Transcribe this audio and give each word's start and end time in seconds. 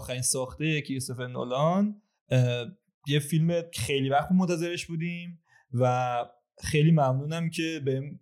آخرین 0.00 0.22
ساخته 0.22 0.82
کریستوفر 0.82 1.26
نولان 1.26 2.02
یه 3.08 3.18
فیلم 3.18 3.62
خیلی 3.74 4.08
وقت 4.08 4.32
منتظرش 4.32 4.86
بودیم 4.86 5.42
و 5.72 6.16
خیلی 6.62 6.90
ممنونم 6.90 7.50
که 7.50 7.82
بهم 7.84 8.20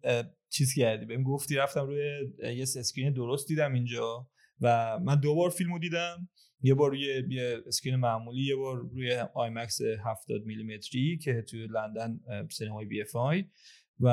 چیز 0.48 0.74
کردی. 0.74 1.06
بهم 1.06 1.22
گفتی 1.22 1.56
رفتم 1.56 1.86
روی 1.86 2.02
یه 2.56 2.62
screen 2.62 3.12
درست 3.12 3.48
دیدم 3.48 3.72
اینجا 3.72 4.28
و 4.60 4.98
من 4.98 5.20
دو 5.20 5.34
بار 5.34 5.50
فیلمو 5.50 5.78
دیدم. 5.78 6.28
یه 6.60 6.74
بار 6.74 6.91
روی 6.91 7.22
یه 7.28 7.59
screen 7.66 7.97
معمولی 7.97 8.42
یه 8.42 8.56
بار 8.56 8.77
روی 8.77 9.16
IMAX 9.34 9.80
70 9.80 10.45
میلیمتری 10.45 11.19
که 11.19 11.42
توی 11.42 11.66
لندن 11.66 12.20
سینمای 12.50 12.84
BFI 12.87 13.45
و 14.00 14.08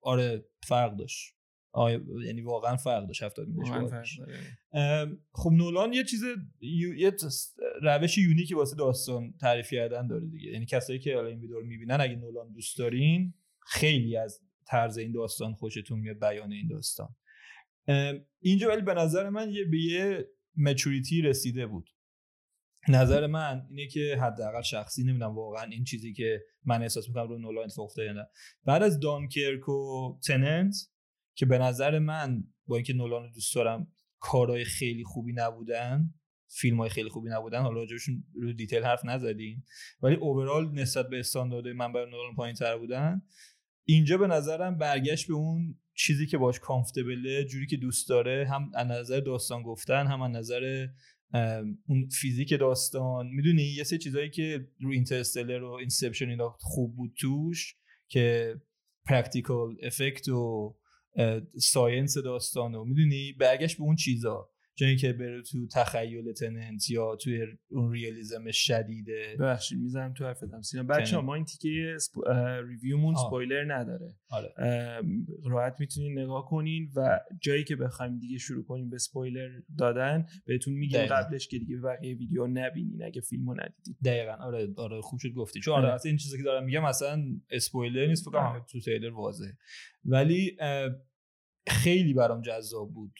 آره 0.00 0.44
فرق 0.62 0.96
داشت. 0.96 1.34
آه 1.72 1.92
یعنی 2.24 2.40
واقعا 2.40 2.76
فرق 2.76 3.06
داشت. 3.06 3.22
70 3.22 3.46
خب 5.32 5.50
نولان 5.52 5.92
یه 5.92 6.04
چیز 6.04 6.22
یه 6.96 7.12
روش 7.82 8.18
یونیکی 8.18 8.54
واسه 8.54 8.76
داستان 8.76 9.34
تعریف 9.40 9.70
کردن 9.70 10.06
داره 10.06 10.26
دیگه. 10.26 10.50
یعنی 10.50 10.66
کسایی 10.66 10.98
که 10.98 11.14
حالا 11.14 11.28
این 11.28 11.40
ویدیو 11.40 11.60
رو 11.60 11.66
می‌بینن 11.66 12.00
اگه 12.00 12.16
نولان 12.16 12.52
دوست 12.52 12.78
دارین 12.78 13.34
خیلی 13.66 14.16
از 14.16 14.40
طرز 14.66 14.98
این 14.98 15.12
داستان 15.12 15.54
خوشتون 15.54 15.98
میاد 15.98 16.18
بیان 16.20 16.52
این 16.52 16.68
داستان. 16.68 17.16
اینجا 18.40 18.68
ولی 18.68 18.82
به 18.82 18.94
نظر 18.94 19.28
من 19.28 19.50
یه 19.50 19.64
به 19.64 19.78
یه 19.78 20.28
مچوریتی 20.56 21.22
رسیده 21.22 21.66
بود. 21.66 21.90
نظر 22.88 23.26
من 23.26 23.66
اینه 23.70 23.86
که 23.86 24.18
حداقل 24.22 24.62
شخصی 24.62 25.04
نمی‌دونم 25.04 25.34
واقعا 25.34 25.64
این 25.64 25.84
چیزی 25.84 26.12
که 26.12 26.42
من 26.64 26.82
احساس 26.82 27.08
می‌کنم 27.08 27.28
رو 27.28 27.38
نولان 27.38 27.64
اتفاق 27.64 27.84
افتاده 27.84 28.12
نه. 28.12 28.26
بعد 28.64 28.82
از 28.82 29.00
دانکرک 29.00 29.68
و 29.68 30.18
تننت 30.26 30.74
که 31.34 31.46
به 31.46 31.58
نظر 31.58 31.98
من 31.98 32.44
با 32.66 32.76
اینکه 32.76 32.92
نولان 32.92 33.32
دوست 33.32 33.54
دارم 33.54 33.92
کارهای 34.20 34.64
خیلی 34.64 35.04
خوبی 35.04 35.32
نبودن 35.32 36.14
فیلم 36.52 36.76
های 36.76 36.90
خیلی 36.90 37.08
خوبی 37.08 37.30
نبودن. 37.30 37.62
حالا 37.62 37.80
راجبشون 37.80 38.24
رو 38.34 38.52
detail 38.52 38.84
حرف 38.84 39.04
نزدیم. 39.04 39.64
ولی 40.02 40.14
overall 40.14 40.72
نسبت 40.72 41.08
به 41.08 41.18
standard 41.20 41.68
من 41.68 41.92
برای 41.92 42.10
نولان 42.10 42.34
پایین 42.36 42.54
تر 42.54 42.78
بودن. 42.78 43.22
اینجا 43.84 44.18
به 44.18 44.26
نظرم 44.26 44.78
برگشت 44.78 45.28
به 45.28 45.34
اون 45.34 45.78
چیزی 45.94 46.26
که 46.26 46.38
باش 46.38 46.60
comfortable 46.60 47.37
ه 47.37 47.44
جوری 47.44 47.66
که 47.66 47.76
دوست 47.76 48.08
داره. 48.08 48.48
هم 48.48 48.70
از 48.74 48.86
نظر 48.86 49.20
داستان 49.20 49.62
گفتن 49.62 50.06
هم 50.06 50.22
از 50.22 50.30
نظر 50.30 50.86
اون 51.86 52.08
فیزیک 52.20 52.54
داستان. 52.60 53.26
می‌دونی 53.26 53.62
یه 53.62 53.84
سه 53.84 53.98
چیزایی 53.98 54.30
که 54.30 54.68
رو 54.80 54.90
اینترستلر 54.90 55.62
و 55.62 55.72
اینسپشن 55.72 56.28
اینا 56.28 56.56
خوب 56.60 56.96
بود 56.96 57.12
توش 57.20 57.76
که 58.08 58.54
practical 59.06 59.76
effect 59.82 60.28
و 60.28 60.76
science 61.58 62.18
داستان 62.18 62.74
و 62.74 62.84
می‌دونی؟ 62.84 63.32
برگشت 63.32 63.76
به 63.76 63.82
اون 63.82 63.96
چیزا. 63.96 64.50
جایی 64.80 64.96
که 64.96 65.12
بره 65.12 65.42
تو 65.42 65.66
تخیل 65.66 66.32
تننت 66.32 66.90
یا 66.90 67.16
توی 67.16 67.46
اون 67.70 67.92
realism 67.92 68.50
شدیده 68.50 69.36
ببخشید 69.38 69.78
می‌ذارم 69.78 70.12
تو 70.12 70.24
حرفتم 70.24 70.62
سینا 70.62 70.82
بچه 70.82 71.16
ما 71.16 71.34
این 71.34 71.44
تیکه 71.44 71.92
اسپ... 71.94 72.28
review 72.68 72.99
مون 72.99 73.14
spoiler 73.14 73.74
نداره. 73.74 74.14
آره. 74.30 74.54
راحت 75.44 75.76
می‌تونین 75.80 76.18
نگاه 76.18 76.48
کنین 76.48 76.90
و 76.96 77.20
جایی 77.40 77.64
که 77.64 77.76
بخوایم 77.76 78.18
دیگه 78.18 78.38
شروع 78.38 78.64
کنیم 78.64 78.90
به 78.90 78.98
سپویلر 78.98 79.48
دادن 79.78 80.26
بهتون 80.46 80.74
میگیم 80.74 81.06
قبلش 81.06 81.48
که 81.48 81.58
دیگه 81.58 81.76
بقیه 81.76 82.14
ویدیو 82.14 82.46
نبینین 82.46 83.04
اگه 83.04 83.20
فیلمو 83.20 83.54
ندیدید 83.54 83.96
دقیقا. 84.04 84.32
آره 84.32 84.68
آره 84.76 85.00
خوب 85.00 85.18
شد 85.18 85.32
گفتی. 85.32 85.60
چون 85.60 85.74
آره, 85.74 85.88
آره. 85.88 86.00
این 86.04 86.16
چیزی 86.16 86.36
که 86.36 86.42
دارم 86.42 86.64
میگم 86.64 86.82
مثلا 86.82 87.22
اسپویلر 87.50 88.06
نیست 88.06 88.24
فکر 88.24 88.30
کنم 88.30 88.64
تو 88.70 88.80
تریلر 88.80 89.14
واضحه. 89.14 89.56
ولی 90.04 90.56
خیلی 91.66 92.14
برام 92.14 92.42
جذاب 92.42 92.92
بود. 92.92 93.12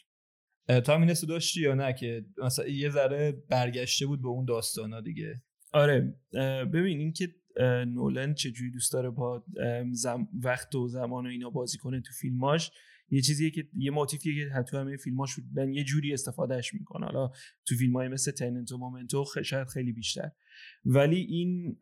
تا 0.67 0.95
هم 0.95 1.01
این 1.01 1.15
داشتی 1.27 1.61
یا 1.61 1.75
نه 1.75 1.93
که 1.93 2.25
مثلا 2.43 2.67
یه 2.67 2.89
ذره 2.89 3.31
برگشته 3.49 4.05
بود 4.05 4.21
به 4.21 4.27
اون 4.27 4.45
داستانا 4.45 5.01
دیگه؟ 5.01 5.41
آره 5.73 6.15
ببین 6.73 6.99
این 6.99 7.13
که 7.13 7.35
نولن 7.85 8.33
چجوری 8.33 8.71
دوست 8.71 8.93
داره 8.93 9.09
با 9.09 9.43
وقت 10.43 10.75
و 10.75 10.87
زمان 10.87 11.25
و 11.25 11.29
اینا 11.29 11.49
بازی 11.49 11.77
کنه 11.77 12.01
تو 12.01 12.13
فیلماش 12.13 12.71
یه 13.13 13.21
چیزیه 13.21 13.51
که 13.51 13.67
یه 13.77 13.91
موتیفیه 13.91 14.35
که 14.35 14.63
تو 14.69 14.77
همه 14.77 14.97
فیلماش 14.97 15.31
من 15.53 15.73
یه 15.73 15.83
جوری 15.83 16.13
استفادهش 16.13 16.73
می‌کنه. 16.73 17.05
حالا 17.05 17.31
تو 17.67 17.75
فیلم 17.75 17.95
های 17.95 18.07
مثل 18.07 18.31
تننت 18.31 18.71
و 18.71 18.77
مومنتو 18.77 19.25
شاید 19.43 19.67
خیلی 19.67 19.91
بیشتر. 19.91 20.31
ولی 20.85 21.19
این 21.19 21.77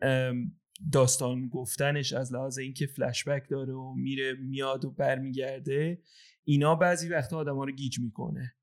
داستان 0.92 1.48
گفتنش 1.48 2.14
از 2.14 2.34
لحاظ 2.34 2.58
اینکه 2.58 2.86
فلشبک 2.86 3.50
داره 3.50 3.74
و 3.74 3.94
میره 3.94 4.34
میاد 4.34 4.86
و 4.86 4.92
برمیگرده 4.92 6.02
اینا 6.44 6.76
بعضی 6.76 7.10
وقتا 7.10 7.38
آدم 7.38 7.60
رو 7.60 7.72
گیج 7.72 8.00
می‌کنه. 8.00 8.54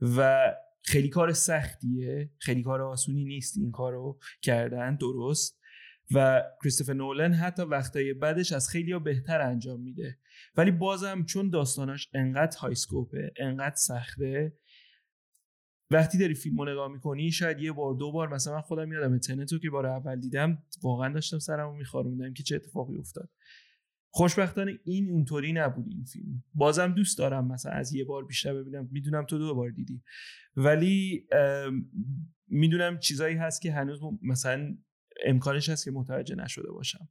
و 0.00 0.52
خیلی 0.82 1.08
کار 1.08 1.32
سختیه. 1.32 2.30
خیلی 2.38 2.62
کار 2.62 2.82
آسونی 2.82 3.24
نیست 3.24 3.58
این 3.58 3.70
کارو 3.70 4.18
کردن 4.42 4.96
درست. 4.96 5.60
و 6.14 6.42
کریستوفر 6.62 6.92
نولن 6.92 7.34
حتی 7.34 7.62
وقتای 7.62 8.14
بعدش 8.14 8.52
از 8.52 8.68
خیلی 8.68 8.92
ها 8.92 8.98
بهتر 8.98 9.40
انجام 9.40 9.80
میده. 9.80 10.18
ولی 10.56 10.70
بازم 10.70 11.24
چون 11.24 11.50
داستاناش 11.50 12.08
انقدر 12.14 12.58
هایسکوپه 12.58 13.32
انقدر 13.36 13.76
سخته 13.76 14.58
وقتی 15.90 16.18
داری 16.18 16.34
فیلمو 16.34 16.64
نگاه 16.64 16.92
می‌کنی 16.92 17.32
شاید 17.32 17.60
یه 17.60 17.72
بار 17.72 17.94
دو 17.94 18.12
بار 18.12 18.34
مثلا 18.34 18.54
من 18.54 18.60
خودم 18.60 18.92
یادم 18.92 19.18
تنتو 19.18 19.58
که 19.58 19.70
بار 19.70 19.86
اول 19.86 20.20
دیدم 20.20 20.58
واقعا 20.82 21.12
داشتم 21.12 21.38
سرمو 21.38 21.72
میخاروندم 21.72 22.32
که 22.32 22.42
چه 22.42 22.56
اتفاقی 22.56 22.96
افتاد. 22.96 23.30
خوشبختانه 24.10 24.78
این 24.84 25.10
اونطوری 25.10 25.52
نبود 25.52 25.86
این 25.88 26.04
فیلم. 26.04 26.44
بازم 26.54 26.92
دوست 26.92 27.18
دارم 27.18 27.52
مثلا 27.52 27.72
از 27.72 27.92
یه 27.92 28.04
بار 28.04 28.24
بیشتر 28.24 28.54
ببینم. 28.54 28.88
می‌دونم 28.92 29.24
تو 29.24 29.38
دو 29.38 29.54
بار 29.54 29.70
دیدی. 29.70 30.02
ولی 30.56 31.26
می‌دونم 32.48 32.98
چیزایی 32.98 33.36
هست 33.36 33.62
که 33.62 33.72
هنوز 33.72 34.00
مثلا 34.22 34.76
امکانش 35.24 35.68
هست 35.68 35.84
که 35.84 35.90
متوجه 35.90 36.34
نشده 36.34 36.70
باشم. 36.70 37.08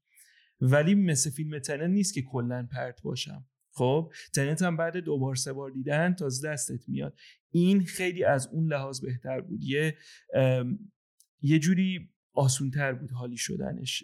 ولی 0.62 0.96
مثل 0.96 1.30
فیلم 1.30 1.60
تنن 1.60 1.92
نیست 1.92 2.14
که 2.14 2.22
کلا 2.22 2.68
پرت 2.72 3.02
باشم. 3.02 3.48
خب 3.72 4.14
تنت 4.36 4.62
هم 4.62 4.78
بعد 4.78 4.98
دو 4.98 5.18
بار 5.18 5.36
سه 5.36 5.54
بار 5.54 5.72
دیدن 5.72 6.14
تازه 6.14 6.50
دستت 6.50 6.90
میاد. 6.90 7.18
این 7.52 7.86
خیلی 7.86 8.24
از 8.24 8.48
اون 8.48 8.74
لحاظ 8.74 9.02
بهتر 9.02 9.42
بود. 9.42 9.64
یه 9.64 9.98
یه 11.42 11.60
جوری 11.60 12.10
آسونتر 12.36 12.94
بود 12.94 13.12
حالی 13.12 13.38
شدنش. 13.38 14.04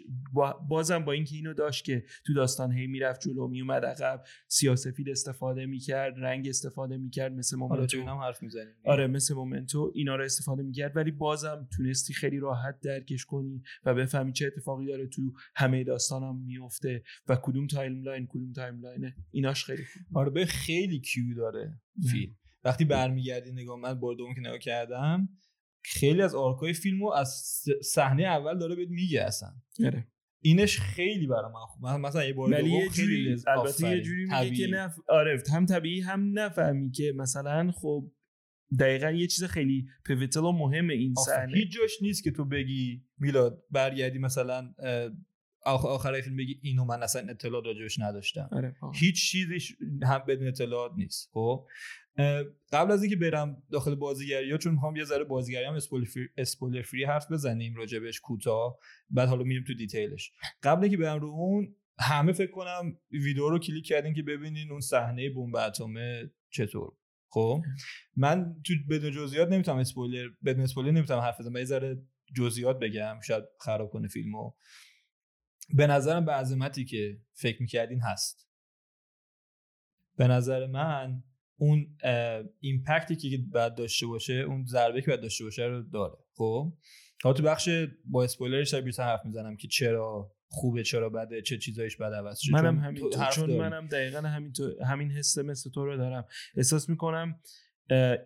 بازم 0.68 1.04
با 1.04 1.12
اینکه 1.12 1.36
اینو 1.36 1.54
داشت 1.54 1.84
که 1.84 2.04
تو 2.26 2.34
داستان 2.34 2.72
هی 2.72 2.86
می‌رفت 2.86 3.20
جلو 3.20 3.48
میومد 3.48 3.84
عقب 3.84 4.24
سیاه‌سفید 4.48 5.08
استفاده 5.08 5.66
می‌کرد 5.66 6.14
رنگ 6.16 6.48
استفاده 6.48 6.96
می‌کرد 6.96 7.32
مثل 7.32 7.56
مومنتو. 7.56 8.02
هم 8.02 8.16
حرف 8.16 8.42
می‌زنیم. 8.42 8.74
آره 8.84 9.06
مثل 9.06 9.34
مومنتو 9.34 9.92
اینا 9.94 10.16
رو 10.16 10.24
استفاده 10.24 10.62
می‌کرد. 10.62 10.96
ولی 10.96 11.10
بازم 11.10 11.68
تونستی 11.76 12.14
خیلی 12.14 12.38
راحت 12.38 12.80
درکش 12.80 13.24
کنی 13.24 13.62
و 13.84 13.94
بفهمی 13.94 14.32
چه 14.32 14.46
اتفاقی 14.46 14.86
داره 14.86 15.06
تو 15.06 15.32
همه 15.56 15.84
داستانم 15.84 16.26
هم 16.26 16.36
میفته 16.36 17.02
و 17.28 17.36
کدوم 17.42 17.66
timeline 17.66 18.26
کدوم 18.26 18.52
timeline 18.52 19.03
ه. 19.03 19.16
ایناش 19.30 19.64
خیلی 19.64 19.84
خوب 19.84 20.18
آره 20.18 20.30
به 20.30 20.46
خیلی 20.46 21.00
cue 21.00 21.34
داره 21.36 21.80
فیلم. 22.10 22.36
وقتی 22.64 22.84
برمیگردی 22.84 23.52
نگاه 23.52 23.80
من 23.80 23.94
بار 23.94 24.16
که 24.16 24.40
نگاه 24.40 24.58
کردم 24.58 25.28
خیلی 25.84 26.22
از 26.22 26.34
آرکای 26.34 26.72
فیلمو 26.72 27.10
از 27.10 27.28
صحنه 27.82 28.22
اول 28.22 28.58
داره 28.58 28.74
بهت 28.74 28.88
میگه 28.88 29.22
اصلا. 29.22 29.52
آره. 29.86 30.06
اینش 30.44 30.80
خیلی 30.80 31.26
برای 31.26 31.52
من 31.52 31.66
خوب. 31.66 31.86
مثلا 31.86 32.24
یه 32.24 32.32
بار 32.32 32.66
یه 32.66 32.88
خیلی 32.88 33.36
البته 33.46 33.90
یه 33.90 34.00
جوری 34.00 34.24
میگه 34.24 34.56
که 34.56 34.66
نف... 34.66 34.96
آره 35.08 35.42
هم 35.52 35.66
طبیعی 35.66 36.00
هم 36.00 36.38
نفهمی 36.38 36.90
که 36.90 37.12
مثلا 37.16 37.72
خب 37.72 38.12
دقیقا 38.78 39.10
یه 39.10 39.26
چیز 39.26 39.44
خیلی 39.44 39.86
پیوتل 40.04 40.40
و 40.40 40.52
مهم 40.52 40.88
این 40.88 41.14
صحنه. 41.14 41.56
هیچ 41.56 41.72
جاش 41.72 42.02
نیست 42.02 42.24
که 42.24 42.30
تو 42.30 42.44
بگی 42.44 43.04
میلاد 43.18 43.62
برگردی 43.70 44.18
مثلا 44.18 44.74
آخر 45.64 46.20
فیلم 46.20 46.36
بگی 46.36 46.58
اینو 46.62 46.84
من 46.84 47.02
اصلا 47.02 47.30
اطلاع 47.30 47.62
راجبش 47.64 47.98
نداشتم. 47.98 48.48
آره 48.52 48.74
هیچ 48.94 49.30
چیزیش 49.30 49.76
هم 50.02 50.18
بدون 50.28 50.48
اطلاعات 50.48 50.92
نیست 50.96 51.30
خب؟ 51.32 51.66
قبل 52.72 52.92
از 52.92 53.02
اینکه 53.02 53.16
برم 53.16 53.62
داخل 53.70 53.94
بازیگری 53.94 54.52
ها 54.52 54.58
چون 54.58 54.72
می‌خوام 54.72 54.96
یه 54.96 55.04
ذره 55.04 55.24
بازیگری 55.24 55.64
هم 55.64 55.74
spoiler 56.36 56.82
free 56.82 57.04
حرف 57.04 57.32
بزنیم 57.32 57.74
راجبش 57.74 58.20
کوتاه 58.20 58.78
بعد 59.10 59.28
حالا 59.28 59.42
میریم 59.42 59.64
تو 59.66 59.74
detail 59.74 60.13
ش. 60.13 60.32
قبل 60.62 60.82
اینکه 60.82 60.96
برم 60.96 61.20
رو 61.20 61.28
اون 61.28 61.74
همه 61.98 62.32
فکر 62.32 62.50
کنم 62.50 62.98
ویدیو 63.10 63.48
رو 63.48 63.58
کلیک 63.58 63.86
کردین 63.86 64.14
که 64.14 64.22
ببینین 64.22 64.70
اون 64.70 64.80
صحنه 64.80 65.30
بمب 65.30 65.56
اتمه 65.56 66.30
چطور. 66.50 66.92
خب؟ 67.28 67.62
من 68.16 68.56
تو 68.66 68.74
بدون 68.90 69.10
جزئیات 69.10 69.48
نمی‌تونم 69.48 69.78
اسپویلر 69.78 70.28
بدون 70.44 70.62
اسپویلر 70.62 70.90
نمی‌تونم 70.90 71.20
حرف 71.20 71.40
بزنم 71.40 71.56
یه 71.56 71.64
ذره 71.64 72.02
جزئیات 72.36 72.78
بگم 72.78 73.20
شاید 73.26 73.44
خراب 73.60 73.90
کنه 73.90 74.08
فیلمو. 74.08 74.52
به 75.74 75.86
نظرم 75.86 76.24
به 76.24 76.32
عظمتی 76.32 76.84
که 76.84 77.20
فکر 77.32 77.62
می‌کردین 77.62 78.00
هست. 78.00 78.48
به 80.16 80.28
نظر 80.28 80.66
من 80.66 81.22
اون 81.56 81.96
impact 82.60 83.08
ی 83.08 83.16
که 83.16 83.38
باید 83.52 83.74
داشته 83.74 84.06
باشه 84.06 84.32
اون 84.32 84.64
ضربه 84.64 85.00
که 85.00 85.06
باید 85.06 85.20
داشته 85.20 85.44
باشه 85.44 85.62
رو 85.62 85.82
داره 85.82 86.14
خب؟ 86.34 86.72
حالا 87.22 87.34
تو 87.34 87.42
بخش 87.42 87.68
با 88.04 88.24
اسپویلرش 88.24 88.74
بیشتر 88.74 89.02
حرف 89.02 89.20
می‌زنم 89.24 89.56
که 89.56 89.68
چرا 89.68 90.34
خوبه 90.46 90.82
چرا 90.82 91.10
بده 91.10 91.42
چه 91.42 91.58
چیزایش 91.58 91.96
بد 91.96 92.12
عوض 92.12 92.38
شد. 92.38 92.52
منم 92.52 92.78
همین 92.78 93.10
چون 93.32 93.56
منم 93.56 93.86
دقیقا 93.86 94.18
همین 94.18 94.52
تو 94.52 94.84
همین 94.84 95.10
حس 95.10 95.38
مثل 95.38 95.70
تو 95.70 95.84
رو 95.84 95.96
دارم. 95.96 96.26
احساس 96.56 96.88
می‌کنم 96.88 97.40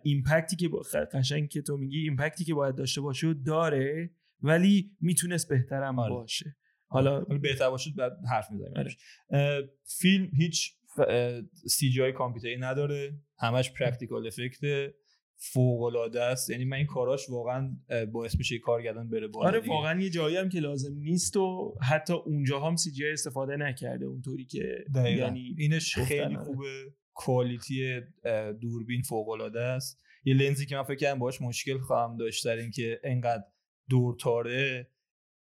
impact 0.03 0.48
ی 0.48 0.55
که 0.55 0.69
قشنگ 1.13 1.49
که 1.49 1.61
تو 1.61 1.77
میگی 1.77 1.99
impact 1.99 2.37
ی 2.37 2.43
که 2.43 2.53
باید 2.53 2.75
داشته 2.75 3.01
باشه 3.01 3.33
داره 3.33 4.11
ولی 4.41 4.91
می‌تونست 5.01 5.49
بهترم 5.49 5.99
آره. 5.99 6.13
باشه. 6.13 6.55
حالا 6.87 7.19
بهتر 7.19 7.69
باشید 7.69 7.95
بعد 7.95 8.11
حرف 8.31 8.51
می‌زنیم 8.51 8.73
آره. 8.77 8.95
فیلم 9.99 10.29
هیچ 10.33 10.73
CGI 11.69 12.11
کامپیوتری 12.11 12.57
نداره 12.57 13.19
همش 13.39 13.71
practical 13.71 14.27
effect 14.27 14.93
فوق 15.39 15.81
العاده 15.81 16.21
است 16.21 16.49
یعنی 16.49 16.65
من 16.65 16.77
این 16.77 16.85
کاراش 16.85 17.29
واقعا 17.29 17.77
باعث 18.11 18.37
میشه 18.37 18.59
کارگردان 18.59 19.09
بره 19.09 19.27
بالا 19.27 19.47
آره. 19.47 19.59
واقعا 19.67 20.01
یه 20.01 20.09
جایی 20.09 20.37
هم 20.37 20.49
که 20.49 20.59
لازم 20.59 20.93
نیست 20.93 21.37
و 21.37 21.75
حتی 21.81 22.13
اونجا 22.13 22.59
هم 22.59 22.75
CG 22.75 23.07
استفاده 23.07 23.55
نکرده 23.57 24.05
اونطوری 24.05 24.45
که 24.45 24.85
دقیقاً. 24.95 25.25
یعنی 25.25 25.55
اینش 25.57 25.97
خیلی 25.97 26.35
آره. 26.35 26.45
خوبه 26.45 26.93
quality 27.13 28.01
دوربین 28.61 29.01
فوق 29.01 29.29
العاده 29.29 29.61
است 29.61 30.01
یه 30.23 30.33
لنزی 30.33 30.65
که 30.65 30.75
من 30.75 30.83
فکر 30.83 30.95
کردم 30.95 31.19
باهاش 31.19 31.41
مشکل 31.41 31.77
خواهم 31.77 32.17
داشت 32.17 32.45
در 32.45 32.55
اینکه 32.55 32.99
انقدر 33.03 33.43
دورتاره 33.89 34.89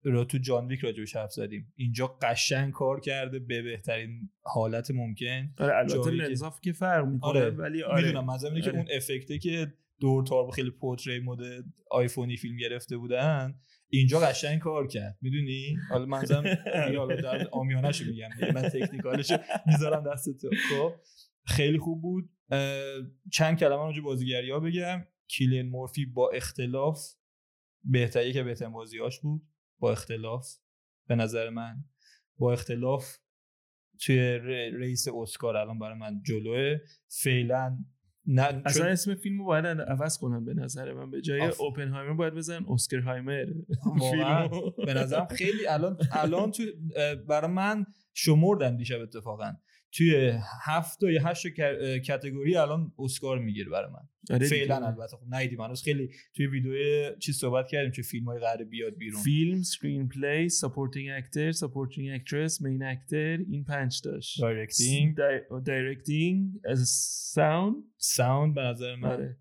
را 0.03 0.25
تو 0.25 0.39
جان 0.39 0.67
ویک 0.67 0.81
راجبش 0.81 1.17
حرف 1.17 1.33
زدیم. 1.33 1.73
اینجا 1.77 2.07
قشنگ 2.07 2.73
کار 2.73 3.01
کرده 3.01 3.39
به 3.39 3.63
بهترین 3.63 4.31
حالت 4.43 4.91
ممکن. 4.91 5.55
آره 5.59 5.77
البته 5.77 6.11
لنزاف 6.11 6.61
که 6.61 6.73
فرق 6.73 7.07
می‌کنه 7.07 7.29
آره. 7.29 7.51
ولی 7.51 7.83
آره. 7.83 8.05
می‌دونم 8.05 8.25
منظورم 8.25 8.53
اینه 8.53 8.65
که 8.65 8.71
آره. 8.71 8.79
اون 8.79 8.89
افکته 8.97 9.39
که 9.39 9.75
دورتار 10.01 10.51
خیلی 10.51 10.71
پورتری 10.71 11.21
مود 11.21 11.41
آیفونی 11.91 12.37
فیلم 12.37 12.57
گرفته 12.57 12.97
بودن 12.97 13.55
اینجا 13.89 14.21
قشنگ 14.21 14.59
کار 14.59 14.87
کرد. 14.87 15.19
می‌دونی؟ 15.21 15.77
حالا 15.91 16.07
منظورم 16.07 16.43
دیگه 16.43 16.99
حالا 16.99 17.17
در 17.17 17.49
آمیانه‌شو 17.53 18.05
میگم. 18.05 18.29
من 18.55 18.69
تکنیکالش 18.69 19.33
می‌ذارم 19.67 20.13
دست 20.13 20.41
تو. 20.41 20.51
خب 20.71 20.93
خیلی 21.47 21.79
خوب 21.79 22.03
بود. 22.03 22.31
چند 23.33 23.59
کلمه 23.59 23.83
راجع 23.83 24.01
بازیگری 24.01 24.51
ها 24.51 24.61
بگم. 24.61 25.05
کیلین 25.29 25.69
مورفی 25.69 26.07
با 26.07 26.31
اختلاف 26.31 26.99
بهتری 27.85 28.33
که 28.33 28.43
بهترین 28.43 28.73
بازیاش 28.73 29.21
بود. 29.21 29.43
با 29.79 29.93
اختلاف 29.93 30.49
به 31.09 31.15
نظر 31.15 31.51
من 31.51 31.85
با 32.39 32.53
اختلاف 32.53 33.17
توی 34.01 34.19
رئیس 34.79 35.09
اسکار 35.09 35.57
الان 35.57 35.79
برای 35.79 35.99
من 35.99 36.23
جلوه 36.23 36.79
فعلا 37.09 37.79
نه 38.29 38.43
اصلا 38.65 38.83
چون- 38.83 38.93
اسم 38.93 39.15
فیلمو 39.15 39.45
باید 39.45 39.67
عوض 39.67 40.19
کنن 40.19 40.45
به 40.45 40.55
نظر 40.55 40.93
من 40.93 41.11
به 41.11 41.21
جای 41.21 41.41
آف. 41.41 41.61
اوپنهایمر 41.61 42.15
باید 42.15 42.35
بزن 42.35 42.65
اسکر 42.69 42.99
هایمر. 43.01 43.47
به 44.87 44.95
نظرم 44.95 45.27
خیلی 45.27 45.67
الان 45.67 45.99
الان 46.13 46.51
تو 46.51 46.63
برای 47.29 47.51
من 47.51 47.87
شمردن 48.15 48.77
دیشب 48.77 49.01
اتفاقا 49.01 49.53
توی 49.97 50.33
هفت 50.63 51.03
یا 51.03 51.23
هشت 51.29 51.47
کتگوری 52.07 52.57
الان 52.57 52.93
اسکار 52.99 53.39
می‌گیره 53.39 53.71
برای 53.71 53.91
من. 53.91 54.35
آره. 54.37 54.47
فعلا 54.49 54.87
البته. 54.87 55.17
خب 55.17 55.27
ندیدیم. 55.29 55.61
هنوز 55.61 55.83
خیلی 55.83 56.11
توی 56.35 56.47
ویدیو 56.47 56.73
چیز 57.19 57.37
صحبت 57.37 57.69
کردیم 57.69 57.91
چه 57.91 58.03
فیلم 58.03 58.25
های 58.25 58.41
قراره 58.41 58.65
بیاد 58.65 58.97
بیرون. 58.97 59.23
فیلم 59.23 59.63
سکرین 59.63 60.09
پلی 60.09 60.49
ساپورتینگ 60.49 61.09
اکتر 61.11 61.53
ساپورتینگ 61.53 62.11
اکترس 62.15 62.63
مین 62.63 62.83
اکتر 62.83 63.39
این 63.51 63.65
پنج 63.65 64.01
داشت 64.05 64.41
دایرکتینگ 64.41 65.17
دایرکتینگ 65.67 66.51
ساوند 66.87 67.75
ساوند 67.97 68.55
به 68.55 68.61
نظر 68.61 68.97
من. 68.97 69.09
آره. 69.09 69.37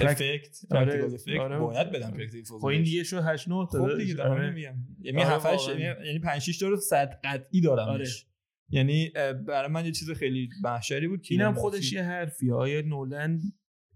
افکت 0.00 0.58
آره، 0.70 1.04
افکت 1.04 1.40
آره. 1.40 1.58
باید 1.58 1.90
بدم 1.90 2.10
پرکتیکال 2.10 2.58
خب 2.58 2.64
این 2.66 2.82
دیگه 2.82 3.04
شو 3.04 3.20
8 3.20 3.48
9 3.48 3.66
تا 3.72 3.86
خب 3.86 3.98
دیگه 3.98 4.14
دارم. 4.14 4.42
نمیگم 4.42 4.74
یعنی 5.00 5.22
آره، 5.22 5.34
7 5.34 5.46
واقعا. 5.46 5.78
یعنی 6.04 6.18
5 6.18 6.42
6 6.42 6.58
تا 6.58 6.68
رو 6.68 6.76
صد 6.76 7.20
قطعی 7.24 7.60
دارم 7.60 7.88
آره. 7.88 8.04
یعنی 8.72 9.10
برای 9.46 9.68
من 9.70 9.84
یه 9.84 9.92
چیز 9.92 10.10
خیلی 10.10 10.48
محشری 10.62 11.08
بود 11.08 11.22
که 11.22 11.34
اینم 11.34 11.54
خودش 11.54 11.92
یه 11.92 12.02
حرفیه. 12.02 12.54
آیا 12.54 12.80
نولن 12.80 13.40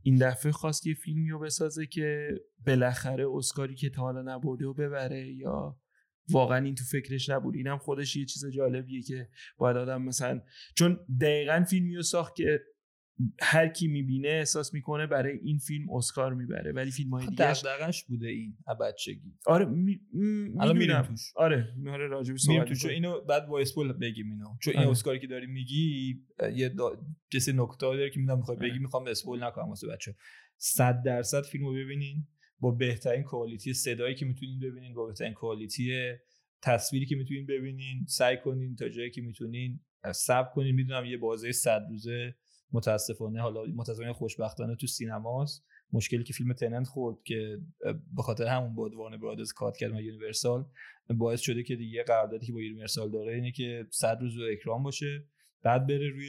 این 0.03 0.17
دفعه 0.17 0.53
خواست 0.53 0.87
یه 0.87 0.95
فیلمی 0.95 1.31
رو 1.31 1.39
بسازه 1.39 1.87
که 1.87 2.29
بالاخره 2.67 3.27
اسکاری 3.35 3.75
که 3.75 3.91
تا 3.91 4.03
حالا 4.03 4.23
نبرده 4.23 4.67
و 4.67 4.75
ببره 4.75 5.33
یا 5.33 5.77
واقعا 6.31 6.65
این 6.65 6.75
تو 6.75 6.85
فکرش 6.85 7.29
نبود؟ 7.29 7.55
اینم 7.55 7.79
خودش 7.79 8.17
یه 8.17 8.25
چیز 8.25 8.47
جالبیه 8.47 9.03
که 9.03 9.29
باید 9.57 9.77
آدم 9.77 10.03
مثلا 10.03 10.41
چون 10.75 10.99
دقیقا 11.21 11.65
فیلمی 11.71 11.97
رو 11.97 12.03
ساخت 12.03 12.35
که 12.37 12.61
هر 13.41 13.69
کی 13.69 13.89
می‌بینه 13.89 14.29
احساس 14.29 14.75
می‌کنه 14.75 15.07
برای 15.07 15.39
این 15.43 15.59
فیلم 15.59 15.91
اسکار 15.91 16.35
می‌بره 16.35 16.73
ولی 16.73 16.91
فیلم 16.91 17.11
های 17.11 17.27
دیگه 17.27 17.53
دغدغش 17.53 18.05
بوده 18.05 18.29
این 18.29 18.57
بچگی 18.81 19.35
آره 19.47 19.65
می... 19.65 20.01
م- 20.13 20.61
الان 20.61 20.79
میریم. 20.79 21.03
توش 21.03 21.33
آره 21.37 21.75
آره 21.89 22.07
راجبش 22.07 22.49
میریم 22.49 22.65
صحبت 22.65 22.79
توش. 22.79 22.85
اینو 22.91 23.21
بعد 23.21 23.47
با 23.47 23.61
اسپول 23.61 23.93
بگیم 23.93 24.31
اینو 24.31 24.57
چون 24.63 24.73
این 24.75 24.83
آره. 24.83 24.91
اسکاری 24.91 25.19
که 25.19 25.27
داری 25.27 25.47
میگی 25.47 26.21
یه 26.55 26.69
دا... 26.69 26.99
جسه 27.31 27.53
نکته 27.53 27.87
داره 27.87 28.11
که 28.11 28.21
می‌دونم 28.21 28.39
می‌خوای 28.39 28.59
آره. 28.59 28.69
بگی 28.69 28.79
می‌خوام 28.79 29.07
spoil 29.07 29.45
نکنم 29.45 29.69
واسه 29.69 29.87
بچه 29.89 30.15
100 30.57 31.03
درصد 31.03 31.43
فیلمو 31.43 31.73
ببینین 31.73 32.27
با 32.61 32.71
بهترین 32.71 33.23
quality 33.23 33.73
صدایی 33.75 34.15
که 34.15 34.27
می‌تونین 34.27 34.61
ببینین 34.61 34.95
با 34.95 35.07
بهترین 35.07 35.33
quality 35.33 36.13
تصویری 36.63 37.07
که 37.07 37.17
می‌تونین 37.17 37.47
ببینین 37.47 38.05
سعی 38.09 38.37
کنین 38.37 38.77
تا 38.77 38.89
جایی 38.89 39.11
که 39.11 39.21
می‌تونین 39.23 39.81
صبر 40.15 40.49
کنین 40.55 40.75
می‌دونم 40.75 41.05
یه 41.05 41.17
بازه 41.17 41.53
100 41.53 41.87
روزه 41.91 42.35
متاسفانه 42.73 43.41
حالا 43.41 43.63
متاسفانه 43.75 44.13
خوشبختانه 44.13 44.77
تو 44.77 44.87
سینماست. 44.87 45.65
مشکلی 45.93 46.25
که 46.25 46.33
فیلم 46.33 46.53
تننت 46.53 46.87
خورد 46.87 47.17
که 47.25 47.59
به 48.17 48.23
خاطر 48.23 48.47
همون 48.47 48.75
بود 48.75 48.95
وارن 48.95 49.21
برادرز 49.21 49.53
cut 49.53 49.77
کرد 49.77 49.93
و 49.93 50.01
یونیورسال 50.01 50.65
باعث 51.17 51.41
شده 51.41 51.63
که 51.63 51.77
دیگه 51.77 52.03
قراردادی 52.03 52.47
که 52.47 52.53
با 52.53 52.61
یونیورسال 52.61 53.11
داره 53.11 53.35
اینه 53.35 53.53
که 53.53 53.87
100 53.91 54.19
روز 54.21 54.37
رو 54.37 54.45
اکران 54.53 54.83
باشه 54.83 55.25
بعد 55.63 55.87
بره 55.87 56.11
روی 56.11 56.29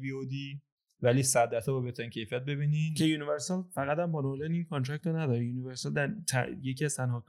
VOD 0.00 0.62
ولی 1.02 1.22
100 1.22 1.50
درصد 1.50 1.72
با 1.72 1.80
بهترین 1.80 2.10
کیفیت 2.10 2.42
ببینین. 2.42 2.94
که 2.94 3.04
یونیورسال 3.04 3.62
فقط 3.74 3.98
هم 3.98 4.12
با 4.12 4.20
نولن 4.20 4.52
این 4.52 4.64
contract 4.64 5.06
رو 5.06 5.16
نداره. 5.16 5.44
یونیورسال 5.44 5.92
در 5.92 6.10
یکی 6.62 6.84
از 6.84 6.96
تنها 6.96 7.24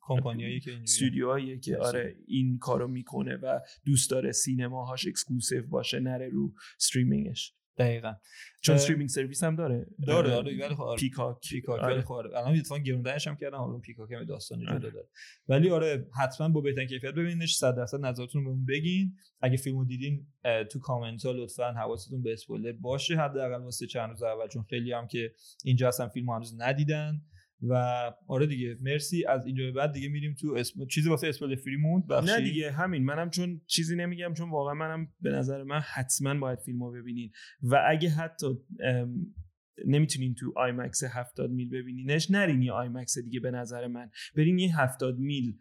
کمپانیایی 0.00 0.60
که 0.60 0.70
اینجوری 0.70 0.82
استودیوهاییه 0.82 1.58
که 1.58 1.76
آره 1.76 2.16
این 2.26 2.58
کارو 2.58 2.88
می‌کنه 2.88 3.36
و 3.36 3.60
دوست 3.86 4.10
داره 4.10 4.32
سینماهاش 4.32 5.06
exclusive 5.06 5.66
باشه 5.66 6.00
نره 6.00 6.28
رو 6.28 6.54
streaming 6.76 7.40
ش 7.40 7.54
دقیقاً 7.80 8.14
چون 8.60 8.74
streaming 8.74 9.08
service 9.08 9.44
هم 9.44 9.56
داره 9.56 9.86
داره 10.06 10.34
آره 10.34 10.52
ولی 10.52 10.74
خب 10.74 10.82
آره. 10.82 11.00
پیکاک 11.00 11.36
پیکاک 11.48 11.80
آره. 11.80 11.94
ولی 11.94 12.02
خب 12.02 12.12
آره. 12.12 12.38
الان 12.38 12.56
اتفاقا 12.56 12.80
گرونترش 12.80 13.28
هم 13.28 13.36
کردن 13.36 13.58
حالا 13.58 13.78
پیکاک 13.78 14.12
هم 14.12 14.24
داستان 14.24 14.60
جدا. 14.60 14.78
داره 14.78 15.08
ولی 15.48 15.70
آره 15.70 16.06
حتما 16.20 16.48
با 16.48 16.60
بهترین 16.60 16.88
کیفیت 16.88 17.14
ببینینش 17.14 17.54
100 17.54 17.76
درصد 17.76 18.00
نظرتون 18.00 18.44
رو 18.44 18.56
بگین 18.68 19.16
اگه 19.40 19.56
فیلمو 19.56 19.84
دیدین 19.84 20.26
تو 20.70 20.78
کامنت 20.78 21.24
ها 21.24 21.32
لطفا 21.32 21.72
حواستون 21.72 22.22
به 22.22 22.32
اسپویلر 22.32 22.72
باشه 22.72 23.16
حداقل 23.16 23.62
واسه 23.62 23.86
چند 23.86 24.10
روز 24.10 24.22
اول 24.22 24.48
چون 24.48 24.62
خیلی 24.62 24.92
هم 24.92 25.06
که 25.06 25.34
اینجا 25.64 25.88
هستن 25.88 26.08
فیلمو 26.08 26.34
هنوز 26.34 26.60
ندیدن 26.60 27.22
و 27.62 27.74
آره 28.26 28.46
دیگه 28.46 28.76
مرسی. 28.80 29.26
از 29.26 29.46
اینجا 29.46 29.64
به 29.64 29.72
بعد 29.72 29.92
دیگه 29.92 30.08
میریم 30.08 30.34
تو 30.34 30.54
اسم... 30.54 30.86
چیزی 30.86 31.08
واسه 31.08 31.28
spoiler 31.28 31.56
free 31.56 31.76
موند 31.76 32.06
بخشی 32.06 32.32
نه 32.32 32.40
دیگه 32.40 32.72
همین. 32.72 33.04
منم 33.04 33.30
چون 33.30 33.60
چیزی 33.66 33.96
نمیگم 33.96 34.34
چون 34.34 34.50
واقعا 34.50 34.74
منم 34.74 35.08
به 35.20 35.30
نظر 35.30 35.62
من 35.62 35.80
حتما 35.80 36.34
باید 36.34 36.58
فیلمو 36.58 36.90
ببینین. 36.90 37.30
و 37.62 37.82
اگه 37.88 38.08
حتی 38.10 38.46
ام، 38.84 39.34
نمی‌تونین 39.86 40.34
تو 40.34 40.52
آیمکس 40.56 41.04
70 41.04 41.50
میل 41.50 41.70
ببینینش 41.70 42.30
نرین 42.30 42.62
یه 42.62 42.72
آیمکس 42.72 43.18
دیگه 43.18 43.40
به 43.40 43.50
نظر 43.50 43.86
من. 43.86 44.10
برین 44.36 44.58
یه 44.58 44.80
70 44.80 45.18
میل 45.18 45.56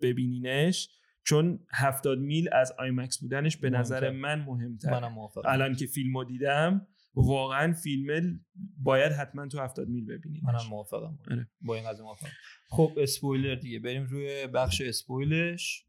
ببینینش 0.00 0.88
چون 1.24 1.60
70 1.74 2.18
میل 2.18 2.48
از 2.52 2.72
آیمکس 2.78 3.18
بودنش 3.18 3.56
به 3.56 3.70
نظر 3.70 4.10
مهمتر. 4.10 4.20
من 4.20 4.44
مهمتر. 4.44 4.90
منم 4.90 5.18
الان 5.44 5.74
که 5.74 5.86
فیلمو 5.86 6.24
دیدم 6.24 6.86
واقعا 7.14 7.72
فیلم 7.72 8.40
باید 8.78 9.12
حتما 9.12 9.48
تو 9.48 9.60
70 9.60 9.88
میل 9.88 10.06
ببینین 10.06 10.42
منم 10.44 10.66
موافقم. 10.70 11.18
آره. 11.30 11.50
با 11.60 11.74
این 11.74 11.88
قضیه 11.88 12.04
موافقم. 12.04 12.30
خب 12.68 12.92
اسپویلر 12.96 13.54
دیگه. 13.54 13.78
بریم 13.78 14.04
روی 14.04 14.46
بخش 14.46 14.80
اسپویلش. 14.80 15.84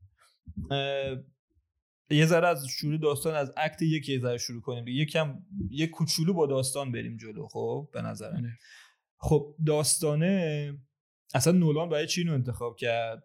یه 2.11 2.25
ذره 2.25 2.47
از 2.47 2.65
شروع 2.67 2.97
داستان 2.97 3.35
از 3.35 3.53
اکت 3.57 3.81
یک 3.81 4.09
یه 4.09 4.19
ذره 4.19 4.37
شروع 4.37 4.61
کنیم. 4.61 4.87
یکم 4.87 5.43
یه 5.69 5.87
کوچولو 5.87 6.33
با 6.33 6.47
داستان 6.47 6.91
بریم 6.91 7.17
جلو 7.17 7.47
خب 7.47 7.89
به 7.93 8.01
نظرم. 8.01 8.35
آره. 8.35 8.57
خب 9.17 9.55
داستانه 9.65 10.73
اصلا 11.33 11.53
نولان 11.53 11.89
برای 11.89 12.07
چی 12.07 12.21
اینو 12.21 12.33
انتخاب 12.33 12.75
کرد؟ 12.75 13.23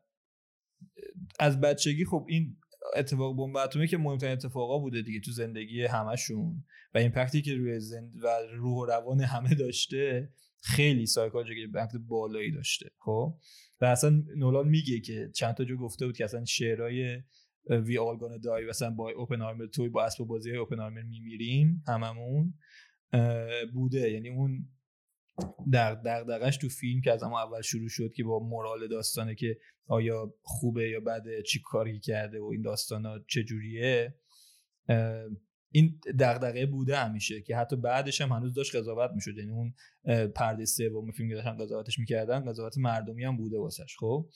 از 1.41 1.61
بچگی 1.61 2.05
خب 2.05 2.27
این 2.29 2.57
اتفاق 2.97 3.37
بمب 3.37 3.57
اتمی 3.57 3.89
که 3.89 3.99
مهمترین 3.99 4.33
اتفاقا 4.33 4.79
بوده 4.79 5.03
دیگه 5.03 5.21
تو 5.21 5.31
زندگی 5.31 5.85
همشون. 5.85 6.65
و 6.95 6.99
impact 6.99 7.37
ی 7.37 7.43
که 7.43 7.55
روی 7.55 7.81
زند 7.81 8.13
و 8.23 8.29
روح 8.53 8.79
و 8.79 8.85
روان 8.85 9.21
همه 9.21 9.55
داشته 9.55 10.33
خیلی 10.63 11.07
psychologic 11.07 11.59
impact 11.59 11.97
بالایی 11.97 12.53
داشته 12.53 12.91
خب؟ 12.99 13.39
و 13.81 13.85
اصلا 13.85 14.23
نولان 14.37 14.69
میگه 14.69 15.01
که 15.01 15.31
چند 15.35 15.55
تا 15.55 15.65
جا 15.65 15.77
گفته 15.77 16.07
بود 16.07 16.17
که 16.17 16.25
اصلا 16.25 16.45
شعرهای 16.45 17.23
we 17.71 17.99
all 17.99 18.19
gonna 18.19 18.39
die 18.39 18.67
مثلا 18.67 18.91
با 18.91 19.11
اوپنهایمر 19.11 19.67
توی 19.67 19.89
با 19.89 20.05
اسب 20.05 20.25
بازی 20.25 20.57
اوپنهایمر 20.57 21.03
میمیریم 21.03 21.83
هممون 21.87 22.55
بوده. 23.73 24.11
یعنی 24.11 24.29
اون 24.29 24.69
در 25.73 25.95
دغدغش 25.95 26.57
تو 26.57 26.69
فیلم 26.69 27.01
که 27.01 27.13
از 27.13 27.23
اما 27.23 27.43
اول 27.43 27.61
شروع 27.61 27.89
شد 27.89 28.13
که 28.13 28.25
با 28.25 28.39
مورال 28.39 28.89
داستانه 28.89 29.35
که 29.35 29.59
آیا 29.87 30.35
خوبه 30.43 30.89
یا 30.89 31.01
بده 31.01 31.43
چی 31.43 31.61
کاری 31.65 32.01
کرده 32.01 32.41
و 32.41 32.45
این 32.45 32.63
داستانا 32.63 33.19
چجوریه 33.29 34.15
این 35.71 36.01
دغدغه 36.19 36.67
بوده 36.67 36.97
همیشه 36.97 37.43
که 37.43 37.57
حتی 37.57 37.77
بعدش 37.77 38.21
هم 38.21 38.33
هنوز 38.33 38.55
داشت 38.55 38.77
قضاوت 38.77 39.11
می‌شد. 39.15 39.39
یعنی 39.39 39.51
اون 39.51 39.75
پرده 40.29 40.65
سوم 40.65 41.11
فیلم 41.11 41.29
که 41.29 41.35
داشتن 41.35 41.57
قضاوتش 41.57 41.99
می‌کردن 41.99 42.45
قضاوت 42.45 42.79
مردمی 42.79 43.25
هم 43.25 43.37
بوده 43.37 43.59
واسش 43.59 43.97
خب؟ 43.99 44.29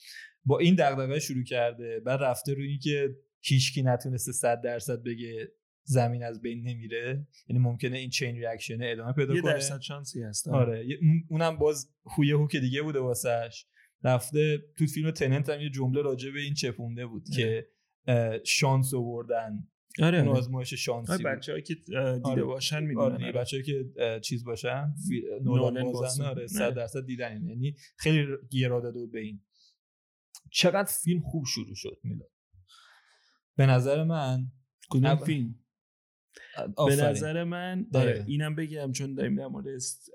با 0.45 0.59
این 0.59 0.75
دغدغه 0.75 1.19
شروع 1.19 1.43
کرده 1.43 1.99
بعد 1.99 2.23
رفته 2.23 2.53
روی 2.53 2.67
اینکه 2.67 3.15
هیچکی 3.41 3.83
نتونسته 3.83 4.31
100 4.31 4.61
درصد 4.61 5.03
بگه 5.03 5.51
زمین 5.89 6.23
از 6.23 6.41
بین 6.41 6.61
نمیره 6.67 7.27
یعنی 7.47 7.61
ممکنه 7.63 7.97
این 7.97 8.09
چین 8.09 8.35
ریاکشن 8.35 8.77
ادامه 8.81 9.13
پیدا 9.13 9.35
یه 9.35 9.41
کنه 9.41 9.53
درصد 9.53 9.79
شانسی 9.81 10.23
هست 10.23 10.47
آره 10.47 10.87
یه- 10.87 10.97
اون- 11.01 11.23
اونم 11.29 11.57
باز 11.57 11.91
هویه 12.05 12.35
هوک 12.37 12.55
دیگه 12.55 12.81
بوده 12.81 12.99
واسش 12.99 13.65
رفته 14.03 14.57
تو 14.77 14.85
فیلم 14.87 15.11
تننت 15.11 15.49
هم 15.49 15.61
یه 15.61 15.69
جمله 15.69 16.01
راجع 16.01 16.31
به 16.31 16.39
این 16.39 16.53
چپونده 16.53 17.05
بود 17.05 17.23
که 17.35 17.67
اه، 18.07 18.43
شانس 18.43 18.93
آوردن 18.93 19.67
آره 20.01 20.17
اون 20.19 20.27
آزمایش 20.27 20.73
شانسی 20.73 21.11
بود. 21.13 21.25
بچه‌ای 21.25 21.61
که 21.61 21.75
اه، 21.95 22.15
دیده 22.15 22.29
آره. 22.29 22.43
باشن 22.43 22.75
آره 22.75 22.85
می‌دونن 22.85 23.17
دیگه 23.17 23.31
بچه‌ای 23.31 23.63
که 23.63 23.85
چیز 24.23 24.43
باشن. 24.43 24.93
نولان 25.41 25.83
بازن. 25.91 26.23
آره 26.25 26.41
نه. 26.41 26.47
100 26.47 26.73
درصد 26.73 27.05
دیدن. 27.05 27.43
یعنی 27.47 27.75
خیلی 27.97 28.27
گیرا 28.49 28.79
داده 28.79 29.05
به 29.07 29.19
این 29.19 29.41
چقدر 30.51 30.91
فیلم 31.03 31.21
خوب 31.21 31.45
شروع 31.45 31.75
شد 31.75 31.97
میلاد 32.03 32.29
به 33.55 33.65
نظر 33.65 34.03
من 34.03 34.51
کدوم 34.89 35.15
فیلم 35.15 35.55
به. 36.87 36.95
نظر 36.95 37.43
من 37.43 37.83
دقیقاً. 37.93 37.99
آره، 37.99 38.25
اینم 38.27 38.55
بگم 38.55 38.91
چون 38.91 39.13
داریم 39.13 39.35
در 39.35 39.47
مورد 39.47 39.65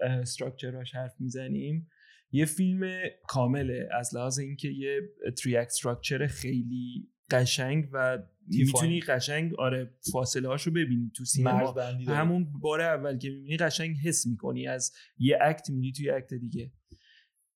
structure 0.02 0.78
اش 0.78 0.94
حرف 0.94 1.14
می‌زنیم 1.20 1.88
یه 2.32 2.44
فیلم 2.44 2.90
کامله 3.28 3.88
از 3.92 4.14
لحاظ 4.14 4.38
اینکه 4.38 4.68
یه 4.68 5.00
three 5.42 5.56
act 5.56 5.66
structure 5.66 6.26
خیلی 6.26 7.08
قشنگ 7.30 7.88
و. 7.92 8.18
می‌تونی 8.48 9.00
قشنگ 9.00 9.54
آره 9.54 9.94
فاصله 10.12 10.48
هاشو 10.48 10.70
ببینی 10.70 11.10
تو 11.16 11.24
سینما 11.24 11.72
داره. 11.72 12.04
همون 12.04 12.52
بار 12.60 12.80
اول 12.80 13.18
که 13.18 13.30
می‌بینی 13.30 13.56
قشنگ 13.56 13.96
حس 14.04 14.26
می‌کنی 14.26 14.66
از 14.66 14.92
یه 15.18 15.38
act 15.40 15.70
میری 15.70 15.92
توی 15.92 16.10
act 16.10 16.34
دیگه 16.34 16.72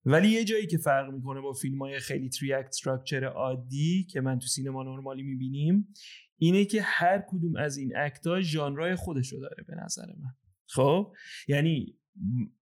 ولی 0.04 0.28
یه 0.28 0.44
جایی 0.44 0.66
که 0.66 0.78
فرق 0.78 1.12
می‌کنه 1.12 1.40
با 1.40 1.52
فیلم 1.52 1.78
های 1.78 1.98
خیلی 1.98 2.28
three 2.28 2.52
act 2.52 2.68
structure 2.68 3.24
عادی 3.24 4.06
که 4.10 4.20
من 4.20 4.38
تو 4.38 4.46
سینما 4.46 4.82
normally 4.82 5.22
می‌بینیم 5.22 5.94
اینه 6.38 6.64
که 6.64 6.82
هر 6.82 7.24
کدوم 7.28 7.56
از 7.56 7.76
این 7.76 7.96
اکت 7.96 8.26
ها 8.26 8.40
ژانرای 8.40 8.94
خودشو 8.94 9.36
داره 9.40 9.64
به 9.68 9.74
نظر 9.84 10.06
من. 10.06 10.34
خب؟ 10.66 11.12
یعنی 11.48 11.98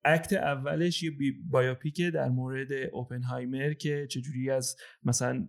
اکت 0.05 0.33
اولش 0.33 1.03
یه 1.03 1.11
بایوپیکه 1.51 2.11
در 2.11 2.29
مورد 2.29 2.73
اوپنهایمر 2.93 3.73
که 3.73 4.07
چجوری 4.11 4.51
از 4.51 4.77
مثلا 5.03 5.49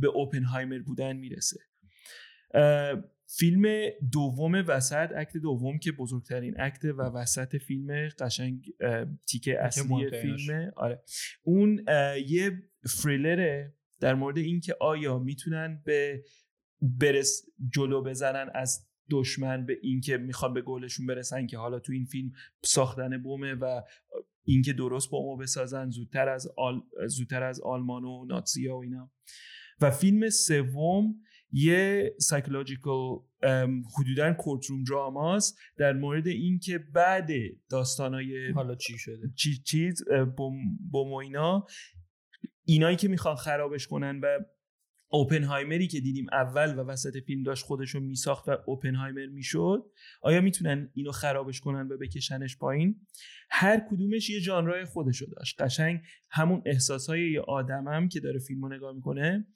به 0.00 0.08
اوپنهایمر 0.08 0.78
بودن 0.78 1.16
می‌رسه. 1.16 1.60
فیلم 3.38 3.90
دوم 4.12 4.64
وسط 4.68 5.08
اکت 5.16 5.36
دوم 5.36 5.78
که 5.78 5.92
بزرگترین 5.92 6.60
اکت 6.60 6.84
و 6.84 7.02
وسط 7.02 7.56
فیلم 7.56 8.08
قشنگ 8.18 8.64
تیکه 9.26 9.60
اصلی. 9.60 10.10
فیلمه. 10.10 10.72
آره. 10.76 11.02
اون 11.42 11.84
یه 12.28 12.62
فریلره 13.02 13.74
در 14.00 14.14
مورد 14.14 14.38
اینکه 14.38 14.76
آیا 14.80 15.18
می‌تونن 15.18 15.82
به 15.84 16.24
race 16.82 17.42
جلو 17.74 18.02
بزنن 18.02 18.50
از 18.54 18.88
دشمن 19.10 19.66
به 19.66 19.78
اینکه 19.82 20.16
می‌خوان 20.16 20.54
به 20.54 20.62
گلشون 20.62 21.06
برسن 21.06 21.46
که 21.46 21.58
حالا 21.58 21.78
تو 21.78 21.92
این 21.92 22.04
فیلم 22.04 22.32
ساختن 22.64 23.22
بمبه 23.22 23.54
و 23.54 23.82
اینکه 24.44 24.72
درست 24.72 25.10
بمبو 25.10 25.36
بسازن 25.36 25.90
زودتر 25.90 26.28
از 26.28 26.48
آل... 26.56 26.80
زودتر 27.06 27.42
از 27.42 27.60
آلمان 27.60 28.04
و 28.04 28.24
ناتسیا 28.24 28.76
و 28.76 28.82
اینا. 28.82 29.10
و 29.80 29.90
فیلم 29.90 30.28
سوم 30.30 31.14
یه 31.52 32.14
psychological 32.18 33.18
حدودا 33.98 34.32
courtroom 34.32 34.84
drama 34.84 35.37
ست 35.37 35.58
در 35.76 35.92
مورد 35.92 36.26
اینکه 36.26 36.78
بعد 36.78 37.30
داستانای 37.70 38.50
حالا 38.50 38.74
چی 38.74 38.98
شده؟ 38.98 39.32
چیز 39.36 39.62
چیز 39.62 40.04
و 40.92 41.14
اینا 41.14 41.66
اینایی 42.64 42.96
که 42.96 43.08
می‌خوان 43.08 43.36
خرابش 43.36 43.86
کنن 43.86 44.20
و 44.20 44.38
اوپنهایمری 45.10 45.86
که 45.86 46.00
دیدیم 46.00 46.26
اول 46.32 46.78
و 46.78 46.82
وسط 46.82 47.16
فیلم 47.26 47.42
داشت 47.42 47.64
خودشو 47.64 48.00
میساخت 48.00 48.48
و 48.48 48.56
اوپنهایمر 48.66 49.26
می‌شد 49.26 49.90
آیا 50.22 50.40
می‌تونن 50.40 50.90
اینو 50.94 51.12
خرابش 51.12 51.60
کنن 51.60 51.88
و 51.92 51.96
بکشنش 51.96 52.56
پایین؟ 52.56 53.06
هر 53.50 53.86
کدومش 53.90 54.30
یه 54.30 54.40
ژانرای 54.40 54.84
خودشو 54.84 55.26
داشت. 55.36 55.62
قشنگ 55.62 56.00
همون 56.30 56.62
احساسهای 56.66 57.32
یه 57.32 57.40
آدمم 57.40 58.08
که 58.08 58.20
داره 58.20 58.38
فیلمو 58.38 58.68
نگاه 58.68 58.94
می‌کنه 58.94 59.46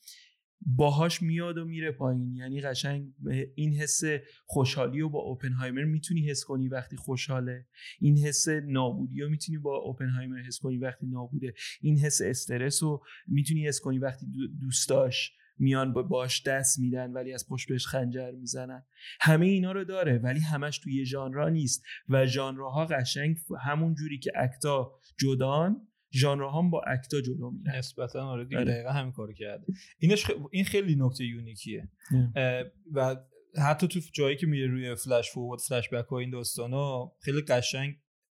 باهاش 0.66 1.22
میاد 1.22 1.58
و 1.58 1.64
میره 1.64 1.92
پایین. 1.92 2.36
یعنی 2.36 2.60
قشنگ 2.60 3.12
این 3.54 3.74
حس 3.74 4.02
خوشحالی 4.46 5.00
رو 5.00 5.08
با 5.08 5.18
اوپنهایمر 5.18 5.84
می‌تونی 5.84 6.30
حس 6.30 6.44
کنی 6.44 6.68
وقتی 6.68 6.96
خوشحاله. 6.96 7.66
این 8.00 8.18
حس 8.18 8.48
نابودی 8.48 9.20
رو 9.20 9.28
می‌تونی 9.28 9.58
با 9.58 9.76
اوپنهایمر 9.76 10.38
حس 10.38 10.58
کنی 10.58 10.78
وقتی 10.78 11.06
نابوده. 11.06 11.54
این 11.80 11.98
حس 11.98 12.20
استرس 12.24 12.82
رو 12.82 13.02
می‌تونی 13.26 13.66
حس 13.66 13.80
کنی 13.80 13.98
وقتی 13.98 14.26
دو- 14.26 14.48
دوستاش 14.60 15.32
میان 15.58 15.92
با 15.92 16.02
باش 16.02 16.42
دست 16.46 16.78
میدن 16.78 17.12
ولی 17.12 17.32
از 17.32 17.46
پشت 17.48 17.68
بهش 17.68 17.86
خنجر 17.86 18.30
می‌زنن. 18.30 18.86
همه 19.20 19.46
اینا 19.46 19.72
رو 19.72 19.84
داره 19.84 20.18
ولی 20.18 20.40
همش 20.40 20.78
توی 20.78 20.94
یه 20.94 21.04
ژانرا 21.04 21.48
نیست. 21.48 21.82
و 22.08 22.26
ژانرها 22.26 22.86
قشنگ 22.86 23.36
همون 23.64 23.94
جوری 23.94 24.18
که 24.18 24.32
اکتا 24.36 24.92
جدان 25.20 25.88
ژانرها 26.14 26.62
هم 26.62 26.70
با 26.70 26.82
اکتا 26.86 27.20
جلو 27.20 27.50
میرن. 27.50 27.76
نسبتا 27.76 28.26
آره 28.26 28.44
دیگه 28.44 28.60
آره. 28.60 28.72
دقیقا 28.72 28.90
همین 28.90 29.12
کارو 29.12 29.32
کرده. 29.32 29.66
اینش 29.98 30.26
خ... 30.26 30.30
این 30.50 30.64
خیلی 30.64 30.96
نکته 30.98 31.24
یونیکیه. 31.24 31.88
و 32.92 33.16
حتی 33.58 33.88
تو 33.88 34.00
جایی 34.12 34.36
که 34.36 34.46
میره 34.46 34.66
روی 34.66 34.94
flash 34.94 35.30
forward 35.30 35.60
flashback 35.60 36.06
ها 36.06 36.18
این 36.18 36.30
داستانا 36.30 37.12
خیلی 37.20 37.40
قشنگ 37.40 37.94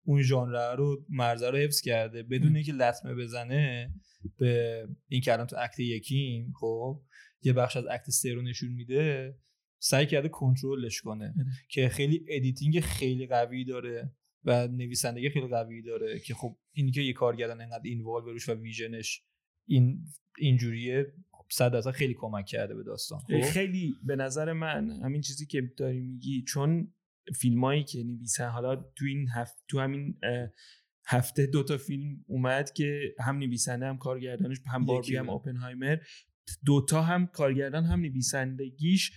اون 0.05 0.21
ژانر 0.21 0.75
رو 0.75 1.05
مرزه 1.09 1.49
رو 1.49 1.57
حفظ 1.57 1.81
کرده 1.81 2.23
بدون 2.23 2.55
اینکه 2.55 2.73
لطمه 2.73 3.15
بزنه 3.15 3.93
به 4.37 4.87
این 5.07 5.21
که 5.21 5.33
الان 5.33 5.47
تو 5.47 5.55
act 5.59 5.79
یکیم 5.79 6.53
خب 6.59 7.01
یه 7.41 7.53
بخش 7.53 7.77
از 7.77 7.85
act 7.85 8.09
سه 8.09 8.33
رو 8.33 8.41
نشون 8.41 8.69
میده 8.69 9.35
سعی 9.79 10.05
کرده 10.05 10.29
کنترلش 10.29 11.01
کنه. 11.01 11.33
که 11.69 11.89
خیلی 11.89 12.25
editing 12.29 12.79
خیلی 12.79 13.27
قوی 13.27 13.65
داره 13.65 14.11
و 14.43 14.67
نویسندگی 14.67 15.29
خیلی 15.29 15.47
قوی 15.47 15.81
داره 15.81 16.19
که 16.19 16.33
خب 16.33 16.57
این 16.71 16.91
که 16.91 17.01
یه 17.01 17.13
کارگردان 17.13 17.61
انقدر 17.61 17.81
involve 17.83 18.31
روش 18.31 18.49
و 18.49 18.53
vision 18.53 19.05
ش 19.05 19.23
این 19.67 20.05
اینجوریه 20.37 21.13
خب 21.31 21.45
صد 21.51 21.71
درصد 21.71 21.91
خیلی 21.91 22.13
کمک 22.17 22.45
کرده 22.45 22.75
به 22.75 22.83
داستان 22.83 23.19
خب 23.19 23.41
خیلی 23.41 23.95
به 24.03 24.15
نظر 24.15 24.53
من 24.53 24.91
همین 24.91 25.21
چیزی 25.21 25.45
که 25.45 25.61
داری 25.77 26.01
میگی 26.01 26.43
چون 26.47 26.93
فیلمایی 27.35 27.83
که 27.83 28.03
نویسن 28.03 28.49
حالا 28.49 28.75
تو 28.75 29.05
این 29.05 29.27
هفت 29.35 29.63
تو 29.67 29.79
همین 29.79 30.19
هفته 31.05 31.45
دو 31.45 31.63
تا 31.63 31.77
فیلم 31.77 32.25
اومد 32.27 32.73
که 32.73 33.15
هم 33.19 33.37
نویسنده 33.37 33.85
هم 33.85 33.97
کارگردانش 33.97 34.57
هم 34.67 34.85
باربی 34.85 35.15
هم. 35.15 35.29
اوپنهایمر 35.29 35.97
دوتا 36.65 37.01
هم 37.01 37.27
کارگردان 37.27 37.85
هم 37.85 37.99
نویسندگیش. 37.99 39.11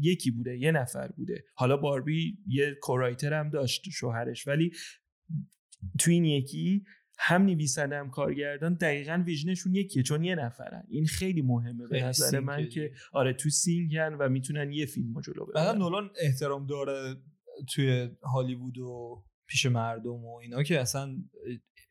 یکی 0.00 0.30
بوده 0.30 0.58
یه 0.58 0.70
نفر 0.70 1.08
بوده 1.08 1.44
حالا 1.54 1.76
باربی 1.76 2.38
یه 2.46 2.74
کورایتر 2.82 3.34
هم 3.34 3.50
داشت 3.50 3.90
شوهرش 3.90 4.46
ولی 4.46 4.70
تو 5.98 6.10
این 6.10 6.24
یکی 6.24 6.84
هم 7.18 7.42
نویسنده 7.42 7.96
هم 7.96 8.10
کارگردان 8.10 8.74
دقیقا 8.74 9.22
vision 9.26 9.55
شون 9.55 9.74
یکیه 9.74 10.02
چون 10.02 10.24
یه 10.24 10.34
نفرن. 10.34 10.84
این 10.88 11.06
خیلی 11.06 11.42
مهمه 11.42 11.86
به 11.88 12.04
نظر 12.04 12.40
من. 12.40 12.68
که 12.68 12.92
آره 13.12 13.32
تو 13.32 13.50
sync 13.50 14.01
ان 14.01 14.14
و 14.14 14.28
می‌تونن 14.28 14.72
یه 14.72 14.86
فیلم 14.86 15.20
جلو 15.20 15.46
بعدم 15.46 15.68
ببرن 15.68 15.78
نولان 15.78 16.10
احترام 16.20 16.66
داره 16.66 17.16
توی 17.74 18.10
هالیوود 18.22 18.78
و 18.78 19.24
پیش 19.46 19.66
مردم 19.66 20.24
و 20.24 20.36
اینا 20.36 20.62
که 20.62 20.80
اصلا 20.80 21.16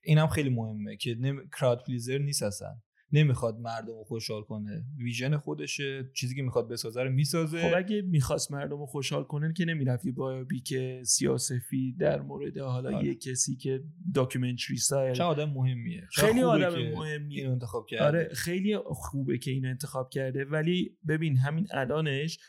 اینم 0.03 0.27
خیلی 0.27 0.49
مهمه 0.49 0.97
که 0.97 1.15
نمی... 1.19 1.41
crowd 1.60 1.83
pleaser 1.83 2.17
نیست 2.17 2.43
اصلا. 2.43 2.81
نمی‌خواد 3.13 3.60
مردم 3.60 3.88
رو 3.88 4.03
خوشحال 4.03 4.41
کنه. 4.41 4.86
vision 4.98 5.38
خودشه 5.38 6.10
چیزی 6.13 6.36
که 6.36 6.41
می‌خواد 6.41 6.70
بسازه 6.70 7.03
رو 7.03 7.12
می‌سازه. 7.12 7.70
خب 7.70 7.77
اگه 7.77 8.01
می‌خواست 8.01 8.51
مردم 8.51 8.80
رو 8.80 8.86
خوشحال 8.86 9.24
کنن 9.24 9.53
که 9.53 9.65
نمی‌رفت 9.65 10.06
یه 10.06 10.12
biopic 10.12 11.01
سیاسی 11.05 11.95
در 12.00 12.22
مورد 12.22 12.58
حالا 12.58 12.98
آره. 12.98 13.08
یه 13.08 13.15
کسی 13.15 13.56
که 13.56 13.84
documentary 14.13 14.77
style 14.77 15.13
چه 15.13 15.24
آدم 15.24 15.50
مهمیه. 15.50 16.08
خیلی 16.12 16.41
آدم 16.41 16.91
مهمیه. 16.91 17.41
اینو 17.41 17.51
انتخاب 17.51 17.86
کرده. 17.88 18.06
آره 18.06 18.30
خیلی 18.34 18.77
خوبه 18.86 19.38
که 19.38 19.51
اینو 19.51 19.70
انتخاب 19.70 20.10
کرده. 20.10 20.46
ولی 20.46 20.98
ببین 21.08 21.38
همین 21.38 21.68
الانش 21.72 22.39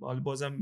حالا 0.00 0.20
بازم 0.20 0.58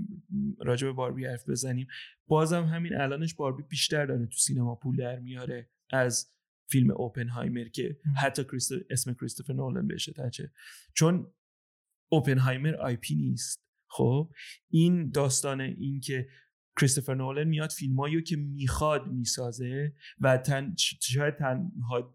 راجع 0.58 0.86
به 0.86 0.92
باربی 0.92 1.26
حرف 1.26 1.48
بزنیم. 1.48 1.86
بازم 2.26 2.64
همین 2.64 2.96
الانش 2.96 3.34
باربی 3.34 3.62
بیشتر 3.62 4.06
داره 4.06 4.26
تو 4.26 4.36
سینما 4.36 4.74
پول 4.74 4.96
در 4.96 5.18
میاره 5.18 5.68
از 5.90 6.35
فیلم 6.68 6.90
اوپنهایمر 6.90 7.68
که. 7.68 7.98
حتی 8.22 8.44
کریست... 8.44 8.72
اسم 8.90 9.14
کریستوفر 9.14 9.52
نولن 9.52 9.86
بهش 9.86 10.06
attached 10.06 10.47
ه 10.47 10.52
چون 10.94 11.32
اوپنهایمر 12.08 12.74
IP 12.74 13.14
نیست 13.14 13.66
خب 13.90 14.32
این 14.68 15.10
داستان 15.10 15.60
این 15.60 16.00
که 16.00 16.28
کریستوفر 16.80 17.14
نولن 17.14 17.48
میاد 17.48 17.70
فیلمایی 17.70 18.14
رو 18.14 18.20
که 18.20 18.36
می‌خواد 18.36 19.06
می‌سازه 19.06 19.94
و 20.20 20.38
تن... 20.38 20.74
شاید 21.00 21.36
تنها 21.36 22.14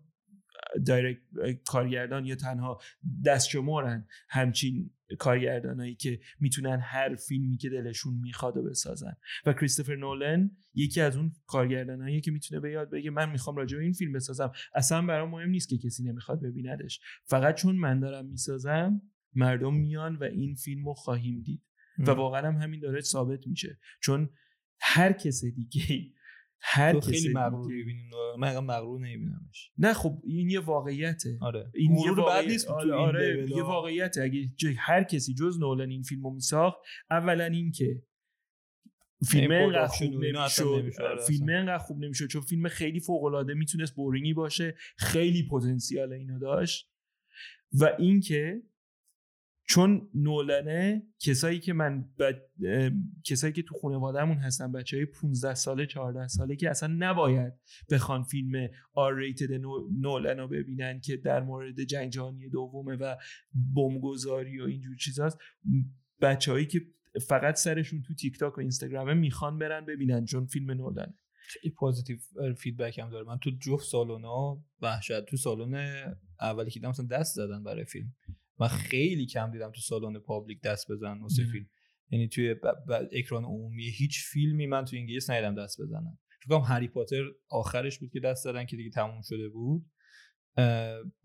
دایرکت 0.85 1.19
کارگردان 1.65 2.25
یا 2.25 2.35
تنها 2.35 2.81
دستشمارن 3.25 4.07
همچین 4.29 4.91
کارگردانایی 5.19 5.95
که 5.95 6.19
می‌تونن 6.39 6.79
هر 6.83 7.15
فیلمی 7.15 7.57
که 7.57 7.69
دلشون 7.69 8.13
می‌خواد 8.13 8.57
و 8.57 8.63
بسازن. 8.63 9.15
و 9.45 9.53
کریستوفر 9.53 9.95
نولن 9.95 10.51
یکی 10.73 11.01
از 11.01 11.17
اون 11.17 11.33
کارگردانایی 11.47 12.21
که 12.21 12.31
می‌تونه 12.31 12.61
به 12.61 12.71
یاد 12.71 12.89
بگه 12.89 13.09
من 13.09 13.29
می‌خوام 13.29 13.55
راجع 13.55 13.77
به 13.77 13.83
این 13.83 13.93
فیلم 13.93 14.13
بسازم. 14.13 14.51
اصلا 14.75 15.01
برام 15.01 15.29
مهم 15.29 15.49
نیست 15.49 15.69
که 15.69 15.77
کسی 15.77 16.03
نمی‌خواد 16.03 16.41
ببیندش. 16.41 16.99
فقط 17.25 17.55
چون 17.55 17.75
من 17.75 17.99
دارم 17.99 18.25
می‌سازم 18.25 19.01
مردم 19.33 19.73
میان 19.73 20.15
و 20.15 20.23
این 20.23 20.55
فیلم 20.55 20.85
رو 20.85 20.93
خواهیم 20.93 21.41
دید. 21.41 21.61
و 21.99 22.11
واقعا 22.11 22.47
هم 22.47 22.55
همین 22.55 22.79
داره 22.79 23.01
ثابت 23.01 23.47
میشه. 23.47 23.79
چون 24.01 24.29
هر 24.79 25.11
کس 25.13 25.45
دیگه 25.45 26.13
هر 26.61 26.91
تو 26.93 27.01
خیلی 27.01 27.33
مغرور 27.33 27.67
دیگه- 27.67 27.75
می‌بینی 27.85 28.09
من 28.37 28.57
مغرور 28.59 28.99
نمیبینمش. 28.99 29.71
نه 29.77 29.93
خب 29.93 30.21
این 30.23 30.49
یه 30.49 30.59
واقعیته. 30.59 31.37
آره. 31.41 31.71
این 31.75 31.95
یه 31.95 32.01
غرور 32.03 32.15
بد 32.15 32.19
واقعی- 32.19 32.47
نیست 32.47 32.67
تو 32.67 32.73
آره, 32.73 32.83
این 32.85 32.93
آره 32.93 33.49
یه. 33.49 33.63
واقعیته. 33.63 34.21
اگه 34.21 34.43
ج- 34.61 34.75
هر 34.77 35.03
کسی 35.03 35.33
جز 35.33 35.59
نولن 35.59 35.89
این 35.89 36.01
فیلمو 36.03 36.29
میساخت 36.33 36.77
اولا 37.09 37.45
این 37.45 37.71
که 37.71 38.03
فیلم 39.29 39.51
این 39.51 39.61
انقدر 39.61 39.87
production 39.87 40.05
خوب 40.65 40.75
نمی‌شد. 40.75 41.01
آره، 41.01 41.21
فیلم. 41.27 41.49
انقدر 41.49 41.77
خوب 41.77 42.03
نمی‌شد 42.03 42.27
چون 42.27 42.41
فیلم 42.41 42.67
خیلی 42.67 42.99
فوق 42.99 43.23
العاده 43.23 43.53
می‌تونست 43.53 43.95
boring 43.95 44.28
ی 44.28 44.33
باشه 44.33 44.75
خیلی 44.97 45.47
پتانسیال 45.51 46.13
اینو 46.13 46.39
داشت. 46.39 46.91
و 47.73 47.89
اینکه 47.99 48.61
چون 49.71 50.09
نولنه 50.15 51.03
کسایی 51.19 51.59
که 51.59 51.73
من. 51.73 52.09
اه، 52.19 52.91
کسایی 53.25 53.53
که 53.53 53.61
تو 53.61 53.75
خانوادهمون 53.81 54.37
هستن 54.37 54.71
بچه 54.71 54.97
های 54.97 55.05
15 55.05 55.53
ساله 55.53 55.85
14 55.85 56.27
ساله 56.27 56.55
که 56.55 56.69
اصلا 56.69 56.95
نباید 56.99 57.53
بخوان 57.91 58.23
فیلم 58.23 58.69
R 58.93 59.17
rated 59.17 59.53
نولن 59.99 60.39
رو 60.39 60.47
ببینن 60.47 60.99
که 60.99 61.17
در 61.17 61.43
مورد 61.43 61.83
جنگ 61.83 62.09
جهانی 62.09 62.49
دومه 62.49 62.95
و 62.95 63.15
بمبگذاری 63.75 64.61
و 64.61 64.63
اینجور 64.63 64.95
چیزاست. 64.95 65.37
بچههایی 66.21 66.65
که 66.65 66.81
فقط 67.27 67.55
سرشون 67.55 68.01
تو 68.01 68.13
تیک 68.13 68.39
تاک 68.39 68.57
و 68.57 68.61
اینستاگرامه 68.61 69.13
می‌خوان 69.13 69.59
برن 69.59 69.85
ببینن 69.85 70.25
چون 70.25 70.45
فیلم 70.45 70.71
نولن 70.71 71.13
خیلی 71.33 71.73
positive 71.73 72.17
feedback 72.57 72.99
هم 72.99 73.09
داره. 73.09 73.25
من 73.27 73.37
تو 73.37 73.51
جفت 73.61 73.85
سالونا 73.85 74.63
وحشت 74.81 75.25
تو 75.25 75.37
سالن 75.37 76.15
اولی 76.41 76.71
که 76.71 76.79
مثلا 76.83 77.05
دست 77.05 77.35
زدن 77.35 77.63
برای 77.63 77.85
فیلم. 77.85 78.13
من 78.61 78.67
خیلی 78.67 79.25
کم 79.25 79.51
دیدم 79.51 79.71
تو 79.71 79.81
سالن 79.81 80.19
public 80.19 80.61
دست 80.61 80.91
بزنن 80.91 81.21
واسه. 81.21 81.43
فیلم. 81.51 81.69
یعنی 82.09 82.27
توی 82.27 82.53
ب- 82.53 82.57
ب- 82.89 83.07
اکران 83.11 83.43
عمومی 83.43 83.89
هیچ 83.89 84.23
فیلمی 84.31 84.67
من 84.67 84.85
تو 84.85 84.95
انگلیس 84.95 85.29
ندیدم 85.29 85.63
دست 85.63 85.81
بزنن. 85.81 86.17
فکر 86.45 86.55
هری 86.55 86.87
پاتر 86.87 87.23
آخرش 87.49 87.99
بود 87.99 88.11
که 88.11 88.19
دست 88.19 88.43
زدن 88.43 88.65
که 88.65 88.77
دیگه 88.77 88.89
تموم 88.89 89.21
شده 89.21 89.49
بود. 89.49 89.85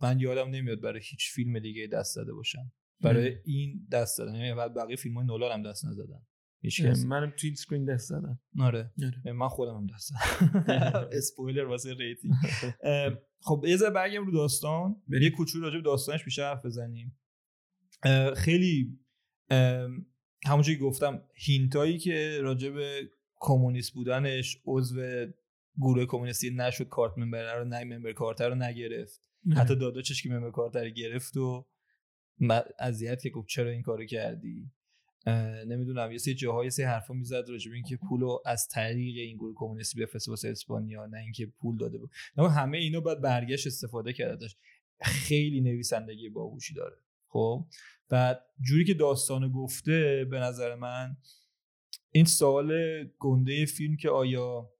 من 0.02 0.18
یادم 0.20 0.50
نمیاد 0.50 0.80
برای 0.80 1.00
هیچ 1.10 1.30
فیلم 1.34 1.58
دیگه 1.58 1.86
دست 1.86 2.14
زده 2.14 2.32
باشن. 2.32 2.72
برای. 3.00 3.36
این 3.44 3.88
دست 3.92 4.16
زدن. 4.16 4.34
یعنی 4.34 4.54
بعد 4.54 4.74
بقیه 4.74 4.96
فیلم 4.96 5.14
های 5.14 5.26
نولان 5.26 5.52
هم 5.52 5.70
دست 5.70 5.84
نزدن. 5.84 6.26
منم 7.06 7.30
تو 7.30 7.46
این 7.46 7.54
screen 7.54 7.84
دست 7.84 8.08
زدم. 8.08 8.40
آره. 8.60 8.92
آره. 9.04 9.32
من 9.32 9.48
خودم 9.48 9.74
هم 9.74 9.86
دست 9.86 10.08
زدم. 10.08 11.08
اسپویلر 11.18 11.64
واسه 11.64 11.94
rating. 11.94 12.34
خب 13.40 13.64
یه 13.68 13.76
ذره 13.76 13.90
برگردیم 13.90 14.26
رو 14.26 14.32
داستان. 14.32 15.02
یه 15.22 15.30
کوچولو 15.30 15.64
راجع 15.64 15.76
به 15.76 15.82
داستانش 15.82 16.24
بیشتر 16.24 16.42
حرف 16.42 16.64
بزنیم. 16.64 17.18
خیلی 18.36 18.98
همونجوری 20.46 20.78
گفتم 20.78 21.22
هینتایی 21.34 21.98
که 21.98 22.38
راجع 22.42 22.70
به 22.70 23.10
کمونیست 23.40 23.92
بودنش 23.92 24.58
عضو 24.64 25.26
گروه 25.80 26.06
کمونیستی 26.06 26.50
نشد 26.50 26.88
کارت 26.88 27.18
ممبر 27.18 27.58
رو 27.58 27.64
نه 27.64 27.84
ممبر 27.84 28.12
کارت 28.12 28.40
رو 28.40 28.54
نگرفت. 28.54 29.22
حتی 29.56 29.76
داداشش 29.76 30.22
که 30.22 30.30
ممبر 30.30 30.50
کارت 30.50 30.76
رو 30.76 30.90
گرفت 30.90 31.36
و 31.36 31.66
اذیت 32.78 33.22
که 33.22 33.30
گفت 33.30 33.48
چرا 33.48 33.70
این 33.70 33.82
کارو 33.82 34.04
کردی؟ 34.04 34.70
نمی‌دونم 35.66 36.12
یه 36.12 36.18
سری 36.18 36.34
جاهای 36.34 36.70
سری 36.70 36.86
حرفا 36.86 37.14
می‌زد 37.14 37.44
راجع 37.48 37.70
به 37.70 37.74
اینکه 37.74 37.98
پولو 38.08 38.38
از 38.46 38.68
طریق 38.68 39.16
این 39.16 39.36
گروه 39.36 39.54
کمونیستی 39.56 40.00
بفرسته 40.00 40.30
واسه 40.30 40.48
اسپانیا 40.48 41.06
نه 41.06 41.18
اینکه 41.18 41.46
پول 41.46 41.76
داده 41.76 41.98
بود 41.98 42.10
همه 42.38 42.78
اینو 42.78 43.00
باید 43.00 43.20
برگشت 43.20 43.66
استفاده 43.66 44.12
کرده 44.12 44.36
داشت 44.36 44.58
خیلی 45.02 45.60
نویسندگی 45.60 46.28
باهوشی 46.28 46.74
داره. 46.74 46.96
خب. 47.36 47.66
بعد 48.08 48.46
جوری 48.60 48.84
که 48.84 48.94
داستان 48.94 49.52
گفته 49.52 50.26
به 50.30 50.38
نظر 50.38 50.74
من 50.74 51.16
این 52.10 52.24
سوال 52.24 52.72
گنده 53.18 53.66
فیلم 53.66 53.96
که 53.96 54.10
آیا 54.10 54.70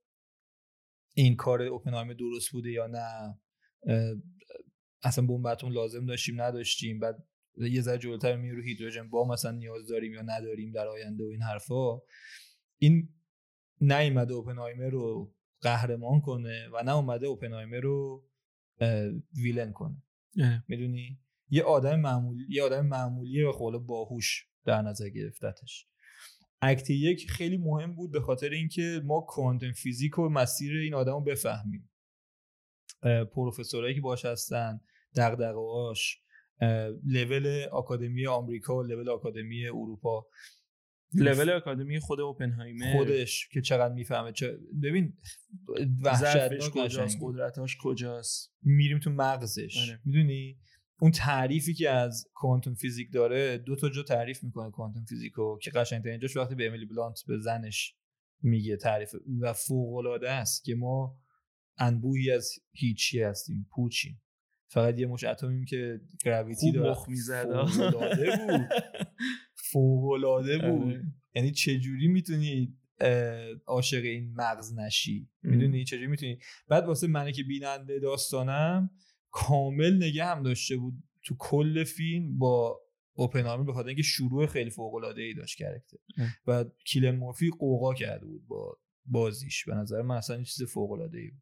این 1.13 1.35
کار 1.35 1.61
اوپنهایمر 1.61 2.13
درست 2.13 2.51
بوده 2.51 2.71
یا 2.71 2.87
نه 2.87 3.39
اصلا 5.03 5.25
بمبتون 5.25 5.71
لازم 5.71 6.05
داشتیم 6.05 6.41
نداشتیم. 6.41 6.99
بعد 6.99 7.27
یه 7.57 7.81
ذره 7.81 7.97
جلوتر 7.97 8.35
می 8.35 8.51
رو 8.51 8.61
هیدروژن 8.61 9.09
با 9.09 9.27
مثلا 9.27 9.51
نیاز 9.51 9.87
داریم 9.87 10.13
یا 10.13 10.21
نداریم 10.21 10.71
در 10.71 10.87
آینده 10.87 11.23
و 11.23 11.27
این 11.27 11.41
حرفا. 11.41 12.01
این 12.77 13.09
نیومده 13.81 14.33
اوپنهایمر 14.33 14.89
رو 14.89 15.35
قهرمان 15.61 16.21
کنه 16.21 16.69
و 16.73 16.83
نه 16.83 16.95
اومده 16.95 17.27
اوپنهایمر 17.27 17.79
رو 17.79 18.29
ویلن 19.43 19.71
کنه. 19.71 20.03
می‌دونی؟ 20.67 21.19
یه 21.49 21.63
آدم 21.63 21.99
معمولی 21.99 22.45
یه 22.49 22.63
آدم 22.63 22.85
معمولیه 22.85 23.47
و 23.47 23.51
خب 23.51 23.83
باهوش 23.85 24.47
در 24.65 24.81
نظر 24.81 25.09
گرفتتش. 25.09 25.87
اکت 26.61 26.89
یک 26.89 27.31
خیلی 27.31 27.57
مهم 27.57 27.95
بود 27.95 28.11
به 28.11 28.21
خاطر 28.21 28.49
اینکه 28.49 29.01
ما 29.05 29.21
کوانتوم 29.21 29.71
فیزیک 29.71 30.19
و 30.19 30.29
مسیر 30.29 30.77
این 30.77 30.93
آدم 30.93 31.11
رو 31.11 31.21
بفهمیم. 31.21 31.89
اه، 33.03 33.23
پروفسورایی 33.23 33.95
که 33.95 34.01
باش 34.01 34.25
هستن 34.25 34.79
دغدغه‌هاش 35.15 36.21
اه، 36.61 36.89
لول 37.05 37.65
آکادمی 37.71 38.27
آمریکا 38.27 38.77
و 38.77 38.83
لول 38.83 39.09
آکادمی 39.09 39.67
اروپا. 39.67 40.27
لول 41.13 41.49
آکادمی 41.49 41.99
خود 41.99 42.19
اوپنهایمر. 42.19 42.93
خودش 42.97 43.49
که 43.51 43.61
چقدر 43.61 43.93
می‌فهمه 43.93 44.31
چه... 44.31 44.57
ببین 44.83 45.17
وحشتناک 46.03 46.69
کجاست. 46.73 47.17
قدرتاش 47.21 47.77
کجاست؟ 47.83 48.53
میریم 48.61 48.99
تو 48.99 49.09
مغزش. 49.09 49.89
آره. 49.89 49.99
می‌دونی؟ 50.05 50.59
اون 50.99 51.11
تعریفی 51.11 51.73
که 51.73 51.89
از 51.89 52.27
کوانتوم 52.33 52.73
فیزیک 52.73 53.13
داره 53.13 53.57
دو 53.57 53.75
تا 53.75 53.89
جا 53.89 54.03
تعریف 54.03 54.43
می‌کنه 54.43 54.71
کوانتوم 54.71 55.05
فیزیکو 55.05 55.57
که 55.61 55.71
قشنگترین 55.71 56.19
جاش 56.19 56.37
وقتی 56.37 56.55
به 56.55 56.67
امیلی 56.67 56.85
بلانت 56.85 57.19
به 57.27 57.39
زنش 57.39 57.95
میگه 58.41 58.77
تعریف 58.77 59.15
و 59.39 59.53
فوق 59.53 59.95
العاده 59.95 60.31
است 60.31 60.63
که 60.63 60.75
ما 60.75 61.17
انبوهی 61.77 62.31
از 62.31 62.51
هیچی 62.71 63.21
هستیم 63.21 63.67
پوچیم. 63.71 64.21
فقط 64.69 64.99
یه 64.99 65.07
مش 65.07 65.23
اتمیم 65.23 65.65
که 65.65 66.01
گراویتی 66.25 66.71
داره 66.71 66.89
مخ 66.91 67.09
می‌زد. 67.09 67.47
بود. 67.47 68.69
فوق‌العاده 69.55 70.57
بود. 70.57 70.83
آره. 70.93 71.03
یعنی 71.35 71.51
چجوری 71.51 72.07
می‌تونی 72.07 72.77
عاشق 73.65 74.03
این 74.03 74.33
مغز 74.35 74.73
نشی. 74.73 75.29
می‌دونی 75.43 75.83
چجوری 75.83 76.07
می‌تونی؟ 76.07 76.39
بعد 76.67 76.85
واسه 76.85 77.07
منه 77.07 77.31
که 77.31 77.43
بیننده 77.43 77.99
داستانم 77.99 78.89
کامل 79.37 79.97
نگه 80.03 80.25
هم 80.25 80.43
داشته 80.43 80.77
بود 80.77 81.03
تو 81.23 81.35
کل 81.39 81.83
فیلم 81.83 82.37
با 82.37 82.81
اوپنهایمر 83.13 83.63
به 83.63 83.73
خاطر 83.73 83.87
اینکه 83.87 84.03
شروع 84.03 84.45
خیلی 84.45 84.69
فوق 84.69 84.95
العاده 84.95 85.21
ای 85.21 85.33
داشت 85.33 85.57
کرکتر. 85.57 85.97
و 86.47 86.65
کیلن 86.85 87.15
مورفی 87.15 87.49
قوقا 87.59 87.93
کرده 87.93 88.25
بود 88.25 88.47
با 88.47 88.77
بازیش. 89.05 89.65
به 89.65 89.75
نظر 89.75 90.01
من 90.01 90.15
اصلا 90.15 90.43
چیز 90.43 90.63
فوق 90.63 90.91
العاده 90.91 91.17
ای 91.17 91.29
بود. 91.29 91.41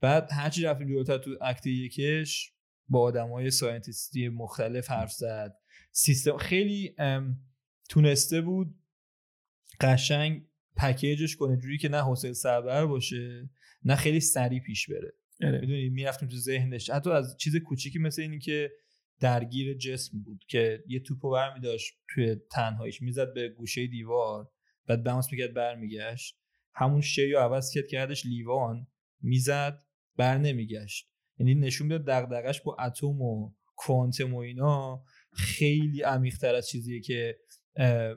بعد 0.00 0.28
هرچی 0.32 0.62
رفتیم 0.62 0.88
جلوتر 0.88 1.18
تو 1.18 1.30
اکت 1.40 1.66
یکش 1.66 2.52
با 2.88 3.00
آدمای 3.00 3.50
ساینتیستی 3.50 4.28
مختلف 4.28 4.90
حرف 4.90 5.12
زد. 5.12 5.56
سیستم 5.92 6.36
خیلی 6.36 6.96
تونسته 7.88 8.40
بود 8.40 8.74
قشنگ 9.80 10.46
پکیجش 10.76 11.36
کنه. 11.36 11.56
جوری 11.56 11.78
که 11.78 11.88
نه 11.88 12.02
حوصله 12.02 12.32
سربر 12.32 12.86
باشه 12.86 13.50
نه 13.84 13.96
خیلی 13.96 14.20
سریع 14.20 14.60
پیش 14.60 14.90
بره. 14.90 15.12
می‌دونی 15.40 15.88
می‌رفتیم 15.88 16.28
تو 16.28 16.36
ذهنش. 16.36 16.90
حتی 16.90 17.10
از 17.10 17.36
چیز 17.36 17.56
کوچیکی 17.56 17.98
مثل 17.98 18.22
اینی 18.22 18.38
که 18.38 18.70
درگیر 19.20 19.74
جسم 19.74 20.22
بود 20.22 20.44
که 20.48 20.84
یه 20.88 21.00
توپو 21.00 21.30
برمی 21.30 21.60
داشت 21.60 21.94
توی 22.14 22.36
تنهاییش 22.52 23.02
می‌زد 23.02 23.34
به 23.34 23.48
گوشه 23.48 23.86
دیوار 23.86 24.50
بعد 24.86 25.04
بماس 25.04 25.32
می‌کرد 25.32 25.54
برمیگشت. 25.54 26.38
همون 26.74 27.00
شی 27.00 27.32
رو 27.32 27.38
عوض 27.38 27.70
کرد 27.74 27.86
کردش 27.86 28.26
لیوان 28.26 28.86
می‌زد 29.20 29.82
بر 30.16 30.38
نمیگشت. 30.38 31.10
یعنی 31.38 31.54
نشون 31.54 31.86
می‌داد 31.86 32.06
دغدغش 32.06 32.60
با 32.60 32.76
اتم 32.80 33.22
و 33.22 33.52
کوانتوم 33.76 34.34
و 34.34 34.38
اینا 34.38 35.04
خیلی 35.32 36.02
عمیق‌تر 36.02 36.54
از 36.54 36.68
چیزیه 36.68 37.00
که 37.00 37.38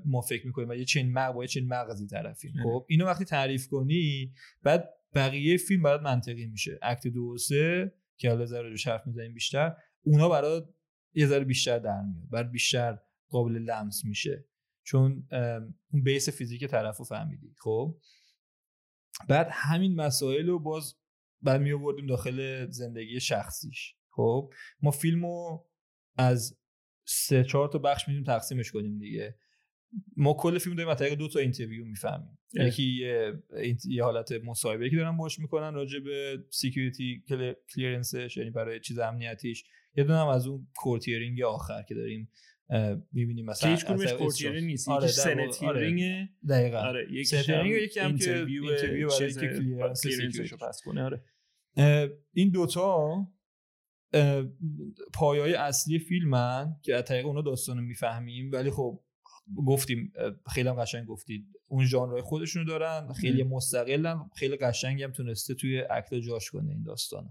ما 0.05 0.21
فکر 0.21 0.45
می‌کنیم 0.45 0.69
و 0.69 0.75
یه 0.75 0.85
چنین 0.85 1.11
مغز 1.13 1.35
با 1.35 1.43
یه 1.43 1.47
چنین 1.47 1.67
مغزی 1.67 2.07
طرفیم. 2.07 2.51
آره. 2.51 2.63
خب 2.63 2.85
اینو 2.89 3.05
وقتی 3.05 3.25
تعریف 3.25 3.67
کنی 3.67 4.33
بعد 4.63 4.89
بقیه 5.17 5.57
فیلم 5.57 5.83
برات 5.83 6.01
منطقی 6.01 6.47
میشه. 6.47 6.79
اکت 6.81 7.07
دو 7.07 7.21
و 7.21 7.37
سه 7.37 7.93
که 8.17 8.29
حالا 8.29 8.45
ذره 8.45 8.69
روش 8.69 8.87
حرف 8.87 9.07
می‌زنیم 9.07 9.33
بیشتر 9.33 9.75
اونا 10.01 10.29
برات 10.29 10.69
یه 11.13 11.27
ذره 11.27 11.43
بیشتر 11.43 11.79
در 11.79 12.01
میاد 12.01 12.29
بعد 12.29 12.51
بیشتر 12.51 12.99
قابل 13.29 13.51
لمس 13.51 14.05
میشه. 14.05 14.45
چون 14.83 15.27
اون 15.91 16.03
بیس 16.03 16.29
فیزیک 16.29 16.65
طرف 16.65 16.97
رو 16.97 17.05
فهمیدی 17.05 17.55
خب؟ 17.59 17.97
بعد 19.29 19.47
همین 19.51 19.95
مسائل 19.95 20.47
رو 20.47 20.59
باز 20.59 20.95
بعد 21.41 21.61
می 21.61 22.07
داخل 22.07 22.69
زندگی 22.69 23.19
شخصیش 23.19 23.95
خب؟ 24.09 24.53
ما 24.81 24.91
فیلمو 24.91 25.63
از 26.17 26.57
سه 27.05 27.43
چهار 27.43 27.67
تا 27.67 27.79
بخش 27.79 28.07
می‌تونیم 28.07 28.23
تقسیمش 28.23 28.71
کنیم 28.71 28.99
دیگه. 28.99 29.35
ما 30.17 30.33
کل 30.33 30.57
فیلم 30.57 30.75
داریم 30.75 30.89
از 30.89 30.97
طریق 30.97 31.13
دو 31.13 31.27
تا 31.27 31.39
interview 31.39 31.85
می‌فهمیم. 31.85 32.39
یکی 32.53 32.83
یه, 32.83 33.33
یه 33.85 34.03
حالت 34.03 34.31
مصاحبه 34.31 34.89
که 34.89 34.95
دارن 34.95 35.17
باش 35.17 35.39
می‌کنن 35.39 35.73
راجع 35.73 35.99
به 35.99 36.43
security 36.49 37.23
clearance 37.75 38.26
ش 38.26 38.37
یعنی 38.37 38.49
برای 38.49 38.79
چیز 38.79 38.99
امنیتیش. 38.99 39.63
یه 39.95 40.03
دونه 40.03 40.19
هم 40.19 40.27
از 40.27 40.47
اون 40.47 40.67
court 40.75 41.03
hearing 41.03 41.41
آخر 41.41 41.83
که 41.83 41.95
داریم 41.95 42.29
می‌بینیم 43.11 43.45
مثلا 43.45 43.71
هیچ 43.71 43.85
کدومش 43.85 44.13
court 44.13 44.35
hearing 44.35 44.65
نیست. 44.65 44.89
آره 44.89 45.07
senate 45.07 45.63
hearing 45.63 46.27
دقیقاً. 46.49 46.77
آره 46.77 47.07
یکی 47.11 47.23
senate 47.23 47.46
hearing 47.46 47.73
هم 47.73 47.83
یکی 47.83 47.99
هم 47.99 48.17
که 48.17 48.37
interview 48.37 49.07
برای 49.09 49.33
که 49.33 49.47
clearance 49.47 50.07
clearance 50.07 50.43
ش 50.43 50.51
رو 50.51 50.57
pass 50.57 50.81
کنه 50.85 51.03
آره. 51.03 51.23
این 52.33 52.49
دوتا 52.49 53.27
اه، 54.13 54.43
پایه‌های 55.13 55.53
اصلی 55.53 55.99
فیلمن 55.99 56.75
که 56.83 56.95
از 56.95 57.03
طریق 57.03 57.25
اونا 57.25 57.41
داستان 57.41 57.83
می‌فهمیم 57.83 58.51
ولی 58.51 58.71
خب 58.71 59.03
گفتیم 59.67 60.11
خیلی 60.53 60.69
هم 60.69 60.75
قشنگ 60.75 61.07
گفتید. 61.07 61.45
اون 61.67 61.85
ژانرهای 61.85 62.21
خودشونو 62.21 62.65
دارن 62.65 63.13
خیلی 63.13 63.43
مستقلن. 63.43 64.29
خیلی 64.35 64.55
قشنگی 64.57 65.03
هم 65.03 65.11
تونسته 65.11 65.53
توی 65.53 65.81
act 65.81 66.10
ا 66.10 66.19
جاش 66.19 66.49
کنه 66.49 66.71
این 66.71 66.83
داستانو 66.83 67.29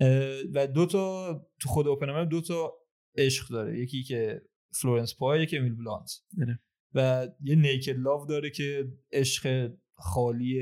اه، 0.00 0.40
و 0.54 0.66
دو 0.66 0.86
تا 0.86 1.34
تو 1.60 1.68
خود 1.68 1.88
اوپنهایمر 1.88 2.24
دو 2.24 2.40
تا 2.40 2.72
عشق 3.16 3.48
داره. 3.48 3.78
یکی 3.78 4.02
که 4.02 4.42
فلورنس 4.72 5.14
پای 5.18 5.42
یکی 5.42 5.58
امیلی 5.58 5.74
بلانت. 5.74 6.10
بله. 6.38 6.58
و 6.94 7.28
یه 7.40 7.56
naked 7.56 7.96
love 7.98 8.26
داره 8.26 8.50
که 8.50 8.92
عشق 9.12 9.70
خالی 9.94 10.60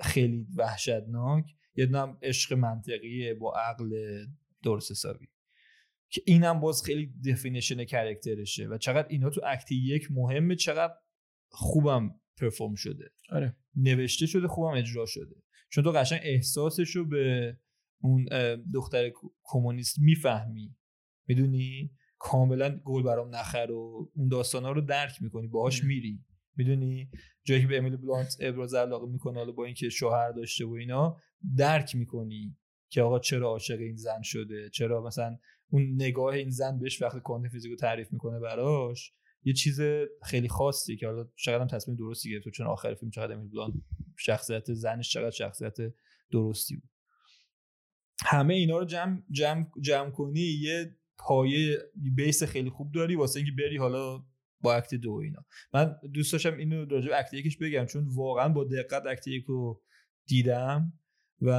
خیلی 0.00 0.46
وحشتناک. 0.56 1.44
یه 1.74 1.86
دونه 1.86 1.98
هم 1.98 2.18
عشق 2.22 2.52
منطقیه 2.52 3.34
با 3.34 3.54
عقل 3.56 3.90
درست 4.62 4.90
حسابی. 4.90 5.28
که 6.10 6.22
اینم 6.26 6.60
باز 6.60 6.82
خیلی 6.82 7.14
دفینیشن 7.30 7.84
کرکترشه 7.84 8.66
و 8.66 8.78
چقدر 8.78 9.08
اینا 9.08 9.30
تو 9.30 9.40
اکت 9.44 9.72
یک 9.72 10.08
مهمه 10.10 10.56
چقدر 10.56 10.94
خوبم 11.48 12.20
پرفورم 12.40 12.74
شده. 12.74 13.10
آره. 13.30 13.56
نوشته 13.76 14.26
شده 14.26 14.48
خوبم 14.48 14.78
اجرا 14.78 15.06
شده. 15.06 15.36
چون 15.70 15.84
تو 15.84 15.90
قشنگ 15.90 16.20
احساسش 16.22 16.96
رو 16.96 17.04
به 17.04 17.56
اون 18.02 18.28
دختر 18.74 19.12
کمونیست 19.42 19.98
می‌فهمی. 20.00 20.76
می‌دونی؟ 21.26 21.92
کاملا 22.18 22.80
گل 22.84 23.02
برام 23.02 23.34
نخر 23.34 23.70
و 23.70 24.10
اون 24.14 24.28
داستانا 24.28 24.72
رو 24.72 24.80
درک 24.80 25.22
می‌کنی 25.22 25.46
باهاش 25.46 25.80
اه. 25.80 25.86
میری. 25.86 26.24
می‌دونی؟ 26.56 27.10
جایی 27.44 27.60
که 27.62 27.66
به 27.66 27.78
امیلی 27.78 27.96
بلانت 27.96 28.36
ابراز 28.40 28.74
علاقه 28.74 29.06
می‌کنه 29.06 29.38
حالا 29.38 29.52
با 29.52 29.64
اینکه 29.64 29.88
شوهر 29.88 30.32
داشته 30.32 30.64
و 30.64 30.72
اینا 30.72 31.16
درک 31.56 31.96
می‌کنی 31.96 32.56
که 32.90 33.02
آقا 33.02 33.18
چرا 33.18 33.48
عاشق 33.48 33.78
این 33.78 33.96
زن 33.96 34.22
شده؟ 34.22 34.70
چرا 34.70 35.06
مثلا 35.06 35.38
اون 35.70 35.94
نگاه 35.94 36.34
این 36.34 36.50
زن 36.50 36.78
بهش 36.78 37.02
وقتی 37.02 37.20
کوانتوم 37.20 37.50
فیزیک 37.50 37.70
رو 37.70 37.76
تعریف 37.76 38.12
می‌کنه 38.12 38.40
براش 38.40 39.12
یه 39.44 39.52
چیز 39.52 39.80
خیلی 40.22 40.48
خاصی 40.48 40.96
که 40.96 41.06
حالا 41.06 41.28
چقدر 41.36 41.60
هم 41.60 41.66
تصمیم 41.66 41.96
درستی 41.96 42.30
گرفت 42.30 42.48
چون 42.48 42.66
آخر 42.66 42.94
فیلم 42.94 43.10
چقدر 43.10 43.32
امیل 43.32 43.48
بلانت 43.48 43.74
شخصیت 44.16 44.72
زنش 44.72 45.10
چقدر 45.10 45.30
شخصیت 45.30 45.76
درستی 46.30 46.76
بود. 46.76 46.90
همه 48.24 48.54
اینا 48.54 48.78
رو 48.78 48.84
جمع 48.84 49.22
جمع 49.30 49.66
جمع 49.80 50.10
کنی 50.10 50.40
یه 50.40 50.96
پایه 51.18 51.78
بیس 52.14 52.42
خیلی 52.42 52.70
خوب 52.70 52.92
داری 52.92 53.16
واسه 53.16 53.40
اینکه 53.40 53.52
بری 53.58 53.76
حالا 53.76 54.24
با 54.60 54.74
اکت 54.74 54.94
دو 54.94 55.12
اینا. 55.12 55.44
من 55.74 55.96
دوست 56.14 56.32
داشتم 56.32 56.56
اینو 56.56 56.84
راجع 56.84 57.08
به 57.08 57.18
اکت 57.18 57.34
یکش 57.34 57.56
بگم 57.56 57.86
چون 57.86 58.08
واقعا 58.08 58.48
با 58.48 58.64
دقت 58.64 59.06
اکت 59.06 59.28
یک 59.28 59.44
رو 59.44 59.82
دیدم. 60.26 60.92
و 61.42 61.50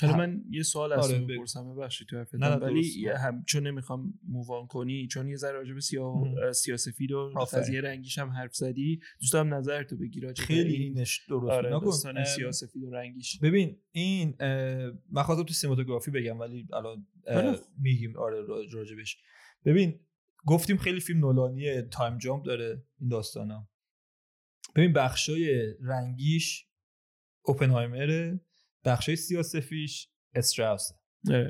حالا 0.00 0.12
هم- 0.12 0.18
من 0.18 0.44
یه 0.50 0.62
سوال 0.62 0.92
از 0.92 1.10
آره،. 1.12 1.20
بپرسم 1.24 1.74
ببخشید 1.74 2.08
تو 2.08 2.16
حرفت 2.16 2.34
ولی 2.34 3.08
هم 3.08 3.44
چون 3.46 3.66
نمی‌خوام 3.66 4.14
مووان 4.28 4.66
کنی 4.66 5.06
چون 5.06 5.28
یه 5.28 5.36
ذره 5.36 5.52
راجع 5.52 5.74
به 5.74 5.80
سیاه. 5.80 6.52
سیاسفید 6.52 7.12
و. 7.12 7.32
قضیه 7.52 7.80
رنگیش 7.80 8.18
هم 8.18 8.30
حرف 8.30 8.54
زدی 8.54 9.00
دوست 9.20 9.32
دارم 9.32 9.54
نظر 9.54 9.82
تو 9.82 9.96
بگی 9.96 10.20
راجع 10.20 10.42
به 10.42 10.46
خیلی 10.46 10.72
این 10.74 10.82
اینش 10.82 11.26
درست 11.28 11.52
آره 11.52 11.76
نکن. 11.76 12.24
سیاسفید 12.24 12.82
و 12.84 12.90
رنگیش 12.90 13.38
ببین 13.38 13.78
این 13.92 14.34
من 15.10 15.22
خواستم 15.22 15.44
تو 15.44 15.54
cinematography 15.54 16.10
بگم 16.10 16.38
ولی 16.40 16.68
الان 16.72 17.06
خوب. 17.56 17.66
میگیم 17.78 18.16
آره 18.18 18.40
را- 18.42 18.64
راجبش 18.72 19.16
ببین 19.64 20.00
گفتیم 20.46 20.76
خیلی 20.76 21.00
فیلم 21.00 21.20
نولانی 21.20 21.82
time 21.82 22.18
jump 22.18 22.44
داره 22.44 22.82
این 23.00 23.08
داستانا 23.08 23.68
ببین 24.76 24.92
بخشای 24.92 25.74
رنگیش 25.80 26.66
اوپنهایمره 27.44 28.40
بخشای 28.84 29.16
سیاسفیش 29.16 30.08
استراوس. 30.34 30.90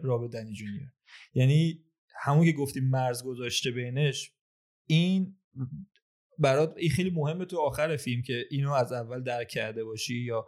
رابرت 0.02 0.30
داونی 0.30 0.52
جونیور 0.52 0.92
یعنی 1.34 1.84
همون 2.22 2.46
که 2.46 2.52
گفتیم 2.52 2.84
مرز 2.84 3.24
گذاشته 3.24 3.70
بینش 3.70 4.32
این 4.86 5.36
برات 6.38 6.74
این 6.76 6.90
خیلی 6.90 7.10
مهمه 7.10 7.44
تو 7.44 7.58
آخر 7.58 7.96
فیلم 7.96 8.22
که 8.22 8.44
اینو 8.50 8.72
از 8.72 8.92
اول 8.92 9.22
درک 9.22 9.48
کرده 9.48 9.84
باشی 9.84 10.14
یا 10.14 10.46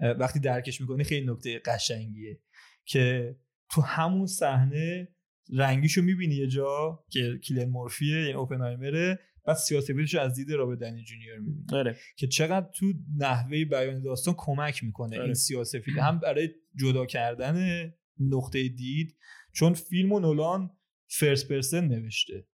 وقتی 0.00 0.40
درکش 0.40 0.80
می‌کنی 0.80 1.04
خیلی 1.04 1.26
نکته 1.26 1.58
قشنگیه 1.58 2.40
که 2.84 3.36
تو 3.70 3.80
همون 3.80 4.26
صحنه 4.26 5.08
رنگیشو 5.52 6.02
می‌بینی 6.02 6.34
یه 6.34 6.46
جا 6.46 7.04
که 7.10 7.38
کیلین 7.42 7.68
مورفیه 7.68 8.20
یعنی 8.20 8.32
اوپنهایمره 8.32 9.18
بعد 9.44 9.56
سیاسفیدش 9.56 10.14
رو 10.14 10.20
از 10.20 10.34
دید 10.34 10.52
رابرت 10.52 10.78
داونی 10.78 11.02
جونیور 11.02 11.38
می‌بینی. 11.38 11.66
آره. 11.72 11.96
که 12.16 12.26
چقدر 12.26 12.68
تو 12.74 12.92
نحوه 13.16 13.64
بیان 13.64 14.02
داستان 14.02 14.34
کمک 14.38 14.84
می‌کنه 14.84 15.16
آره. 15.16 15.24
این 15.24 15.34
سیاسفید 15.34 15.98
هم 15.98 16.18
برای 16.18 16.48
جدا 16.76 17.06
کردن 17.06 17.92
نقطه 18.20 18.68
دید 18.68 19.16
چون 19.52 19.74
فیلم 19.74 20.12
و 20.12 20.20
نولان 20.20 20.70
first 21.06 21.48
person 21.48 21.88
نوشته. 21.88 22.46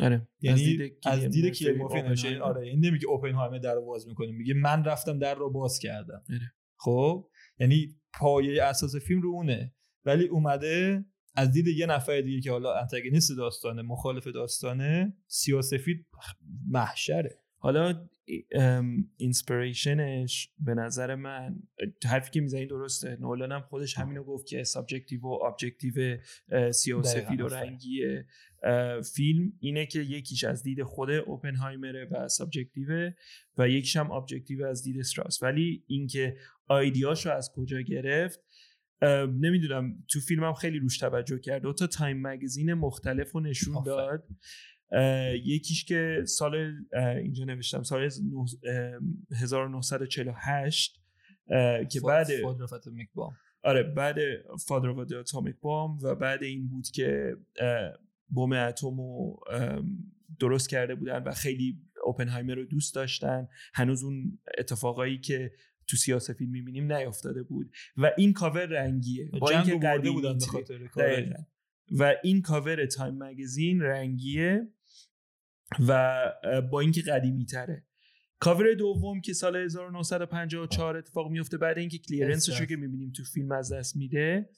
آره. 0.00 0.28
یعنی 0.40 0.92
از 1.04 1.20
دید 1.20 1.68
مورفی 1.76 2.02
نوشته. 2.02 2.40
آره 2.40 2.66
این 2.66 2.86
نمیگه 2.86 3.06
اوپنهایمر 3.06 3.58
در 3.58 3.74
رو 3.74 3.84
باز 3.84 4.08
می‌کنه 4.08 4.32
میگه 4.32 4.54
من 4.54 4.84
رفتم 4.84 5.18
در 5.18 5.34
رو 5.34 5.50
باز 5.50 5.78
کردم. 5.78 6.22
آره. 6.30 6.52
خب؟ 6.76 7.28
یعنی 7.58 7.96
پایه 8.12 8.62
اساس 8.62 8.96
فیلم 8.96 9.22
رو 9.22 9.30
اونه. 9.30 9.74
ولی 10.04 10.26
اومده 10.26 11.04
از 11.34 11.52
دید 11.52 11.66
یه 11.66 11.86
نفر 11.86 12.20
دیگه 12.20 12.40
که 12.40 12.50
حالا 12.50 12.74
انتاگونیست 12.74 13.36
داستانه 13.36 13.82
مخالف 13.82 14.26
داستانه 14.26 15.16
سیاسفید 15.26 16.06
محشره. 16.68 17.38
حالا 17.58 18.08
inspiration 19.16 20.29
ش 20.29 20.50
به 20.58 20.74
نظر 20.74 21.14
من 21.14 21.56
حرفی 22.04 22.30
که 22.30 22.40
می‌زنی 22.40 22.66
درسته. 22.66 23.16
نولان 23.20 23.52
هم 23.52 23.60
خودش 23.60 23.98
همینو 23.98 24.24
گفت 24.24 24.46
که 24.46 24.64
subjective 24.64 25.20
و 25.20 25.26
objective 25.26 26.18
سیاسفید 26.72 27.40
و. 27.40 27.48
رنگی 27.48 28.00
فیلم 29.14 29.52
اینه 29.60 29.86
که 29.86 30.00
یکیش 30.00 30.44
از 30.44 30.62
دید 30.62 30.82
خود 30.82 31.10
اوپنهایمره 31.10 32.08
و 32.10 32.28
subjective 32.28 33.12
و 33.58 33.68
یکیش 33.68 33.96
هم 33.96 34.10
objective 34.10 34.64
از 34.64 34.82
دید 34.82 35.00
استراوس. 35.00 35.42
ولی 35.42 35.84
اینکه 35.86 36.36
idea 36.66 37.03
شو 37.03 37.30
از 37.30 37.52
کجا 37.54 37.80
گرفت 37.80 38.40
نمی‌دونم 39.40 40.04
تو 40.08 40.20
فیلمم 40.20 40.52
خیلی 40.54 40.78
روش 40.78 40.98
توجه 40.98 41.38
کرد. 41.38 41.62
دو 41.62 41.72
تا 41.72 41.86
Time 41.86 42.26
magazine 42.26 42.74
مختلف 42.74 43.32
رو 43.32 43.40
نشون. 43.40 43.82
داد. 43.86 44.24
یکیش 45.44 45.84
که 45.84 46.22
سال 46.26 46.74
اینجا 47.22 47.44
نوشتم 47.44 47.82
سال 47.82 48.02
نه- 48.04 48.10
اه، 48.72 49.00
1948 49.40 51.00
اه، 51.50 51.84
که 51.84 52.00
بعد 52.00 52.26
آره 53.62 53.82
بعد 53.82 54.16
فادر 54.66 55.04
the 55.04 55.24
atomic 55.26 55.54
bomb 55.54 56.02
و 56.04 56.14
بعد 56.14 56.42
این 56.42 56.68
بود 56.68 56.86
که 56.94 57.36
بمب 58.30 58.52
اتم 58.52 58.96
رو 59.00 59.40
درست 60.40 60.68
کرده 60.68 60.94
بودن 60.94 61.22
و 61.22 61.32
خیلی 61.32 61.78
اوپنهایمر 62.04 62.54
رو 62.54 62.64
دوست 62.64 62.94
داشتن. 62.94 63.48
هنوز 63.74 64.02
اون 64.04 64.38
اتفاقایی 64.58 65.18
که 65.18 65.52
تو 65.88 65.96
سیاست 65.96 66.32
فیلم 66.32 66.50
می‌بینیم 66.50 66.92
نیافتاده 66.92 67.42
بود 67.42 67.72
و 67.96 68.10
این 68.16 68.32
کاور 68.32 68.66
رنگیه 68.66 69.30
با 69.40 69.50
اینکه 69.50 69.78
قدیمی 69.78 70.14
بودن. 70.14 70.38
خاطر 70.38 70.78
دقیقاً. 70.96 71.42
و 71.90 72.14
این 72.22 72.42
cover 72.42 72.86
Time 72.86 73.14
magazine 73.18 73.80
رنگیه 73.80 74.68
و 75.88 76.22
با 76.70 76.80
اینکه 76.80 77.02
قدیمی 77.02 77.46
تره 77.46 77.84
کاور 78.40 78.74
دوم 78.74 79.20
که 79.20 79.32
سال 79.32 79.56
1954 79.56 80.96
اتفاق 80.96 81.30
میفته 81.30 81.58
بعد 81.58 81.78
اینکه 81.78 81.98
clearance 81.98 82.49
ش 82.49 82.60
رو. 82.60 82.66
که 82.66 82.76
می‌بینیم 82.76 83.12
تو 83.12 83.24
فیلم 83.24 83.52
از 83.52 83.72
دست 83.72 83.96
میده 83.96 84.50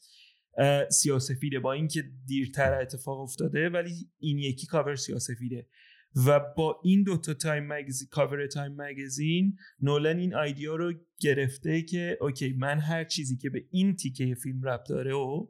سیاسفیده 0.90 1.60
با 1.60 1.72
اینکه 1.72 2.04
دیرتر 2.26 2.80
اتفاق 2.80 3.20
افتاده 3.20 3.68
ولی 3.68 4.10
این 4.18 4.38
یکی 4.38 4.66
کاور 4.66 4.96
سیاسفیده 4.96 5.66
و 6.26 6.40
با 6.56 6.80
این 6.84 7.02
دوتا 7.02 7.34
Time 7.34 7.66
magazine 7.66 8.08
cover 8.10 8.46
Time 8.46 8.74
magazine 8.76 9.56
نولن 9.80 10.18
این 10.18 10.34
idea 10.34 10.76
رو 10.76 10.92
گرفته 11.20 11.82
که 11.82 12.18
okay 12.20 12.52
من 12.52 12.78
هر 12.78 13.04
چیزی 13.04 13.36
که 13.36 13.50
به 13.50 13.64
این 13.70 13.96
تیکه 13.96 14.34
فیلم 14.34 14.62
ربط 14.62 14.88
داره 14.88 15.14
و 15.14 15.46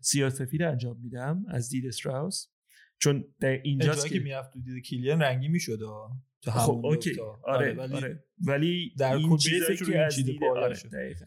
سیاسفید 0.00 0.62
انجام 0.62 1.00
میدم 1.00 1.44
از 1.48 1.68
دید 1.68 1.86
استراوس 1.86 2.46
چون 2.98 3.24
در 3.40 3.60
اینجاست 3.62 4.08
که 4.08 4.18
می‌رفت 4.18 4.52
تو 4.52 4.60
دید 4.60 4.84
کیلین 4.84 5.22
رنگی 5.22 5.48
می‌شد 5.48 5.78
خب 6.44 6.80
okay 6.84 7.10
دوتا. 7.10 7.40
آره 7.44 7.74
ولی 7.74 7.94
آره 7.94 8.24
ولی 8.46 8.94
در 8.98 9.12
این 9.12 9.36
چیزایی 9.36 9.76
که 9.76 9.98
از 9.98 10.16
دید 10.16 10.44
آره. 10.44 10.74
دقیقاً. 10.92 11.26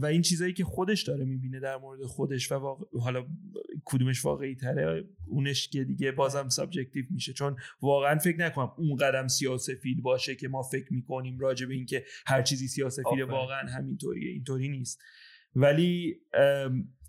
و 0.00 0.06
این 0.06 0.22
چیزایی 0.22 0.52
که 0.52 0.64
خودش 0.64 1.02
داره 1.02 1.24
می‌بینه 1.24 1.60
در 1.60 1.76
مورد 1.76 2.02
خودش 2.02 2.52
و 2.52 2.54
واقع... 2.54 2.84
حالا 3.00 3.26
کدومش 3.84 4.24
واقعی 4.24 4.54
تره 4.54 5.04
اونش 5.26 5.68
که 5.68 5.84
دیگه 5.84 6.12
بازم 6.12 6.48
subjective 6.48 7.04
میشه. 7.10 7.32
چون 7.32 7.56
واقعا 7.82 8.18
فکر 8.18 8.38
نکنم 8.38 8.72
اون 8.76 8.96
قدیم 8.96 9.28
سیاسفید 9.28 10.02
باشه 10.02 10.34
که 10.34 10.48
ما 10.48 10.62
فکر 10.62 10.92
می‌کنیم 10.92 11.38
راجع 11.38 11.66
به 11.66 11.74
اینکه 11.74 12.04
هر 12.26 12.42
چیزی 12.42 12.68
سیاسفیده 12.68 13.24
واقعا 13.24 13.68
همینطوریه 13.68 14.30
اینطوری 14.30 14.68
نیست. 14.68 15.02
ولی 15.54 16.20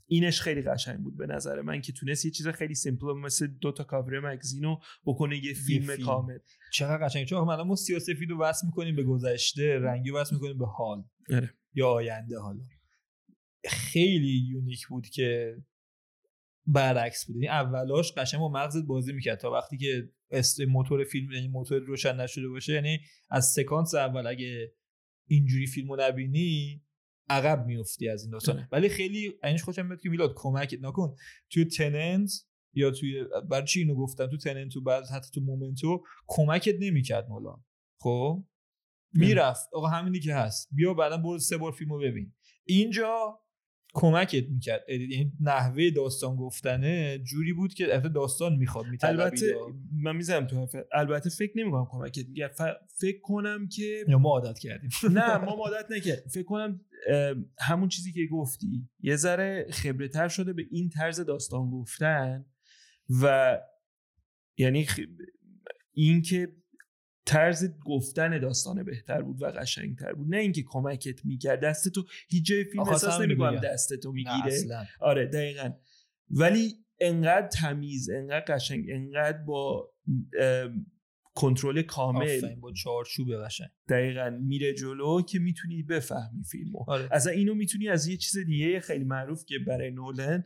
اینش 0.07 0.41
خیلی 0.41 0.61
قشنگ 0.61 0.99
بود 0.99 1.17
به 1.17 1.27
نظر 1.27 1.61
من 1.61 1.81
که 1.81 1.93
تونست 1.93 2.25
یه 2.25 2.31
چیز 2.31 2.47
خیلی 2.47 2.75
simple 2.75 3.13
مثل 3.13 3.47
دو 3.47 3.71
تا 3.71 3.83
cover 3.83 4.19
magazine 4.19 4.71
و 4.71 4.77
بکنه 5.05 5.45
یه 5.45 5.53
فیلم, 5.53 5.87
فیلم. 5.87 6.05
کامل. 6.05 6.37
چقدر 6.73 7.05
قشنگ. 7.05 7.25
چون 7.25 7.49
الان 7.49 7.67
ما 7.67 7.75
سیاسفید 7.75 8.29
رو 8.29 8.41
وصل 8.41 8.67
می‌کنیم 8.67 8.95
به 8.95 9.03
گذشته 9.03 9.79
رنگی 9.79 10.11
وصل 10.11 10.35
می‌کنیم 10.35 10.57
به 10.57 10.67
حال 10.67 11.03
اره. 11.29 11.53
یا 11.73 11.87
آینده 11.87 12.39
حالا. 12.39 12.61
خیلی 13.69 14.47
unique 14.49 14.87
بود 14.87 15.07
که 15.07 15.57
برعکس 16.67 17.25
بود. 17.25 17.35
یعنی 17.35 17.47
اولاش 17.47 18.13
قشنگ 18.13 18.39
با 18.39 18.49
مغزت 18.49 18.85
بازی 18.85 19.13
می‌کرد 19.13 19.39
تا 19.39 19.51
وقتی 19.51 19.77
که 19.77 20.09
استارت 20.31 20.61
موتور 20.61 21.03
فیلم 21.03 21.31
یعنی 21.31 21.47
موتور 21.47 21.79
روشن 21.79 22.15
نشده 22.15 22.47
باشه 22.47 22.73
یعنی 22.73 22.99
از 23.29 23.45
سکانس 23.45 23.95
اول 23.95 24.27
اگه 24.27 24.73
اینجوری 25.27 25.67
فیلمو 25.67 25.95
نبینی 25.99 26.81
عقب 27.29 27.65
میفتی 27.65 28.09
از 28.09 28.23
این 28.23 28.31
داستان. 28.31 28.57
آره. 28.57 28.67
ولی 28.71 28.89
خیلی 28.89 29.33
اینش 29.43 29.63
خوشم 29.63 29.85
میاد 29.85 30.01
که 30.01 30.09
میلاد 30.09 30.33
کمکت 30.35 30.79
نکن. 30.81 31.15
توی 31.49 31.65
تننت 31.65 32.31
یا 32.73 32.91
توی 32.91 33.23
برای 33.49 33.67
چی 33.67 33.79
اینو 33.79 33.95
گفتم؟ 33.95 34.27
تو 34.27 34.37
تننت 34.37 34.71
تو 34.73 34.81
بعد 34.81 35.03
حتی 35.07 35.29
تو 35.33 35.41
مومنتو 35.41 36.03
کمکت 36.27 36.75
نمی‌کرد 36.79 37.29
نولان 37.29 37.55
خب؟ 37.99 38.45
می‌رفت. 39.13 39.69
آقا 39.73 39.87
همینی 39.87 40.19
که 40.19 40.35
هست. 40.35 40.69
بیا 40.71 40.93
بعدا 40.93 41.17
برو 41.17 41.39
سه 41.39 41.57
بار 41.57 41.71
فیلمو 41.71 41.97
ببین. 41.97 42.33
اینجا 42.65 43.39
کمکت 43.97 44.49
می‌کرد. 44.49 44.85
یعنی 44.89 45.31
نحوه 45.39 45.89
داستان 45.89 46.35
گفتنه 46.35 47.19
جوری 47.19 47.53
بود 47.53 47.73
که 47.73 47.85
داستان 48.15 48.55
می‌خواد 48.55 48.85
البته 49.01 49.55
من 50.03 50.15
می‌زنم 50.15 50.47
تو 50.47 50.67
البته 50.93 51.29
فکر 51.29 51.51
نمی‌کنم 51.55 51.87
کمکت 51.89 52.27
میگه 52.27 52.49
فکر 52.99 53.21
کنم 53.21 53.67
که 53.67 54.05
یا 54.07 54.17
ما 54.17 54.29
عادت 54.29 54.59
کردیم. 54.59 54.89
نه 55.17 55.37
ما 55.37 55.51
عادت 55.51 55.91
نکرد 55.91 56.27
فکر 56.27 56.43
کنم 56.43 56.81
همون 57.59 57.89
چیزی 57.89 58.11
که 58.11 58.27
گفتی 58.31 58.89
یه 58.99 59.15
ذره 59.15 59.67
خبره 59.71 60.07
تر 60.07 60.27
شده 60.27 60.53
به 60.53 60.65
این 60.71 60.89
طرز 60.89 61.19
داستان 61.19 61.69
گفتن 61.69 62.45
و 63.21 63.57
یعنی 64.57 64.87
اینکه 65.93 66.47
طرز 67.25 67.79
گفتن 67.85 68.39
داستان 68.39 68.83
بهتر 68.83 69.21
بود 69.21 69.41
و 69.41 69.45
قشنگتر 69.45 70.13
بود. 70.13 70.27
نه 70.29 70.37
اینکه 70.37 70.63
کمکت 70.67 71.25
می‌کرد 71.25 71.59
دست 71.59 71.89
تو 71.89 72.05
هیچ 72.29 72.45
جای 72.45 72.63
فیلم 72.63 72.83
احساس 72.83 73.21
نمی‌کنم 73.21 73.61
دست 73.63 73.93
تو 73.93 74.11
می‌گیره. 74.11 74.87
آره 74.99 75.25
دقیقا. 75.25 75.71
ولی 76.29 76.73
انقدر 76.99 77.47
تمیز 77.47 78.09
انقدر 78.09 78.55
قشنگ 78.55 78.85
انقدر 78.89 79.37
با 79.37 79.91
کنترل 81.33 81.81
کامل. 81.81 82.55
با 82.55 82.73
چارچوب 82.73 83.27
قشنگ. 83.45 83.69
دقیقا 83.89 84.39
میره 84.41 84.73
جلو 84.73 85.21
که 85.21 85.39
می‌تونی 85.39 85.83
بفهمی 85.83 86.43
فیلمو. 86.43 86.85
آره. 86.87 87.07
از 87.11 87.27
اینو 87.27 87.55
می‌تونی 87.55 87.89
از 87.89 88.07
یه 88.07 88.17
چیز 88.17 88.37
دیگه 88.37 88.79
خیلی 88.79 89.03
معروف 89.03 89.45
که 89.45 89.55
برای 89.67 89.91
نولن 89.91 90.43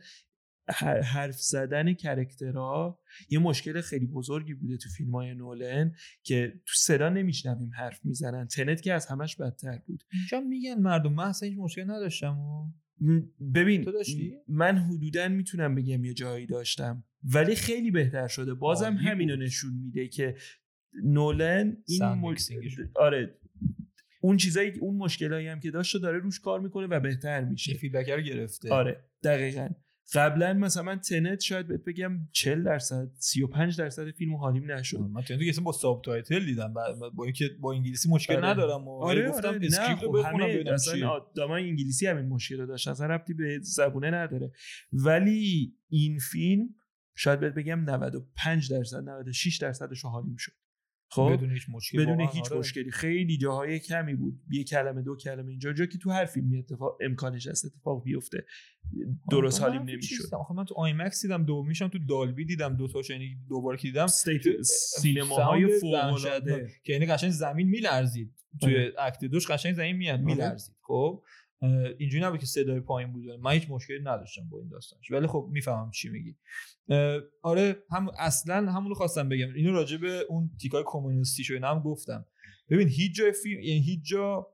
حرف 1.02 1.40
زدن 1.40 1.92
character 1.92 2.89
ها 2.89 3.00
یه 3.30 3.38
مشکل 3.38 3.80
خیلی 3.80 4.06
بزرگی 4.06 4.54
بوده 4.54 4.76
تو 4.76 4.88
فیلم 4.88 5.10
های 5.14 5.34
نولن 5.34 5.94
که 6.22 6.60
تو 6.66 6.72
صدا 6.76 7.08
نمی‌شنویم 7.08 7.70
حرف 7.74 8.04
می‌زنن. 8.04 8.46
تنت 8.46 8.82
که 8.82 8.92
از 8.92 9.06
همش 9.06 9.36
بدتر 9.36 9.78
بود. 9.86 10.04
اینجا 10.12 10.40
میگن 10.40 10.74
مردم 10.74 11.12
من 11.12 11.24
اصلا 11.24 11.48
هیچ 11.48 11.58
مشکل 11.58 11.90
نداشتم 11.90 12.38
و... 12.38 12.72
ببین 13.54 13.84
تو 13.84 13.92
داشتی؟ 13.92 14.36
من 14.48 14.78
حدودا 14.78 15.28
می‌تونم 15.28 15.74
بگم 15.74 16.04
یه 16.04 16.14
جایی 16.14 16.46
داشتم. 16.46 17.04
ولی 17.24 17.54
خیلی 17.54 17.90
بهتر 17.90 18.28
شده. 18.28 18.54
بازم 18.54 18.94
همینو 18.94 19.36
نشون 19.36 19.74
میده 19.74 20.08
که 20.08 20.36
نولن 21.04 21.76
این 21.86 22.02
آره 22.94 23.38
اون 24.20 24.36
چیزایی 24.36 24.70
اون 24.80 24.96
مشکلایی 24.96 25.48
هم 25.48 25.60
که 25.60 25.70
داشت 25.70 25.96
داره 25.96 26.18
روش 26.18 26.40
کار 26.40 26.60
می‌کنه 26.60 26.86
و 26.86 27.00
بهتر 27.00 27.44
میشه. 27.44 27.74
feedback 27.74 28.08
رو 28.08 28.20
گرفته. 28.20 28.72
آره 28.72 29.04
دقیقا. 29.22 29.68
قبلا 30.14 30.52
مثلا 30.52 30.82
من 30.82 31.00
تنت 31.00 31.40
شاید 31.40 31.66
بهت 31.66 31.84
بگم 31.84 32.12
40 32.32 32.62
درصد 32.62 33.10
35 33.18 33.78
درصد 33.78 34.10
فیلم 34.10 34.36
حالیم 34.36 34.72
نشد 34.72 34.98
من 34.98 35.22
تنت 35.22 35.54
که 35.54 35.60
با 35.60 35.72
subtitle 35.72 36.44
دیدم 36.44 36.74
با 37.14 37.24
اینکه 37.24 37.50
با 37.60 37.72
انگلیسی 37.72 38.08
مشکل 38.08 38.36
آره. 38.36 38.46
ندارم 38.46 38.88
و 38.88 39.02
آره 39.02 39.30
گفتم 39.30 39.48
آره. 39.48 39.60
script 39.62 40.02
رو 40.02 40.12
خب 40.12 40.28
بخونم 40.28 40.74
اصلا 40.74 41.08
آدمای 41.08 41.68
انگلیسی 41.68 42.06
همین 42.06 42.26
مشکل 42.26 42.60
رو 42.60 42.66
داشت 42.66 42.88
اصلا 42.88 43.06
ربطی 43.06 43.34
به 43.34 43.58
زبونه 43.62 44.10
نداره 44.10 44.52
ولی 44.92 45.74
این 45.88 46.18
فیلم 46.18 46.74
شاید 47.14 47.40
بهت 47.40 47.54
بگم 47.54 47.80
95 47.90 48.72
درصد 48.72 49.08
96 49.08 49.56
درصدش 49.56 50.04
حالیم 50.04 50.36
شد 50.36 50.52
خب؟ 51.12 51.32
بدون 51.32 51.52
هیچ 51.52 51.66
مشکلی. 51.68 52.02
بدون 52.02 52.20
هیچ 52.20 52.52
آره. 52.52 52.58
مشکلی. 52.58 52.90
خیلی 52.90 53.38
جاهای 53.38 53.78
کمی 53.78 54.14
بود. 54.14 54.40
یه 54.50 54.64
کلمه 54.64 55.02
دو 55.02 55.16
کلمه 55.16 55.50
اینجا. 55.50 55.72
جا 55.72 55.86
که 55.86 55.98
تو 55.98 56.10
هر 56.10 56.24
فیلمی 56.24 56.58
اتفاق 56.58 56.98
امکانش 57.00 57.46
هست 57.46 57.64
اتفاق 57.64 58.04
بیفته. 58.04 58.44
درست 59.30 59.60
حالیم 59.60 59.82
نمی‌شد. 59.82 60.34
آخه 60.34 60.54
من 60.54 60.64
تو 60.64 60.74
آیمکس 60.74 61.22
دیدم 61.22 61.44
دومیشم 61.44 61.88
تو 61.88 61.98
دالبی 62.08 62.44
دیدم 62.44 62.76
دو 62.76 62.88
تاش 62.88 63.10
یعنی 63.10 63.36
دوبار 63.48 63.76
که 63.76 63.88
دیدم 63.88 64.06
سینماهای 64.62 65.78
فوق 65.80 65.94
العاده. 65.94 66.70
که 66.84 66.92
یعنی 66.92 67.06
قشنگ 67.06 67.30
زمین 67.30 67.68
میلرزید. 67.68 68.34
توی 68.60 68.74
آره. 68.74 68.92
اکت 68.98 69.24
دوش 69.24 69.50
قشنگ 69.50 69.74
زمین 69.74 69.96
میاد 69.96 70.14
آره. 70.14 70.24
میلرزید. 70.24 70.74
خب؟ 70.82 71.22
اینجوری 71.98 72.24
نبود 72.24 72.40
که 72.40 72.46
صدای 72.46 72.80
پایین 72.80 73.12
بود. 73.12 73.30
من 73.30 73.52
هیچ 73.52 73.66
مشکلی 73.70 74.00
نداشتم 74.00 74.48
با 74.48 74.58
این 74.58 74.68
داستانش. 74.68 75.10
ولی 75.10 75.26
خب 75.26 75.48
می‌فهمم 75.52 75.90
چی 75.90 76.08
میگی. 76.08 76.36
آره 77.42 77.76
هم 77.90 78.08
اصلا 78.18 78.72
همونو 78.72 78.94
خواستم 78.94 79.28
بگم. 79.28 79.54
اینو 79.54 79.72
راجع 79.72 79.96
به 79.96 80.26
اون 80.28 80.50
تیکای 80.60 80.82
کمونیستی 80.86 81.44
شو 81.44 81.58
هم 81.62 81.80
گفتم. 81.80 82.26
ببین 82.70 82.88
هیچ 82.88 83.14
جای 83.14 83.32
فیلم 83.32 83.60
یعنی 83.60 83.80
هیچ 83.80 84.00
جا 84.04 84.46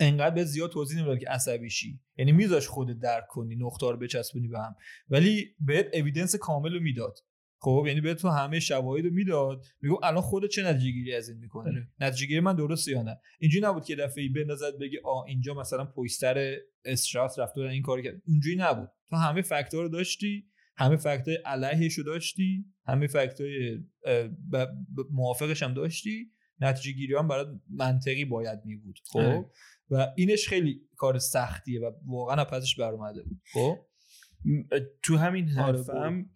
انقدر 0.00 0.34
به 0.34 0.44
زیاد 0.44 0.70
توضیح 0.70 0.98
نمی‌داد 0.98 1.18
که 1.18 1.28
عصبی 1.28 1.70
شی. 1.70 2.00
یعنی 2.16 2.32
میذاش 2.32 2.68
خودت 2.68 2.98
درک 2.98 3.26
کنی 3.26 3.56
نقطه 3.56 3.90
رو 3.90 3.96
بچسبونی 3.96 4.48
به 4.48 4.58
هم. 4.58 4.76
ولی 5.08 5.54
بهت 5.60 5.86
اویدنس 5.94 6.36
کامل 6.36 6.74
رو 6.74 6.80
می‌داد. 6.80 7.18
خب 7.60 7.84
یعنی 7.86 8.00
به 8.00 8.14
تو 8.14 8.28
همه 8.28 8.60
شواهد 8.60 9.04
رو 9.04 9.10
می‌داد. 9.10 9.64
میگم 9.80 9.96
الان 10.02 10.22
خودت 10.22 10.48
چه 10.48 10.62
نتیجه 10.62 10.90
گیری 10.90 11.14
از 11.14 11.28
این 11.28 11.38
می‌کنه 11.38 11.70
آره. 11.70 11.88
نتیجه 12.00 12.26
گیری 12.26 12.40
من 12.40 12.56
درسته 12.56 12.92
یا 12.92 13.02
نه؟ 13.02 13.20
اینجوری 13.38 13.66
نبود 13.66 13.84
که 13.84 13.96
دفعه 13.96 14.28
بندازد 14.28 14.78
بگی 14.80 14.98
آ 15.04 15.24
اینجا 15.24 15.54
مثلا 15.54 15.84
پویستر 15.84 16.56
استرات 16.84 17.38
رفته 17.38 17.60
این 17.60 17.82
کار 17.82 18.02
کرد. 18.02 18.22
اینجوری 18.26 18.56
نبود. 18.56 18.88
تو 19.10 19.16
همه 19.16 19.42
فاکتور 19.42 19.82
رو 19.82 19.88
داشتی 19.88 20.44
همه 20.76 20.96
فکتای 20.96 21.38
علیهش 21.44 21.94
رو 21.94 22.04
داشتی 22.04 22.64
همه 22.86 23.06
فکتای 23.06 23.78
موافقش 25.10 25.62
هم 25.62 25.74
داشتی. 25.74 26.32
نتیجه 26.60 26.92
گیری 26.92 27.14
هم 27.14 27.28
برای 27.28 27.46
منطقی 27.70 28.24
باید 28.24 28.58
می 28.64 28.76
بود 28.76 28.98
خب؟ 29.04 29.18
آره. 29.18 29.50
و 29.90 30.12
اینش 30.16 30.48
خیلی 30.48 30.80
کار 30.96 31.18
سختیه 31.18 31.80
و 31.80 31.92
واقعا 32.06 32.44
پسش 32.44 32.76
بر 32.76 32.92
اومده 32.92 33.22
بود. 33.22 33.40
خب؟ 33.52 33.78
تو 35.02 35.16
همین 35.16 35.58
آره، 35.58 35.78
حرفم 35.78 36.30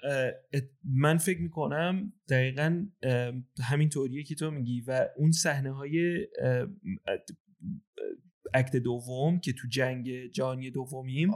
من 0.84 1.18
فکر 1.18 1.40
می‌کنم 1.40 2.12
دقیقا 2.28 2.86
همین 3.62 3.88
طوریه 3.88 4.24
که 4.24 4.34
تو 4.34 4.50
میگی 4.50 4.80
و 4.80 5.08
اون 5.16 5.32
صحنه 5.32 5.70
های 5.70 6.26
اکت 8.54 8.76
دوم 8.76 9.40
که 9.40 9.52
تو 9.52 9.68
جنگ 9.68 10.30
جهانی 10.30 10.70
دومیم. 10.70 11.30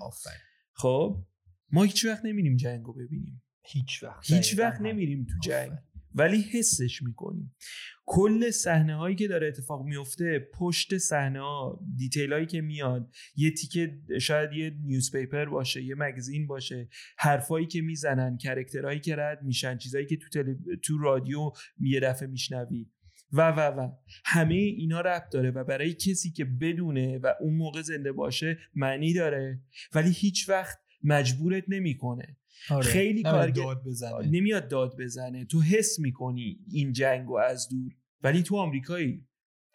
خب 0.72 1.24
ما 1.72 1.82
هیچ 1.82 2.04
وقت 2.04 2.24
نمیریم 2.24 2.56
جنگ 2.56 2.84
رو 2.84 2.92
ببینیم. 2.92 3.42
هیچ 3.64 4.02
وقت. 4.02 4.30
هیچ 4.30 4.58
وقت 4.58 4.80
نمیریم 4.80 5.24
تو 5.24 5.48
جنگ. 5.48 5.72
ولی 6.14 6.40
حسش 6.40 7.02
می‌کنیم. 7.02 7.54
کل 8.06 8.50
صحنه 8.50 8.96
هایی 8.96 9.16
که 9.16 9.28
داره 9.28 9.48
اتفاق 9.48 9.84
میفته 9.84 10.48
پشت 10.54 10.98
صحنه 10.98 11.40
ها 11.40 11.80
detail 11.96 12.32
هایی 12.32 12.46
که 12.46 12.60
میاد 12.60 13.14
یه 13.36 13.50
تیکه 13.50 13.98
شاید 14.20 14.52
یه 14.52 14.76
newspaper 14.84 15.44
باشه 15.44 15.82
یه 15.82 15.94
magazine 15.98 16.46
باشه 16.46 16.88
حرفایی 17.18 17.66
که 17.66 17.82
می‌زنن 17.82 18.36
character 18.36 18.84
هایی 18.84 19.00
که 19.00 19.16
رد 19.16 19.42
میشن 19.42 19.76
چیزایی 19.78 20.06
که 20.06 20.16
تو, 20.16 20.54
تو 20.82 20.98
رادیو 20.98 21.50
یه 21.80 22.00
دفعه 22.00 22.28
میشنوی. 22.28 22.86
و 23.32 23.50
و 23.50 23.60
و. 23.60 23.92
همه 24.24 24.54
اینا 24.54 25.00
ربط 25.00 25.32
داره 25.32 25.50
و 25.50 25.64
برای 25.64 25.94
کسی 25.94 26.30
که 26.30 26.44
بدونه 26.44 27.18
و 27.18 27.34
اون 27.40 27.54
موقع 27.56 27.82
زنده 27.82 28.12
باشه 28.12 28.58
معنی 28.74 29.14
داره. 29.14 29.60
ولی 29.94 30.10
هیچ 30.10 30.48
وقت 30.48 30.78
مجبورت 31.02 31.64
نمی‌کنه. 31.68 32.36
آره. 32.70 32.86
خیلی 32.86 33.22
کار 33.22 33.48
داد 33.48 33.82
بزنه. 33.84 34.30
نمیاد 34.30 34.68
داد 34.68 34.96
بزنه. 34.98 35.44
تو 35.44 35.60
حس 35.60 35.98
می‌کنی 35.98 36.58
این 36.70 36.92
جنگ 36.92 37.32
از 37.32 37.68
دور. 37.68 37.92
ولی 38.22 38.42
تو 38.42 38.56
آمریکایی 38.56 39.26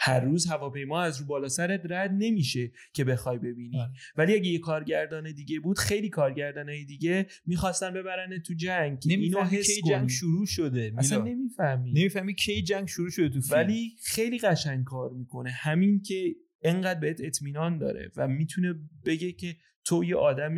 هر 0.04 0.20
روز 0.20 0.46
هواپیما 0.46 1.02
از 1.02 1.20
رو 1.20 1.26
بالا 1.26 1.48
سرت 1.48 1.82
رد 1.90 2.12
نمیشه 2.18 2.72
که 2.94 3.04
بخوای 3.04 3.38
ببینی. 3.38 3.80
آره. 3.80 3.92
ولی 4.16 4.34
اگه 4.34 4.48
یه 4.48 4.60
کارگردان 4.60 5.32
دیگه 5.32 5.60
بود 5.60 5.80
خیلی 5.80 6.10
کارگردانای 6.10 6.86
دیگه 6.86 7.28
می‌خواستن 7.46 7.94
ببرن 7.94 8.42
تو 8.42 8.54
جنگ. 8.54 8.98
اینو 9.06 9.44
حس 9.44 9.76
کی 9.76 9.82
جنگ 9.90 10.10
شروع 10.10 10.46
شده 10.46 10.94
اصلا 10.98 11.24
نمی‌فهمی. 11.24 11.94
نمی‌فهمی 11.94 12.36
کی 12.36 12.64
جنگ 12.64 12.88
شروع 12.88 13.10
شده 13.10 13.30
تو 13.30 13.42
فیلم. 13.42 13.60
ولی 13.60 13.96
خیلی 14.04 14.38
قشنگ 14.38 14.84
کار 14.84 15.10
می‌کنه. 15.10 15.52
همین 15.52 16.02
که 16.02 16.36
انقدر 16.62 17.00
بهت 17.00 17.22
اطمینان 17.22 17.78
داره 17.78 18.12
و 18.18 18.28
می‌تونه 18.28 18.76
بگه 19.06 19.32
که 19.32 19.56
تو 19.86 20.04
یه 20.04 20.16
آدم 20.16 20.56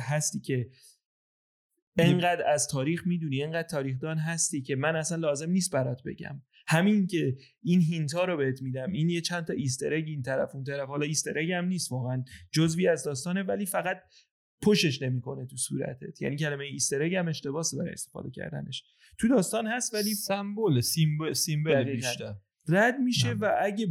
هستی 0.00 0.40
که 0.40 0.70
انقدر 1.98 2.50
از 2.50 2.68
تاریخ 2.68 3.06
می‌دونی 3.06 3.42
انقدر 3.42 3.68
تاریخدان 3.68 4.18
هستی 4.18 4.62
که 4.62 4.76
من 4.76 4.96
اصلا 4.96 5.18
لازم 5.18 5.50
نیست 5.50 5.72
برات 5.72 6.02
بگم. 6.06 6.42
همین 6.66 7.06
که 7.06 7.36
این 7.62 7.80
hint 7.80 8.15
ا 8.15 8.24
رو 8.24 8.36
بهت 8.36 8.62
میدم 8.62 8.92
این 8.92 9.10
یه 9.10 9.20
چند 9.20 9.44
تا 9.44 9.52
Easter 9.52 9.87
egg 9.87 10.04
این 10.06 10.22
طرف 10.22 10.54
اون 10.54 10.64
طرف. 10.64 10.88
حالا 10.88 11.06
Easter 11.06 11.37
egg 11.37 11.52
هم 11.52 11.64
نیست 11.64 11.92
واقعا 11.92 12.24
جزوی 12.52 12.88
از 12.88 13.04
داستانه 13.04 13.42
ولی 13.42 13.66
فقط 13.66 14.02
push 14.62 14.89
ش 14.89 15.02
نمی‌کنه 15.02 15.46
تو 15.46 15.56
صورتت. 15.56 16.22
یعنی 16.22 16.36
کلمه 16.36 16.64
Easter 16.64 16.97
egg 16.97 17.14
هم 17.14 17.28
اشتباهه 17.28 17.66
برای 17.78 17.92
استفاده 17.92 18.30
کردنش. 18.30 18.84
تو 19.18 19.28
داستان 19.28 19.66
هست 19.66 19.94
ولی 19.94 20.14
سمبل 20.14 20.80
symbol 20.80 21.32
symbol 21.32 21.84
بیشتر. 21.84 22.34
رد 22.68 22.94
میشه 22.98 23.32
و 23.32 23.56
اگه 23.60 23.86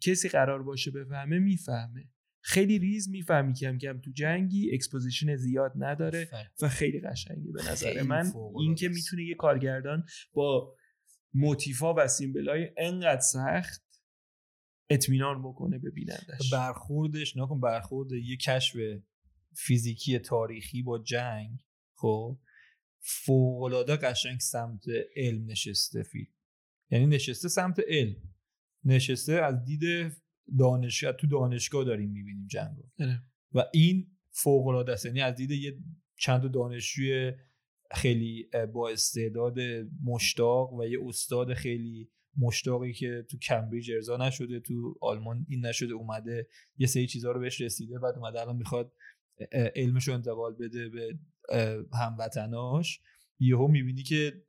کسی 0.00 0.28
قرار 0.28 0.62
باشه 0.62 0.90
بفهمه 0.90 1.38
می‌فهمه. 1.38 2.08
خیلی 2.44 2.78
ریز 2.78 3.08
می‌فهمی 3.08 3.54
کم 3.54 3.78
کم 3.78 4.00
تو 4.00 4.10
جنگی 4.10 4.74
exposition 4.74 5.36
زیاد 5.36 5.72
نداره 5.76 6.28
و 6.62 6.68
خیلی 6.68 7.00
قشنگه 7.00 7.52
به 7.52 7.62
نظر 7.70 8.02
من. 8.02 8.32
اینکه 8.58 8.88
می‌تونه 8.88 9.24
یه 9.24 9.34
کارگردان 9.34 10.04
با 10.32 10.76
motif 11.34 11.84
ا 11.84 11.94
و 11.94 12.08
symbol 12.08 12.61
ای 12.61 12.70
انقدر 12.76 13.20
سخت 13.20 13.82
اطمینان 14.90 15.42
بکنه 15.42 15.78
به 15.78 15.90
بینندش 15.90 16.52
برخوردش 16.52 17.36
نکن 17.36 17.60
برخورد 17.60 18.12
یه 18.12 18.36
کشف 18.36 18.76
فیزیکی 19.56 20.18
تاریخی 20.18 20.82
با 20.82 20.98
جنگ 20.98 21.58
خب؟ 21.94 22.38
فوق‌العاده 23.00 23.96
قشنگ 23.96 24.40
سمت 24.40 24.82
علم 25.16 25.50
نشسته 25.50 26.02
فیلم. 26.02 26.32
یعنی 26.90 27.06
نشسته 27.06 27.48
سمت 27.48 27.80
علم. 27.88 28.16
نشسته 28.84 29.32
از 29.32 29.64
دید 29.64 30.12
دانشگاه 30.58 31.12
تو 31.12 31.26
دانشگاه 31.26 31.84
داریم 31.84 32.10
می‌بینیم 32.10 32.46
جنگو. 32.46 32.82
آره. 33.00 33.22
و 33.52 33.64
این 33.72 34.06
فوق 34.30 34.66
العاده 34.66 34.92
است. 34.92 35.06
یعنی 35.06 35.20
از 35.20 35.34
دید 35.34 35.50
یه 35.50 35.78
چند 36.16 36.50
دانشجوی 36.50 37.32
خیلی 37.90 38.48
با 38.72 38.88
استعداد 38.88 39.58
مشتاق 40.04 40.72
و 40.72 40.84
یه 40.84 40.98
استاد 41.06 41.54
خیلی 41.54 42.10
مشتاقی 42.38 42.92
که 42.92 43.26
تو 43.30 43.38
کمبریج 43.38 43.90
ارضا 43.90 44.16
نشده 44.16 44.60
تو 44.60 44.98
آلمان 45.00 45.46
این 45.48 45.66
نشده 45.66 45.94
اومده 45.94 46.48
یه 46.78 46.86
سری 46.86 47.06
چیزها 47.06 47.32
رو 47.32 47.40
بهش 47.40 47.60
رسیده 47.60 47.98
بعد 47.98 48.14
اومده 48.14 48.40
الان 48.40 48.56
می‌خواد 48.56 48.92
علمش 49.74 50.08
رو 50.08 50.14
انتقال 50.14 50.54
بده 50.54 50.88
به 50.88 51.18
هموطناش. 51.98 53.00
یهو 53.38 53.68
می‌بینی 53.68 54.02
که 54.02 54.42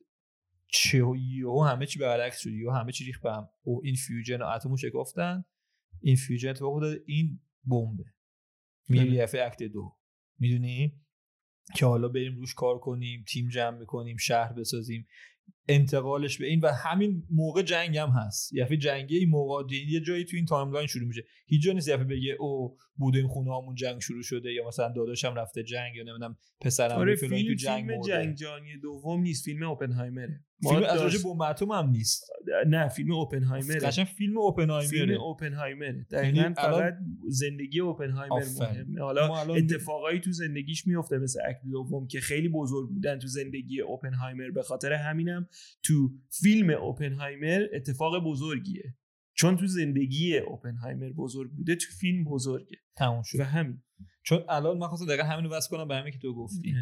چه 0.68 1.04
یهو 1.38 1.64
همه 1.64 1.86
چی 1.86 2.00
برعکس 2.00 2.40
شد 2.40 2.52
یهو 2.52 2.72
همه 2.72 2.92
چی 2.92 3.06
ریخت 3.06 3.22
به 3.22 3.34
هم. 3.34 3.50
او 3.64 3.82
این 3.84 3.96
fusion 3.96 4.42
و 4.42 4.46
اتمو 4.46 4.78
شکفتن 4.78 5.46
این 6.04 6.16
fusion 6.16 6.50
اتفاق 6.50 6.74
افتاده 6.74 7.04
این 7.06 7.40
بمبه. 7.66 8.06
میری 8.90 9.22
act 9.22 9.64
دو. 9.64 9.98
می‌دونی؟ 10.40 11.02
که 11.76 11.86
حالا 11.86 12.08
بریم 12.08 12.36
روش 12.36 12.54
کار 12.54 12.80
کنیم 12.80 13.26
تیم 13.28 13.50
جمع 13.50 13.78
می‌کنیم 13.78 14.18
شهر 14.18 14.54
بسازیم. 14.54 15.08
انتقالش 15.68 16.38
به 16.38 16.48
این 16.48 16.60
و 16.60 16.68
همین 16.68 17.24
موقع 17.32 17.62
جنگ 17.62 17.98
هم 17.98 18.10
هست. 18.10 18.54
یعنی 18.54 18.78
جنگی 18.78 19.18
این 19.18 19.30
موقع 19.30 19.64
یه 19.88 20.00
جایی 20.00 20.26
تو 20.26 20.36
این 20.36 20.46
timeline 20.46 20.88
شروع 20.88 21.08
میشه. 21.08 21.24
هیچ 21.46 21.64
جا 21.64 21.74
نیست 21.74 21.88
یعنی 21.88 22.04
بگه 22.04 22.36
او 22.40 22.78
بوده 22.96 23.18
این 23.18 23.28
خونه 23.28 23.52
همون 23.62 23.76
جنگ 23.76 24.00
شروع 24.00 24.22
شده 24.22 24.54
یا 24.54 24.68
مثلا 24.68 24.94
داداشم 24.96 25.36
رفته 25.36 25.64
جنگ 25.64 25.96
یا 25.96 26.04
نمی‌دونم 26.04 26.38
پسرم 26.62 26.98
آره 26.98 27.16
فیلم 27.16 27.48
تو 27.48 27.54
جنگ 27.54 27.88
فیلم 27.88 28.02
جنگ 28.02 28.36
جهانی 28.36 28.78
دوم 28.78 29.22
نیست 29.22 29.46
فیلم 29.46 29.64
اوپنهایمره. 29.64 30.40
فیلم 30.70 30.84
از 30.84 31.02
راجع 31.02 31.24
بمب 31.24 31.42
اتم 31.42 31.72
هم 31.72 31.90
نیست. 31.90 32.30
نه 32.68 32.90
فیلم 32.90 33.12
اوپنهایمره. 33.12 33.80
قشنگ 33.80 34.06
فیلم 34.06 34.38
اوپنهایمره. 34.38 34.88
فیلم 34.88 35.22
اوپنهایمره. 35.22 36.06
دقیقاً 36.12 36.42
یعنی 36.42 36.54
فقط 36.54 36.94
زندگی 37.30 37.80
اوپنهایمر 37.80 38.44
مهمه. 38.60 39.02
حالا 39.02 39.56
اتفاقایی 39.56 40.20
تو 40.20 40.32
زندگیش 40.32 40.88
میفته 40.88 41.18
مثل 41.18 41.40
اکت 41.50 41.62
دوم 41.72 42.08
که 42.08 42.20
خیلی 42.20 42.50
بزرگ 42.50 42.90
بودن 42.90 43.20
تو 43.20 43.28
زندگی 43.28 43.82
اوپنهایمر. 43.82 44.50
به 44.50 44.64
خاطر 44.64 44.94
همینم 44.94 45.48
تو 45.84 46.12
فیلم 46.42 46.70
اوپنهایمر 46.70 47.66
اتفاق 47.74 48.24
بزرگیه. 48.24 48.96
چون 49.34 49.58
تو 49.58 49.68
زندگی 49.68 50.38
اوپنهایمر 50.38 51.10
بزرگ 51.10 51.52
بوده 51.52 51.76
تو 51.76 51.86
فیلم 52.00 52.24
بزرگه. 52.24 52.78
تموم 52.96 53.22
شد. 53.22 53.40
و 53.40 53.44
همین. 53.44 53.84
چون 54.24 54.44
الان 54.50 54.78
من 54.78 54.88
خواستم 54.88 55.06
دقیقا 55.06 55.24
همین 55.24 55.46
رو 55.46 55.52
بس 55.52 55.70
کنم 55.70 55.88
به 55.88 55.96
همین 55.96 56.12
که 56.12 56.20
تو 56.20 56.36
گفتی. 56.36 56.76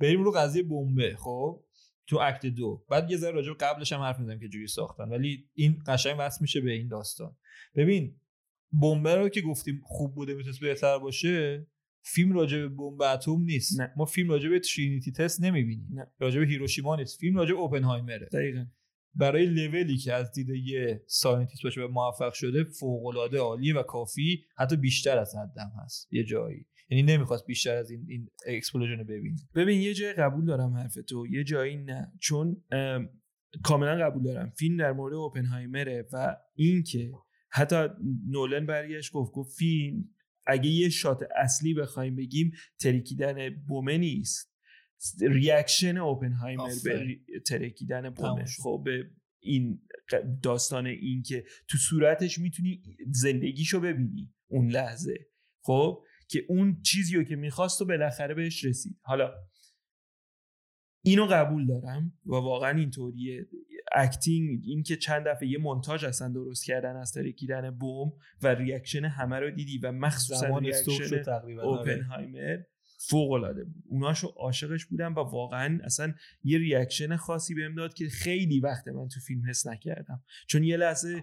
بریم 0.00 0.22
رو 0.22 0.30
قضیه 0.30 0.62
بمبه 0.62 1.16
خب؟ 1.16 1.64
تو 2.06 2.18
act 2.22 2.46
دو. 2.46 2.84
بعد 2.90 3.10
یه 3.10 3.16
ذره 3.16 3.30
راجع 3.30 3.52
قبلش 3.60 3.92
هم 3.92 4.00
حرف 4.00 4.18
می‌زنم 4.18 4.40
که 4.40 4.48
جوری 4.48 4.66
ساختن. 4.66 5.08
ولی 5.08 5.48
این 5.54 5.82
قشنگ 5.86 6.16
وصل 6.18 6.38
میشه 6.40 6.60
به 6.60 6.72
این 6.72 6.88
داستان. 6.88 7.36
ببین 7.76 8.20
بمبه 8.72 9.14
رو 9.14 9.28
که 9.28 9.40
گفتیم 9.40 9.80
خوب 9.84 10.14
بوده 10.14 10.34
می‌تونست 10.34 10.60
بهتر 10.60 10.98
باشه 10.98 11.66
فیلم 12.14 12.32
راجع 12.32 12.58
به 12.58 12.68
بمب 12.68 13.02
اتم 13.02 13.40
نیست. 13.40 13.80
نه. 13.80 13.92
ما 13.96 14.04
فیلم 14.04 14.30
راجع 14.30 14.48
به 14.48 14.60
Trinity 14.60 15.12
test 15.12 15.42
نمی‌بینیم. 15.42 15.88
راجع 16.18 16.40
به 16.40 16.46
هیروشیما 16.46 16.96
نیست. 16.96 17.18
فیلم 17.20 17.36
راجع 17.36 17.52
به 17.54 17.60
اوپنهایمره. 17.60 18.28
دقیقاً. 18.32 18.66
برای 19.14 19.46
لولی 19.46 19.96
که 19.96 20.12
از 20.12 20.32
دید 20.32 20.48
یه 20.48 21.04
scientist 21.06 21.62
باشه 21.62 21.80
و 21.80 21.88
موفق 21.88 22.32
شده 22.32 22.64
فوق 22.64 23.06
العاده 23.06 23.38
عالیه 23.38 23.74
و 23.74 23.82
کافی. 23.82 24.44
حتی 24.56 24.76
بیشتر 24.76 25.18
از 25.18 25.34
حدم 25.34 25.72
هست. 25.84 26.08
یه 26.12 26.24
جایی. 26.24 26.66
یعنی 26.90 27.02
نمی‌خواست 27.02 27.46
بیشتر 27.46 27.76
از 27.76 27.90
این 27.90 28.06
این 28.08 28.28
explosion 28.46 28.98
رو 28.98 29.04
ببین 29.04 29.36
ببین 29.54 29.80
یه 29.80 29.94
جای 29.94 30.12
قبول 30.12 30.44
دارم 30.44 30.74
حرف 30.74 30.94
تو 31.08 31.26
یه 31.26 31.44
جایی 31.44 31.76
نه. 31.76 32.12
چون 32.20 32.62
کاملا 33.62 34.06
قبول 34.06 34.22
دارم. 34.22 34.50
فیلم 34.50 34.76
در 34.76 34.92
مورد 34.92 35.14
اوپنهایمره 35.14 36.08
و 36.12 36.36
اینکه 36.54 37.12
حتی 37.50 37.76
نولن 38.28 38.66
برگشت 38.66 39.12
گفت 39.12 39.32
گفت 39.32 39.56
فیلم 39.56 40.04
اگه 40.48 40.70
یه 40.70 40.88
shot 40.88 41.22
اصلی 41.36 41.74
بخوایم 41.74 42.16
بگیم 42.16 42.52
ترکیدن 42.80 43.48
بمبه 43.68 43.98
نیست. 43.98 44.54
reaction 45.20 45.96
اوپنهایمر 45.96 46.70
به 46.84 47.20
ترکیدن 47.46 48.10
بمبه. 48.10 48.44
خب 48.62 48.82
به 48.84 49.10
این 49.42 49.82
داستان 50.42 50.86
این 50.86 51.22
که 51.22 51.44
تو 51.68 51.78
صورتش 51.78 52.38
می‌تونی 52.38 52.82
زندگیشو 53.10 53.80
ببینی 53.80 54.34
اون 54.50 54.70
لحظه. 54.70 55.18
خب 55.62 56.04
که 56.28 56.44
اون 56.48 56.82
چیزی 56.82 57.16
رو 57.16 57.24
که 57.24 57.36
می‌خواست 57.36 57.82
و 57.82 57.84
بالاخره 57.84 58.34
بهش 58.34 58.64
رسید. 58.64 58.98
حالا 59.02 59.34
اینو 61.04 61.26
قبول 61.26 61.66
دارم 61.66 62.18
و 62.26 62.30
واقعا 62.30 62.78
اینطوریه. 62.78 63.48
acting 63.94 64.60
این 64.64 64.82
که 64.82 64.96
چند 64.96 65.26
دفعه 65.26 65.48
یه 65.48 65.58
مونتاژ 65.58 66.04
اصلا 66.04 66.28
درست 66.28 66.64
کردن 66.64 66.96
از 66.96 67.12
ترکیدن 67.12 67.70
بمب 67.70 68.12
و 68.42 68.54
reaction 68.54 69.04
همه 69.04 69.36
رو 69.36 69.50
دیدی 69.50 69.78
و 69.78 69.92
مخصوصا 69.92 70.58
reaction. 70.58 71.22
اوپنهایمر 71.62 72.58
فوق 73.00 73.32
العاده 73.32 73.64
بود. 73.64 73.84
اوناشو 73.88 74.26
عاشقش 74.26 74.86
بودم 74.86 75.14
و 75.14 75.18
واقعا 75.18 75.78
اصلا 75.84 76.14
یه 76.44 76.58
reaction 76.58 77.16
خاصی 77.16 77.54
بهم 77.54 77.74
داد 77.74 77.94
که 77.94 78.08
خیلی 78.08 78.60
وقت 78.60 78.88
من 78.88 79.08
تو 79.08 79.20
فیلم 79.20 79.48
حس 79.48 79.66
نکردم. 79.66 80.22
چون 80.46 80.64
یه 80.64 80.76
لحظه 80.76 81.22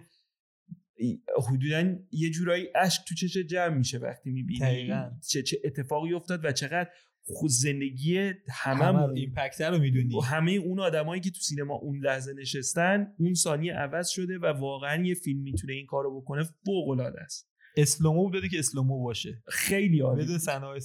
حدودا 1.48 1.96
یه 2.10 2.30
جورایی 2.30 2.68
اشک 2.74 3.02
تو 3.08 3.14
چشت 3.14 3.44
جمع 3.44 3.76
میشه 3.76 3.98
وقتی 3.98 4.30
می‌بینی 4.30 4.92
چه 5.28 5.42
چه 5.42 5.58
اتفاقی 5.64 6.12
افتاد 6.12 6.44
و 6.44 6.52
چقدر 6.52 6.90
خود 7.28 7.50
زندگی 7.50 8.18
همه 8.48 8.84
همه 8.84 8.98
impact 8.98 9.60
رو 9.60 9.78
می‌دونی. 9.78 10.16
و 10.16 10.20
همه 10.20 10.52
اون 10.52 10.80
آدمایی 10.80 11.20
که 11.20 11.30
تو 11.30 11.40
سینما 11.40 11.74
اون 11.74 11.98
لحظه 12.04 12.32
نشستن 12.32 13.14
اون 13.18 13.34
ثانیه 13.34 13.74
عوض 13.74 14.08
شده 14.08 14.38
و 14.38 14.46
واقعا 14.46 15.04
یه 15.04 15.14
فیلم 15.14 15.40
می‌تونه 15.40 15.72
این 15.72 15.86
کارو 15.86 16.20
بکنه 16.20 16.42
فوق 16.42 16.88
العاده 16.88 17.20
است. 17.20 17.50
slow-mo 17.76 18.30
بده 18.30 18.48
که 18.48 18.58
slow-mo 18.58 19.04
باشه. 19.04 19.42
خیلی 19.48 20.00
عالی. 20.00 20.22
بدون 20.22 20.38
صنایع 20.38 20.80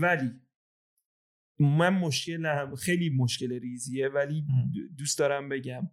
ولی 0.00 0.30
من 1.58 1.98
مشکل 1.98 2.74
خیلی 2.76 3.10
مشکل 3.10 3.60
ریزیه 3.60 4.08
ولی 4.08 4.44
دوست 4.98 5.18
دارم 5.18 5.48
بگم. 5.48 5.90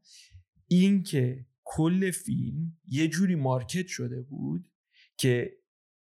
این 0.68 1.04
که 1.04 1.46
کل 1.64 2.12
فیلم 2.12 2.78
یه 2.88 3.08
جوری 3.08 3.36
market 3.36 3.88
شده 3.88 4.22
بود 4.22 4.72
که 5.18 5.52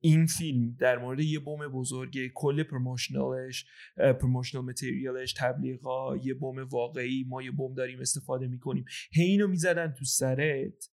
این 0.04 0.26
فیلم 0.26 0.76
در 0.80 0.98
مورد 0.98 1.20
یه 1.20 1.38
boom 1.38 1.68
بزرگه 1.68 2.30
کل 2.34 2.62
promotional 2.62 3.50
ش 3.50 3.66
promotional 3.96 4.64
material 4.64 5.19
ش 5.19 5.32
تبلیغا 5.32 6.16
یه 6.16 6.34
boom 6.34 6.62
واقعی 6.62 7.24
ما 7.28 7.42
یه 7.42 7.50
boom 7.50 7.74
داریم 7.74 8.00
استفاده 8.00 8.46
می‌کنیم. 8.46 8.84
هی 9.12 9.24
اینو 9.24 9.48
می‌زدن 9.48 9.94
تو 9.98 10.04
سرت. 10.04 10.90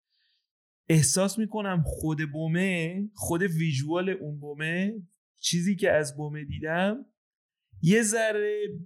احساس 0.89 1.39
می‌کنم 1.39 1.83
خود 1.85 2.31
boom 2.31 2.88
ه 2.88 3.01
خود 3.13 3.41
visual 3.41 4.09
اون 4.09 4.39
boom 4.39 4.83
ه 4.83 4.93
چیزی 5.39 5.75
که 5.75 5.91
از 5.91 6.17
boom 6.17 6.40
ه 6.40 6.45
دیدم 6.45 7.05
یه 7.81 8.01
ذره 8.01 8.79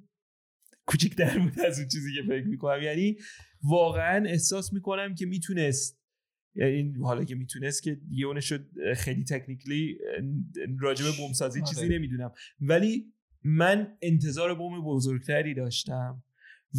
کوچیکتر 0.86 1.40
بود 1.40 1.60
از 1.60 1.80
اون 1.80 1.88
چیزی 1.88 2.14
که 2.16 2.22
فکر 2.28 2.48
می‌کنم. 2.48 2.82
یعنی 2.84 3.18
واقعا 3.64 4.26
احساس 4.26 4.74
می‌کنم 4.74 5.16
که 5.16 5.26
می‌تونست 5.26 5.97
این 6.58 6.96
حالا 6.96 7.24
که 7.24 7.36
می‌تونست 7.36 7.84
که 7.84 8.00
اون 8.26 8.40
شد 8.40 8.68
خیلی 8.96 9.24
تکنیکلی 9.24 9.98
راجب 10.80 11.06
بومسازی 11.18 11.62
چیزی 11.62 11.86
آره. 11.86 11.96
نمی‌دونم. 11.96 12.32
ولی 12.60 13.14
من 13.44 13.98
انتظار 14.02 14.56
بوم 14.56 14.86
بزرگتری 14.86 15.54
داشتم 15.54 16.24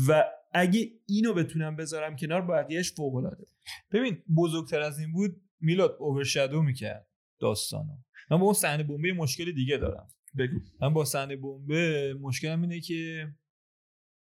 و 0.09 0.25
اگه 0.53 0.91
اینو 1.07 1.35
بتونم 1.35 1.77
بذارم 1.77 2.17
کنار 2.17 2.47
بقیهش 2.47 2.93
فوق 2.93 3.15
العاده 3.15 3.47
ببین 3.93 4.23
بزرگتر 4.37 4.81
از 4.81 4.99
این 4.99 5.13
بود 5.13 5.41
میلاد 5.61 5.97
اوورشادو 6.01 6.63
می‌کرد 6.63 7.07
داستانو. 7.39 7.93
من 8.31 8.37
با 8.39 8.45
اون 8.45 8.55
صحنه 8.55 8.83
بمبه 8.83 9.13
مشکل 9.13 9.53
دیگه 9.53 9.77
دارم. 9.77 10.09
بگو. 10.39 10.61
من 10.81 10.95
با 10.95 11.05
صحنه 11.05 11.37
بمبه 11.37 12.15
مشکلم 12.21 12.63
اینه 12.63 12.81
که 12.81 13.29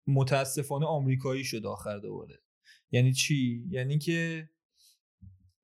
متاسفانه 0.07 0.85
آمریکایی 0.85 1.43
شد 1.43 1.65
آخر 1.65 1.97
دوباره. 1.97 2.39
یعنی 2.91 3.13
چی؟ 3.13 3.65
یعنی 3.69 3.99
که 3.99 4.49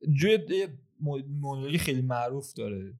جوی 0.10 0.68
مونولوژی 1.00 1.78
خیلی 1.78 2.02
معروف 2.02 2.54
داره. 2.54 3.00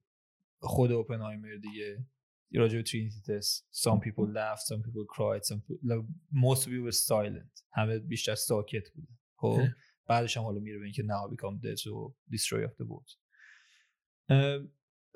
خود 0.58 0.92
اوپنهایمر 0.92 1.54
دیگه. 1.54 2.06
راجع 2.54 2.76
به 2.76 2.82
ترینیتی 2.82 3.20
تست 3.20 3.68
some 3.72 3.98
people 3.98 4.34
laughed 4.34 4.62
some 4.62 4.82
people 4.82 5.06
cried 5.16 5.44
some 5.44 5.60
people, 5.60 6.04
most 6.32 6.64
people 6.64 6.90
were 6.90 6.96
silent. 7.08 7.62
همه 7.72 7.98
بیشتر 7.98 8.34
ساکت 8.34 8.90
بودن. 8.90 9.18
خب؟ 9.36 9.62
بعدش 10.06 10.36
هم 10.36 10.42
حالا 10.42 10.60
میره 10.60 10.78
به 10.78 10.84
اینکه 10.84 11.02
now 11.02 11.34
become 11.34 11.60
dead 11.64 11.86
و 11.86 12.14
destroy 12.30 12.68
of 12.68 12.72
the 12.72 12.86
world. 12.86 13.16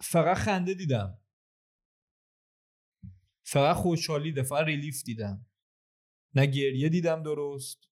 فقط 0.03 0.37
خنده 0.37 0.75
دیدم. 0.75 1.19
فقط 3.43 3.77
خوشحالی 3.77 4.33
دیدم 4.33 4.43
فقط 4.43 4.67
ریلیف 4.67 5.03
دیدم. 5.03 5.47
نه 6.35 6.47
گریه 6.47 6.89
دیدم 6.89 7.23
درست. 7.23 7.89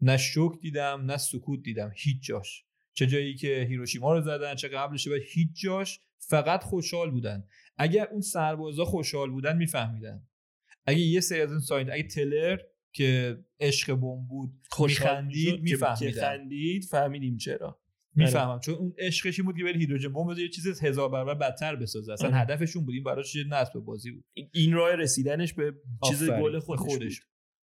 نه 0.00 0.16
شوک 0.16 0.60
دیدم 0.60 1.04
نه 1.04 1.16
سکوت 1.16 1.62
دیدم. 1.62 1.92
هیچ 1.94 2.22
جاش. 2.22 2.64
چه 2.94 3.06
جایی 3.06 3.34
که 3.34 3.66
هیروشیما 3.68 4.12
رو 4.12 4.20
زدن 4.20 4.54
چه 4.54 4.68
قبلش 4.68 5.08
بعد 5.08 5.20
هیچ 5.32 5.48
جاش 5.62 6.00
فقط 6.18 6.62
خوشحال 6.62 7.10
بودن. 7.10 7.44
اگر 7.76 8.06
اون 8.06 8.20
سربازا 8.20 8.84
خوشحال 8.84 9.30
بودن 9.30 9.56
میفهمیدن. 9.56 10.26
اگه 10.86 11.00
یه 11.00 11.20
سری 11.20 11.40
از 11.40 11.50
اون 11.50 11.60
ساید 11.60 11.90
اگه 11.90 12.02
تلر 12.02 12.58
که 12.92 13.38
عشق 13.60 13.94
بم 13.94 14.26
بود 14.26 14.52
میخندید 14.78 15.62
میفهمیدن. 15.62 16.20
خندید 16.20 16.84
فهمیدیم 16.84 17.36
چرا. 17.36 17.82
می‌فهمم. 18.14 18.60
چون 18.60 18.74
اون 18.74 18.94
عشقش 18.98 19.38
این 19.38 19.46
بود 19.46 19.56
که 19.56 19.64
بره 19.64 19.78
هیدروژن 19.78 20.12
بمب 20.12 20.38
یه 20.38 20.48
چیز 20.48 20.82
هزار 20.82 21.08
برابر 21.08 21.34
بدتر 21.34 21.76
بسازه. 21.76 22.12
اصلا 22.12 22.30
هدفشون 22.30 22.84
بود. 22.84 22.94
این 22.94 23.04
براش 23.04 23.34
یه 23.34 23.44
نصب 23.44 23.72
بازی 23.72 24.10
بود. 24.10 24.24
این 24.52 24.72
راه 24.72 24.94
رسیدنش 24.94 25.52
به 25.52 25.74
چیز 26.08 26.30
گل 26.30 26.58
خودش, 26.58 26.80
خودش. 26.80 27.20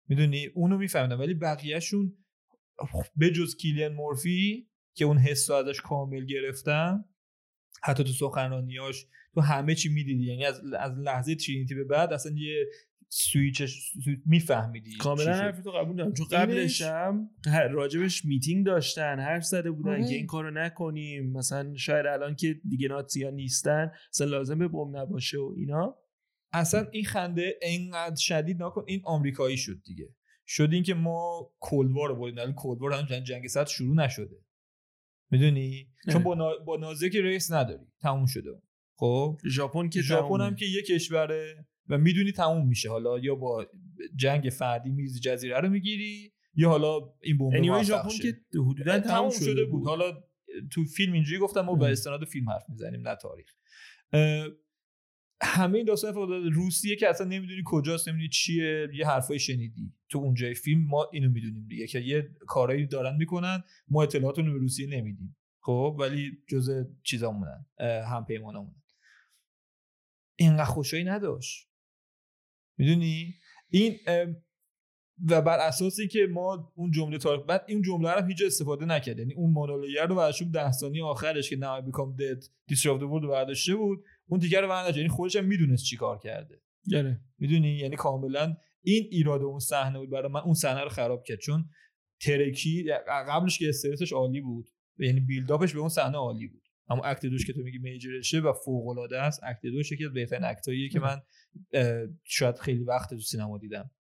می‌دونی؟ 0.08 0.46
اونو 0.46 0.78
میفهمیدن 0.78 1.16
ولی 1.16 1.34
بقیهشون 1.34 2.16
به 3.16 3.30
جز 3.30 3.56
کیلین 3.56 3.88
مورفی 3.88 4.68
که 4.94 5.04
اون 5.04 5.18
حس 5.18 5.50
ازش 5.50 5.80
کامل 5.80 6.24
گرفتم 6.24 7.04
حتی 7.82 8.04
تو 8.04 8.12
سخنرانیاش 8.12 9.06
تو 9.34 9.40
همه 9.40 9.74
چی 9.74 9.88
می‌دیدی. 9.88 10.24
یعنی 10.24 10.44
از 10.44 10.60
از 10.78 10.92
لحظه 10.98 11.34
ترینیتی 11.34 11.74
به 11.74 11.84
بعد 11.84 12.12
اصلا 12.12 12.32
یه 12.36 12.66
سویچش 13.08 13.92
میفهمیدی 14.26 14.96
کاملا 14.96 15.32
حرف 15.32 15.62
تو 15.62 15.70
قبول 15.70 15.96
دارم. 15.96 16.12
چون 16.12 16.26
قبلش 16.32 16.82
هم 16.82 17.30
راجبش 17.70 18.24
میتینگ 18.24 18.66
داشتن 18.66 19.20
حرف 19.20 19.44
زده 19.44 19.70
بودن 19.70 20.08
که 20.08 20.14
این 20.14 20.26
کارو 20.26 20.50
نکنیم. 20.50 21.32
مثلا 21.32 21.74
شاید 21.76 22.06
الان 22.06 22.36
که 22.36 22.60
دیگه 22.68 22.88
ناتزیا 22.88 23.30
نیستن 23.30 23.92
اصلا 24.14 24.26
لازم 24.26 24.58
به 24.58 24.68
بم 24.68 24.96
نباشه 24.96 25.38
و 25.38 25.54
اینا. 25.56 25.98
اصلا 26.52 26.86
این 26.92 27.04
خنده 27.04 27.58
انقدر 27.62 28.16
شدید 28.16 28.62
نکن 28.62 28.84
این 28.86 29.00
آمریکایی 29.04 29.56
شد 29.56 29.82
دیگه. 29.84 30.14
شد 30.46 30.68
این 30.72 30.82
که 30.82 30.94
ما 30.94 31.50
کلوار 31.60 32.08
رو 32.08 32.16
بردیم. 32.16 32.38
الان 32.38 32.54
کلوار 32.54 32.92
هم 32.92 33.20
جنگ 33.20 33.46
سطح 33.46 33.70
شروع 33.70 33.96
نشده. 33.96 34.36
می‌دونی؟ 35.32 35.88
چون 36.12 36.22
با, 36.22 36.58
با 36.66 36.76
نازک 36.76 37.16
ریس 37.16 37.52
نداری. 37.52 37.86
تموم 38.00 38.26
شده 38.26 38.50
خب؟ 38.96 39.38
ژاپن 39.50 39.88
که 39.88 40.02
ژاپن 40.02 40.40
هم 40.40 40.54
که 40.54 40.66
یه 40.66 40.82
کشوره 40.82 41.66
و 41.88 41.98
می‌دونی 41.98 42.32
تموم 42.32 42.68
میشه. 42.68 42.90
حالا 42.90 43.18
یا 43.18 43.34
با 43.34 43.66
جنگ 44.16 44.50
فردی 44.50 44.90
میز 44.90 45.20
جزیره 45.20 45.60
رو 45.60 45.68
می‌گیری 45.68 46.32
یا 46.54 46.68
حالا 46.68 46.98
این 47.22 47.38
بمب 47.38 47.54
یعنی 47.54 47.84
ژاپن 47.84 48.08
که 48.08 48.36
حدودا 48.54 49.00
تموم 49.00 49.30
شده 49.30 49.64
بود. 49.64 49.86
حالا 49.86 50.12
تو 50.72 50.84
فیلم 50.84 51.12
اینجوری 51.12 51.38
گفتم 51.38 51.60
ما 51.60 51.74
به 51.74 51.86
استناد 51.86 52.24
فیلم 52.24 52.50
حرف 52.50 52.62
می‌زنیم 52.68 53.08
نه 53.08 53.16
تاریخ. 53.16 53.50
همه 55.42 55.76
این 55.76 55.86
داستان 55.86 56.14
روسیه 56.52 56.96
که 56.96 57.08
اصلا 57.08 57.26
نمی‌دونی 57.26 57.62
کجاست 57.64 58.08
نمی‌دونی 58.08 58.28
چیه 58.28 58.88
یه 58.94 59.06
حرفای 59.06 59.38
شنیدی. 59.38 59.94
تو 60.08 60.18
اونجای 60.18 60.54
فیلم 60.54 60.86
ما 60.86 61.08
اینو 61.12 61.30
می‌دونیم 61.30 61.66
دیگه 61.68 61.86
که 61.86 62.00
یه 62.00 62.30
کارایی 62.46 62.86
دارن 62.86 63.16
می‌کنن 63.16 63.62
ما 63.88 64.02
اطلاعاتونو 64.02 64.46
رو 64.46 64.52
به 64.52 64.58
روسیه 64.58 64.86
نمیدیم. 64.86 65.36
خب؟ 65.60 65.96
ولی 65.98 66.38
جزء 66.48 66.84
چیزامونن 67.02 67.66
هم 67.80 68.24
پیمانامونن 68.24 68.82
اینقدر 70.36 70.64
خوشایی 70.64 71.04
نداشت. 71.04 71.68
می‌دونی؟ 72.78 73.34
این 73.68 73.98
و 75.28 75.42
بر 75.42 75.58
اساسی 75.58 76.08
که 76.08 76.26
ما 76.30 76.72
اون 76.76 76.90
جمله 76.90 77.18
تاریخ 77.18 77.46
بعد 77.46 77.64
این 77.68 77.82
جمله 77.82 78.10
رو 78.10 78.26
هیچ 78.26 78.42
استفاده 78.46 78.84
نکرد. 78.84 79.18
یعنی 79.18 79.34
اون 79.34 79.50
مونولوگ 79.50 79.98
رو 80.08 80.14
برشون 80.14 80.50
ده 80.50 80.72
ثانیه 80.72 81.04
آخرش 81.04 81.50
که 81.50 81.56
now 81.56 81.84
بیکام 81.84 82.16
دد 82.16 82.44
رو 83.00 83.28
برداشته 83.28 83.74
بود. 83.74 84.04
اون 84.26 84.40
دیگه 84.40 84.60
رو 84.60 84.68
برداشت. 84.68 84.96
یعنی 84.96 85.08
خودش 85.08 85.36
هم 85.36 85.44
می‌دونست 85.44 85.84
چی 85.84 85.96
کار 85.96 86.18
کرده. 86.18 86.60
یعنی 86.86 87.16
می‌دونی؟ 87.38 87.76
یعنی 87.76 87.96
کاملا 87.96 88.56
این 88.82 89.08
ایراد 89.10 89.42
اون 89.42 89.58
صحنه 89.58 89.98
بود 89.98 90.10
برای 90.10 90.32
من. 90.32 90.40
اون 90.40 90.54
صحنه 90.54 90.80
رو 90.80 90.88
خراب 90.88 91.24
کرد. 91.24 91.38
چون 91.38 91.68
ترکی 92.20 92.84
قبلش 93.08 93.58
که 93.58 93.68
استرسش 93.68 94.12
عالی 94.12 94.40
بود. 94.40 94.66
یعنی 94.98 95.20
build-up 95.20 95.62
ش 95.62 95.72
به 95.72 95.80
اون 95.80 95.88
صحنه 95.88 96.16
عالی 96.16 96.46
بود. 96.46 96.62
اما 96.88 97.02
act 97.02 97.26
دوش 97.26 97.46
که 97.46 97.52
تو 97.52 97.62
میگی 97.62 97.78
major 97.78 98.17
شه 98.17 98.40
و 98.40 98.52
فوق 98.64 98.88
العاده 98.88 99.20
است 99.20 99.40
act 99.42 99.62
دوش 99.62 99.92
که 99.92 100.08
بهترین 100.08 100.44
act 100.44 100.66
اییه 100.66 100.88
که 100.88 101.00
من 101.00 101.20
شاید 102.24 102.58
خیلی 102.58 102.84
وقت 102.84 103.10
تو 103.10 103.18
سینما 103.18 103.58
دیدم. 103.58 103.90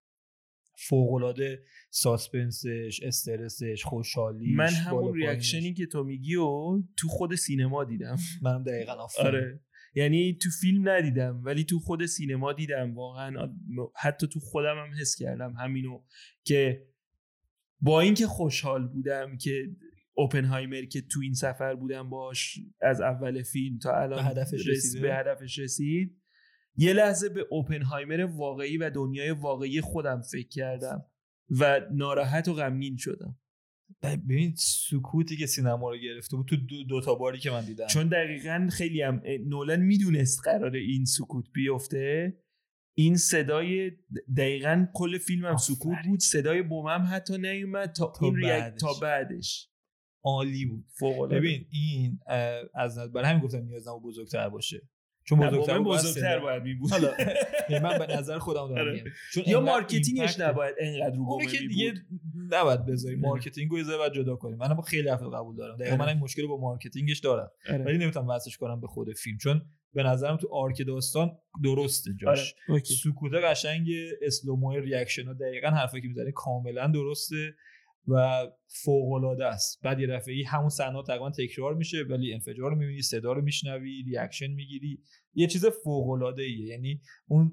فوق 0.88 1.12
العاده 1.12 1.62
suspense 1.90 2.78
ش 2.78 3.00
استرسش 3.02 3.84
خوشحالیش 3.84 4.56
من 4.56 4.68
همون 4.68 5.14
reaction 5.14 5.67
ی 5.67 5.74
که 5.74 5.86
تو 5.86 6.04
میگی 6.04 6.36
و 6.36 6.82
تو 6.98 7.08
خود 7.08 7.34
سینما 7.34 7.84
دیدم. 7.84 8.16
منم 8.42 8.62
دقیقا 8.62 9.06
آره. 9.18 9.60
یعنی 9.94 10.38
تو 10.42 10.50
فیلم 10.60 10.88
ندیدم 10.88 11.40
ولی 11.44 11.64
تو 11.64 11.78
خود 11.78 12.06
سینما 12.06 12.52
دیدم. 12.52 12.94
واقعا 12.94 13.54
حتی 13.96 14.26
تو 14.28 14.40
خودم 14.40 14.76
هم 14.78 14.90
حس 15.00 15.16
کردم 15.16 15.54
همینو 15.58 16.02
که 16.44 16.86
با 17.80 18.00
اینکه 18.00 18.26
خوشحال 18.26 18.88
بودم 18.88 19.36
که 19.36 19.76
اوپنهایمر 20.14 20.84
که 20.84 21.00
تو 21.00 21.20
این 21.20 21.34
سفر 21.34 21.74
بودم 21.74 22.10
باش 22.10 22.58
از 22.80 23.00
اول 23.00 23.42
فیلم 23.42 23.78
تا 23.78 24.00
الان 24.00 24.16
به 24.16 24.24
هدفش 24.24 24.66
رسید 24.66 25.02
به 25.02 25.14
هدفش 25.14 25.58
رسید. 25.58 26.18
یه 26.76 26.92
لحظه 26.92 27.28
به 27.28 27.46
اوپنهایمر 27.50 28.24
واقعی 28.24 28.76
و 28.76 28.90
دنیای 28.90 29.30
واقعی 29.30 29.80
خودم 29.80 30.20
فکر 30.32 30.48
کردم 30.48 31.04
و 31.60 31.80
ناراحت 31.92 32.48
و 32.48 32.54
غمگین 32.54 32.96
شدم. 32.96 33.38
ببین 34.02 34.54
سکوتی 34.56 35.36
که 35.36 35.46
سینما 35.46 35.90
رو 35.90 35.98
گرفته 35.98 36.36
بود 36.36 36.46
تو 36.46 36.56
دو, 36.88 37.00
تا 37.00 37.14
باری 37.14 37.38
که 37.38 37.50
من 37.50 37.64
دیدم. 37.64 37.86
چون 37.86 38.08
دقیقا 38.08 38.68
خیلی 38.72 39.02
هم 39.02 39.22
نولن 39.46 39.80
می‌دونست 39.80 40.40
قرار 40.44 40.74
این 40.74 41.04
سکوت 41.04 41.46
بیفته. 41.52 42.38
این 42.96 43.16
صدای 43.16 43.92
دقیقا 44.36 44.86
کل 44.94 45.18
فیلم 45.18 45.46
هم 45.46 45.56
سکوت 45.56 45.96
بود. 46.06 46.20
صدای 46.20 46.62
بومم 46.62 47.08
حتی 47.10 47.38
نیومد 47.38 47.92
تا, 47.92 48.12
تا 48.20 48.26
این 48.26 48.40
بعدش. 48.40 48.80
تا 48.80 48.92
بعدش. 49.02 49.68
عالی 50.24 50.66
بود. 50.66 50.84
فوق 50.98 51.28
ببین 51.28 51.66
این 51.70 52.18
از 52.74 52.98
برای 53.12 53.30
همین 53.30 53.42
گفتم 53.42 53.62
نیاز 53.62 53.88
نبود 53.88 54.02
بزرگتر 54.02 54.48
باشه. 54.48 54.88
چون 55.24 55.38
بزرگتر, 55.40 55.78
بزرگتر 55.78 56.38
باید 56.38 56.62
می 56.62 56.74
بود 56.74 56.90
حالا 56.90 57.08
من 57.82 57.98
به 57.98 58.06
نظر 58.06 58.38
خودم 58.38 58.68
دارم 58.68 58.88
آره. 58.88 59.04
چون 59.32 59.44
یا 59.46 59.60
marketing 59.60 60.26
ش 60.26 60.40
نباید 60.40 60.74
انقدر 60.80 61.16
رو 61.16 61.40
که 61.50 61.58
دیگه 61.58 61.94
نباید 62.50 62.86
بذاری 62.86 63.16
marketing 63.16 63.70
رو 63.70 63.78
یه 63.78 63.84
جدا 64.14 64.36
کنیم. 64.36 64.58
من 64.58 64.74
با 64.74 64.82
خیلی 64.82 65.08
افراد 65.08 65.34
قبول 65.34 65.56
دارم. 65.56 65.76
دقیقاً 65.76 65.96
من 65.96 66.08
این 66.08 66.18
مشکل 66.18 66.46
با 66.46 66.56
marketing 66.56 67.07
ش 67.07 67.18
دارم. 67.18 67.50
آره. 67.70 67.84
ولی 67.84 67.98
نمی‌تونم 67.98 68.26
واسش 68.26 68.56
کنم 68.56 68.80
به 68.80 68.86
خود 68.86 69.12
فیلم. 69.12 69.38
چون 69.38 69.62
به 69.94 70.02
نظرم 70.02 70.36
تو 70.36 70.48
arc 70.52 70.86
داستان 70.86 71.30
درسته 71.64 72.10
جاش. 72.20 72.54
سکوت 72.84 73.32
قشنگ 73.34 73.88
slow-mo 74.22 74.72
reaction 74.72 75.26
ها 75.26 75.32
دقیقا 75.32 75.68
حرفی 75.68 76.00
که 76.00 76.08
می‌زنه 76.08 76.32
کاملا 76.32 76.86
درسته. 76.86 77.54
و 78.08 78.46
فوق 78.84 79.12
العاده 79.12 79.46
است. 79.46 79.80
بعد 79.82 80.00
یه 80.00 80.06
دفعه 80.06 80.34
همون 80.46 80.68
صحنه 80.68 81.02
تقریبا 81.06 81.30
تکرار 81.30 81.74
میشه 81.74 81.96
ولی 82.10 82.32
انفجار 82.32 82.70
رو 82.70 82.76
می‌بینی 82.76 83.02
صدا 83.02 83.32
رو 83.32 83.42
میشنوی 83.42 84.02
reaction 84.02 84.50
می‌گیری. 84.50 84.98
یه 85.34 85.46
چیز 85.46 85.66
فوق 85.84 86.10
العاده 86.10 86.42
ایه. 86.42 86.66
یعنی 86.66 87.00
اون 87.26 87.52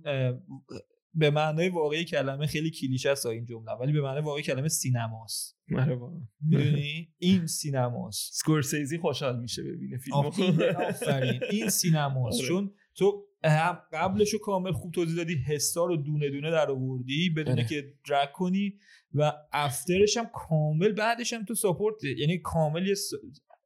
به 1.14 1.30
معنای 1.30 1.70
واقعی 1.70 2.06
کلمه 2.06 2.47
خیلی 2.47 2.72
کلیشه 2.72 3.10
است 3.10 3.26
این 3.26 3.45
جمله 3.45 3.72
ولی 3.72 3.91
به 3.91 4.02
معنای 4.02 4.22
واقعی 4.22 4.43
کلمه 4.43 4.68
سینماست. 4.68 5.58
آره 5.78 6.00
می‌دونی؟ 6.41 7.14
این 7.18 7.47
سینماست. 7.47 8.34
سکورسیزی 8.34 8.97
خوشحال 8.97 9.39
میشه 9.39 9.64
ببینه 9.64 9.97
فیلم 9.97 10.18
آفرین. 10.18 11.39
این 11.52 11.70
سینماست. 11.70 12.39
آره. 12.39 12.47
چون 12.47 12.74
تو 12.95 13.29
قبلش 13.44 14.34
رو 14.34 14.40
کامل 14.40 14.72
خوب 14.72 14.92
توضیح 14.92 15.16
دادی 15.16 15.36
حسا 15.36 15.86
رو 15.86 15.98
دونه 15.98 16.30
دونه 16.30 16.52
در 16.52 16.72
آوردی 16.72 17.30
بدون 17.30 17.54
آره. 17.54 17.66
که 17.66 17.94
درک 18.10 18.32
کنی 18.32 18.74
و 19.14 19.34
افترش 19.54 20.18
هم 20.18 20.30
کامل 20.34 20.92
بعدش 20.92 21.34
هم 21.34 21.46
تو 21.46 21.56
ساپورت 21.56 22.04
یعنی 22.04 22.38
کامل 22.38 22.88
یه 22.88 22.96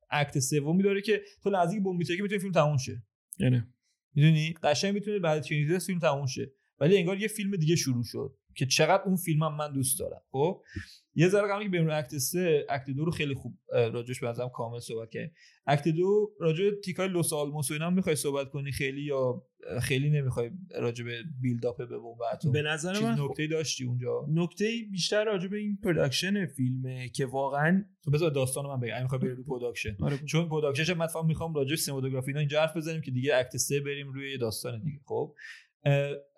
act 0.09 0.39
سومی 0.39 0.83
داره 0.83 1.01
که 1.01 1.21
تو 1.43 1.49
لحظه 1.49 1.73
که 1.73 1.79
بمب 1.79 1.97
می‌تونی 1.97 2.39
فیلم 2.39 2.51
تموم 2.51 2.77
شه. 2.77 3.03
یعنی؟ 3.39 3.63
می‌دونی؟ 4.15 4.53
قشنگ 4.63 4.93
می‌تونه 4.93 5.19
بعد 5.19 5.43
چنیزه 5.43 5.79
فیلم 5.79 5.99
تموم 5.99 6.25
شه. 6.25 6.51
ولی 6.79 6.97
انگار 6.97 7.17
یه 7.17 7.27
فیلم 7.27 7.55
دیگه 7.55 7.75
شروع 7.75 8.03
شد. 8.03 8.37
که 8.55 8.65
چقدر 8.65 9.03
اون 9.03 9.15
فیلم 9.15 9.43
هم 9.43 9.55
من 9.55 9.73
دوست 9.73 9.99
دارم. 9.99 10.21
خب؟ 10.31 10.61
یه 11.15 11.27
ذره 11.27 11.47
قبل 11.47 11.63
که 11.63 11.69
بریم 11.69 11.85
رو 11.85 11.97
act 11.97 12.17
3 12.17 12.65
act 12.69 12.89
دو 12.89 13.05
رو 13.05 13.11
خیلی 13.11 13.33
خوب 13.33 13.57
راجعش 13.69 14.19
به 14.19 14.27
نظرم 14.27 14.49
کامل 14.49 14.79
صحبت 14.79 15.09
کردیم 15.09 15.31
act 15.67 15.87
دو 15.87 16.31
راجع 16.39 16.71
تیکای 16.83 17.07
لوس 17.07 17.33
آلموس 17.33 17.71
و 17.71 17.73
اینا 17.73 17.89
می‌خوای 17.89 18.15
صحبت 18.15 18.49
کنی 18.49 18.71
خیلی 18.71 19.01
یا 19.01 19.43
خیلی 19.81 20.09
نمی‌خوای 20.09 20.51
راجع 20.75 21.05
به 21.05 21.23
build-up 21.41 21.77
به 21.77 21.97
boom 21.97 22.17
به 22.53 22.61
نظر 22.61 22.99
من 23.01 23.19
نکته 23.19 23.47
داشتی 23.47 23.85
اونجا؟ 23.85 24.25
نکته 24.29 24.71
بیشتر 24.91 25.25
راجع 25.25 25.47
به 25.47 25.57
این 25.57 25.77
production 25.83 26.45
فیلمه 26.45 27.09
که 27.09 27.25
واقعا 27.25 27.85
تو 28.03 28.11
بذار 28.11 28.31
داستانو 28.31 28.69
من 28.69 28.79
بگم. 28.79 29.01
می‌خوام 29.01 29.21
بریم 29.21 29.35
رو 29.35 29.43
production 29.43 29.95
آره 30.01 30.17
چون 30.17 30.49
production 30.49 30.93
من 30.93 31.07
فهم 31.07 31.25
می‌خوام 31.25 31.53
راجع 31.53 31.69
به 31.69 31.75
cinematography 31.75 32.31
اینا 32.31 32.39
اینجا 32.39 32.61
حرف 32.61 32.77
بزنیم 32.77 33.01
که 33.01 33.11
دیگه 33.11 33.35
act 33.35 33.57
3 33.57 33.79
بریم 33.79 34.13
روی 34.13 34.37
داستان 34.37 34.83
دیگه. 34.83 34.99
خب؟ 35.05 35.35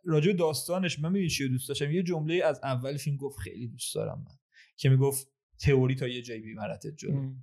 راجع 0.06 0.34
داستانش 0.34 1.00
من 1.00 1.10
می‌بینی 1.10 1.30
چی 1.30 1.50
دوست 1.50 1.70
داشتم؟ 1.70 1.92
یه 1.92 2.04
جمله 2.04 2.44
از 2.44 2.60
اول 2.64 2.98
فیلم 2.98 3.18
گفت 3.18 3.40
خیلی 3.40 3.68
دوست 3.68 3.96
دارم 3.96 4.18
من 4.18 4.36
که 4.78 4.90
می‌گفت 4.90 5.28
تئوری 5.60 5.96
تا 5.96 6.08
یه 6.08 6.22
جایی 6.22 6.42
بیمرتت 6.42 6.96
جلو. 6.98 7.34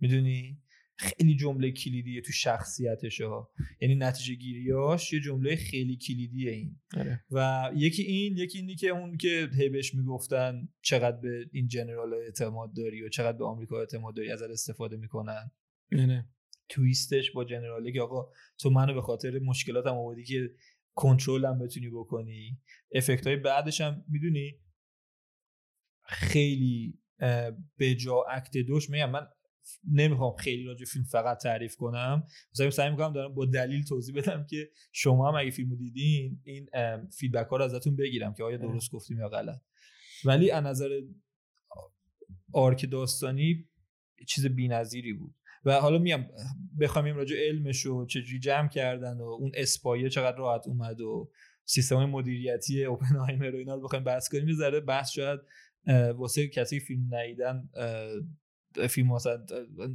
می‌دونی؟ 0.00 0.62
خیلی 0.98 1.36
جمله 1.36 1.70
کلیدیه 1.70 2.20
تو 2.20 2.32
شخصیتش 2.32 3.20
ها 3.20 3.50
یعنی 3.80 3.94
نتیجه 3.94 4.34
گیریاش 4.34 5.12
یه 5.12 5.20
جمله 5.20 5.56
خیلی 5.56 5.96
کلیدیه 5.96 6.50
این. 6.50 6.80
آره. 6.96 7.24
و 7.30 7.70
یکی 7.74 8.02
این 8.02 8.36
یکی 8.36 8.58
اینی 8.58 8.74
که 8.74 8.88
اون 8.88 9.16
که 9.16 9.48
هیبش 9.58 9.94
می‌گفتن 9.94 10.68
چقدر 10.82 11.16
به 11.16 11.48
این 11.52 11.68
جنرال 11.68 12.14
اعتماد 12.14 12.76
داری 12.76 13.02
و 13.02 13.08
چقدر 13.08 13.38
به 13.38 13.44
آمریکا 13.44 13.80
اعتماد 13.80 14.16
داری 14.16 14.30
ازت 14.30 14.50
استفاده 14.50 14.96
می‌کنن. 14.96 15.50
نه 15.92 16.28
تویستش 16.68 17.30
با 17.30 17.44
جنراله 17.44 17.92
که 17.92 18.00
آقا 18.00 18.32
تو 18.58 18.70
منو 18.70 18.94
به 18.94 19.02
خاطر 19.02 19.38
مشکلاتم 19.38 19.94
آوردی 19.94 20.24
که 20.24 20.50
کنترلم 20.96 21.58
بتونی 21.58 21.90
بکنی. 21.90 22.60
effect 22.94 23.26
های 23.26 23.36
بعدش 23.36 23.80
هم 23.80 24.04
می‌دونی؟ 24.08 24.60
خیلی 26.04 26.98
به 27.76 27.94
جا 27.94 28.22
act 28.30 28.56
دوش 28.56 28.90
میگم. 28.90 29.10
من 29.10 29.26
نمی‌خوام 29.92 30.36
خیلی 30.36 30.64
راجع 30.64 30.84
فیلم 30.84 31.04
فقط 31.04 31.38
تعریف 31.38 31.76
کنم. 31.76 32.24
مثلا 32.52 32.70
سعی 32.70 32.90
می‌کنم 32.90 33.12
دارم 33.12 33.34
با 33.34 33.46
دلیل 33.46 33.84
توضیح 33.84 34.14
بدم 34.14 34.46
که 34.50 34.70
شما 34.92 35.28
هم 35.28 35.34
اگه 35.34 35.50
فیلمو 35.50 35.76
دیدین 35.76 36.40
این 36.44 36.66
feedback 37.18 37.46
ها 37.46 37.56
رو 37.56 37.64
ازتون 37.64 37.96
بگیرم 37.96 38.34
که 38.34 38.44
آیا 38.44 38.56
درست 38.56 38.90
گفتیم 38.90 39.18
یا 39.18 39.28
غلط. 39.28 39.60
ولی 40.24 40.50
از 40.50 40.64
نظر 40.64 41.00
arc 42.52 42.90
داستانی 42.90 43.68
چیز 44.26 44.46
بی‌نظیری 44.46 45.12
بود. 45.12 45.34
و 45.66 45.80
حالا 45.80 45.98
میام 45.98 46.28
بخوام 46.80 47.04
راجع 47.04 47.36
علمش 47.48 47.86
و 47.86 48.06
چجوری 48.06 48.38
جمع 48.38 48.68
کردن 48.68 49.18
و 49.18 49.24
اون 49.24 49.52
اسپایه 49.54 50.08
چقدر 50.08 50.36
راحت 50.36 50.66
اومد 50.66 51.00
و 51.00 51.30
سیستم 51.64 52.04
مدیریتی 52.04 52.84
اوپنهایمر 52.84 53.54
و 53.54 53.58
اینا 53.58 53.74
رو 53.74 53.80
بخوایم 53.80 54.04
بحث 54.04 54.28
کنیم. 54.28 54.48
یه 54.48 54.80
بحث 54.80 55.10
شاید 55.10 55.40
واسه 56.16 56.48
کسی 56.48 56.80
فیلم 56.80 57.14
ندیدن 57.14 57.68
فیلم 58.88 59.08
مثلا 59.08 59.46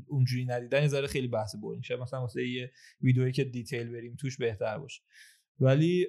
اونجوری 0.08 0.46
ندیدن 0.46 0.82
یه 0.82 0.88
ذره 0.88 1.08
خیلی 1.08 1.28
بحث 1.28 1.56
boring 1.56 1.84
شاید 1.84 2.00
مثلا 2.00 2.22
واسه 2.22 2.48
یه 2.48 2.72
ویدئویی 3.02 3.32
که 3.32 3.44
detail 3.44 3.90
بریم 3.90 4.16
توش 4.16 4.38
بهتر 4.38 4.78
باشه. 4.78 5.02
ولی 5.62 6.08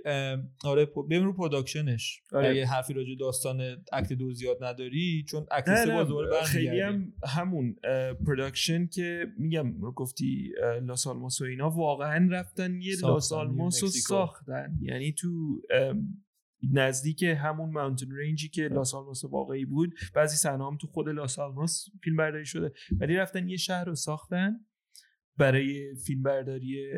آره 0.65 0.87
بریم 1.11 1.25
رو 1.25 1.33
production 1.33 2.02
ش. 2.02 2.23
آره. 2.33 2.49
اگه 2.49 2.67
حرفی 2.67 2.93
راجع 2.93 3.15
داستان 3.21 3.61
act 3.93 4.13
دو 4.13 4.33
زیاد 4.35 4.65
نداری 4.65 5.25
چون 5.29 5.47
act 5.51 5.85
سه 5.85 5.95
باز 5.95 6.09
دوباره 6.09 6.43
خیلی 6.43 6.81
هم 6.81 7.13
همون 7.27 7.77
production 8.27 8.87
که 8.87 9.27
میگم 9.39 9.81
رو 9.81 9.93
گفتی 9.93 10.53
لاس 10.83 11.07
آلاموس 11.07 11.41
و 11.41 11.45
اینا 11.45 11.71
واقعا 11.71 12.29
رفتن 12.31 12.81
یه 12.81 12.97
لاس 13.03 13.33
آلاموس 13.33 13.83
رو 13.83 13.89
ساختن. 13.89 14.79
یعنی 14.81 15.13
تو 15.13 15.61
نزدیک 16.73 17.23
همون 17.23 17.71
mountain 17.71 18.07
range 18.11 18.42
ی 18.42 18.49
که 18.49 18.63
لاس 18.63 18.95
آلاموس 18.95 19.25
واقعی 19.25 19.65
بود. 19.65 19.95
بعضی 20.15 20.37
صحنه 20.37 20.67
هم 20.67 20.77
تو 20.77 20.87
خود 20.87 21.09
لاس 21.09 21.39
آلاموس 21.39 21.89
فیلم 22.05 22.17
برداری 22.17 22.47
شده. 22.47 22.73
ولی 23.01 23.17
رفتن 23.17 23.49
یه 23.49 23.57
شهر 23.57 23.85
رو 23.85 23.95
ساختن 23.95 24.67
برای 25.37 25.95
فیلم 26.07 26.23
برداری 26.23 26.93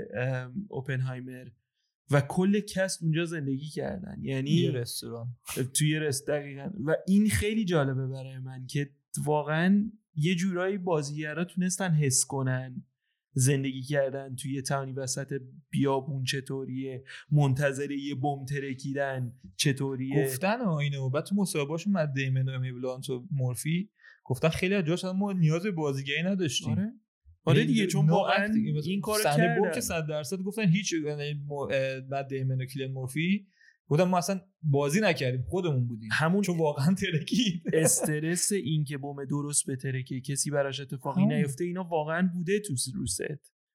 اوپنهایمر. 0.68 1.48
و 2.10 2.20
کل 2.20 2.60
کست 2.60 3.02
اونجا 3.02 3.24
زندگی 3.24 3.68
کردن. 3.68 4.16
یعنی 4.20 4.50
یه 4.50 4.70
رستوران. 4.70 5.36
توی 5.74 5.98
رست 5.98 6.28
دقیقا. 6.28 6.70
و 6.84 6.96
این 7.06 7.28
خیلی 7.28 7.64
جالبه 7.64 8.06
برای 8.06 8.38
من 8.38 8.66
که 8.66 8.90
واقعا 9.24 9.90
یه 10.14 10.34
جورایی 10.34 10.78
بازیگرا 10.78 11.44
تونستن 11.44 11.94
حس 11.94 12.24
کنن 12.24 12.84
زندگی 13.36 13.82
کردن 13.82 14.34
توی 14.34 14.62
تاونی 14.62 14.92
وسط 14.92 15.40
بیابون 15.70 16.24
چطوریه 16.24 17.04
منتظر 17.30 17.90
یه 17.90 18.14
بم 18.14 18.44
ترکیدن 18.44 19.32
چطوریه. 19.56 20.24
گفتن 20.24 20.60
اینو. 20.60 21.10
بعد 21.10 21.24
تو 21.24 21.34
مصاحبهاشون 21.34 21.92
مد 21.92 22.12
دیمن 22.14 22.48
و 22.48 23.00
مورفی 23.30 23.90
گفتن 24.24 24.48
خیلی 24.48 24.74
از 24.74 25.04
ما 25.04 25.32
نیاز 25.32 25.66
بازیگری 25.66 26.22
نداشتیم. 26.22 26.70
آره. 26.70 26.92
آره 27.44 27.64
دیگه 27.64 27.86
چون 27.86 28.10
واقعا 28.10 28.52
این 28.84 29.00
کارو 29.00 29.24
کردن 29.24 29.72
که 29.74 29.80
100 29.80 30.06
درصد 30.06 30.36
گفتن 30.36 30.68
هیچ 30.68 30.94
بعد 32.10 32.28
دیمن 32.28 32.60
و 32.60 32.64
کلین 32.64 32.92
مورفی. 32.92 33.46
بودم 33.86 34.08
ما 34.08 34.18
اصلا 34.18 34.40
بازی 34.62 35.00
نکردیم 35.00 35.42
خودمون 35.42 35.86
بودیم. 35.86 36.08
همون 36.12 36.42
چون 36.42 36.58
واقعا 36.58 36.94
ترکید 36.94 37.62
استرس 37.72 38.52
این 38.52 38.84
که 38.84 38.98
بم 38.98 39.24
درست 39.24 39.66
به 39.66 39.76
ترکه 39.76 40.20
کسی 40.20 40.50
براش 40.50 40.80
اتفاقی 40.80 41.26
نیفته 41.26 41.64
اینا 41.64 41.84
واقعا 41.84 42.30
بوده 42.34 42.60
تو 42.60 42.74
روست 42.94 43.20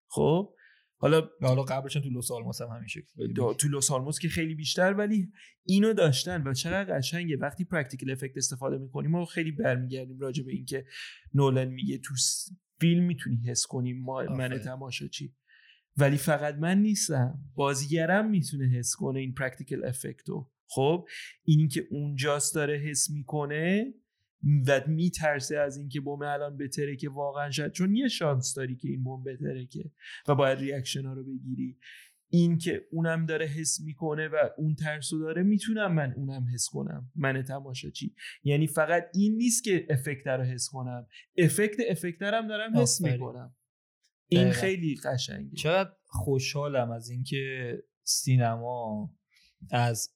خب؟ 0.07 0.53
حالا 1.01 1.29
حالا 1.41 1.63
قبلش 1.63 1.93
تو 1.93 2.09
لوس 2.09 2.31
آلموس 2.31 2.61
هم 2.61 2.67
همین 2.67 2.87
شکل 2.87 3.33
تو 3.53 3.67
لوس 3.67 3.91
آلموس 3.91 4.19
که 4.19 4.29
خیلی 4.29 4.55
بیشتر 4.55 4.93
ولی 4.93 5.31
اینو 5.65 5.93
داشتن 5.93 6.47
و 6.47 6.53
چقدر 6.53 6.97
قشنگه. 6.97 7.37
وقتی 7.37 7.65
پرکتیکل 7.65 8.11
افکت 8.11 8.37
استفاده 8.37 8.77
می‌کنیم 8.77 9.11
ما 9.11 9.25
خیلی 9.25 9.51
برمیگردیم 9.51 10.19
راجع 10.19 10.43
به 10.43 10.51
اینکه 10.51 10.85
نولن 11.33 11.67
میگه 11.67 11.97
تو 11.97 12.13
فیلم 12.79 13.03
می‌تونی 13.03 13.37
حس 13.47 13.65
کنی 13.65 13.93
ما 13.93 14.23
من 14.23 14.57
تماشاچی. 14.57 15.35
ولی 15.97 16.17
فقط 16.17 16.55
من 16.55 16.81
نیستم. 16.81 17.39
بازیگرم 17.55 18.29
می‌تونه 18.29 18.65
حس 18.65 18.95
کنه 18.95 19.19
این 19.19 19.33
practical 19.33 19.85
effect 19.85 20.42
و 20.42 20.51
خب 20.67 21.07
اینی 21.43 21.67
که 21.67 21.87
اونجاست 21.91 22.55
داره 22.55 22.77
حس 22.77 23.09
می‌کنه 23.09 23.93
و 24.67 24.81
میترسه 24.87 25.57
از 25.57 25.77
اینکه 25.77 26.01
بمب 26.01 26.21
الان 26.21 26.57
بترکه 26.57 27.09
واقعا 27.09 27.51
شد 27.51 27.71
چون 27.71 27.95
یه 27.95 28.07
شانس 28.07 28.53
داری 28.53 28.75
که 28.75 28.89
این 28.89 29.03
بمب 29.03 29.23
بترکه 29.23 29.91
و 30.27 30.35
باید 30.35 30.59
reaction 30.59 31.05
ها 31.05 31.13
رو 31.13 31.23
بگیری. 31.23 31.77
این 32.31 32.57
که 32.57 32.81
اونم 32.91 33.25
داره 33.25 33.45
حس 33.45 33.81
می‌کنه 33.81 34.27
و 34.27 34.35
اون 34.57 34.75
ترسو 34.75 35.19
داره 35.19 35.43
می‌تونم 35.43 35.93
من 35.93 36.13
اونم 36.13 36.45
حس 36.53 36.69
کنم. 36.71 37.11
من 37.15 37.43
تماشاچی. 37.43 38.15
یعنی 38.43 38.67
فقط 38.67 39.03
این 39.13 39.37
نیست 39.37 39.63
که 39.63 39.87
افکت 39.89 40.27
رو 40.27 40.43
حس 40.43 40.69
کنم. 40.71 41.07
افکت 41.37 41.77
افکت 41.89 42.21
هم 42.21 42.47
دارم 42.47 42.77
حس 42.77 43.01
می‌کنم. 43.01 43.55
این 44.27 44.51
خیلی 44.51 44.95
قشنگه. 45.03 45.55
چقدر 45.55 45.91
خوشحالم 46.05 46.91
از 46.91 47.09
اینکه 47.09 47.73
سینما 48.03 49.15
از 49.71 50.15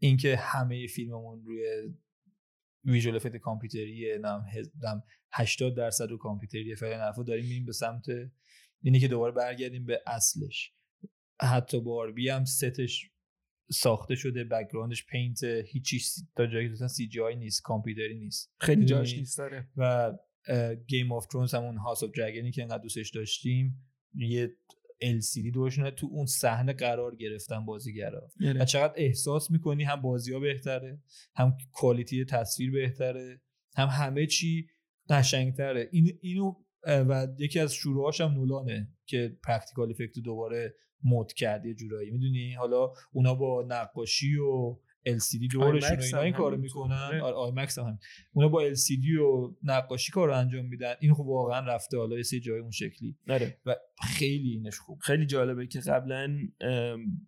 اینکه 0.00 0.36
همه 0.36 0.86
فیلممون 0.86 1.44
روی 1.44 1.64
ویژوال 2.84 3.16
افکت 3.16 3.36
کامپیوتریه 3.36 4.18
نم 4.18 4.44
80 5.32 5.76
درصد 5.76 6.10
رو 6.10 6.18
کامپیوتریه 6.18 6.74
فعلا 6.74 7.12
داریم 7.26 7.44
میریم 7.44 7.66
به 7.66 7.72
سمت 7.72 8.04
اینی 8.82 9.00
که 9.00 9.08
دوباره 9.08 9.32
برگردیم 9.32 9.86
به 9.86 10.02
اصلش. 10.06 10.72
حتی 11.40 11.80
باربی 11.80 12.28
هم 12.28 12.44
ستش 12.44 13.10
ساخته 13.70 14.14
شده 14.14 14.44
background 14.44 14.96
ش 14.96 15.06
paint 15.06 15.44
هیچی 15.44 16.00
تا 16.36 16.46
جایی 16.46 16.68
که 16.68 16.88
CGI 16.88 17.36
نیست 17.36 17.62
کامپیوتری 17.62 18.18
نیست. 18.18 18.52
خیلی 18.60 18.84
جاش 18.84 19.14
نیست 19.14 19.38
داره 19.38 19.68
و 19.76 20.12
گیم 20.86 21.12
آف 21.12 21.26
ترونز 21.26 21.54
همون 21.54 21.76
هاوس 21.76 22.02
آف 22.02 22.10
درگنی 22.10 22.50
که 22.50 22.62
انقدر 22.62 22.82
دوستش 22.82 23.10
داشتیم 23.10 23.90
یه 24.14 24.56
LCD 25.04 25.52
دوشونه 25.54 25.90
تو 25.90 26.08
اون 26.10 26.26
صحنه 26.26 26.72
قرار 26.72 27.16
گرفتن 27.16 27.64
بازیگرا. 27.64 28.30
و 28.40 28.64
چقدر 28.64 28.94
احساس 28.96 29.50
می‌کنی 29.50 29.84
هم 29.84 30.02
بازی 30.02 30.32
ها 30.32 30.40
بهتره 30.40 31.02
هم 31.36 31.56
quality 31.72 32.24
تصویر 32.24 32.70
بهتره 32.72 33.40
هم 33.76 33.88
همه 33.88 34.26
چی 34.26 34.68
قشنگتره. 35.10 35.88
این 35.92 36.18
اینو 36.20 36.54
و 36.86 37.28
یکی 37.38 37.60
از 37.60 37.74
شروعاش 37.74 38.20
هم 38.20 38.30
نولانه 38.30 38.88
که 39.06 39.36
practical 39.44 39.90
effect 39.90 40.18
دوباره 40.18 40.74
مد 41.04 41.32
کرد 41.32 41.66
یه 41.66 41.74
جورایی. 41.74 42.10
می‌دونی؟ 42.10 42.54
حالا 42.54 42.92
اونا 43.12 43.34
با 43.34 43.64
نقاشی 43.68 44.36
و 44.36 44.78
LCD 45.16 45.52
دورشون 45.52 45.98
و 45.98 46.02
اینا 46.02 46.20
این 46.20 46.32
کارو 46.32 46.56
می‌کنن. 46.56 46.94
آره. 46.96 47.20
آیمکس 47.20 47.78
هم 47.78 47.98
اونا 48.32 48.48
با 48.48 48.70
LCD 48.70 49.20
و 49.20 49.56
نقاشی 49.62 50.12
کارو 50.12 50.34
انجام 50.34 50.66
میدن. 50.66 50.94
این 51.00 51.14
خب 51.14 51.26
واقعا 51.26 51.60
رفته 51.60 51.98
حالا 51.98 52.16
یه 52.16 52.22
سری 52.22 52.40
جای 52.40 52.58
اون 52.58 52.70
شکلی. 52.70 53.16
نره. 53.26 53.58
و 53.66 53.76
خیلی 54.02 54.50
اینش 54.50 54.78
خوب. 54.78 54.98
خیلی 55.02 55.26
جالبه 55.26 55.66
که 55.66 55.80
قبلا 55.80 56.38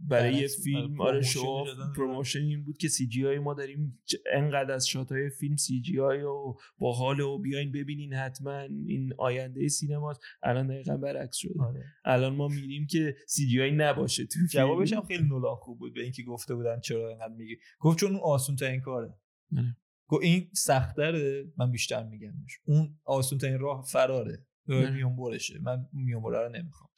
برای 0.01 0.35
یه 0.35 0.49
فیلم 0.65 1.01
آره 1.01 1.23
شو 1.23 1.65
promotion 1.97 2.39
این 2.39 2.65
بود 2.65 2.77
که 2.77 2.89
CGI 2.89 3.39
ما 3.39 3.55
داریم 3.55 4.01
انقدر 4.33 4.73
از 4.73 4.89
shot 4.89 5.13
های 5.13 5.31
فیلم 5.31 5.57
CGI 5.57 6.23
و 6.23 6.55
با 6.79 6.93
حال 6.93 7.21
و 7.21 7.39
بیاین 7.39 7.73
ببینین 7.73 8.15
حتما. 8.15 8.61
این 8.61 9.13
آینده 9.19 9.69
سینماست. 9.69 10.21
الان 10.43 10.67
دقیقا 10.67 10.97
برعکس 10.97 11.37
شده. 11.37 11.63
آره. 11.63 11.85
الان 12.05 12.37
ما 12.37 12.49
میریم 12.49 12.87
که 12.87 13.17
CGI 13.27 13.71
نباشه 13.71 14.27
تو 14.27 14.39
جوابش 14.51 14.93
هم 14.93 15.03
خیلی 15.03 15.23
نولان 15.23 15.55
خوب 15.55 15.79
بود 15.79 15.95
به 15.95 16.03
اینکه 16.03 16.23
گفته 16.23 16.55
بودن 16.55 16.81
چرا 16.81 17.11
انقدر 17.11 17.35
میگی. 17.35 17.57
گفت 17.79 17.99
چون 17.99 18.11
اون 18.11 18.21
آسون 18.21 18.57
ترین 18.57 18.81
کاره. 18.81 19.15
آره. 19.57 19.77
گفت 20.09 20.25
این 20.25 20.51
سختره 20.53 21.53
من 21.57 21.71
بیشتر 21.71 22.05
میگمش 22.05 22.59
اون 22.65 22.99
آسون 23.05 23.39
ترین 23.39 23.59
راه 23.59 23.85
فراره. 23.93 24.47
آره. 24.69 24.91
میون 24.91 25.17
برشه. 25.17 25.59
من 25.63 25.87
میون 25.93 26.23
بره 26.23 26.39
رو 26.39 26.49
نمی‌خوام. 26.49 26.91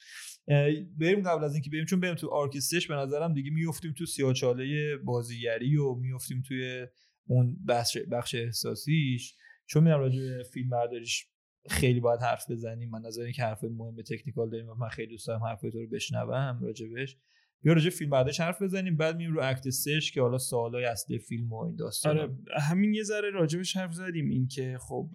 بریم 0.99 1.21
قبل 1.21 1.43
از 1.43 1.53
اینکه 1.53 1.69
بریم 1.69 1.85
چون 1.85 1.99
بریم 1.99 2.15
تو 2.15 2.29
آرکسترش 2.29 2.87
به 2.87 2.95
نظرم 2.95 3.33
دیگه 3.33 3.51
میفتیم 3.51 3.93
تو 3.97 4.05
سیاچاله 4.05 4.97
بازیگری 4.97 5.77
و 5.77 5.95
میفتیم 5.95 6.41
توی 6.47 6.87
اون 7.27 7.65
بخش, 7.67 7.97
بخش 7.97 8.35
احساسیش. 8.35 9.35
چون 9.65 9.83
میرم 9.83 9.99
راجع 9.99 10.19
به 10.19 10.43
فیلم 10.53 10.69
برداریش 10.69 11.27
خیلی 11.69 11.99
باید 11.99 12.21
حرف 12.21 12.51
بزنیم. 12.51 12.89
من 12.89 13.01
نظر 13.01 13.31
که 13.31 13.43
حرف 13.43 13.63
مهم 13.63 14.01
تکنیکال 14.01 14.49
داریم 14.49 14.69
و 14.69 14.73
من 14.73 14.89
خیلی 14.89 15.11
دوست 15.11 15.27
دارم 15.27 15.43
حرفای 15.43 15.71
تو 15.71 15.79
رو 15.79 15.87
بشنوم 15.87 16.59
راجبش 16.61 17.17
بیا 17.63 17.73
راجع 17.73 17.89
فیلم 17.89 18.09
برداریش 18.09 18.41
حرف 18.41 18.61
بزنیم 18.61 18.97
بعد 18.97 19.17
میریم 19.17 19.33
رو 19.33 19.43
act 19.43 19.69
سش 19.69 20.11
که 20.11 20.21
حالا 20.21 20.37
سوالای 20.37 20.85
اصلی 20.85 21.19
فیلم 21.19 21.53
و 21.53 21.63
این 21.63 21.75
داستان. 21.75 22.17
آره 22.17 22.35
همین 22.61 22.93
یه 22.93 23.03
ذره 23.03 23.29
راجبش 23.29 23.77
حرف 23.77 23.93
زدیم 23.93 24.29
این 24.29 24.47
که 24.47 24.77
خب 24.81 25.11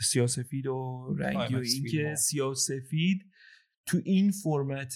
سیاسفید 0.00 0.66
و 0.66 1.06
رنگی 1.18 1.54
و 1.54 1.58
این. 1.58 1.84
که 1.90 2.14
سیاسفید 2.14 3.30
تو 3.86 4.00
این 4.04 4.30
فرمت 4.30 4.94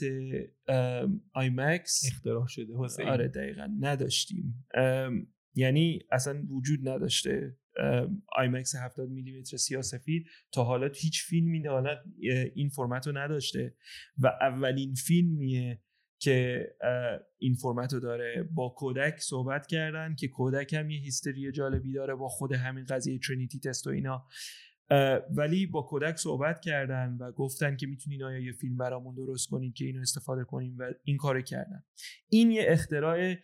آیمکس 1.35 2.03
اختراع 2.13 2.47
شده 2.47 2.73
حسین 2.79 3.09
آره 3.09 3.29
دقیقا 3.29 3.69
نداشتیم. 3.81 4.67
یعنی 5.55 5.99
اصلا 6.13 6.47
وجود 6.51 6.89
نداشته 6.89 7.57
آیمکس 8.37 8.75
70 8.75 9.09
میلیمتر 9.09 9.57
سیاسفید 9.57 10.27
تا 10.53 10.65
حالا 10.65 10.91
هیچ 10.95 11.23
فیلمی 11.23 11.63
تا 11.63 11.71
حالا 11.71 11.97
این 12.55 12.69
فرمت 12.69 13.07
رو 13.07 13.19
نداشته. 13.19 13.77
و 14.19 14.27
اولین 14.41 14.95
فیلمیه 14.95 15.83
که 16.19 16.67
این 17.39 17.55
فرمت 17.55 17.93
رو 17.93 18.01
داره 18.01 18.49
با 18.55 18.69
کداک 18.69 19.21
صحبت 19.21 19.67
کردن 19.67 20.15
که 20.15 20.29
کداک 20.29 20.75
هم 20.75 20.91
یه 20.91 21.01
history 21.01 21.53
جالبی 21.53 21.93
داره 21.93 22.15
با 22.15 22.29
خود 22.29 22.53
همین 22.53 22.85
قضیه 22.85 23.19
ترینیتی 23.19 23.59
تست 23.59 23.87
و 23.87 23.91
اینا. 23.91 24.27
ولی 25.31 25.67
با 25.67 25.83
کداک 25.83 26.17
صحبت 26.17 26.61
کردن 26.61 27.17
و 27.21 27.33
گفتن 27.33 27.77
که 27.77 27.87
می‌تونین 27.87 28.23
آیا 28.23 28.39
یه 28.39 28.53
فیلم 28.53 28.77
برامون 28.77 29.15
درست 29.15 29.49
کنین 29.49 29.73
که 29.73 29.85
اینو 29.85 30.01
استفاده 30.01 30.45
کنیم 30.45 30.77
و 30.79 30.93
این 31.05 31.17
کارو 31.17 31.43
کردن. 31.43 31.85
این 32.29 32.51
یه 32.51 32.65
اختراع 32.69 33.35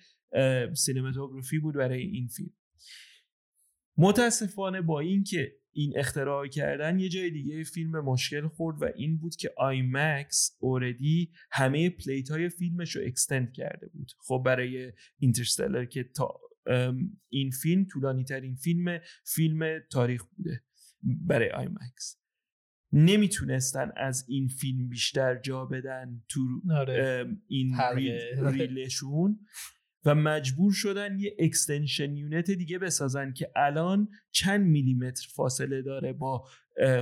cinematography 0.74 1.58
بود 1.58 1.74
برای 1.74 2.02
این 2.02 2.28
فیلم. 2.28 2.52
متاسفانه 3.98 4.80
با 4.80 5.00
اینکه 5.00 5.52
این 5.74 5.98
اختراع 5.98 6.46
کردن 6.46 6.98
یه 6.98 7.08
جای 7.08 7.30
دیگه 7.30 7.64
فیلم 7.64 8.00
مشکل 8.00 8.48
خورد 8.48 8.82
و 8.82 8.88
این 8.96 9.18
بود 9.18 9.36
که 9.36 9.50
آیمکس 9.56 10.56
already 10.60 11.32
همه 11.50 11.90
plate 11.90 12.30
های 12.30 12.48
فیلمش 12.48 12.96
رو 12.96 13.02
extend 13.06 13.52
کرده 13.52 13.88
بود. 13.88 14.12
خب 14.18 14.42
برای 14.46 14.92
اینترستلر 15.18 15.84
که 15.84 16.04
تا 16.16 16.40
این 17.28 17.50
فیلم 17.50 17.84
طولانی 17.84 18.24
ترین 18.24 18.54
فیلم 18.54 18.98
فیلم 19.24 19.78
تاریخ 19.92 20.24
بوده 20.24 20.62
برای 21.02 21.50
آیمکس 21.50 22.20
نمی‌تونستن 22.92 23.92
از 23.96 24.24
این 24.28 24.48
فیلم 24.48 24.88
بیشتر 24.88 25.40
جا 25.40 25.64
بدن 25.64 26.22
تو 26.28 26.40
آره. 26.70 27.26
این 27.48 27.76
reel 28.38 28.84
شون. 28.84 29.40
و 30.04 30.14
مجبور 30.14 30.72
شدن 30.72 31.18
یه 31.18 31.36
extension 31.38 32.16
unit 32.16 32.50
دیگه 32.50 32.78
بسازن 32.78 33.32
که 33.32 33.50
الان 33.56 34.08
چند 34.30 34.66
میلیمتر 34.66 35.28
فاصله 35.34 35.82
داره 35.82 36.12
با 36.12 36.48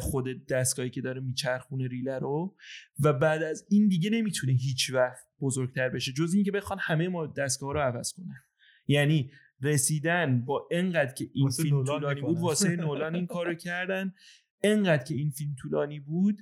خود 0.01 0.47
دستگاهی 0.47 0.91
که 0.91 1.01
داره 1.01 1.21
میچرخونه 1.21 1.89
reel 1.89 2.13
ه 2.13 2.19
رو 2.19 2.57
و 3.01 3.13
بعد 3.13 3.43
از 3.43 3.67
این 3.71 3.89
دیگه 3.89 4.11
نمی‌تونه 4.11 4.53
هیچ 4.53 4.91
وقت 4.95 5.27
بزرگتر 5.41 5.89
بشه. 5.89 6.13
جز 6.13 6.35
اینکه 6.35 6.51
بخوان 6.51 6.79
همه 6.83 7.27
دستگاه 7.27 7.73
رو 7.73 7.81
عوض 7.81 8.13
کنن. 8.13 8.43
یعنی 8.87 9.31
رسیدن 9.63 10.45
با 10.45 10.69
انقدر 10.71 11.15
که 11.15 11.31
این 11.35 11.49
فیلم 11.49 11.85
طولانی. 11.85 12.21
بود 12.21 12.39
واسه 12.39 12.77
نولان 12.77 13.15
این 13.15 13.27
کارو 13.27 13.55
کردن. 13.55 14.15
انقدر 14.63 15.05
که 15.05 15.15
این 15.15 15.31
فیلم 15.31 15.55
طولانی 15.63 16.01
بود 16.01 16.39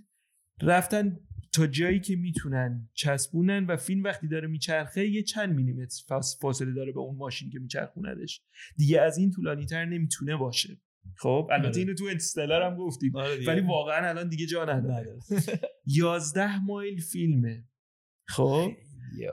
رفتن 0.63 1.21
تا 1.53 1.67
جایی 1.67 2.01
که 2.01 2.17
می‌تونن 2.17 2.89
چسبونن 2.95 3.67
و 3.67 3.77
فیلم 3.77 4.03
وقتی 4.03 4.29
داره 4.29 4.49
میچرخه 4.49 5.09
یه 5.09 5.23
چند 5.23 5.55
میلیمتر 5.55 6.21
فاصله 6.41 6.73
داره 6.73 6.93
به 6.93 7.01
اون 7.01 7.17
ماشین 7.17 7.51
که 7.51 7.59
میچرخوندش 7.59 8.43
دیگه 8.77 9.01
از 9.01 9.19
این 9.19 9.31
طولانی 9.31 9.67
تر 9.67 9.85
نمی‌تونه 9.85 10.37
باشه 10.37 10.81
خب 11.17 11.49
البته 11.53 11.69
آره. 11.69 11.79
اینو 11.79 11.95
تو 11.95 12.05
انترستلر 12.05 12.63
هم 12.63 12.77
گفتیم 12.77 13.17
آره. 13.17 13.47
ولی 13.47 13.61
واقعا 13.61 14.09
الان 14.09 14.29
دیگه 14.29 14.47
جا 14.47 14.65
نداره. 14.65 15.19
11 15.87 16.59
مایل 16.67 17.01
فیلمه 17.01 17.65
خب. 18.29 18.73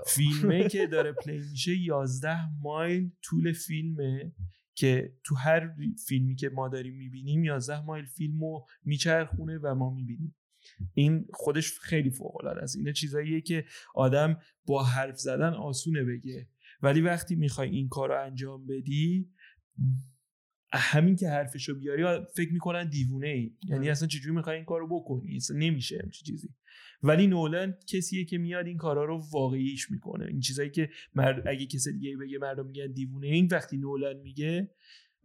فیلمه 0.07 0.69
که 0.69 0.87
داره 0.93 1.11
پلی 1.11 1.39
میشه 1.51 1.77
11 1.77 2.37
مایل 2.61 3.11
طول 3.23 3.53
فیلمه 3.53 4.31
که 4.75 5.13
تو 5.23 5.35
هر 5.35 5.75
فیلمی 6.07 6.35
که 6.35 6.49
ما 6.49 6.69
داریم 6.69 6.95
می‌بینیم 6.97 7.43
11 7.43 7.85
مایل 7.85 8.05
فیلم 8.05 8.39
رو 8.39 8.65
میچرخونه 8.83 9.57
و 9.57 9.75
ما 9.75 9.93
می‌بینیم 9.93 10.35
این 10.93 11.25
خودش 11.33 11.79
خیلی 11.79 12.09
فوق 12.09 12.43
العاده 12.43 12.61
است. 12.61 12.77
اینا 12.77 12.91
چیزاییه 12.91 13.41
که 13.41 13.65
آدم 13.95 14.39
با 14.65 14.83
حرف 14.83 15.19
زدن 15.19 15.53
آسونه 15.53 16.03
بگه. 16.03 16.47
ولی 16.81 17.01
وقتی 17.01 17.35
می‌خوای 17.35 17.69
این 17.69 17.87
کار 17.89 18.09
رو 18.09 18.25
انجام 18.25 18.65
بدی 18.65 19.29
همین 20.73 21.15
که 21.15 21.29
حرفشو 21.29 21.79
بیاری 21.79 22.25
فکر 22.35 22.53
می‌کنن 22.53 22.89
دیوونه 22.89 23.27
ای. 23.27 23.55
یعنی 23.63 23.81
آره. 23.81 23.91
اصلا 23.91 24.07
چجوری 24.07 24.35
می‌خوای 24.35 24.55
این 24.55 24.65
کارو 24.65 24.87
بکنی؟ 24.87 25.35
اصلا 25.35 25.57
نمیشه 25.57 25.99
همچین 26.03 26.25
چیزی. 26.25 26.49
ولی 27.03 27.27
نولن 27.27 27.77
کسیه 27.87 28.25
که 28.25 28.37
میاد 28.37 28.67
این 28.67 28.77
کارا 28.77 29.05
رو 29.05 29.23
واقعیش 29.31 29.91
می‌کنه. 29.91 30.25
این 30.25 30.39
چیزایی 30.39 30.69
که 30.69 30.89
مرد... 31.15 31.47
اگه 31.47 31.65
کسی 31.65 31.93
دیگه 31.93 32.17
بگه 32.17 32.37
مردم 32.37 32.65
میگن 32.65 32.91
دیوونه 32.91 33.27
این 33.27 33.47
وقتی 33.51 33.77
نولن 33.77 34.17
میگه 34.21 34.71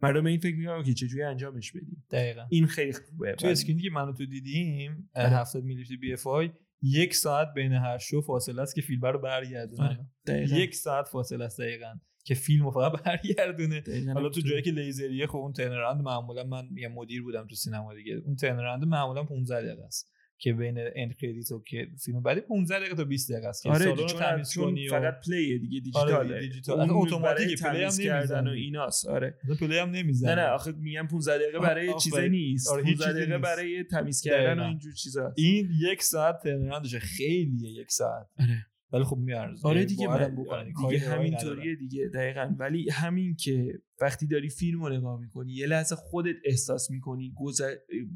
مردم 0.01 0.25
این 0.25 0.39
فکر 0.39 0.55
می‌کنن 0.55 0.83
که 0.83 0.93
چجوری 0.93 1.23
انجامش 1.23 1.71
بدیم 1.71 1.92
دقیقا. 2.11 2.45
این 2.49 2.67
خیلی 2.67 2.93
خوبه. 2.93 3.35
تو 3.35 3.47
screen 3.47 3.76
ی 3.76 3.81
که 3.81 3.89
منو 3.89 4.13
تو 4.13 4.25
دیدیم 4.25 5.09
آره. 5.15 5.29
70 5.29 5.63
میلی 5.63 5.97
BFI 5.97 6.49
یک 6.81 7.15
ساعت 7.15 7.47
بین 7.55 7.73
هر 7.73 7.97
شو 7.97 8.21
فاصله 8.21 8.61
است 8.61 8.75
که 8.75 8.81
فیلم 8.81 9.05
رو 9.05 9.19
برگردونه. 9.19 9.99
آره. 10.29 10.49
یک 10.49 10.75
ساعت 10.75 11.07
فاصله 11.07 11.45
است 11.45 11.61
دقیقا 11.61 11.93
که 12.25 12.33
فیلم 12.33 12.63
رو 12.65 12.71
فقط 12.71 12.91
برگردونه. 13.03 13.83
حالا 14.13 14.29
تو 14.29 14.41
جایی 14.41 14.61
که 14.61 14.71
لیزریه 14.71 15.27
خب 15.27 15.37
اون 15.37 15.53
turnaround 15.53 16.01
معمولا 16.01 16.43
من 16.43 16.63
یه 16.77 16.87
مدیر 16.87 17.21
بودم 17.21 17.47
تو 17.47 17.55
سینما 17.55 17.93
دیگه. 17.93 18.21
اون 18.25 18.35
turnaround 18.35 18.83
معمولا 18.85 19.23
15 19.23 19.61
دقیقه 19.61 19.83
است. 19.85 20.11
که 20.43 20.53
بین 20.53 20.75
end 20.95 21.15
credit 21.15 21.51
و 21.51 21.63
که 21.67 21.87
فیلم 22.05 22.21
بعدی 22.21 22.41
15 22.41 22.79
دقیقه 22.79 22.95
تا 22.95 23.03
20 23.03 23.31
دقیقه 23.31 23.47
است 23.47 23.63
که 23.63 23.69
آره 23.69 23.79
سالن 23.95 24.07
تمیز 24.07 24.57
کنی 24.57 24.87
و 24.87 24.91
فقط 24.91 25.13
play 25.27 25.51
ه 25.51 25.57
دیگه 25.57 25.79
دیجیتال 25.79 26.11
آره 26.11 26.39
دیجیتال. 26.39 26.79
اصلا 26.81 26.95
اتوماتیکه، 26.95 27.63
play 27.63 27.83
هم 27.83 27.91
کردن 28.03 28.47
و. 28.47 28.51
ایناست 28.51 29.07
آره 29.07 29.37
play 29.59 29.77
هم 29.77 29.89
نمی‌زنه 29.89 30.35
نه 30.35 30.41
نه 30.41 30.47
آخه 30.47 30.71
میگم 30.71 31.07
15 31.07 31.37
دقیقه 31.37 31.59
برای 31.59 31.93
چیزی. 32.03 32.29
نیست 32.29 32.69
آره، 32.69 32.83
هیچ 32.83 32.97
15 32.97 33.05
چیزی 33.13 33.19
دقیقه. 33.25 33.37
برای 33.37 33.83
تمیز 33.83 34.21
کردن 34.21 34.59
و. 34.59 34.63
اینجور 34.63 34.93
چیزا 34.93 35.33
این 35.37 35.69
یک 35.91 36.03
ساعت 36.03 36.35
turnaround 36.43 36.86
شه 36.86 36.99
خیلیه 36.99 37.71
یک 37.71 37.91
ساعت 37.91 38.27
آره. 38.39 38.65
ولی 38.93 39.03
خب 39.03 39.17
می‌ارزه 39.17 39.67
آره 39.67 39.85
دیگه 39.85 40.07
من- 40.07 40.35
دیگه 40.89 40.99
همینطوریه 40.99 41.75
دیگه 41.75 42.07
دقیقا 42.13 42.55
ولی 42.59 42.89
همین 42.89 43.35
که 43.35 43.79
وقتی 44.01 44.27
داری 44.27 44.49
فیلم 44.49 44.83
رو 44.83 44.97
نگاه 44.97 45.19
می‌کنی 45.19 45.53
یه 45.53 45.67
لحظه 45.67 45.95
خودت 45.95 46.35
احساس 46.45 46.91
می‌کنی 46.91 47.33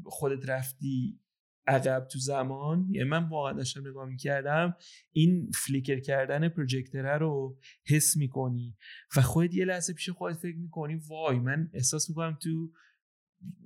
خودت 0.04 0.48
رفتی 0.48 1.20
عقب 1.68 2.06
تو 2.10 2.18
زمان 2.18 2.88
یعنی 2.90 3.08
من 3.08 3.28
واقعا 3.28 3.52
داشتم 3.52 3.88
نگاه 3.88 4.08
می‌کردم 4.08 4.76
این 5.12 5.50
flicker 5.54 6.00
کردن 6.00 6.48
پروژکتره 6.48 7.18
رو 7.18 7.58
حس 7.86 8.16
می‌کنی 8.16 8.76
و 9.16 9.20
خودت 9.20 9.54
یه 9.54 9.64
لحظه 9.64 9.92
پیش 9.92 10.10
خودت 10.10 10.36
فکر 10.36 10.56
می‌کنی 10.56 11.00
وای 11.08 11.38
من 11.38 11.70
احساس 11.74 12.08
می‌کنم 12.08 12.38
تو 12.42 12.72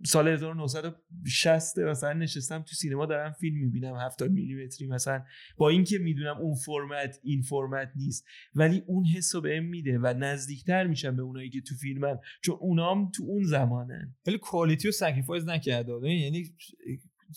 سال 0.06 0.28
1960 0.28 1.78
مثلا 1.78 2.12
نشستم 2.12 2.62
تو 2.62 2.74
سینما 2.74 3.06
دارم 3.06 3.32
فیلم 3.32 3.58
می‌بینم 3.58 3.96
70 3.96 4.30
میلیمتری 4.30 4.86
مثلا. 4.86 5.24
با 5.56 5.68
اینکه 5.68 5.98
می‌دونم 5.98 6.36
اون 6.36 6.54
فرمت 6.54 7.18
این 7.22 7.42
فرمت 7.42 7.92
نیست 7.96 8.26
ولی 8.54 8.82
اون 8.86 9.04
حس 9.04 9.34
رو 9.34 9.40
بهم 9.40 9.64
میده 9.64 9.98
و 9.98 10.14
نزدیکتر 10.18 10.86
میشم 10.86 11.16
به 11.16 11.22
اونایی 11.22 11.50
که 11.50 11.60
تو 11.60 11.74
فیلمن 11.74 12.18
چون 12.42 12.56
اونام 12.60 13.10
تو 13.10 13.24
اون 13.24 13.42
زمانن. 13.44 14.16
ولی 14.26 14.38
quality 14.38 14.88
رو 14.88 14.92
sacrifice 14.92 15.44
نکرده. 15.44 15.92
یعنی 15.92 16.44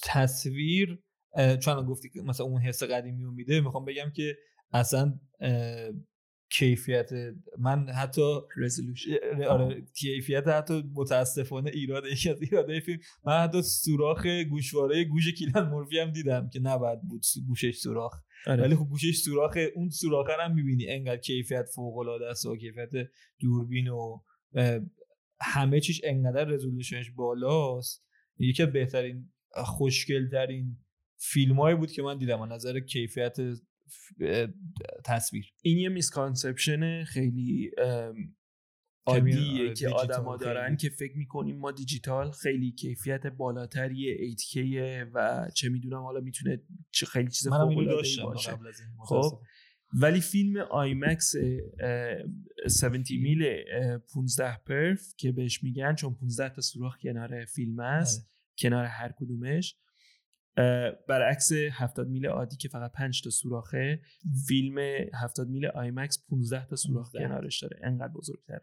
تصویر 0.03 0.99
چون 1.61 1.85
گفتی 1.85 2.09
که 2.09 2.21
مثلا 2.21 2.45
اون 2.45 2.61
حس 2.61 2.83
قدیمی 2.83 3.23
رو 3.23 3.31
میده 3.31 3.61
می‌خوام 3.61 3.85
بگم 3.85 4.11
که 4.15 4.37
اصلا 4.73 5.19
کیفیت 6.49 7.09
من 7.59 7.89
حتی 7.89 8.39
رزولوشن. 8.57 9.11
آره 9.49 9.81
کیفیت 9.95 10.47
حتی 10.47 10.83
متاسفانه 10.93 11.71
ایراد 11.73 12.05
یکی 12.05 12.29
از 12.29 12.41
ایراده 12.41 12.79
فیلم. 12.79 12.99
من 13.25 13.43
حتی 13.43 13.61
سوراخ 13.61 14.25
گوشواره 14.25 15.03
گوش 15.03 15.33
کیلان 15.33 15.69
مورفی 15.69 15.99
هم 15.99 16.11
دیدم 16.11 16.49
که 16.53 16.59
نباید 16.59 17.01
بود 17.01 17.23
گوشش 17.47 17.77
سوراخ. 17.77 18.13
آره. 18.47 18.63
ولی 18.63 18.75
خب 18.75 18.85
گوشش 18.85 19.17
سوراخ 19.17 19.57
اون 19.75 19.89
سوراخ 19.89 20.27
هم 20.39 20.53
می‌بینی. 20.53 20.89
انقدر 20.89 21.17
کیفیت 21.17 21.65
فوق 21.75 21.97
العاده 21.97 22.25
است 22.25 22.45
و 22.45 22.57
کیفیت 22.57 22.89
دوربین 23.39 23.87
و 23.87 24.19
همه 25.41 25.79
چیش 25.79 26.01
انقدر 26.03 26.45
resolution 26.45 27.00
ش 27.00 27.11
بالاست. 27.11 28.05
یکی 28.39 28.63
از 28.63 28.71
بهترین 28.71 29.33
خوشگل 29.55 30.29
ترین 30.29 30.77
فیلم 31.17 31.75
بود 31.75 31.91
که 31.91 32.01
من 32.01 32.17
دیدم 32.17 32.41
از 32.41 32.51
نظر 32.51 32.79
کیفیت 32.79 33.37
تصویر 35.05 35.53
این 35.61 35.77
یه 35.77 35.89
misconception 35.89 37.03
خیلی 37.03 37.71
عادیه 39.07 39.61
آره، 39.61 39.73
که 39.73 39.89
آدما 39.89 40.37
دارن. 40.37 40.77
که 40.77 40.89
فکر 40.89 41.17
می‌کنیم 41.17 41.57
ما 41.57 41.71
دیجیتال 41.71 42.31
خیلی 42.31 42.71
کیفیت 42.71 43.27
بالاتری 43.27 44.35
8K 44.35 44.57
و 45.13 45.47
چه 45.55 45.69
می‌دونم 45.69 46.01
حالا 46.03 46.19
می‌تونه 46.19 46.61
چه 46.91 47.05
خیلی 47.05 47.31
چیز 47.31 47.47
فوق 47.47 47.77
العاده 47.77 48.23
باشه 48.23 48.59
خب. 49.05 49.41
ولی 50.01 50.21
فیلم 50.21 50.57
آیمکس 50.57 51.33
اه، 51.79 51.89
70 52.83 53.05
میل 53.21 53.63
اه، 53.71 53.97
15 53.97 54.57
perf 54.57 55.13
که 55.17 55.31
بهش 55.31 55.63
میگن 55.63 55.95
چون 55.95 56.13
15 56.13 56.49
تا 56.49 56.61
سوراخ 56.61 56.97
کنار 56.97 57.45
فیلم 57.45 57.79
است 57.79 58.19
آره. 58.19 58.34
کنار 58.59 58.85
هر 58.85 59.11
کدومش. 59.17 59.75
برعکس 61.07 61.51
70 61.51 62.07
میل 62.07 62.25
عادی 62.27 62.55
که 62.55 62.69
فقط 62.69 62.91
5 62.91 63.21
تا 63.21 63.29
سوراخه 63.29 64.01
فیلم 64.47 64.77
70 65.13 65.49
میل 65.49 65.65
آیمکس 65.65 66.25
15 66.29 66.65
تا 66.65 66.75
سوراخ 66.75 67.11
15. 67.11 67.27
کنارش 67.27 67.63
داره. 67.63 67.79
انقدر 67.83 68.13
بزرگتره. 68.13 68.61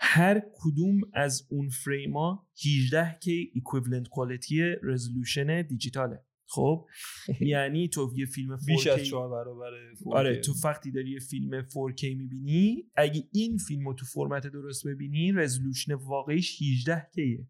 هر 0.00 0.42
کدوم 0.54 1.00
از 1.14 1.46
اون 1.50 1.68
frame 1.68 2.48
ا 2.66 3.18
18K 3.20 3.32
equivalent 3.54 4.08
quality 4.08 4.62
resolution 4.82 5.62
دیجیتاله. 5.62 6.24
خب؟ 6.48 6.86
یعنی 7.40 7.88
تو 7.88 8.12
یه 8.16 8.26
فیلم 8.26 8.56
4K 8.56 8.64
بیش 8.66 8.86
از 8.86 9.02
چهار 9.02 9.28
برابر 9.28 9.70
4K. 9.94 10.12
آره 10.12 10.40
تو 10.40 10.52
وقتی 10.64 10.90
داری 10.90 11.10
یه 11.10 11.18
فیلم 11.18 11.62
4K 11.62 12.04
می‌بینی 12.04 12.90
اگه 12.96 13.24
این 13.32 13.56
فیلم 13.56 13.88
رو 13.88 13.94
تو 13.94 14.06
فرمت 14.06 14.46
درست 14.46 14.86
ببینی 14.86 15.32
رزولوشن 15.32 15.94
واقعیش 15.94 16.62
18 16.62 17.08
کیه. 17.14 17.46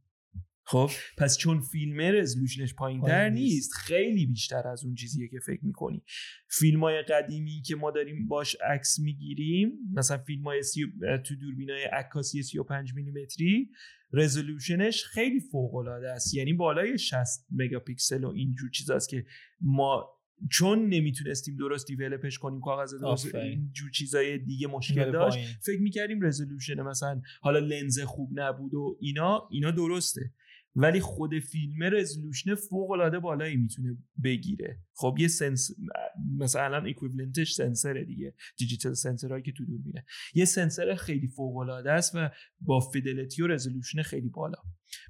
خب 0.69 0.91
پس 1.19 1.39
چون 1.39 1.61
فیلم 1.61 2.01
رزولوشنش 2.01 2.75
پایین 2.75 3.01
تر 3.01 3.07
پایین 3.07 3.33
نیست. 3.33 3.73
خیلی 3.73 4.27
بیشتر 4.27 4.69
از 4.69 4.85
اون 4.85 4.95
چیزیه 4.95 5.29
که 5.29 5.39
فکر 5.47 5.65
می‌کنی 5.65 6.03
فیلم 6.49 6.81
های 6.81 7.03
قدیمی 7.03 7.63
که 7.67 7.77
ما 7.77 7.91
داریم 7.91 8.29
باش 8.29 8.57
عکس 8.75 8.99
می‌گیریم 8.99 9.73
مثلا 9.95 10.19
فیلم 10.19 10.45
های 10.45 10.63
سی... 10.63 10.85
تو 11.25 11.37
دوربین 11.37 11.71
های 11.71 11.85
عکاسی 11.85 12.43
35 12.43 12.95
میلیمتری 12.95 13.71
رزولوشنش 14.13 15.05
خیلی 15.05 15.41
فوق 15.41 15.75
العاده 15.75 16.11
است 16.11 16.35
یعنی 16.35 16.53
بالای 16.53 16.99
60 16.99 17.47
مگاپیکسل 17.51 18.25
و 18.25 18.29
اینجور 18.29 18.71
چیزاست 18.71 19.09
که 19.09 19.27
ما 19.61 20.13
چون 20.51 20.89
نمی‌تونستیم 20.89 21.57
درست 21.57 21.87
develop 21.87 22.27
ش 22.27 22.39
کنیم 22.39 22.61
کاغذ 22.61 22.95
درست. 22.95 23.35
اینجور 23.35 23.91
چیزای 23.91 24.39
دیگه 24.39 24.67
مشکل 24.67 25.13
داشت. 25.13 25.39
فکر 25.63 25.81
می‌کردیم 25.81 26.25
resolution 26.25 26.83
مثلا 26.83 27.21
حالا 27.41 27.59
لنز 27.59 28.01
خوب 28.01 28.31
نبود 28.33 28.75
و 28.75 28.97
اینا 29.01 29.49
اینا 29.51 29.71
درسته 29.71 30.33
ولی 30.79 31.01
خود 31.01 31.39
فیلم 31.39 31.83
resolution 31.83 32.55
فوق 32.55 32.91
العاده 32.91 33.19
بالایی 33.19 33.57
می‌تونه 33.57 33.97
بگیره. 34.25 34.81
خب 34.95 35.17
یه 35.19 35.29
سنس 35.29 35.71
مثلا 36.39 36.77
equivalent 36.77 37.40
ش 37.40 37.53
sensor 37.53 37.97
ه 37.97 38.05
دیگه. 38.05 38.35
دیجیتال 38.59 38.95
سنسورایی 38.95 39.43
که 39.43 39.53
تو 39.53 39.65
دوربینه 39.65 40.05
یه 40.35 40.45
سنسر 40.45 40.95
خیلی 40.95 41.29
فوق 41.29 41.57
العاده 41.57 41.93
است 41.93 42.15
و 42.15 42.29
با 42.61 42.81
fidelity 42.81 43.43
و 43.43 43.47
resolution 43.47 44.03
خیلی 44.03 44.29
بالا. 44.29 44.59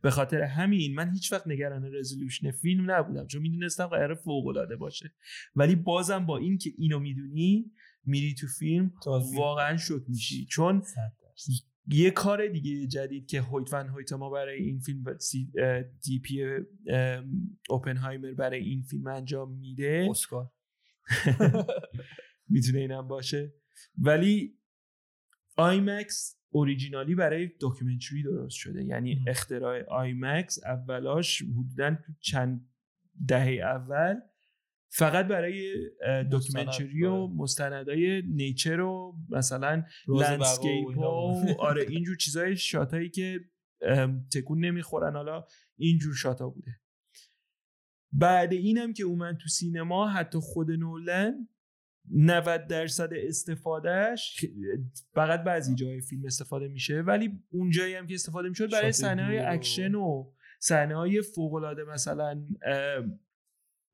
به 0.03 0.11
خاطر 0.11 0.43
همین 0.43 0.95
من 0.95 1.13
هیچ 1.13 1.33
وقت 1.33 1.47
نگران 1.47 1.95
رزولوشن 1.95 2.51
فیلم 2.51 2.91
نبودم 2.91 3.27
چون 3.27 3.43
می‌دونستم 3.43 3.87
قرار 3.87 4.15
فوق 4.15 4.47
العاده 4.47 4.77
باشه. 4.77 5.15
ولی 5.55 5.75
بازم 5.75 6.27
با 6.27 6.39
این 6.39 6.59
که 6.59 6.71
اینو 6.79 6.99
می‌دونی 6.99 7.73
میری 8.05 8.35
تو 8.35 8.47
فیلم. 8.47 8.93
واقعا 9.35 9.77
شوک 9.77 10.03
میشی. 10.09 10.47
چون. 10.47 10.83
یه 11.89 12.11
کار 12.11 12.49
دیگه 12.49 12.87
جدید 12.87 13.27
که 13.27 13.41
هویت 13.41 13.73
ون 13.73 13.89
هویت 13.89 14.13
ما 14.13 14.31
برای 14.31 14.63
این 14.63 14.79
فیلم 14.79 15.05
دی 16.05 16.19
پی 16.19 16.45
اوپنهایمر 17.69 18.35
برای 18.35 18.61
این 18.61 18.83
فیلم 18.83 19.07
انجام 19.07 19.59
میده. 19.59 20.07
اسکار. 20.11 20.53
می‌تونه 22.49 22.79
اینم 22.79 23.09
باشه. 23.09 23.55
ولی 23.99 24.59
آیمکس 25.57 26.37
originally 26.49 27.15
برای 27.15 27.51
documentary 27.61 28.23
درست 28.23 28.57
شده. 28.57 28.85
یعنی. 28.85 29.25
اختراع 29.27 29.83
آیمکس 29.89 30.65
اولاش 30.65 31.43
حدودا 31.43 31.91
تو 31.91 32.13
چند 32.21 32.69
دهه 33.29 33.61
اول 33.63 34.21
فقط 34.89 35.27
برای 35.27 35.75
documentary 36.31 37.05
و 37.05 37.11
آره. 37.11 37.33
مستندهای 37.33 38.23
nature 38.23 38.81
و 38.81 39.15
مثلا 39.29 39.85
landscape 40.09 40.99
و. 40.99 41.03
آره 41.59 41.87
اینجور 41.89 42.17
چیزای 42.17 42.57
shot 42.57 42.93
ایی 42.93 43.11
که 43.11 43.41
تکون 44.33 44.65
نمی‌خورن 44.65 45.13
حالا 45.17 45.45
اینجور 45.77 46.15
shot 46.15 46.42
ا 46.42 46.49
بوده 46.49 46.81
بعد 48.13 48.53
اینم 48.53 48.93
که 48.93 49.03
اومد 49.03 49.37
تو 49.37 49.49
سینما 49.49 50.09
حتی 50.09 50.39
خود 50.39 50.71
نولن 50.71 51.49
90 52.11 52.67
درصد 52.67 53.09
استفادهش 53.13 54.45
فقط 55.15 55.45
بعضی 55.45 55.75
جای 55.75 56.01
فیلم 56.01 56.27
استفاده 56.27 56.69
میشه 56.69 57.01
ولی 57.01 57.41
اون 57.51 57.71
جایی 57.71 57.95
هم 57.95 58.07
که 58.07 58.15
استفاده 58.15 58.49
می‌شد 58.49 58.71
برای 58.71 58.93
صحنه 58.93 59.25
های 59.25 59.39
اکشن 59.39 59.95
و 59.95 60.33
صحنه 60.61 60.97
های 60.97 61.23
فوق 61.23 61.55
العاده 61.55 61.85
مثلا 61.85 62.47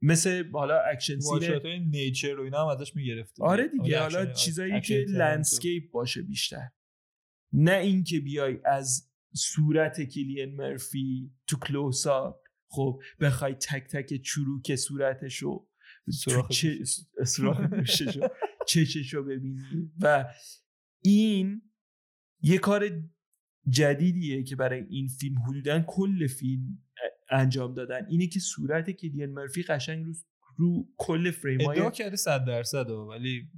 مثل 0.02 0.50
حالا 0.52 0.80
action 0.80 1.20
scene 1.20 1.88
nature 1.90 2.40
و 2.40 2.42
اینا 2.42 2.62
هم 2.62 2.68
ازش 2.68 2.96
می‌گرفته 2.96 3.44
آره 3.44 3.68
دیگه 3.68 4.00
حالا 4.00 4.32
چیزایی 4.32 4.80
که 4.80 5.04
landscape 5.08 5.90
باشه 5.90 6.22
بیشتر. 6.22 6.68
نه 7.52 7.72
اینکه 7.72 8.20
بیای 8.20 8.58
از 8.64 9.10
صورت 9.34 10.02
کیلین 10.02 10.56
مرفی 10.56 11.32
تو 11.46 11.56
close 11.56 12.06
خب 12.68 13.00
بخوای 13.20 13.54
تک 13.54 13.86
تک 13.86 14.22
چروک 14.22 14.76
صورتشو 14.76 15.68
چه 16.50 16.78
گوششو 17.70 18.28
چششو 18.68 19.22
ببینی. 19.22 19.60
و 20.00 20.34
این 21.04 21.62
یه 22.42 22.58
کار 22.58 23.02
جدیدیه 23.68 24.42
که 24.42 24.56
برای 24.56 24.84
این 24.88 25.08
فیلم 25.08 25.38
حدودا 25.48 25.84
کل 25.86 26.26
فیلم 26.26 26.78
انجام 27.32 27.74
دادن. 27.74 28.06
اینه 28.08 28.26
که 28.26 28.40
صورت 28.40 28.90
کلین 28.90 29.26
مرفی 29.26 29.62
قشنگ 29.62 30.04
رو 30.04 30.12
رو 30.56 30.88
کل 30.96 31.30
فریم 31.30 31.70
ادعا 31.70 31.90
کرده 31.90 32.16
100 32.16 32.44
درصد 32.44 32.90
ولی 32.90 33.48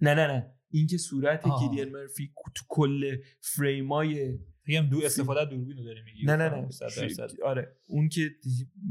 نه 0.00 0.14
نه 0.14 0.26
نه. 0.26 0.52
اینکه 0.70 0.98
صورت 0.98 1.46
آها. 1.46 1.68
کلین 1.68 1.88
مرفی 1.88 2.32
تو 2.54 2.64
کل 2.68 3.16
فریمای 3.40 4.38
میگم 4.66 4.86
دو 4.86 5.00
استفاده 5.04 5.44
دوربین 5.44 5.76
رو 5.76 5.84
داری 5.84 6.02
میگی. 6.02 6.26
نه 6.26 6.36
نه 6.36 6.48
نه. 6.48 6.70
100 6.70 6.86
درصد. 6.86 7.30
آره. 7.44 7.76
اون 7.86 8.08
که 8.08 8.30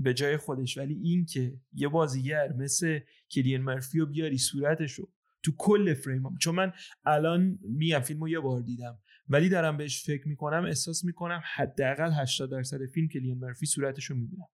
به 0.03 0.13
جای 0.13 0.37
خودش. 0.37 0.77
ولی 0.77 0.93
این 0.93 1.25
که 1.25 1.59
یه 1.73 1.87
بازیگر 1.87 2.53
مثل 2.53 2.99
کلین 3.31 3.61
مرفی 3.61 3.99
رو 3.99 4.05
بیاری 4.05 4.37
صورتشو 4.37 5.09
تو 5.43 5.51
کل 5.57 5.93
فریم 5.93 6.25
هم. 6.25 6.37
چون 6.41 6.55
من 6.55 6.73
الان 7.05 7.59
میگم 7.61 7.99
فیلم 7.99 8.19
رو 8.19 8.29
یه 8.29 8.39
بار 8.39 8.61
دیدم. 8.61 8.99
ولی 9.29 9.49
دارم 9.49 9.77
بهش 9.77 10.03
فکر 10.03 10.27
می‌کنم 10.27 10.65
احساس 10.65 11.03
می‌کنم 11.05 11.41
حداقل 11.55 12.11
80 12.21 12.51
درصد 12.51 12.85
فیلم 12.85 13.07
کلین 13.07 13.39
مرفی 13.39 13.65
صورتشو 13.65 14.15
می‌بینم 14.15 14.47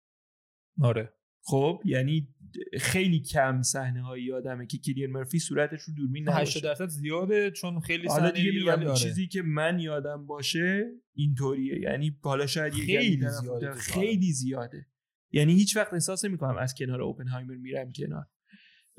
آره. 0.82 1.13
خب 1.45 1.82
یعنی 1.86 2.36
خیلی 2.80 3.19
کم 3.19 3.61
صحنه 3.61 4.01
هایی 4.01 4.24
یادمه 4.24 4.65
که 4.65 4.78
کلین 4.78 5.11
مرفی 5.11 5.39
صورتش 5.39 5.82
رو 5.82 5.93
دوربین 5.93 6.24
80 6.30 6.38
نباشه 6.38 6.59
درصد 6.59 6.88
زیاده 6.88 7.51
چون 7.51 7.80
خیلی 7.80 8.07
حالا 8.07 8.28
صحنه 8.28 8.32
دیگه 8.32 8.51
میگم 8.51 8.88
آره. 8.88 8.95
چیزی 8.95 9.28
که 9.28 9.41
من 9.41 9.80
یادم 9.80 10.26
باشه 10.26 10.86
اینطوریه. 11.13 11.80
یعنی 11.80 12.19
حالا 12.24 12.45
شاید 12.45 12.74
خیلی 12.74 13.30
زیاده 13.41 13.71
خیلی 13.71 14.32
زیاده. 14.32 14.88
یعنی 15.32 15.53
هیچ 15.53 15.78
وقت 15.78 15.93
احساس 15.93 16.26
نمی‌کنم 16.26 16.57
از 16.57 16.76
کنار 16.76 17.01
اوپنهایمر 17.01 17.55
میرم 17.55 17.91
کنار. 17.91 18.26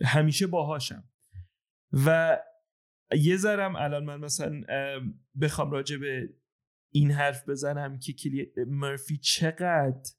همیشه 0.05 0.47
باهاشم. 0.47 1.05
و 1.93 2.39
یه 3.13 3.37
ذرم 3.37 3.77
الان 3.77 4.05
من 4.05 4.21
مثلا 4.21 4.63
ام، 4.69 5.25
بخوام 5.41 5.71
راجع 5.71 5.97
به 5.97 6.35
این 6.93 7.11
حرف 7.11 7.49
بزنم 7.49 7.99
که 7.99 8.13
کلی 8.13 8.53
مرفی 8.67 9.19
چقدر 9.19 10.11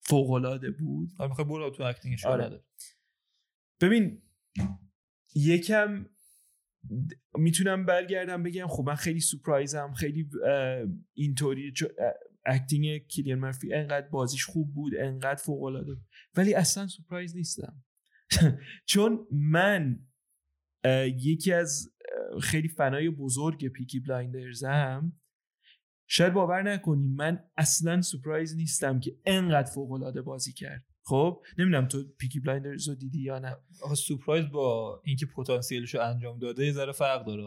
فوقالعاده 0.00 0.70
بود 0.70 1.08
آره 1.18 1.28
می‌خوای 1.28 1.48
برو 1.48 1.70
تو 1.70 1.82
اکتینگش 1.82 2.24
آره. 2.26 2.64
ببین 3.80 4.22
یکم 5.34 6.06
می‌تونم 7.34 7.86
برگردم 7.86 8.42
بگم 8.42 8.66
خب 8.66 8.84
من 8.86 8.94
خیلی 8.94 9.20
surprise 9.20 9.84
م 9.84 9.92
خیلی 9.92 10.30
اینطوری 11.12 11.72
acting 12.46 13.06
کیلین 13.06 13.34
مرفی 13.34 13.74
انقدر 13.74 14.08
بازیش 14.08 14.44
خوب 14.44 14.74
بود 14.74 14.92
انقدر 14.98 15.42
فوق 15.42 15.62
العاده 15.62 15.94
بود. 15.94 16.04
ولی 16.36 16.54
اصلا 16.54 16.86
surprise 16.86 17.36
نیستم 17.36 17.84
چون 18.90 19.26
من 19.30 20.06
یکی 21.16 21.52
از 21.52 21.92
خیلی 22.42 22.68
فنای 22.68 23.10
بزرگ 23.10 23.68
پیکی 23.68 24.00
بلایندرزم. 24.00 25.12
شاید 26.06 26.32
باور 26.32 26.62
نکنی 26.62 27.08
من 27.08 27.44
اصلا 27.56 28.00
surprise 28.00 28.56
نیستم 28.56 29.00
که 29.00 29.16
انقدر 29.24 29.70
فوق 29.70 29.92
العاده 29.92 30.22
بازی 30.22 30.52
کرد. 30.52 30.84
خب 31.04 31.42
نمی‌دونم 31.58 31.88
تو 31.88 32.04
پیکی 32.18 32.40
بلایندرز 32.40 32.88
رو 32.88 32.94
دیدی 32.94 33.22
یا 33.22 33.38
نه. 33.38 33.56
آخه 33.82 33.94
surprise 33.94 34.44
با 34.52 35.00
اینکه 35.04 35.26
پتانسیلش 35.26 35.94
رو 35.94 36.00
انجام 36.00 36.38
داده 36.38 36.66
یه 36.66 36.72
ذره 36.72 36.92
فرق 36.92 37.26
داره. 37.26 37.44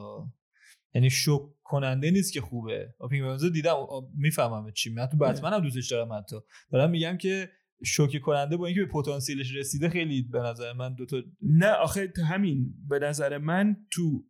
یعنی 0.94 1.10
شوک 1.10 1.42
کننده 1.64 2.12
نیست 2.12 2.34
که 2.34 2.42
خوبه. 2.42 2.94
پیکی 3.10 3.22
بلایندرز 3.22 3.44
رو 3.44 3.50
دیدم. 3.50 3.76
می‌فهمم 4.14 4.72
چی 4.72 4.94
من 4.94 5.06
تو 5.06 5.18
بتمن 5.18 5.54
هم 5.54 5.62
دوستش 5.62 5.92
دارم 5.92 6.14
حتی. 6.14 6.36
دارم 6.72 6.90
میگم 6.90 7.18
که 7.18 7.50
شوکه 7.84 8.20
کننده 8.20 8.58
با 8.58 8.66
اینکه 8.66 8.82
به 8.82 8.92
پتانسیلش 8.92 9.56
رسیده 9.56 9.90
خیلی 9.90 10.22
به 10.22 10.40
نظر 10.40 10.74
من 10.74 10.94
دو 10.94 11.06
تا 11.06 11.22
نه 11.42 11.72
آخه 11.72 12.14
همین. 12.30 12.74
به 12.88 13.00
نظر 13.00 13.38
من 13.38 13.78
تو 13.92 14.26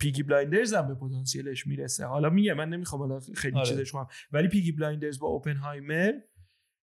پیکی 0.00 0.22
بلایندرز 0.22 0.74
هم 0.74 0.88
به 0.88 0.94
پتانسیلش 0.94 1.66
می‌رسه 1.66 2.04
حالا 2.04 2.30
میگه 2.30 2.54
من 2.54 2.68
نمی‌خوام 2.68 3.00
حالا 3.00 3.20
خیلی 3.34 3.56
آره. 3.56 3.68
چیزش 3.68 3.92
کنم 3.92 4.06
ولی 4.32 4.48
پیکی 4.48 4.72
بلایندرز 4.72 5.18
با 5.18 5.28
اوپنهایمر 5.28 6.12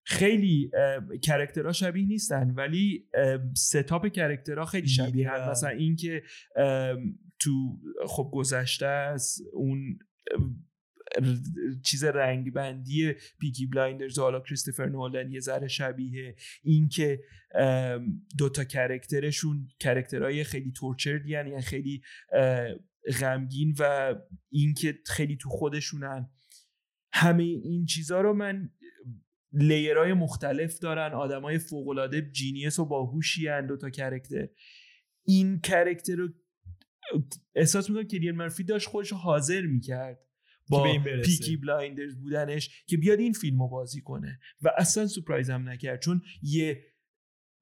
خیلی 0.04 0.70
character 1.22 1.67
ها 1.67 1.72
شبیه 1.72 2.06
نیستن 2.06 2.50
ولی 2.50 3.08
setup 3.56 4.06
character 4.06 4.58
ها 4.58 4.64
خیلی 4.64 4.88
شبیه. 4.88 5.30
می‌دونم. 5.30 5.50
مثلا 5.50 5.70
اینکه 5.70 6.22
تو 7.38 7.80
خب 8.06 8.30
گذشته 8.32 8.86
از 8.86 9.38
اون 9.52 9.98
چیز 11.84 12.04
رنگ 12.04 12.52
بندی 12.52 13.12
پیکی 13.40 13.66
بلایندرز 13.66 14.18
و 14.18 14.22
حالا 14.22 14.40
کریستوفر 14.40 14.86
نولن 14.86 15.32
یه 15.32 15.40
ذره 15.40 15.68
شبیه 15.68 16.34
اینکه 16.62 17.20
ام، 17.54 18.26
دوتا 18.38 18.64
character 18.64 19.36
شون 19.36 19.68
character 19.80 20.32
های 20.32 20.44
خیلی 20.44 20.72
tortured 20.72 21.26
یعنی 21.26 21.60
خیلی 21.60 22.02
غمگین 23.20 23.74
و 23.78 24.14
اینکه 24.50 24.98
خیلی 25.06 25.36
تو 25.36 25.48
خودشونن. 25.48 26.30
همه 27.12 27.42
این 27.42 27.84
چیزها 27.84 28.20
رو 28.20 28.32
من 28.32 28.70
layer 29.52 29.95
های 29.95 30.12
مختلف 30.12 30.78
دارن 30.78 31.12
آدمای 31.12 31.58
فوقالعاده 31.58 32.30
genius 32.30 32.78
و 32.78 32.84
باهوشی 32.84 33.48
هن 33.48 33.66
دو 33.66 33.76
تا 33.76 33.90
character. 33.90 34.48
این 35.26 35.60
character 35.60 36.14
رو 36.14 36.28
احساس 37.54 37.90
می‌کنم 37.90 38.06
که 38.06 38.18
کیلین 38.18 38.36
مرفی 38.36 38.64
داشت 38.64 38.88
خودش 38.88 39.12
رو 39.12 39.16
حاضر 39.16 39.60
می‌کرد 39.60 40.18
با. 40.68 40.82
پیکی 41.24 41.56
بلایندرز 41.56 42.16
بودنش 42.16 42.84
که 42.86 42.96
بیاد 42.96 43.18
این 43.18 43.32
فیلم 43.32 43.62
رو 43.62 43.68
بازی 43.68 44.00
کنه. 44.00 44.40
و 44.62 44.70
اصلا 44.76 45.06
surprise 45.06 45.50
هم 45.50 45.68
نکرد 45.68 46.00
چون 46.00 46.22
یه 46.42 46.84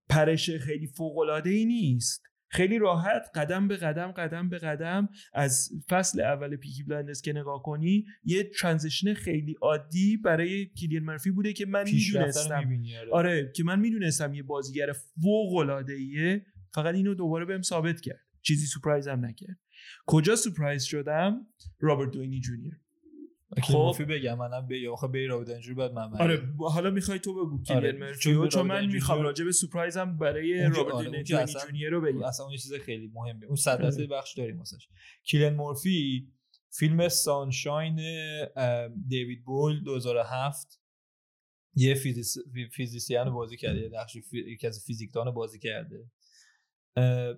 پرش 0.09 0.51
خیلی 0.51 0.87
فوقالعاده 0.87 1.51
ای 1.51 1.65
نیست. 1.65 2.23
خیلی 2.51 2.79
راحت 2.79 3.23
قدم 3.35 3.69
به 3.69 3.77
قدم 3.77 4.13
قدم 4.13 4.49
به 4.49 4.59
قدم 4.59 5.09
از 5.33 5.71
فصل 5.89 6.21
اول 6.21 6.57
پیکی 6.57 6.83
بلایندرز 6.83 7.23
که 7.23 7.33
نگاه 7.33 7.63
کنی 7.63 8.05
یه 8.25 8.51
transition 8.61 9.15
خیلی 9.15 9.57
عادی 9.63 10.17
برای 10.17 10.67
کیلین 10.67 11.05
مرفی 11.05 11.31
بوده 11.31 11.53
که 11.53 11.67
من 11.67 11.85
می‌دونستم. 11.85 12.55
آره. 13.01 13.11
آره 13.13 13.53
که 13.57 13.65
من 13.65 13.81
می‌دونستم 13.81 14.35
یه 14.35 14.43
بازیگر 14.43 14.93
فوق 14.93 15.55
العاده 15.55 15.93
ایه 15.93 16.47
فقط 16.75 16.95
اینو 16.95 17.15
دوباره 17.15 17.45
بهم 17.45 17.63
ثابت 17.63 18.01
کرد. 18.01 18.21
چیزی 18.43 18.67
surprise 18.67 19.09
هم 19.09 19.25
نکرد. 19.25 19.59
کجا 20.07 20.37
surprise 20.37 20.83
شدم؟ 20.83 21.47
رابرت 21.81 22.11
داونی 22.11 22.41
جونیور. 22.41 22.73
خب. 23.63 24.03
بگم 24.09 24.39
منم 24.39 24.67
به 24.67 24.81
یا 24.81 24.95
بری 24.95 25.27
رابط 25.27 25.49
اینجوری 25.49 25.75
بعد 25.75 25.93
من 25.93 26.21
آره 26.21 26.49
حالا 26.59 26.91
می‌خوای 26.91 27.19
تو 27.19 27.33
بگو 27.35 27.63
آره، 27.71 27.91
کیلین 27.93 28.01
مرفی 28.01 28.49
چون 28.49 28.67
من 28.67 28.87
می‌خوام 28.87 29.23
راجع 29.23 29.45
به 29.45 29.53
surprise 29.53 30.09
م 30.09 30.17
برای 30.19 30.63
رابرت 30.63 30.95
آره، 30.95 31.23
جونیور 31.23 31.91
رو 31.91 32.01
بگم. 32.01 32.23
اصلا 32.23 32.47
اون 32.47 32.57
چیز 32.57 32.73
خیلی 32.75 33.11
مهمه. 33.15 33.47
اون 33.47 33.57
صد 33.57 33.79
درصد. 33.83 34.03
بخش 34.17 34.35
داریم 34.35 34.59
واسش. 34.59 34.89
کیلین 35.25 35.55
مورفی 35.55 36.29
فیلم 36.79 37.09
سانشاین 37.09 38.01
دنی 39.09 39.45
بویل 39.45 39.85
2007 39.85 40.81
یه 41.75 41.95
physic... 41.95 42.37
phy- 42.55 42.69
physician 42.69 43.31
بازی 43.31 43.57
کرده 43.57 43.81
یه 43.81 43.91
نقش. 43.93 44.17
یکی 44.33 44.67
از 44.67 44.85
فیزیکدان 44.87 45.31
بازی 45.31 45.59
کرده. 45.59 46.11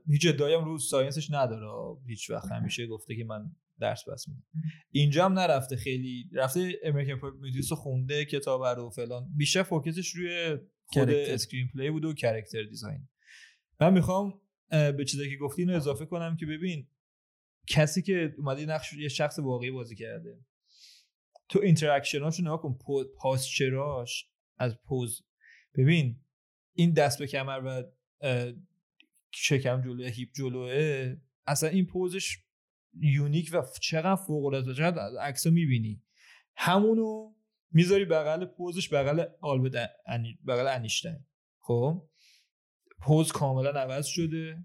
هیچ 0.09 0.27
ادعایی 0.27 0.55
هم 0.55 0.65
رو 0.65 0.79
science 0.79 1.19
ش 1.19 1.31
نداره 1.31 1.67
هیچ 2.07 2.31
وقت. 2.31 2.53
همیشه 2.53 2.87
گفته 2.87 3.17
که 3.17 3.25
من 3.25 3.57
درس 3.83 4.09
بس 4.09 4.29
میدم. 4.29 4.45
اینجا 4.91 5.25
هم 5.25 5.39
نرفته 5.39 5.77
خیلی 5.77 6.31
رفته 6.33 6.81
امریکن 6.83 7.17
پرومیتیوس 7.17 7.73
رو 7.73 7.77
خونده 7.77 8.25
کتاب 8.25 8.65
رو 8.65 8.91
فلان. 8.91 9.29
بیشتر 9.37 9.63
focus 9.63 9.96
ش 9.96 10.09
روی 10.09 10.59
خود. 10.85 11.11
screenplay 11.11 11.91
بود 11.91 12.05
و 12.05 12.15
character 12.15 12.63
design 12.63 13.09
من 13.81 13.93
می‌خوام 13.93 14.41
به 14.71 15.05
چیزایی 15.09 15.31
که 15.31 15.37
گفتی 15.37 15.63
اینو 15.63 15.77
اضافه 15.77 16.07
کنم 16.07 16.37
که 16.37 16.47
ببین 16.47 16.89
کسی 17.69 18.03
که 18.03 18.35
اومده 18.39 18.67
نقش 18.67 18.93
یه 18.93 19.09
شخص 19.09 19.39
واقعی 19.39 19.71
بازی 19.71 19.97
کرده 19.97 20.39
تو 21.49 21.61
interaction 21.63 22.26
اشو 22.26 22.43
نگاه 22.43 22.63
کن 22.63 22.79
posture 23.19 24.06
اش 24.06 24.31
از 24.59 24.79
pose 24.85 25.23
ببین 25.75 26.21
این 26.73 26.93
دست 26.93 27.19
به 27.19 27.27
کمر 27.27 27.61
و 27.65 27.83
شکم 29.35 29.83
جلوئه 29.83 30.09
hip 30.09 30.29
جلوئه 30.33 31.17
اصلا 31.47 31.69
این 31.69 31.87
pose 31.87 32.21
ش 32.21 32.39
unique 33.01 33.51
و 33.53 33.63
چقدر 33.81 34.17
فوق 34.17 34.45
العاده 34.45 34.75
چقدر 34.75 35.19
عکسا 35.21 35.51
می‌بینی. 35.51 36.03
همونو 36.57 37.35
می‌ذاری 37.73 38.05
بغل 38.05 38.45
pose 38.45 38.77
ش 38.77 38.93
بغل 38.93 39.25
آلبرت 39.41 39.91
بغل 40.47 40.67
انیشتین. 40.67 41.25
خب؟ 41.61 42.09
pose 43.01 43.33
کاملا 43.33 43.71
عوض 43.71 44.07
شده. 44.07 44.65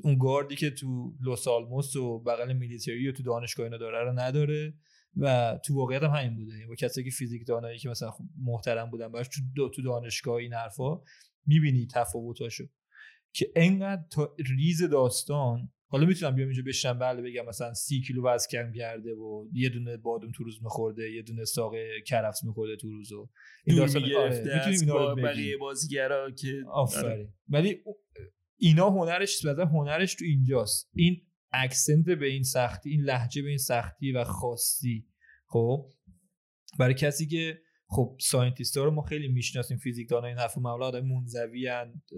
اون 0.00 0.18
گاردی 0.18 0.56
که 0.56 0.70
تو 0.70 1.14
لوس 1.20 1.48
آلموس 1.48 1.96
و 1.96 2.18
بغل 2.18 2.52
military 2.52 3.08
و 3.08 3.12
تو 3.12 3.22
دانشگاه 3.22 3.64
اینا 3.64 3.76
داره 3.76 4.04
رو 4.04 4.12
نداره 4.12 4.74
و 5.16 5.58
تو 5.64 5.74
واقعیت 5.74 6.02
هم 6.02 6.10
همین 6.10 6.36
بوده. 6.36 6.66
با 6.66 6.74
کسایی 6.74 7.04
که 7.04 7.10
فیزیک 7.10 7.46
دانایی 7.46 7.78
که 7.78 7.88
مثلا 7.88 8.10
خب 8.10 8.24
محترم 8.38 8.90
بودن 8.90 9.08
باش 9.08 9.28
تو 9.54 9.68
تو 9.68 9.82
دانشگاه 9.82 10.34
این 10.34 10.52
حرفا 10.52 11.02
می‌بینی 11.46 11.86
تفاوتاشو. 11.86 12.64
که 13.32 13.52
انقدر 13.56 14.02
تا 14.10 14.34
ریز 14.58 14.82
داستان 14.82 15.72
حالا 15.92 16.06
می‌تونم 16.06 16.34
بیام 16.34 16.48
اینجا 16.48 16.62
بشنم 16.66 16.98
بله 16.98 17.22
بگم 17.22 17.46
مثلا 17.48 17.74
سی 17.74 18.00
کیلو 18.00 18.28
وزن 18.28 18.46
کم 18.52 18.72
کرده 18.72 19.14
و 19.14 19.48
یه 19.52 19.68
دونه 19.68 19.96
بادوم 19.96 20.32
تو 20.32 20.44
روز 20.44 20.62
میخورده 20.62 21.10
یه 21.10 21.22
دونه 21.22 21.44
ساق 21.44 21.72
کرفس 22.06 22.44
میخورده 22.44 22.76
تو 22.76 22.88
روز 22.88 23.12
و 23.12 23.28
این 23.64 23.76
داستان 23.76 24.02
آره، 24.04 24.66
می‌تونیم 24.66 24.94
با. 24.94 25.14
بقیه 25.14 25.56
بازیگرا 25.56 26.30
که 26.30 26.48
آره. 26.48 26.66
آفرین 26.66 27.28
ولی 27.48 27.80
او- 27.84 27.96
اینا 28.56 28.90
هنرش 28.90 29.44
مثلا 29.44 29.64
هنرش 29.64 30.14
تو 30.14 30.24
اینجاست. 30.24 30.90
این 30.94 31.22
accent 31.52 32.04
به 32.04 32.26
این 32.26 32.42
سختی 32.42 32.90
این 32.90 33.00
لحجه 33.00 33.42
به 33.42 33.48
این 33.48 33.58
سختی 33.58 34.12
و 34.12 34.24
خاصی. 34.24 35.06
خب؟ 35.46 35.86
برای 36.78 36.94
کسی 36.94 37.26
که 37.26 37.58
خب 37.92 38.16
scientist 38.20 38.76
ها 38.76 38.84
رو 38.84 38.90
ما 38.90 39.02
خیلی 39.02 39.28
می‌شناسیم 39.28 39.78
فیزیکدان 39.78 40.24
این 40.24 40.38
حرف 40.38 40.58
معمولا 40.58 40.86
آدم 40.86 41.06
منزوی. 41.06 41.70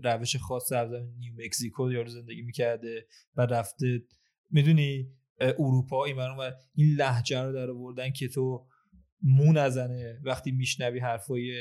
روش 0.04 0.36
خاص 0.36 0.68
سرزمین 0.68 1.14
نیو 1.18 1.34
مکزیکو 1.36 1.92
یارو 1.92 2.08
زندگی 2.08 2.42
می‌کرده 2.42 3.06
و 3.36 3.42
رفته 3.42 4.02
می‌دونی 4.50 5.08
اروپا 5.40 6.04
این 6.04 6.16
و 6.18 6.50
این 6.74 6.96
لحجه 6.96 7.42
رو 7.42 7.52
در 7.52 7.70
آوردن 7.70 8.12
که 8.12 8.28
تو 8.28 8.66
مو 9.22 9.52
نزنه 9.52 10.20
وقتی 10.24 10.50
میشنوی 10.50 10.98
حرفای 10.98 11.52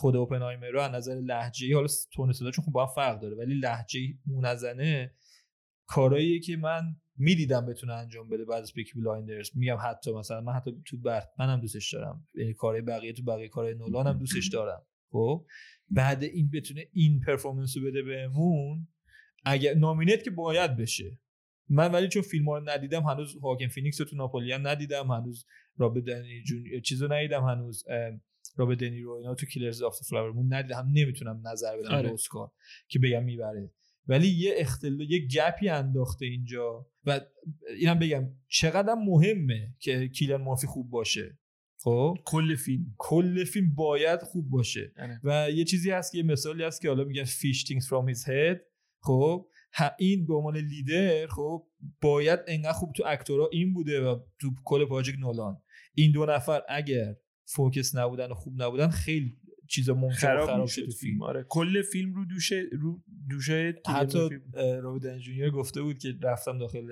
خود 0.00 0.16
اوپنهایمر 0.16 0.70
رو 0.70 0.80
از 0.80 0.92
نظر 0.92 1.14
لهجه 1.14 1.74
حالا 1.74 1.88
تون 2.12 2.32
صدا 2.32 2.50
چون 2.50 2.64
خب 2.64 2.72
با 2.72 2.86
فرق 2.86 3.20
داره 3.20 3.36
ولی 3.36 3.54
لهجه 3.54 4.00
مو 4.26 4.40
نزنه 4.40 5.14
کارهاییه 5.86 6.40
که 6.40 6.56
من 6.56 6.96
می‌دیدم 7.16 7.66
بتونه 7.66 7.92
انجام 7.92 8.28
بده 8.28 8.44
بعد 8.44 8.62
از 8.62 8.72
Peaky 8.72 9.00
Blinders. 9.00 9.50
میگم 9.54 9.76
حتی 9.84 10.12
مثلا 10.12 10.40
من 10.40 10.52
حتی 10.52 10.82
تو 10.86 10.96
بتمنم 10.96 11.60
دوستش 11.60 11.94
دارم. 11.94 12.28
یعنی 12.34 12.54
کارهای 12.54 12.82
بقیه 12.82 13.12
تو 13.12 13.22
بقیه 13.22 13.48
کارهای 13.48 13.74
نولان 13.74 14.06
هم 14.06 14.18
دوستش 14.18 14.48
دارم. 14.48 14.82
خب؟ 15.10 15.46
بعد 15.90 16.24
این 16.24 16.50
بتونه 16.50 16.88
این 16.92 17.20
performance 17.20 17.76
رو 17.76 17.84
بده 17.84 18.02
بهمون 18.02 18.88
اگر 19.44 19.74
nominate 19.74 20.22
که 20.22 20.30
باید 20.30 20.76
بشه. 20.76 21.18
من 21.68 21.92
ولی 21.92 22.08
چون 22.08 22.22
فیلم 22.22 22.48
ها 22.48 22.58
رو 22.58 22.68
ندیدم 22.68 23.02
هنوز 23.02 23.36
واکین 23.42 23.68
فینیکس 23.68 24.00
رو 24.00 24.06
تو 24.06 24.16
ناپلئون 24.16 24.52
هم 24.52 24.68
ندیدم 24.68 25.10
هنوز 25.10 25.46
رابرت 25.76 26.04
دنی 26.04 26.42
جون 26.42 26.80
چیزو 26.80 27.08
ندیدم 27.08 27.44
هنوز 27.44 27.84
ام، 27.88 28.20
رابرت 28.56 28.78
دنیرو 28.78 29.12
اینا 29.12 29.34
تو 29.34 29.46
Killers 29.46 29.82
of 29.82 29.98
Flower 30.10 30.32
Moon 30.32 30.54
ندیدم. 30.54 30.88
نمی‌تونم 30.92 31.48
نظر 31.48 31.76
بدم 31.78 31.94
آره. 31.94 32.08
به 32.08 32.14
اسکار 32.14 32.52
که 32.88 32.98
بگم 32.98 33.24
می‌بره. 33.24 33.70
ولی 34.06 34.28
یه 34.28 34.54
اختلال 34.56 35.00
یه 35.00 35.26
gap 35.26 35.57
ی 35.57 35.68
انداخته 35.68 36.26
اینجا. 36.26 36.86
و 37.04 37.20
اینم 37.78 37.98
بگم 37.98 38.28
چقدر 38.48 38.94
مهمه 38.94 39.74
که 39.78 40.08
کیلین 40.08 40.36
مورفی 40.36 40.66
خوب 40.66 40.90
باشه. 40.90 41.38
خب؟ 41.78 42.18
کل 42.24 42.54
فیلم. 42.54 42.94
کل 42.98 43.44
فیلم 43.44 43.74
باید 43.74 44.22
خوب 44.22 44.50
باشه. 44.50 44.92
آره. 44.98 45.20
و 45.24 45.50
یه 45.50 45.64
چیزی 45.64 45.90
هست 45.90 46.12
که 46.12 46.18
یه 46.18 46.24
مثالی 46.24 46.64
هست 46.64 46.80
که 46.80 46.88
حالا 46.88 47.04
میگن 47.04 47.24
fish 47.24 47.64
stinks 47.66 47.84
from 47.86 48.14
his 48.14 48.26
head. 48.26 48.58
خب؟ 49.00 49.46
این 49.98 50.26
به 50.26 50.34
عنوان 50.34 50.56
لیدر 50.56 51.26
خب 51.26 51.66
باید 52.00 52.40
انقدر 52.46 52.72
خوب 52.72 52.92
تو 52.92 53.02
actor 53.06 53.41
ا 53.41 53.48
این 53.52 53.74
بوده 53.74 54.00
و 54.00 54.20
تو 54.40 54.50
کل 54.64 54.84
project 54.84 55.18
نولان. 55.18 55.62
این 55.94 56.12
دو 56.12 56.26
نفر 56.26 56.62
اگر 56.68 57.16
focus 57.44 57.94
نبودن 57.94 58.30
و 58.30 58.34
خوب 58.34 58.62
نبودن 58.62 58.88
خیلی 58.88 59.36
چیزا 59.72 59.94
ممکن 59.94 60.14
خراب, 60.14 60.46
خراب 60.46 60.66
تو 60.66 60.86
تو 60.86 60.92
فیلم. 60.92 61.22
آره. 61.22 61.46
کل 61.48 61.82
فیلم 61.82 62.14
رو 62.14 62.24
دوشه 62.24 62.64
رو 62.72 63.02
دوشه 63.28 63.74
حتی 63.86 64.28
رابرت 64.82 65.18
جونیور 65.18 65.50
گفته 65.50 65.82
بود 65.82 65.98
که 65.98 66.14
رفتم 66.22 66.58
داخل 66.58 66.88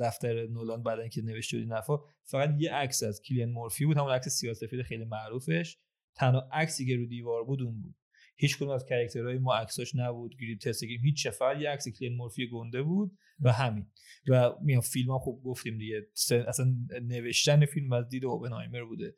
دفتر 0.00 0.46
نولان 0.46 0.82
بعد 0.82 1.00
اینکه 1.00 1.22
نوشته 1.22 1.58
بود 1.58 1.72
حرفا. 1.72 1.98
فقط 2.24 2.54
یه 2.58 2.72
عکس 2.72 3.02
از 3.02 3.22
کیلین 3.22 3.52
مورفی 3.52 3.86
بود 3.86 3.96
همون 3.96 4.12
عکس 4.12 4.28
سیاه‌سفید 4.28 4.82
خیلی 4.82 5.04
معروفش. 5.04 5.78
تنها 6.14 6.48
عکسی 6.52 6.86
که 6.86 6.96
رو 6.96 7.06
دیوار 7.06 7.44
بود 7.44 7.62
اون 7.62 7.80
بود. 7.80 7.94
هیچ 8.36 8.56
کدوم 8.56 8.68
از 8.68 8.84
character 8.84 9.28
های 9.28 9.38
ما 9.38 9.54
عکساش 9.54 9.94
نبود 9.94 10.36
گریپ 10.40 10.58
تستگیم 10.58 11.00
هیچ 11.00 11.28
فقط 11.28 11.60
یه 11.60 11.70
عکس 11.70 11.88
کیلین 11.88 12.16
مورفی 12.16 12.48
گنده 12.48 12.82
بود 12.82 13.18
و 13.40 13.52
همین. 13.52 13.86
و 14.28 14.50
میام 14.62 14.80
فیلم 14.80 15.10
هم 15.10 15.18
خوب 15.18 15.42
گفتیم 15.42 15.78
دیگه. 15.78 16.06
اصلا 16.48 16.76
نوشتن 17.02 17.66
فیلم 17.66 17.92
از 17.92 18.08
دید 18.08 18.24
اوپنهایمر 18.24 18.84
بوده. 18.84 19.14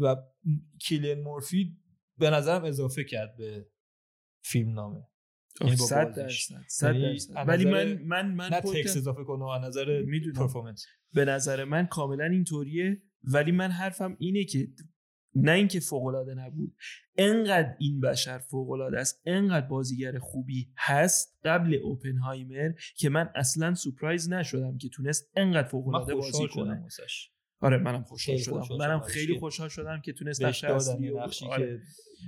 و 0.00 0.16
کلین 0.88 1.20
مورفی 1.20 1.76
به 2.18 2.30
نظرم 2.30 2.64
اضافه 2.64 3.04
کرد 3.04 3.36
به 3.36 3.66
فیلم 4.44 4.72
نامه. 4.72 5.06
یعنی 5.60 5.76
با 5.76 5.86
100 5.86 6.06
بازیش. 6.06 6.46
درصد 6.46 6.64
100 6.68 6.94
یعنی 6.94 7.18
ولی 7.46 7.64
من 7.64 8.02
من 8.02 8.34
من 8.34 8.48
نه 8.48 8.60
تکس 8.60 8.96
اضافه 8.96 9.24
کنه 9.24 9.44
و 9.44 9.48
از 9.48 9.64
نظر. 9.64 10.04
پرفورمنس 10.36 10.86
به 11.14 11.24
نظر 11.24 11.64
من 11.64 11.86
کاملا 11.86 12.24
اینطوریه. 12.24 13.02
ولی 13.24 13.52
من 13.52 13.70
حرفم 13.70 14.16
اینه 14.18 14.44
که 14.44 14.68
نه 15.34 15.52
اینکه 15.52 15.80
فوق 15.80 16.06
العاده 16.06 16.34
نبود. 16.34 16.74
انقدر 17.16 17.76
این 17.78 18.00
بشر 18.00 18.38
فوق 18.38 18.70
العاده 18.70 18.98
است 18.98 19.22
انقدر 19.24 19.66
بازیگر 19.66 20.18
خوبی 20.18 20.72
هست 20.76 21.38
قبل 21.44 21.74
اوپنهایمر 21.74 22.72
که 22.96 23.08
من 23.08 23.30
اصلا 23.34 23.74
سورپرایز 23.74 24.32
نشدم 24.32 24.78
که 24.78 24.88
تونست 24.88 25.30
انقدر 25.36 25.68
فوق 25.68 25.88
العاده 25.88 26.14
بازی 26.14 26.48
کنه. 26.48 26.86
آره 27.62 27.76
منم 27.78 28.02
خوشحال 28.02 28.36
شدم. 28.36 28.58
خوشحال 28.60 28.78
منم 28.78 29.00
خیلی. 29.00 29.38
خوشحال 29.38 29.68
شدم 29.68 30.00
که 30.00 30.12
تونست 30.12 30.42
نقش 30.42 30.64
اصلی 30.64 31.10
و- 31.10 31.20
نقشی 31.20 31.46
آره. 31.46 31.80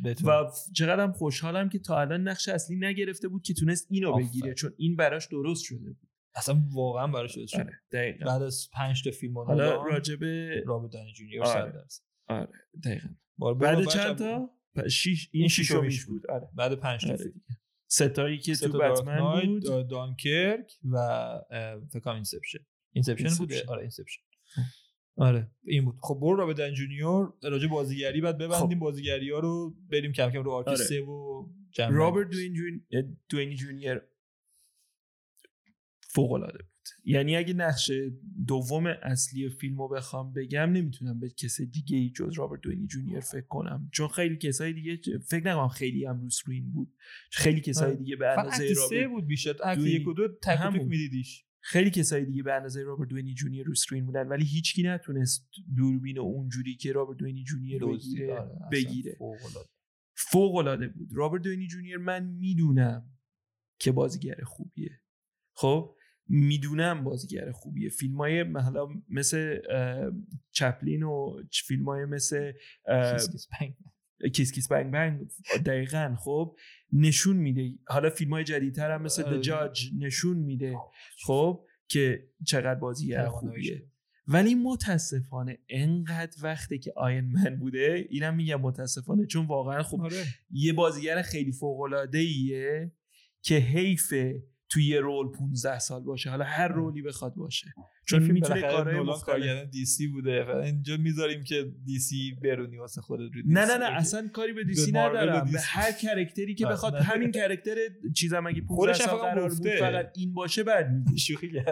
که 0.04 0.24
و 0.26 0.50
چقدرم 0.74 1.12
خوشحالم 1.12 1.68
که 1.68 1.78
تا 1.78 2.00
الان 2.00 2.28
نقش 2.28 2.48
اصلی 2.48 2.76
نگرفته 2.76 3.28
بود 3.28 3.42
که 3.42 3.54
تونست 3.54 3.86
اینو. 3.90 4.16
بگیره 4.16 4.54
چون 4.54 4.72
این 4.76 4.96
براش 4.96 5.26
درست 5.26 5.64
شده 5.64 5.78
بود. 5.78 5.96
اصلا 6.36 6.62
واقعا 6.72 7.06
براش 7.06 7.34
شده. 7.34 7.46
شد 7.46 7.56
آره 7.58 7.80
دقیقا. 7.92 8.26
بعد 8.26 8.42
از 8.42 8.68
5 8.72 9.04
تا 9.04 9.10
فیلم 9.10 9.38
حالا 9.38 9.82
راجبه 9.82 10.62
رابرت 10.66 10.92
دانی 10.92 11.12
جونیور 11.12 11.46
آره. 11.46 11.70
100 11.70 11.74
درصد 11.74 12.02
آره 12.28 12.48
دقیقا. 12.84 13.08
بعد 13.54 13.84
چند. 13.88 14.18
تا؟ 14.18 14.50
پ- 14.78 14.86
شیش 14.88 15.28
این 15.32 15.48
شیشمیش 15.48 16.04
بود. 16.04 16.26
آره. 16.30 16.48
بعد 16.54 16.74
5 16.74 17.00
تا 17.02 17.08
آره. 17.08 17.16
فیلم. 17.16 17.30
دیگه. 17.32 17.44
ستایی 17.88 18.38
که 18.38 18.54
تو 18.56 18.78
بتمن 18.78 19.46
بود. 19.46 19.64
دا- 19.66 19.90
دانکرک 19.90 20.72
و 20.84 20.96
اه، 20.96 21.40
فکر 21.92 22.00
کنم 22.00 22.14
Inception. 22.14 22.58
Inception 22.92 23.34
بوده. 23.38 23.64
آره 23.68 23.80
Inception. 23.80 24.22
آره 25.16 25.50
این 25.64 25.84
بود 25.84 25.94
خب 26.00 26.18
برو 26.20 26.36
رابرت 26.36 26.56
دانی 26.56 26.74
جونیور 26.74 27.32
راجع 27.42 27.68
بازیگری 27.68 28.20
بعد 28.20 28.38
ببندیم 28.38 28.78
بازیگری 28.78 29.30
ها 29.30 29.38
رو 29.38 29.74
بریم 29.90 30.12
کم 30.12 30.30
کم 30.30 30.42
رو 30.42 30.50
arc 30.50 30.68
آره. 30.68 30.76
3 30.76 31.00
و 31.00 31.48
جمع 31.70 31.90
رابرت. 31.90 32.30
دوین 32.30 32.54
جون... 32.54 33.54
جونیور 33.54 34.02
فوق 36.14 36.32
العاده 36.32 36.58
بود 36.58 36.74
یعنی 37.04 37.36
اگه 37.36 37.54
نقش 37.54 37.90
دوم 38.46 38.86
اصلی 38.86 39.50
فیلم 39.50 39.78
رو 39.78 39.88
بخوام 39.88 40.32
بگم 40.32 40.72
نمی‌تونم 40.72 41.20
به 41.20 41.30
کسی 41.30 41.66
دیگه 41.66 41.96
ای 41.96 42.10
جز 42.10 42.38
رابرت 42.38 42.60
دوینی 42.60 42.86
جونیور 42.86 43.20
فکر 43.20 43.46
کنم 43.46 43.88
چون 43.92 44.08
خیلی 44.08 44.36
کسای 44.36 44.72
دیگه 44.72 44.98
فکر 45.28 45.46
نکنم 45.46 45.68
خیلی 45.68 46.04
هم 46.04 46.20
رو 46.20 46.30
screen 46.30 46.72
بود 46.72 46.94
خیلی 47.30 47.60
کسای 47.60 47.86
آره. 47.86 47.96
دیگه 47.96 48.16
به 48.16 48.38
اندازه 48.38 48.72
رابرت 48.76 49.08
بود 49.10 49.26
بیشتر 49.26 49.74
دوینی. 49.74 49.90
یک 49.90 50.08
و 50.08 50.12
دو 50.12 50.28
تک. 50.42 50.60
میدیدیش 50.74 51.43
خیلی 51.66 51.90
کسای 51.90 52.24
دیگه 52.24 52.42
به 52.42 52.52
اندازه 52.52 52.82
رابرت 52.82 53.08
دوینی 53.08 53.34
جونیور 53.34 53.66
رو 53.66 53.74
screen 53.74 54.06
بودن 54.06 54.28
ولی 54.28 54.44
هیچکی 54.44 54.82
نتونست 54.82 55.48
دوربین 55.76 56.18
اونجوری 56.18 56.76
که 56.76 56.92
رابرت 56.92 57.16
دوینی 57.16 57.44
جونیور. 57.44 57.92
بگیره 57.92 58.38
آره، 58.38 58.68
بگیره 58.72 59.14
فوق‌العاده. 59.18 59.68
فوق 60.16 60.54
العاده 60.54 60.88
بود 60.88 61.08
رابرت 61.12 61.42
دوینی 61.42 61.66
جونیور 61.66 61.98
من 61.98 62.24
می‌دونم 62.24 63.10
که 63.78 63.92
بازیگر 63.92 64.36
خوبیه 64.44 65.00
خب 65.56 65.96
می‌دونم 66.28 67.04
بازیگر 67.04 67.52
خوبیه 67.52 67.88
فیلم 67.88 68.16
های 68.16 68.40
حالا 68.40 68.88
مثل 69.08 69.58
چپلین 70.50 71.02
و 71.02 71.42
فیلم 71.66 71.84
های 71.84 72.04
مثل 72.04 72.52
Kiss 74.34 74.52
Kiss 74.52 74.68
Bang. 74.68 74.92
Bang 74.92 75.30
دقیقا 75.66 76.16
خب 76.18 76.56
نشون 76.92 77.36
میده 77.36 77.78
حالا 77.86 78.10
فیلم 78.10 78.32
های 78.32 78.44
جدیدتر 78.44 78.90
هم 78.90 79.02
مثل. 79.02 79.42
The 79.42 79.44
Judge 79.44 79.94
نشون 79.98 80.36
میده 80.36 80.76
خب 81.26 81.64
که 81.88 82.28
چقدر 82.46 82.74
بازیگر. 82.74 83.28
خوبیه 83.28 83.88
ولی 84.26 84.54
متاسفانه 84.54 85.58
انقدر 85.68 86.36
وقته 86.42 86.78
که 86.78 86.92
Iron 86.96 87.24
Man 87.24 87.56
بوده 87.56 88.06
اینم 88.10 88.36
میگم 88.36 88.60
متاسفانه 88.60 89.26
چون 89.26 89.46
واقعا 89.46 89.82
خب 89.82 90.00
آره 90.00 90.24
یه 90.50 90.72
بازیگر 90.72 91.22
خیلی 91.22 91.52
فوق 91.52 91.80
العاده 91.80 92.18
ایه 92.18 92.92
که 93.42 93.54
حیفه 93.54 94.42
توی 94.68 94.86
یه 94.86 95.00
role 95.00 95.28
15 95.28 95.78
سال 95.78 96.02
باشه 96.02 96.30
حالا 96.30 96.44
هر 96.44 96.68
role 96.68 96.95
ی 96.95 97.02
بخواد 97.02 97.34
باشه 97.34 97.74
چون 98.06 98.22
می‌تونه 98.22 98.60
کارهای 98.60 99.00
مختلف 99.00 99.24
کارگردان 99.24 99.70
DC 99.70 100.06
بوده 100.06 100.56
اینجا 100.64 100.96
می‌ذاریم 100.96 101.44
که 101.44 101.72
DC 101.84 102.36
برونی 102.42 102.76
واسه 102.76 103.00
خودت 103.00 103.34
رو 103.34 103.42
نه 103.46 103.64
نه 103.64 103.78
نه. 103.78 103.84
اصلا 103.84 104.28
کاری 104.28 104.52
به 104.52 104.64
DC 104.64 104.92
ندارم 104.92 105.44
به 105.44 105.50
DC. 105.50 105.64
هر 105.68 105.92
character 105.92 106.48
ی 106.48 106.54
که 106.54 106.66
بخواد. 106.66 106.94
همین 106.94 107.30
character 107.30 107.76
چیزم 108.14 108.46
اگه 108.46 108.60
15 108.60 108.74
خودش 108.74 109.00
هم 109.00 109.06
سال 109.06 109.18
فقط 109.18 109.34
قرار 109.34 109.48
بود. 109.48 109.68
فقط 109.68 110.12
این 110.16 110.34
باشه 110.34 110.62
بعد 110.62 110.90
میگه 110.90 111.16
شوخی. 111.26 111.52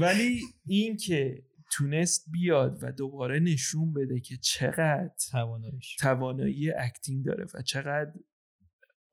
ولی 0.00 0.40
این 0.66 0.96
که 0.96 1.42
تونست 1.72 2.26
بیاد 2.32 2.78
و 2.82 2.92
دوباره 2.92 3.38
نشون 3.40 3.92
بده 3.92 4.20
که 4.20 4.36
چقدر 4.36 5.10
توانایی 6.00 6.70
اکتینگ 6.70 7.24
داره 7.24 7.46
و 7.54 7.62
چقدر 7.62 8.12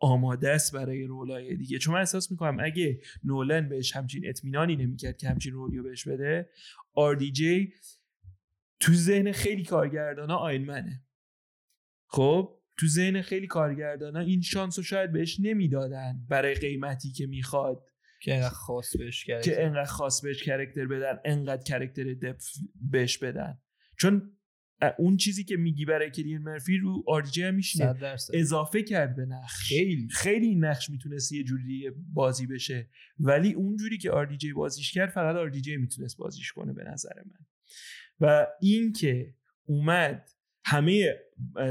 آماده 0.04 0.50
است 0.50 0.76
برای 0.76 1.04
رولای 1.04 1.56
دیگه. 1.56 1.78
چون 1.78 1.94
من 1.94 2.00
احساس 2.00 2.32
می‌کنم 2.32 2.58
اگه 2.60 3.00
نولن 3.24 3.70
بهش 3.70 3.96
همچین 3.96 4.30
اطمینانی 4.30 4.76
نمی‌کرد 4.76 5.18
که 5.18 5.30
همچین 5.30 5.54
رولی 5.54 5.78
رو 5.78 5.84
بهش 5.84 6.08
بده 6.08 6.50
RDJ 6.98 7.42
تو 8.80 8.94
ذهن 8.94 9.32
خیلی 9.32 9.64
کارگردان 9.64 10.30
ها 10.30 10.36
آینمنه 10.38 11.04
خب؟ 12.08 12.60
تو 12.78 12.88
ذهن 12.88 13.22
خیلی 13.22 13.48
کارگردان 13.48 14.16
ها 14.16 14.22
این 14.22 14.42
شانس 14.42 14.78
رو 14.78 14.84
شاید 14.84 15.12
بهش 15.12 15.40
نمی‌دادن 15.40 16.26
برای 16.30 16.54
قیمتی 16.54 17.12
که 17.12 17.28
می‌خواد. 17.28 17.86
که 18.22 18.34
اینقدر 18.34 18.50
خاص 18.50 18.98
بهش 18.98 19.24
کرد 19.26 19.44
که 19.44 19.66
انقدر 19.66 19.92
خاص 19.92 20.22
بهش 20.22 20.44
کرکتر 20.44 20.86
بدن 20.88 21.20
انقدر 21.26 21.64
کرکتر 21.64 22.14
دپ 22.14 22.42
بهش 22.92 23.18
بدن. 23.18 23.62
چون 24.00 24.38
اون 24.98 25.18
چیزی 25.18 25.44
که 25.44 25.58
میگی 25.58 25.86
برای 25.86 26.12
کلین 26.12 26.38
مرفی 26.38 26.78
رو 26.78 27.04
آرجی 27.08 27.44
هم 27.44 27.56
میشینه. 27.56 27.96
اضافه 28.34 28.84
کرد 28.84 29.16
به 29.16 29.26
نقش. 29.26 29.52
خیلی. 29.54 30.08
خیلی 30.12 30.48
این 30.48 30.66
نقش 30.66 30.90
می‌تونست 30.90 31.32
یه 31.32 31.44
جوری 31.44 31.92
بازی 32.14 32.48
بشه. 32.48 32.90
ولی 33.20 33.54
اون 33.54 33.78
جوری 33.78 33.98
که 33.98 34.12
RDJ 34.12 34.54
بازیش 34.56 34.92
کرد 34.92 35.10
فقط 35.10 35.52
RDJ 35.52 35.68
می‌تونست 35.68 36.18
بازیش 36.18 36.52
کنه 36.52 36.74
به 36.74 36.84
نظر 36.84 37.16
من. 37.26 37.46
و 38.20 38.48
این 38.62 38.94
که 38.94 39.36
اومد 39.66 40.30
همه 40.66 41.16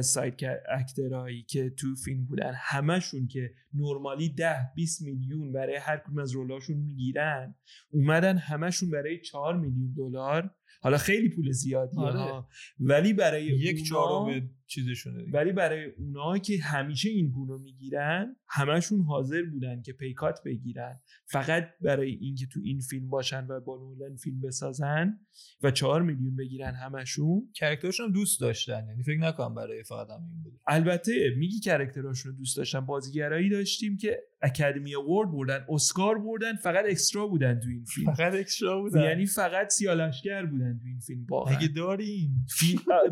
سایت 0.00 0.40
اکترهایی 0.68 1.42
که 1.42 1.70
تو 1.70 1.94
فیلم 2.04 2.24
بودن 2.24 2.52
همشون 2.56 3.26
که 3.26 3.54
نرمالی 3.74 4.28
ده 4.28 4.72
20 4.74 5.02
میلیون 5.02 5.52
برای 5.52 5.76
هر 5.76 5.96
کدوم 5.96 6.18
از 6.18 6.32
رولاشون 6.32 6.76
می‌گیرن 6.76 7.54
اومدن 7.90 8.38
همشون 8.38 8.90
برای 8.90 9.20
4 9.20 9.60
میلیون 9.60 9.92
دلار 9.96 10.54
حالا 10.80 10.98
خیلی 10.98 11.28
پول 11.28 11.50
زیادیه 11.50 12.00
آره. 12.00 12.18
ها 12.18 12.48
ولی 12.80 13.12
برای 13.12 13.44
یک 13.44 13.88
چهارم 13.88 14.50
چیزشونه. 14.66 15.24
ولی 15.32 15.52
برای 15.52 15.84
اونا 15.84 16.38
که 16.38 16.58
همیشه 16.62 17.08
این 17.08 17.32
پول 17.32 17.48
رو 17.48 17.58
می‌گیرن 17.58 18.36
همشون 18.48 19.00
حاضر 19.00 19.42
بودن 19.42 19.82
که 19.82 19.92
پیکات 19.92 20.38
بگیرن 20.44 21.00
فقط 21.26 21.68
برای 21.80 22.10
اینکه 22.10 22.46
تو 22.52 22.60
این 22.64 22.80
فیلم 22.80 23.08
باشن 23.08 23.46
و 23.46 23.60
با 23.60 23.76
نولن 23.76 24.16
فیلم 24.16 24.40
بسازن 24.40 25.18
و 25.62 25.70
چهار 25.70 26.02
میلیون 26.02 26.36
بگیرن 26.36 26.74
همشون 26.74 27.48
کرکترشون 27.54 28.12
دوست 28.12 28.40
داشتن 28.40 28.86
یعنی 28.88 29.02
فکر 29.02 29.18
نکنم 29.18 29.54
برای 29.54 29.82
فقط 29.82 30.10
همین 30.10 30.42
بود 30.42 30.60
البته 30.66 31.34
میگی 31.38 31.60
کرکتراشون 31.60 32.32
رو 32.32 32.38
دوست 32.38 32.56
داشتن 32.56 32.80
بازیگرایی 32.80 33.48
داشتیم 33.48 33.96
که 33.96 34.31
اکادمی 34.42 34.94
اوورد 34.94 35.30
بردن 35.32 35.64
اسکار 35.68 36.18
بردن 36.18 36.56
فقط 36.56 36.84
اکسترا 36.88 37.26
بودن 37.26 37.60
تو 37.60 37.68
این 37.68 37.84
فیلم. 37.84 38.14
فقط 38.14 38.34
اکسترا 38.34 38.80
بودن. 38.80 39.02
یعنی 39.02 39.26
فقط 39.26 39.70
سیالشگر 39.70 40.46
بودن 40.46 40.78
تو 40.78 40.86
این 40.86 40.98
فیلم. 41.00 41.26
واقعا. 41.30 41.56
اگه 41.56 41.68
داریم؟ 41.68 42.46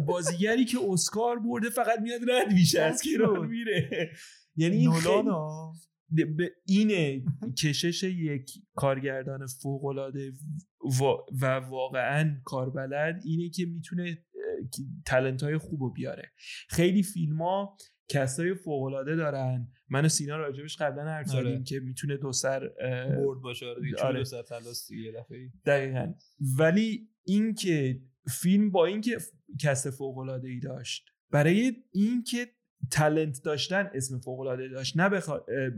بازیگری 0.06 0.64
که 0.64 0.78
اسکار 0.88 1.38
برده 1.38 1.70
فقط 1.70 1.98
میاد 2.00 2.20
رد 2.30 2.52
میشه 2.52 2.80
از 2.80 3.02
کنار. 3.02 3.46
میره. 3.46 4.10
یعنی 4.56 4.76
این 4.76 4.88
نولان 4.88 5.02
خیلی- 5.22 5.28
ها. 5.28 5.72
به 6.12 6.50
اینه 6.66 7.22
کشش 7.62 8.02
یک 8.02 8.50
کارگردان 8.74 9.46
فوق 9.62 9.84
العاده 9.84 10.32
و 11.42 11.46
واقعا 11.70 12.40
کاربلد 12.44 13.22
اینه 13.24 13.50
که 13.50 13.66
می‌تونه 13.66 14.24
تلنت 15.06 15.42
های 15.42 15.58
خوب 15.58 15.82
رو 15.82 15.90
بیاره. 15.92 16.32
خیلی 16.68 17.02
فیلم 17.02 17.42
ها 17.42 17.76
کسای 18.10 18.54
فوق 18.54 18.82
العاده 18.82 19.16
دارن 19.16 19.68
من 19.88 20.04
و 20.04 20.08
سینا 20.08 20.36
راجبش 20.36 20.76
قبلا 20.76 21.04
حرف 21.04 21.26
زدیم 21.26 21.46
آره. 21.46 21.62
که 21.62 21.80
می‌تونه 21.80 22.16
دو 22.16 22.32
سر 22.32 22.68
برد 23.16 23.40
باشه 23.40 23.66
آره 23.66 23.80
دیگه 23.80 24.02
آره. 24.02 24.18
دو 24.18 24.24
ساعت 24.24 24.48
تلاس 24.48 24.90
یه 24.90 25.12
دفعه 25.12 25.50
دقیقا 25.66 26.12
ولی 26.58 27.08
اینکه 27.24 28.00
فیلم 28.28 28.70
با 28.70 28.86
اینکه 28.86 29.18
کست 29.60 29.90
فوق 29.90 30.18
العاده 30.18 30.48
ای 30.48 30.60
داشت 30.60 31.04
برای 31.30 31.72
اینکه 31.92 32.46
talent 32.90 33.42
داشتن 33.44 33.90
اسم 33.94 34.18
فوق 34.18 34.40
العاده 34.40 34.68
داشت 34.68 34.96
نه 34.96 35.08
بخاطر 35.08 35.72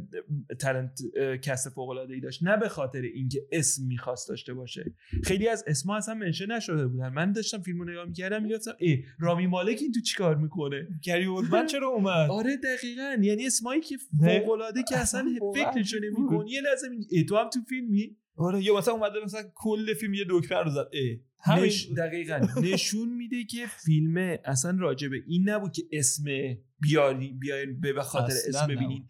talent 0.58 1.00
cast 1.42 1.68
فوق 1.68 1.88
العاده 1.88 2.14
ای 2.14 2.20
داشت 2.20 2.42
نه 2.42 2.56
به 2.56 2.68
خاطر 2.68 3.00
اینکه 3.00 3.46
اسم 3.52 3.86
می‌خواست 3.86 4.28
داشته 4.28 4.54
باشه. 4.54 4.94
خیلی 5.24 5.48
از 5.48 5.64
اسما 5.66 5.96
اصلا 5.96 6.14
mention 6.14 6.52
نشده 6.52 6.86
بودن. 6.86 7.08
من 7.08 7.32
داشتم 7.32 7.58
فیلمو 7.62 7.84
نگاه 7.84 8.04
می‌کردم 8.04 8.42
می‌گفتم 8.42 8.72
ای 8.78 9.04
رامی 9.20 9.46
مالک 9.46 9.78
این 9.82 9.92
تو 9.92 10.00
چیکار 10.00 10.36
می‌کنه؟ 10.36 10.88
گری 11.02 11.24
اولدمن 11.24 11.66
چرا 11.66 11.88
اومد؟ 11.88 12.30
آره 12.30 12.56
دقیقا. 12.56 13.16
یعنی 13.22 13.46
اسمایی 13.46 13.80
که. 13.80 13.96
فوق 14.20 14.50
العاده 14.50 14.82
که 14.88 14.96
اصلا 14.98 15.24
بود. 15.40 15.58
نمی‌کنی. 15.58 16.50
یه 16.50 16.60
لحظه 16.60 16.86
ای 17.10 17.24
تو 17.24 17.36
هم 17.36 17.48
تو 17.50 17.60
فیلمی؟ 17.68 18.16
آره 18.36 18.62
یا 18.64 18.76
مثلا 18.78 18.94
اومده 18.94 19.14
مثلا 19.24 19.42
کل 19.54 19.94
فیلم 19.94 20.14
یه 20.14 20.24
دکتر 20.30 20.62
رو 20.64 20.70
زد. 20.70 20.78
اه 20.92 21.16
همین 21.42 21.64
نش... 21.64 21.88
دقیقا. 21.96 22.46
نشون 22.72 23.08
میده 23.08 23.44
که 23.44 23.66
فیلم 23.66 24.36
اصلا 24.44 24.76
راجع 24.80 25.08
به 25.08 25.16
این 25.26 25.48
نبود 25.48 25.72
که 25.72 25.82
اسم 25.92 26.24
بیاری 26.80 27.32
بیاین 27.32 27.80
به 27.80 28.02
خاطر 28.02 28.34
اسم. 28.48 28.66
ببینین. 28.66 29.08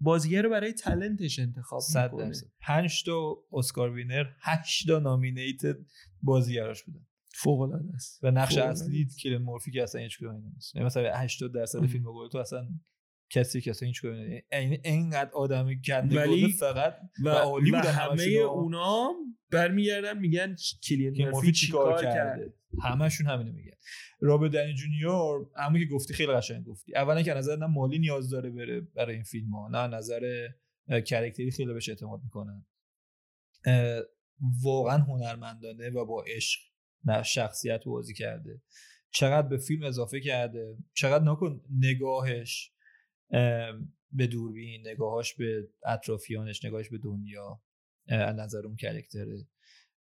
بازیگر 0.00 0.42
رو 0.42 0.50
برای 0.50 0.72
تلنتش 0.72 1.38
انتخاب 1.38 1.80
100 1.80 2.12
می‌کنه. 2.12 2.26
درصد. 2.26 2.46
5 2.60 3.04
تا 3.04 3.36
اسکار 3.52 3.92
وینر 3.92 4.26
8 4.40 4.86
تا 4.86 4.98
نامینیت 4.98 5.62
بازیگراش 6.22 6.82
بودن. 6.82 7.06
فوق 7.34 7.60
العاده 7.60 7.94
است. 7.94 8.24
و 8.24 8.30
نقش 8.30 8.58
اصلی. 8.58 9.08
کلین 9.22 9.42
مورفی 9.42 9.70
که 9.70 9.82
اصلا 9.82 10.00
هیچ 10.00 10.18
کدوم 10.18 10.52
نیست. 10.54 10.76
یعنی 10.76 10.86
مثلا 10.86 11.16
80 11.16 11.54
درصد. 11.54 11.86
فیلم 11.86 12.28
تو 12.32 12.38
اصلا 12.38 12.68
کسی 13.34 13.60
که 13.60 13.70
اصلا 13.70 13.86
هیچ 13.86 14.04
نیست 14.04 14.44
یعنی 14.52 14.80
اینقدر 14.84 15.30
آدم 15.30 15.74
گنده 15.74 16.16
ولی- 16.16 16.52
فقط 16.52 16.96
و, 17.24 17.28
و 17.28 17.32
عالی 17.32 17.70
و 17.70 17.76
بودن 17.76 17.90
همه. 17.92 18.22
اونا 18.24 19.10
برمیگردن 19.50 20.18
میگن 20.18 20.56
کلین 20.88 21.28
مرفی 21.28 21.52
چیکار 21.52 22.02
کرده؟ 22.02 22.14
کرده؟ 22.14 22.54
همشون 22.82 23.26
همینو 23.26 23.52
میگن. 23.52 23.74
رابرت 24.20 24.52
دنی 24.52 24.74
جونیور 24.74 25.46
همون 25.56 25.80
که 25.80 25.86
گفتی 25.94 26.14
خیلی 26.14 26.32
قشنگ 26.32 26.64
گفتی. 26.64 26.96
اولا 26.96 27.22
که 27.22 27.32
از 27.32 27.38
نظر 27.38 27.56
نه 27.56 27.66
مالی 27.66 27.98
نیاز 27.98 28.30
داره 28.30 28.50
بره 28.50 28.80
برای 28.80 29.14
این 29.14 29.24
فیلم 29.24 29.50
ها 29.50 29.68
نه 29.68 29.96
نظر 29.96 30.48
کرکتری 30.88 31.50
خیلی 31.50 31.72
بهش 31.72 31.88
اعتماد 31.88 32.20
می‌کنن. 32.24 32.66
واقعا 34.62 34.98
هنرمندانه 34.98 35.90
و 35.90 36.04
با 36.04 36.24
عشق 36.36 36.60
نه 37.04 37.22
شخصیت 37.22 37.84
بازی 37.84 38.14
کرده. 38.14 38.62
چقدر 39.10 39.48
به 39.48 39.58
فیلم 39.58 39.82
اضافه 39.84 40.20
کرده. 40.20 40.76
چقدر 40.94 41.24
نکن 41.24 41.60
نگاهش 41.78 42.70
اه، 42.70 42.73
به 44.12 44.26
دوربین 44.26 44.88
نگاهاش 44.88 45.34
به 45.34 45.68
اطرافیانش 45.86 46.64
نگاهش 46.64 46.88
به 46.88 46.98
دنیا 46.98 47.62
نظر 48.10 48.66
اون 48.66 48.76
کرکتره 48.76 49.46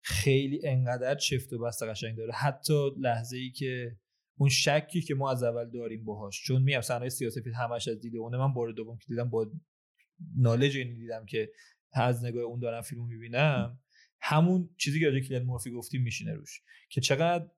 خیلی 0.05 0.67
انقدر 0.67 1.15
چفت 1.15 1.53
و 1.53 1.59
بست 1.59 1.83
قشنگ 1.83 2.17
داره. 2.17 2.33
حتی 2.33 2.91
لحظه 2.99 3.37
ای 3.37 3.51
که 3.51 3.97
اون 4.39 4.49
شکی 4.49 5.01
که 5.01 5.15
ما 5.15 5.31
از 5.31 5.43
اول 5.43 5.71
داریم 5.71 6.05
باهاش. 6.05 6.43
چون 6.45 6.63
میگم 6.63 6.81
صحنه 6.81 7.09
سیاسفید 7.09 7.55
همش 7.55 7.89
از 7.89 8.01
دید 8.01 8.17
اونه 8.17 8.37
من 8.37 8.53
بار 8.53 8.73
دوم 8.73 8.99
که 8.99 9.05
دیدم 9.09 9.31
با 9.31 9.51
نالج 10.37 10.77
اینو 10.77 10.95
دیدم 10.95 11.27
که 11.27 11.53
از 11.93 12.25
نگاه 12.25 12.43
اون 12.43 12.61
دارم 12.61 12.83
فیلمو 12.83 13.07
می‌بینم. 13.07 13.81
همون 14.21 14.75
چیزی 14.79 15.01
که 15.01 15.07
راجع 15.07 15.21
کلین 15.21 15.43
مورفی 15.43 15.71
گفتیم 15.71 16.03
میشینه 16.03 16.35
روش. 16.35 16.61
که 16.91 17.01
چقدر 17.01 17.49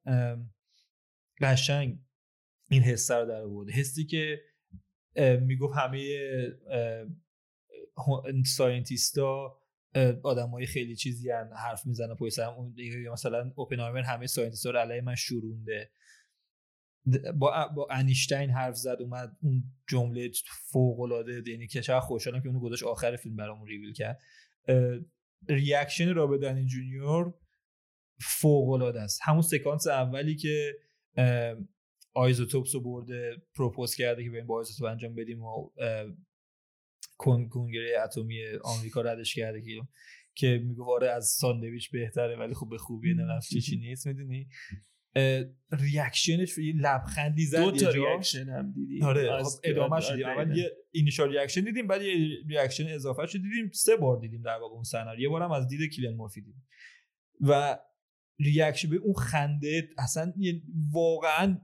قشنگ 1.40 1.98
این 2.70 2.82
حس 2.82 3.10
رو 3.10 3.26
در 3.26 3.42
آورده. 3.42 3.72
حسی 3.72 4.04
که 4.04 4.40
می‌گفت 5.40 5.74
همه 5.76 6.06
scientist 8.56 9.48
ا 9.48 9.58
آدم 10.22 10.48
های 10.48 10.66
خیلی 10.66 10.96
چیزی 10.96 11.30
هن 11.30 11.50
حرف 11.56 11.86
می‌زنه 11.86 12.14
پشت 12.14 12.34
سرم 12.34 12.74
مثلا 13.12 13.52
اوپنهایمر 13.54 14.02
همه 14.02 14.26
scientist 14.26 14.66
ا 14.66 14.70
رو 14.70 14.78
علیه 14.78 15.00
من 15.00 15.14
شورونده. 15.14 15.90
با 17.34 17.68
با 17.76 17.88
انیشتین 17.90 18.50
حرف 18.50 18.76
زد 18.76 18.96
اومد 19.00 19.36
اون 19.42 19.62
جمله 19.88 20.30
فوق 20.72 21.00
العاده 21.00 21.66
که 21.66 21.80
چقدر 21.80 22.00
خوشحالم 22.00 22.42
که 22.42 22.48
اونو 22.48 22.60
گذاشت 22.60 22.82
آخر 22.82 23.16
فیلم 23.16 23.36
برامون 23.36 23.68
ریویل 23.68 23.92
کرد. 23.92 24.20
reaction 25.48 26.14
رابرت 26.14 26.40
دانی 26.40 26.66
جونیور 26.66 27.34
فوق 28.20 28.70
العاده 28.70 29.00
است. 29.00 29.20
همون 29.22 29.42
سکانس 29.42 29.86
اولی 29.86 30.36
که 30.36 30.74
isotopes 32.14 32.74
رو 32.74 32.80
برده 32.80 33.42
propose 33.56 33.94
کرده 33.94 34.24
که 34.24 34.30
بریم 34.30 34.46
با 34.46 34.58
isotope 34.58 34.86
انجام 34.88 35.14
بدیم 35.14 35.42
و 35.42 35.70
کنگره 37.50 38.00
اتمی 38.04 38.40
آمریکا 38.64 39.00
ردش 39.00 39.34
کرده 39.34 39.62
که 39.62 39.70
که 40.34 40.62
میگه 40.64 40.82
آره 40.82 41.10
از 41.10 41.26
ساندویچ 41.28 41.90
بهتره 41.90 42.36
ولی 42.36 42.54
خب 42.54 42.68
به 42.70 42.78
خوبی 42.78 43.08
نمی‌دونم 43.08 43.40
چی 43.40 43.60
چی 43.60 43.76
نیست 43.76 44.06
می‌دونی 44.06 44.48
reaction 45.70 46.41
ش 46.41 46.58
یه 46.58 46.74
لبخندی 46.76 47.46
زد 47.46 47.58
دو 47.64 47.70
تا. 47.70 47.90
reaction 47.90 48.48
هم 48.48 48.72
دیدی 48.72 49.02
آره 49.02 49.42
خب 49.42 49.48
ادامه 49.64 49.92
آره، 49.92 50.00
شدیم 50.04 50.26
دقیقاً. 50.26 50.42
اول 50.42 50.56
یه 50.56 50.70
initial 50.90 51.30
reaction 51.30 51.60
دیدیم 51.60 51.86
بعد 51.86 52.02
یه 52.02 52.14
reaction 52.48 52.88
اضافه 52.88 53.26
شد 53.26 53.38
دیدیم 53.42 53.70
سه 53.72 53.96
بار 53.96 54.20
دیدیم 54.20 54.42
در 54.42 54.56
واقع 54.60 54.74
اون 54.74 54.82
صحنه 54.84 55.10
رو. 55.12 55.20
یه 55.20 55.28
بارم 55.28 55.52
از 55.52 55.68
دید 55.68 55.92
کیلین 55.96 56.16
مورفی 56.16 56.40
دیدیم 56.40 56.66
و 57.40 57.78
reaction 58.38 58.90
به 58.90 58.96
اون 58.96 59.14
خنده 59.14 59.88
اصلا 59.98 60.32
یه- 60.36 60.62
واقعا 60.92 61.60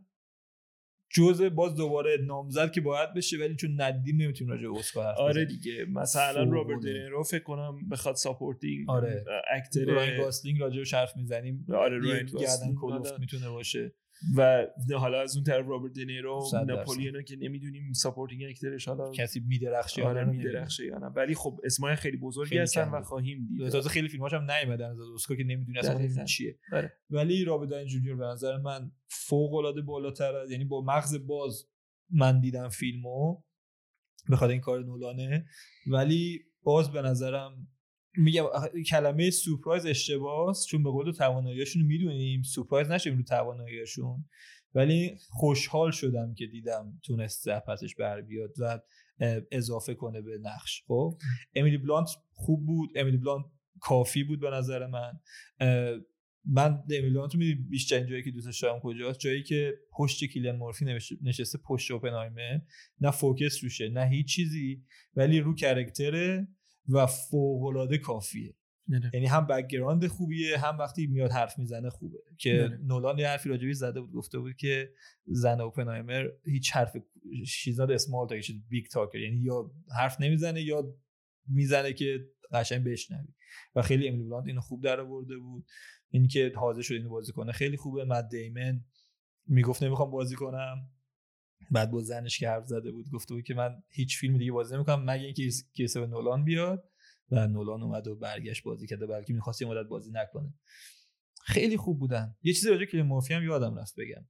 جزء 1.12 1.48
باز 1.48 1.74
دوباره 1.74 2.16
نامزد 2.26 2.72
که 2.72 2.80
باید 2.80 3.14
بشه 3.14 3.36
ولی 3.38 3.56
چون 3.56 3.80
ندیدیم 3.80 4.22
نمی‌تونیم 4.22 4.52
راجع 4.52 4.68
به 4.68 4.78
اسکار 4.78 5.06
حرف 5.06 5.18
آره. 5.18 5.44
دیگه 5.44 5.84
مثلا 5.92 6.44
رابرت. 6.44 6.82
دنیرو 6.82 7.22
فکر 7.22 7.42
کنم 7.42 7.88
بخواد 7.90 8.14
supporting 8.14 8.90
آره. 8.90 9.24
actor 9.56 9.84
راین 9.84 10.16
گاسلینگ 10.16 10.60
راجع 10.60 10.82
به 10.82 10.98
حرف 10.98 11.16
می‌زنیم 11.16 11.66
آره 11.74 11.98
راین 11.98 12.26
گاسلینگ 12.26 12.76
حالا. 12.76 13.02
می‌تونه 13.18 13.48
باشه 13.48 13.92
و 14.36 14.66
حالا 14.98 15.22
از 15.22 15.36
اون 15.36 15.44
طرف 15.44 15.66
رابرت 15.68 15.92
دنیرو. 15.92 16.44
ناپولیونو 16.66 17.22
که 17.22 17.36
نمی‌دونیم 17.36 17.92
supporting 17.92 18.42
actor 18.44 18.76
ش 18.76 18.88
حالا 18.88 19.12
کسی 19.12 19.40
میدرخشه 19.40 20.02
آره 20.02 20.24
میدرخشه 20.24 20.86
یا 20.86 20.98
نه. 20.98 21.06
ولی 21.06 21.34
خب 21.34 21.60
اسمای 21.64 21.96
خیلی 21.96 22.16
بزرگی 22.16 22.48
خیلی 22.48 22.62
هستن 22.62 22.90
و. 22.90 23.02
خواهیم 23.02 23.46
دید. 23.46 23.68
تازه 23.68 23.88
خیلی 23.88 24.08
فیلماش 24.08 24.32
هم 24.32 24.50
نیومدن. 24.50 24.90
از 24.90 24.98
اسکار 25.14 25.36
که 25.36 25.44
نمی‌دونی 25.44 25.78
اصلا 25.78 26.24
چیه. 26.24 26.58
آره. 26.72 26.92
ولی 27.10 27.44
رابرت 27.44 27.70
داونی 27.70 27.86
جونیور 27.86 28.16
به 28.16 28.24
نظر 28.24 28.56
من 28.56 28.92
فوق 29.08 29.54
العاده 29.54 29.82
بالاتر 29.82 30.36
از 30.36 30.50
یعنی 30.50 30.64
با 30.64 30.84
مغز 30.84 31.26
باز 31.26 31.68
من 32.10 32.40
دیدم 32.40 32.68
فیلمو. 32.68 33.42
به 34.28 34.36
خاطر 34.36 34.52
این 34.52 34.60
کار 34.60 34.84
نولانه. 34.84 35.46
ولی 35.86 36.40
باز 36.62 36.92
به 36.92 37.02
نظرم 37.02 37.68
میگم 38.16 38.44
کلمه 38.90 39.30
سورپرایز 39.30 39.86
اشتباهه 39.86 40.54
چون 40.68 40.82
به 40.82 40.90
قول 40.90 41.04
تو 41.04 41.12
تواناییاشون 41.12 41.82
می‌دونیم. 41.82 42.42
سورپرایز 42.42 42.90
نشیم 42.90 43.16
رو 43.16 43.22
تواناییاشون. 43.22 44.24
ولی 44.74 45.16
خوشحال 45.28 45.90
شدم 45.90 46.34
که 46.34 46.46
دیدم 46.46 47.00
تونست 47.02 47.48
پسش 47.48 47.94
بر 47.94 48.20
بیاد 48.20 48.54
و 48.58 48.80
اضافه 49.50 49.94
کنه 49.94 50.22
به 50.22 50.38
نقش. 50.42 50.82
خب؟ 50.86 51.18
امیلی 51.54 51.78
بلانت 51.78 52.08
خوب 52.32 52.66
بود. 52.66 52.90
امیلی 52.96 53.16
بلانت 53.16 53.44
کافی 53.80 54.24
بود 54.24 54.40
به 54.40 54.50
نظر 54.50 54.86
من. 54.86 55.20
من 56.44 56.82
امیلی 56.84 57.10
بلانت 57.10 57.34
رو 57.34 57.40
بیشترین 57.70 58.06
جایی 58.06 58.22
که 58.22 58.30
دوستش 58.30 58.62
دارم 58.62 58.80
کجاست؟ 58.80 59.18
جایی 59.18 59.42
که 59.42 59.72
پشت 59.92 60.24
کیلن 60.24 60.56
مورفی 60.56 60.84
نشسته 61.22 61.58
پشت 61.58 61.90
اوپنهایمر. 61.90 62.58
نه 63.00 63.10
focus 63.10 63.64
روشه 63.64 63.88
نه 63.88 64.08
هیچ 64.08 64.34
چیزی. 64.34 64.84
ولی 65.16 65.40
رو 65.40 65.54
character 65.54 66.39
ه 66.39 66.48
و 66.88 67.06
فوق 67.06 67.62
العاده 67.64 67.98
کافیه. 67.98 68.54
آره. 68.94 69.10
یعنی 69.14 69.26
هم 69.26 69.46
background 69.46 70.06
خوبیه 70.06 70.58
هم 70.58 70.78
وقتی 70.78 71.06
میاد 71.06 71.30
حرف 71.32 71.58
می‌زنه 71.58 71.90
خوبه. 71.90 72.18
که 72.38 72.52
بله. 72.52 72.78
نولان 72.86 73.18
یه 73.18 73.28
حرفی 73.28 73.48
راجع 73.48 73.59
بهش 73.59 73.74
زده 73.74 74.00
بود 74.00 74.12
گفته 74.12 74.38
بود 74.38 74.56
که 74.56 74.92
زن 75.26 75.60
اوپنهایمر 75.60 76.28
هیچ 76.44 76.72
حرف 76.72 76.96
not 77.78 77.90
small 77.90 78.28
talk 78.28 78.34
big 78.68 78.86
talker 78.86 79.18
یعنی 79.18 79.36
یا 79.36 79.70
حرف 79.98 80.20
نمی‌زنه 80.20 80.62
یا 80.62 80.94
می‌زنه 81.46 81.92
که 81.92 82.28
قشنگ 82.52 82.84
بشنوی. 82.84 83.28
و 83.74 83.82
خیلی 83.82 84.08
امیلی 84.08 84.24
بلانت 84.24 84.46
اینو 84.46 84.60
خوب 84.60 84.84
در 84.84 85.00
آورده 85.00 85.36
بود. 85.36 85.66
اینکه 86.10 86.52
حاضر 86.56 86.82
شد 86.82 86.94
اینو 86.94 87.08
بازی 87.08 87.32
کنه 87.32 87.52
خیلی 87.52 87.76
خوبه. 87.76 88.04
مد 88.04 88.28
دیمن 88.28 88.84
می‌گفت 89.46 89.82
نمی‌خوام 89.82 90.10
بازی 90.10 90.34
کنم. 90.34 90.76
بعد 91.70 91.90
با 91.90 92.02
زنش 92.02 92.38
که 92.38 92.48
حرف 92.48 92.66
زده 92.66 92.90
بود 92.90 93.10
گفته 93.10 93.34
بود 93.34 93.44
که 93.44 93.54
من 93.54 93.82
هیچ 93.88 94.18
فیلم 94.18 94.38
دیگه 94.38 94.52
بازی 94.52 94.74
نمی‌کنم 94.74 95.10
مگه 95.10 95.24
اینکه 95.24 95.50
کیسه 95.72 96.00
به 96.00 96.06
نولان 96.06 96.44
بیاد. 96.44 96.90
و 97.32 97.46
نولان 97.46 97.82
اومد 97.82 98.06
و 98.06 98.16
برگشت 98.16 98.62
بازی 98.62 98.86
کرده 98.86 99.06
بلکه 99.06 99.32
می‌خواست 99.34 99.62
یه 99.62 99.68
مدت 99.68 99.88
بازی 99.88 100.10
نکنه. 100.12 100.54
خیلی 101.44 101.76
خوب 101.76 101.98
بودن. 101.98 102.36
یه 102.42 102.52
چیزی 102.52 102.70
راجع 102.70 102.86
به 102.92 103.02
مورفی 103.02 103.34
هم 103.34 103.44
یادم 103.44 103.78
رفت 103.78 103.94
بگم. 103.98 104.26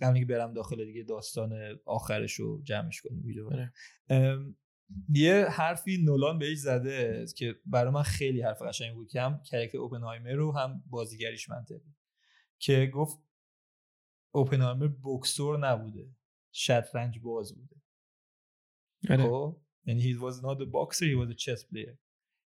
قبل 0.00 0.14
اینکه 0.14 0.26
برم 0.26 0.54
داخل 0.54 0.84
دیگه 0.84 1.02
داستان 1.02 1.78
آخرش 1.84 2.32
رو 2.32 2.62
جمعش 2.62 3.00
کنیم 3.02 3.22
ویدیو. 3.24 3.46
آره. 3.46 3.72
یه 5.08 5.46
حرفی 5.50 6.04
نولان 6.04 6.38
بهش 6.38 6.58
زده 6.58 7.26
که 7.36 7.54
برای 7.66 7.92
من 7.92 8.02
خیلی 8.02 8.42
حرف 8.42 8.62
قشنگی 8.62 8.94
بود 8.94 9.08
که 9.08 9.20
هم 9.20 9.42
کرکتر 9.42 9.78
اوپنهایمر 9.78 10.32
رو 10.32 10.52
هم 10.52 10.82
بازیگریش 10.90 11.48
منطقی. 11.48 11.94
که 12.58 12.90
گفت 12.94 13.18
اوپنهایمر 14.34 14.88
بوکسور 14.88 15.58
نبوده. 15.68 16.16
شطرنج 16.54 17.18
باز 17.18 17.54
بوده. 17.54 17.76
آره. 19.10 19.22
خب؟ 19.22 19.60
یعنی 19.86 20.02
he 20.02 20.16
was 20.16 20.36
not 20.36 20.58
a 20.60 20.66
boxer 20.66 21.04
he 21.04 21.16
was 21.16 21.34
a 21.34 21.38
chess 21.38 21.62
player. 21.62 21.96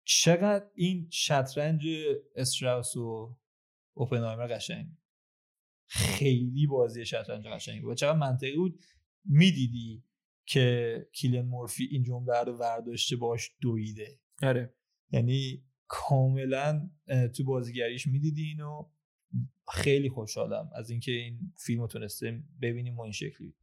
چقدر 0.04 0.70
این 0.74 1.08
شطرنج 1.10 1.88
استراوس 2.36 2.96
و 2.96 3.38
اوپنهایمر 3.96 4.46
قشنگ. 4.46 4.86
خیلی 5.88 6.66
بازی 6.66 7.06
شطرنج 7.06 7.46
قشنگی 7.46 7.80
بود. 7.80 7.96
چقدر 7.96 8.18
منطقی 8.18 8.56
بود. 8.56 8.80
می‌دیدی 9.24 10.04
که 10.46 11.08
کیلن 11.12 11.46
مورفی 11.46 11.84
این 11.90 12.02
جمله 12.02 12.40
رو 12.42 12.52
ورداشته 12.52 13.16
باش 13.16 13.56
دویده. 13.60 14.20
آره. 14.42 14.74
یعنی 15.10 15.64
کاملا 15.86 16.90
تو 17.36 17.44
بازیگریش 17.44 18.06
می‌دیدی 18.06 18.42
اینو. 18.42 18.90
خیلی 19.72 20.08
خوشحالم 20.08 20.70
از 20.74 20.90
اینکه 20.90 21.12
این 21.12 21.52
فیلم 21.58 21.80
رو 21.80 21.86
تونستیم 21.86 22.48
ببینیم 22.62 22.96
و 22.96 23.00
این 23.00 23.12
شکلی. 23.12 23.54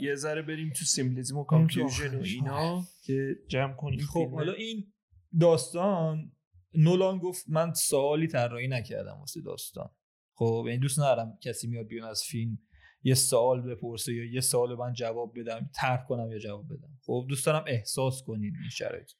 یه 0.00 0.14
ذره 0.14 0.42
بریم 0.42 0.72
تو 0.72 0.84
symbolism 0.84 1.38
و 1.38 1.44
تو 1.44 1.46
conclusion 1.46 2.14
و 2.14 2.18
آخرش. 2.18 2.34
اینا 2.34 2.84
که 3.02 3.36
جمع 3.48 3.72
کنیم 3.72 4.00
خب. 4.00 4.30
حالا 4.30 4.52
این 4.52 4.92
داستان 5.40 6.32
نولان 6.74 7.18
گفت 7.18 7.44
من 7.48 7.74
سوالی 7.74 8.26
طراحی 8.26 8.68
نکردم 8.68 9.16
واسه 9.20 9.40
داستان 9.40 9.90
خب 10.34 10.64
یعنی 10.66 10.78
دوست 10.78 10.98
ندارم 10.98 11.38
کسی 11.42 11.68
میاد 11.68 11.86
بیرون 11.86 12.08
از 12.08 12.22
فیلم 12.22 12.58
یه 13.02 13.14
سوال 13.14 13.60
بپرسه 13.60 14.14
یا 14.14 14.24
یه 14.24 14.40
سوال 14.40 14.74
من 14.74 14.92
جواب 14.92 15.38
بدم 15.40 15.70
طرح 15.74 16.04
کنم 16.08 16.32
یا 16.32 16.38
جواب 16.38 16.66
بدم 16.66 16.98
خب 17.06 17.26
دوست 17.28 17.46
دارم 17.46 17.64
احساس 17.66 18.22
کنید 18.22 18.54
این 18.60 18.70
شرایط 18.70 19.10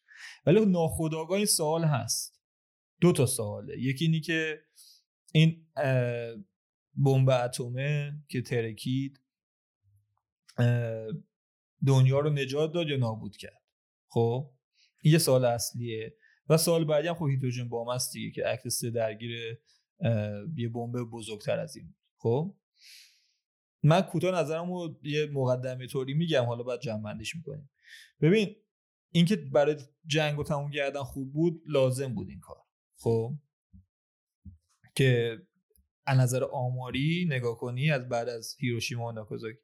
ولی 0.46 0.66
ناخودآگاه 0.66 1.36
این 1.36 1.46
سوال 1.46 1.84
هست 1.84 2.40
دو 3.00 3.12
تا 3.12 3.26
سواله 3.26 3.78
یکی 3.78 4.04
اینی 4.04 4.20
که 4.20 4.60
این 5.38 5.66
بمب 7.04 7.28
اتمه 7.30 8.12
که 8.28 8.42
ترکید 8.42 9.20
دنیا 11.86 12.20
رو 12.20 12.30
نجات 12.30 12.72
داد 12.72 12.88
یا 12.88 12.96
نابود 12.96 13.36
کرد؟ 13.36 13.62
خب 14.08 14.50
این 15.02 15.12
یه 15.12 15.18
سوال 15.18 15.44
اصلیه. 15.44 16.16
و 16.48 16.56
سوال 16.56 16.84
بعدی 16.84 17.08
هم 17.08 17.14
خب 17.14 17.26
هیدروژن 17.26 17.68
بمب 17.68 17.88
است 17.88 18.12
دیگه 18.12 18.30
که 18.30 18.44
عکس 18.44 18.84
درگیر 18.84 19.60
یه 20.56 20.68
بمب 20.68 20.94
بزرگتر 21.12 21.58
از 21.58 21.76
این 21.76 21.94
خب 22.16 22.56
من 23.82 24.00
کوتاه 24.00 24.40
نظرم 24.40 24.72
رو 24.72 25.00
یه 25.02 25.26
مقدمه 25.26 25.86
طوری 25.86 26.14
میگم 26.14 26.44
حالا 26.44 26.62
بعد 26.62 26.80
جمع 26.80 27.02
بندیش 27.02 27.36
می‌کنیم. 27.36 27.70
ببین 28.20 28.56
اینکه 29.10 29.36
برای 29.36 29.76
جنگ 30.06 30.38
و 30.38 30.44
تموم 30.44 30.70
کردن 30.70 31.02
خوب 31.02 31.32
بود 31.32 31.62
لازم 31.66 32.14
بود 32.14 32.28
این 32.28 32.40
کار. 32.40 32.62
خب 32.96 33.38
که 34.98 35.38
از 36.06 36.18
نظر 36.18 36.44
آماری 36.44 37.26
نگاه 37.28 37.58
کنی 37.58 37.90
از 37.90 38.08
بعد 38.08 38.28
از 38.28 38.56
هیروشیما 38.58 39.06
و 39.06 39.12
ناکازاکی 39.12 39.58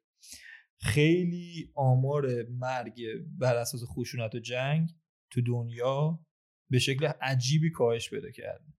خیلی 0.79 1.71
آمار 1.75 2.43
مرگ 2.43 3.01
بر 3.39 3.55
اساس 3.55 3.81
خشونت 3.85 4.35
و 4.35 4.39
جنگ 4.39 4.89
تو 5.29 5.41
دنیا 5.41 6.19
به 6.69 6.79
شکل 6.79 7.05
عجیبی 7.05 7.71
کاهش 7.71 8.09
پیدا 8.09 8.31
کرده 8.31 8.73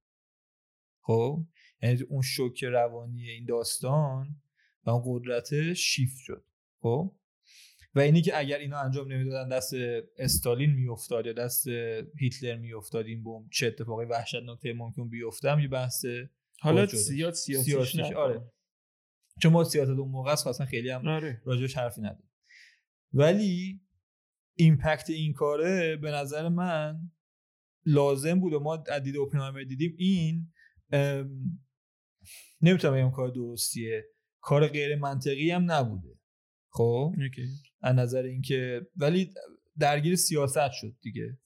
خب؟ 1.01 1.47
یعنی 1.83 2.03
اون 2.03 2.23
شوک 2.23 2.65
روانی 2.65 3.31
این 3.31 3.45
داستان 3.45 4.43
و 4.85 4.91
اون 4.91 5.03
قدرت 5.07 5.73
شیفت 5.73 6.19
شد. 6.19 6.45
خب؟ 6.81 7.17
و 7.95 8.01
اینی 8.01 8.23
که 8.23 8.39
اگر 8.39 8.59
اینا 8.59 8.81
انجام 8.81 9.13
نمی‌دادن 9.13 9.49
دست 9.49 9.75
استالین 10.19 10.71
میافتاد 10.71 11.27
یا 11.27 11.33
دست 11.33 11.69
هیتلر 12.19 12.57
میافتاد 12.57 13.07
این 13.07 13.25
بمب 13.25 13.47
چه 13.51 13.67
اتفاقی 13.67 14.05
وحشتناک 14.05 14.67
ممکن 14.67 15.09
بیفتم 15.09 15.59
یه 15.61 15.69
بحث 15.69 16.05
حالا 16.61 16.87
زیاد 16.87 17.35
سیاسیش 17.35 18.01
آره. 18.17 18.53
چون 19.43 19.53
ما 19.53 19.65
سیاست 19.65 19.91
اون 19.91 20.11
موقع 20.11 20.33
است 20.33 20.65
خیلی 20.65 20.91
هم 20.91 21.09
آره. 21.09 21.43
راجبش 21.45 21.77
حرفی 21.77 22.01
نداریم. 22.01 22.31
ولی 23.13 23.81
ایمپکت 24.55 25.11
این 25.11 25.33
کاره 25.33 25.97
به 25.97 26.11
نظر 26.11 26.49
من 26.49 27.11
لازم 27.87 28.41
بود 28.41 28.53
و 28.53 28.61
ما 28.61 28.77
دید 28.77 29.17
اوپنهایمر 29.17 29.63
دیدیم. 29.63 29.95
این 29.99 30.53
نمی‌تونم 32.61 32.95
بگم 32.95 33.11
کار 33.11 33.29
درستیه. 33.29 34.05
کار 34.41 34.69
غیر 34.69 34.97
منطقی 34.97 35.51
هم 35.51 35.73
نبوده. 35.73 36.19
خب؟ 36.69 37.15
از 37.81 37.95
نظر 37.95 38.23
اینکه 38.23 38.87
ولی 38.97 39.35
درگیر 39.79 40.17
سیاست 40.17 40.71
شد 40.73 40.97
دیگه. 41.01 41.39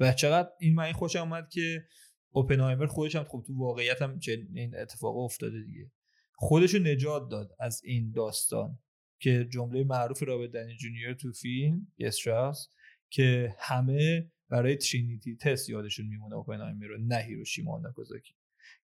و 0.00 0.12
چقدر 0.12 0.48
این 0.60 0.74
من 0.74 0.92
خوشم 0.92 1.20
اومد 1.20 1.48
که 1.48 1.84
اوپنهایمر 2.32 2.86
خودش 2.86 3.16
هم 3.16 3.24
خب 3.24 3.44
تو 3.46 3.58
واقعیت 3.58 4.02
هم 4.02 4.18
این 4.54 4.76
اتفاق 4.76 5.16
افتاده 5.16 5.62
دیگه. 5.62 5.90
خودشو 6.34 6.78
نجات 6.78 7.28
داد 7.30 7.56
از 7.60 7.80
این 7.84 8.12
داستان 8.12 8.78
که 9.18 9.48
جمله 9.50 9.84
معروف 9.84 10.22
رابرت 10.22 10.50
دنی 10.50 10.76
جونیور 10.76 11.14
تو 11.14 11.32
فیلم 11.32 11.86
استراس 11.98 12.68
که 13.10 13.56
همه 13.58 14.30
برای 14.48 14.76
ترینیتی 14.76 15.36
تست 15.36 15.68
یادشون 15.68 16.06
میمونه 16.06 16.34
اوپنهایمر 16.34 16.86
رو 16.86 16.98
نه 16.98 17.16
هیروشیما 17.16 17.72
و 17.72 17.78
ناگازاکی 17.78 18.34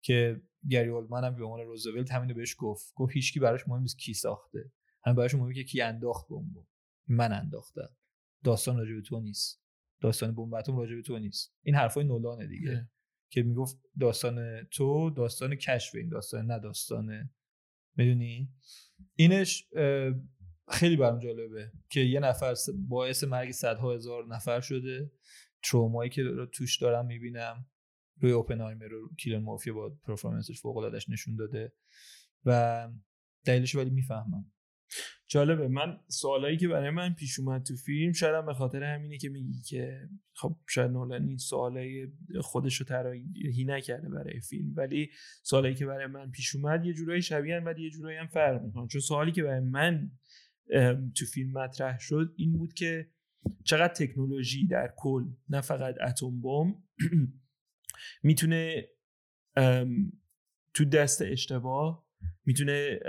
که 0.01 0.41
گری 0.69 0.89
اولدمن 0.89 1.23
هم 1.23 1.35
به 1.35 1.43
عنوان 1.43 1.59
روزولت 1.59 2.11
همینو 2.11 2.33
بهش 2.33 2.55
گفت. 2.57 2.93
گفت 2.95 3.13
هیچکی 3.13 3.39
براش 3.39 3.67
مهم 3.67 3.81
نیست 3.81 3.99
کی 3.99 4.13
ساخته. 4.13 4.71
هم 5.03 5.15
براش 5.15 5.35
مهمه 5.35 5.53
که 5.53 5.63
کی 5.63 5.81
انداخت 5.81 6.27
بمب. 6.27 6.65
من 7.07 7.33
انداختم. 7.33 7.89
داستان 8.43 8.77
راجع 8.77 9.01
تو 9.01 9.19
نیست. 9.19 9.61
داستان 10.01 10.35
بمب 10.35 10.53
اتم 10.53 10.77
راجع 10.77 11.01
تو 11.01 11.19
نیست. 11.19 11.55
این 11.63 11.75
حرفای 11.75 12.03
نولانه 12.03 12.47
دیگه. 12.47 12.89
که 13.29 13.43
می‌گفت 13.43 13.77
داستان 13.99 14.63
تو 14.63 15.09
داستان 15.09 15.55
کشف 15.55 15.95
این 15.95 16.09
داستان 16.09 16.45
نه 16.45 16.59
داستان 16.59 17.29
می‌دونی؟ 17.95 18.49
اینش 19.15 19.67
خیلی 20.69 20.95
برام 20.95 21.19
جالبه 21.19 21.71
که 21.89 21.99
یه 21.99 22.19
نفر 22.19 22.55
باعث 22.87 23.23
مرگ 23.23 23.51
صدها 23.51 23.93
هزار 23.93 24.27
نفر 24.27 24.61
شده. 24.61 25.11
ترومایی 25.63 26.09
که 26.09 26.23
رو 26.23 26.45
توش 26.45 26.77
دارم 26.77 27.05
می‌بینم. 27.05 27.65
روی 28.21 28.31
اوپنهایمر 28.31 28.87
رو 28.87 29.09
کیلر 29.17 29.39
مافیا 29.39 29.73
با 29.73 29.89
پرفورمنسش 29.89 30.61
فوق 30.61 30.77
العادهش 30.77 31.09
نشون 31.09 31.35
داده. 31.35 31.73
و 32.45 32.89
دلیلش 33.45 33.75
ولی 33.75 33.89
می‌فهمم. 33.89 34.51
جالبه. 35.29 35.67
من 35.67 35.99
سوالایی 36.07 36.57
که 36.57 36.67
برای 36.67 36.89
من 36.89 37.13
پیش 37.13 37.39
اومد 37.39 37.63
تو 37.63 37.75
فیلم 37.75 38.11
شاید 38.11 38.45
به 38.45 38.53
خاطر 38.53 38.83
همینه 38.83 39.17
که 39.17 39.29
میگی 39.29 39.61
که 39.61 40.09
خب 40.33 40.55
شاید 40.69 40.91
نولن 40.91 41.27
این 41.27 41.37
سوالای 41.37 42.07
خودش 42.41 42.75
رو 42.75 42.85
طراحی 42.85 43.65
نکرده 43.67 44.09
برای 44.09 44.39
فیلم. 44.39 44.73
ولی 44.75 45.09
سوالایی 45.43 45.75
که 45.75 45.85
برای 45.85 46.07
من 46.07 46.31
پیش 46.31 46.55
اومد 46.55 46.85
یه 46.85 46.93
جورایی 46.93 47.21
شبیه 47.21 47.59
ولی 47.59 47.83
یه 47.83 47.89
جورایی 47.89 48.17
هم 48.17 48.27
فرق 48.27 48.63
می‌کنن 48.63 48.87
چون 48.87 49.01
سوالی 49.01 49.31
که 49.31 49.43
برای 49.43 49.59
من 49.59 50.11
تو 51.15 51.25
فیلم 51.33 51.51
مطرح 51.51 51.99
شد 51.99 52.33
این 52.37 52.57
بود 52.57 52.73
که 52.73 53.09
چقدر 53.63 53.93
تکنولوژی 53.93 54.67
در 54.67 54.93
کل 54.97 55.23
نه 55.49 55.61
فقط 55.61 55.95
اتم 56.01 56.41
بمب 56.41 56.75
می‌تونه 58.23 58.87
تو 60.73 60.85
دست 60.85 61.21
اشتباه 61.21 62.07
می‌تونه 62.45 62.99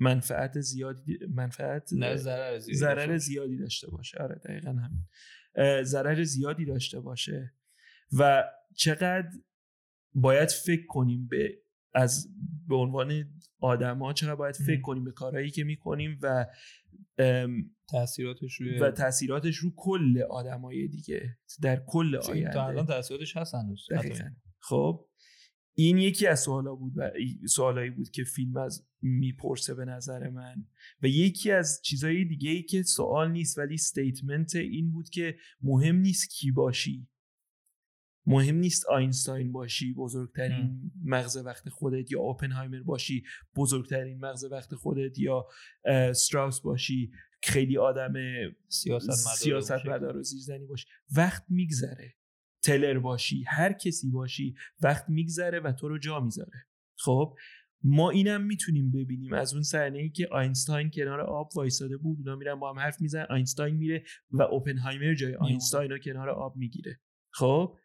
منفعت 0.00 0.60
زیادی 0.60 1.18
منفعت 1.34 1.90
نه 1.92 2.16
ضرر 2.16 2.58
زیادی, 2.58 2.78
ضرر 2.78 3.16
زیادی 3.16 3.56
داشته 3.56 3.90
باشه. 3.90 4.18
آره 4.18 4.34
دقیقا 4.34 4.70
همین. 4.70 5.06
ضرر 5.82 6.24
زیادی 6.24 6.64
داشته 6.64 7.00
باشه 7.00 7.54
و 8.18 8.44
چقدر 8.76 9.30
باید 10.14 10.50
فکر 10.50 10.86
کنیم 10.86 11.26
به 11.26 11.62
از 11.94 12.28
به 12.68 12.76
عنوان 12.76 13.24
آدما 13.60 14.12
چقدر 14.12 14.34
باید 14.34 14.54
فکر 14.54 14.80
کنیم 14.80 15.04
به 15.04 15.12
کارهایی 15.12 15.50
که 15.50 15.64
می‌کنیم 15.64 16.18
و 16.22 16.46
تاثیراتش 17.88 18.54
روی 18.54 18.78
و 18.78 18.90
تاثیراتش 18.90 19.56
رو 19.56 19.72
کل 19.76 20.22
آدمای 20.30 20.88
دیگه 20.88 21.38
در 21.62 21.82
کل 21.86 22.16
آینده 22.16 22.50
تا 22.50 22.66
الان 22.66 22.86
تاثیراتش 22.86 23.36
هست 23.36 23.54
هنوز 23.54 23.86
خب؟ 24.58 25.09
این 25.74 25.98
یکی 25.98 26.26
از 26.26 26.40
سوالا 26.40 26.74
بود 26.74 26.92
و 26.96 27.10
سوالایی 27.48 27.90
بود 27.90 28.10
که 28.10 28.24
فیلم 28.24 28.56
از 28.56 28.86
می‌پرسه 29.02 29.74
به 29.74 29.84
نظر 29.84 30.30
من. 30.30 30.66
و 31.02 31.06
یکی 31.06 31.50
از 31.50 31.80
چیزهای 31.82 32.24
دیگه 32.24 32.50
ای 32.50 32.62
که 32.62 32.82
سوال 32.82 33.32
نیست 33.32 33.58
ولی 33.58 33.76
statement 33.76 34.56
این 34.56 34.92
بود 34.92 35.10
که 35.10 35.36
مهم 35.62 35.96
نیست 35.96 36.30
کی 36.30 36.50
باشی. 36.50 37.08
مهم 38.26 38.56
نیست 38.56 38.86
آینستاین 38.86 39.52
باشی 39.52 39.92
بزرگترین 39.92 40.92
مغز 41.04 41.36
وقت 41.36 41.68
خودت 41.68 42.12
یا 42.12 42.20
اوپنهایمر 42.20 42.82
باشی 42.82 43.22
بزرگترین 43.56 44.18
مغز 44.18 44.44
وقت 44.44 44.74
خودت 44.74 45.18
یا 45.18 45.46
استراوس 45.84 46.60
باشی. 46.60 47.12
خیلی 47.42 47.78
آدم 47.78 48.12
سیاست 48.68 49.86
مدار 49.86 50.16
و 50.16 50.22
زیرکی 50.22 50.66
باشی 50.66 50.86
وقت 51.16 51.44
میگذره. 51.48 52.14
تلر 52.62 52.98
باشی 52.98 53.44
هر 53.48 53.72
کسی 53.72 54.10
باشی 54.10 54.54
وقت 54.82 55.08
میگذره 55.08 55.60
و 55.60 55.72
تو 55.72 55.88
رو 55.88 55.98
جا 55.98 56.20
می‌ذاره. 56.20 56.66
خب 56.98 57.36
ما 57.82 58.10
اینم 58.10 58.42
می‌تونیم 58.42 58.90
ببینیم. 58.90 59.32
از 59.32 59.54
اون 59.54 59.62
صحنه 59.62 59.98
ای 59.98 60.10
که 60.10 60.28
آینستاین 60.30 60.90
کنار 60.90 61.20
آب 61.20 61.50
وایساده 61.56 61.96
بود 61.96 62.18
اونا 62.18 62.36
میرن 62.36 62.54
با 62.54 62.72
هم 62.72 62.78
حرف 62.78 63.00
می‌زنن 63.00 63.26
آینستاین 63.30 63.76
میره 63.76 64.04
و 64.30 64.42
اوپنهایمر 64.42 65.14
جای 65.14 65.34
آینستاین 65.34 65.90
رو 65.90 65.98
کنار 65.98 66.30
آب 66.30 66.56
می‌گیره. 66.56 67.00
خب 67.30 67.78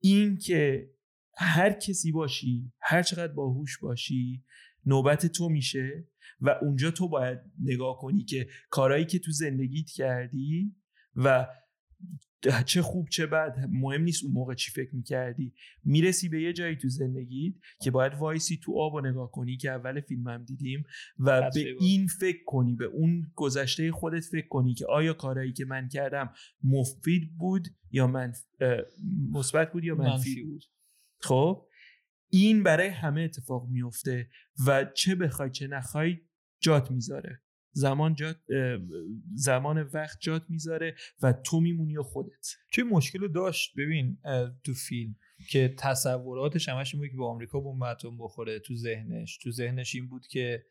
این 0.00 0.36
که 0.36 0.90
هر 1.38 1.72
کسی 1.72 2.12
باشی 2.12 2.72
هر 2.80 3.02
چقدر 3.02 3.32
باهوش 3.32 3.78
باشی 3.78 4.44
نوبت 4.86 5.26
تو 5.26 5.48
میشه 5.48 6.08
و 6.40 6.50
اونجا 6.62 6.90
تو 6.90 7.08
باید 7.08 7.38
نگاه 7.62 7.98
کنی 7.98 8.24
که 8.24 8.48
کارهایی 8.70 9.04
که 9.04 9.18
تو 9.18 9.32
زندگیت 9.32 9.90
کردی 9.90 10.76
و 11.16 11.46
چه 12.66 12.82
خوب 12.82 13.08
چه 13.08 13.26
بد 13.26 13.56
مهم 13.70 14.02
نیست 14.02 14.24
اون 14.24 14.32
موقع 14.32 14.54
چی 14.54 14.70
فکر 14.70 14.94
می‌کردی. 14.94 15.54
می‌رسی 15.84 16.28
به 16.28 16.42
یه 16.42 16.52
جایی 16.52 16.76
تو 16.76 16.88
زندگیت 16.88 17.54
که 17.82 17.90
باید 17.90 18.14
وایسی 18.14 18.60
تو 18.62 18.78
آب 18.78 18.94
و 18.94 19.00
نگاه 19.00 19.30
کنی 19.30 19.56
که 19.56 19.70
اول 19.70 20.00
فیلم 20.00 20.28
هم 20.28 20.44
دیدیم 20.44 20.84
و 21.18 21.50
به 21.54 21.76
این 21.80 22.06
فکر 22.06 22.44
کنی 22.46 22.74
به 22.74 22.84
اون 22.84 23.32
گذشته 23.34 23.92
خودت 23.92 24.24
فکر 24.24 24.48
کنی 24.48 24.74
که 24.74 24.86
آیا 24.86 25.12
کارهایی 25.12 25.52
که 25.52 25.64
من 25.64 25.88
کردم 25.88 26.32
مفید 26.64 27.36
بود 27.38 27.68
یا 27.90 28.06
من 28.06 28.32
مثبت 29.32 29.72
بود 29.72 29.84
یا 29.84 29.94
منفی 29.94 30.42
بود. 30.42 30.64
خب؟ 31.20 31.66
این 32.30 32.62
برای 32.62 32.88
همه 32.88 33.20
اتفاق 33.20 33.68
میفته 33.68 34.28
و 34.66 34.84
چه 34.84 35.14
بخوای 35.14 35.50
چه 35.50 35.66
نخوای 35.66 36.16
جات 36.60 36.90
می‌ذاره. 36.90 37.42
زمان 37.76 38.14
جات 38.14 38.36
زمان 39.34 39.82
وقت 39.82 40.18
جات 40.20 40.42
می‌ذاره 40.48 40.94
و 41.22 41.32
تو 41.32 41.60
میمونی 41.60 41.96
و 41.96 42.02
خودت. 42.02 42.46
چه 42.72 42.82
مشکل 42.82 43.18
رو 43.18 43.28
داشت؟ 43.28 43.74
ببین 43.76 44.18
تو 44.64 44.74
فیلم 44.74 45.16
که 45.50 45.74
تصوراتش 45.78 46.68
همش 46.68 46.94
این 46.94 47.02
بود 47.02 47.10
که 47.10 47.16
با 47.16 47.30
آمریکا 47.30 47.60
بمب 47.60 47.82
اتم 47.82 48.16
بخوره 48.18 48.58
تو 48.58 48.76
ذهنش. 48.76 49.38
تو 49.38 49.50
ذهنش 49.50 49.94
این 49.94 50.08
بود 50.08 50.26
که 50.26 50.64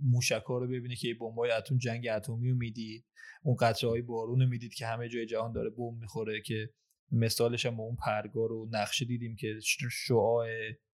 موشکا 0.00 0.58
رو 0.58 0.68
ببینید 0.68 0.98
که 0.98 1.14
بمبای 1.20 1.50
اتم 1.50 1.78
جنگ 1.78 2.08
اتمی 2.08 2.50
رو 2.50 2.56
می‌دید. 2.56 3.04
اون 3.42 3.56
قطره 3.56 3.90
های 3.90 4.02
بارون 4.02 4.40
رو 4.40 4.48
می‌دید 4.48 4.74
که 4.74 4.86
همه 4.86 5.08
جای 5.08 5.26
جهان 5.26 5.52
داره 5.52 5.70
بمب 5.70 6.00
می‌خوره 6.00 6.40
که 6.40 6.70
مثالش 7.12 7.66
هم 7.66 7.76
با 7.76 7.84
اون 7.84 7.96
پرگار 7.96 8.52
و 8.52 8.68
نقشه 8.72 9.04
دیدیم 9.04 9.36
که 9.36 9.58
شعاع 9.92 10.46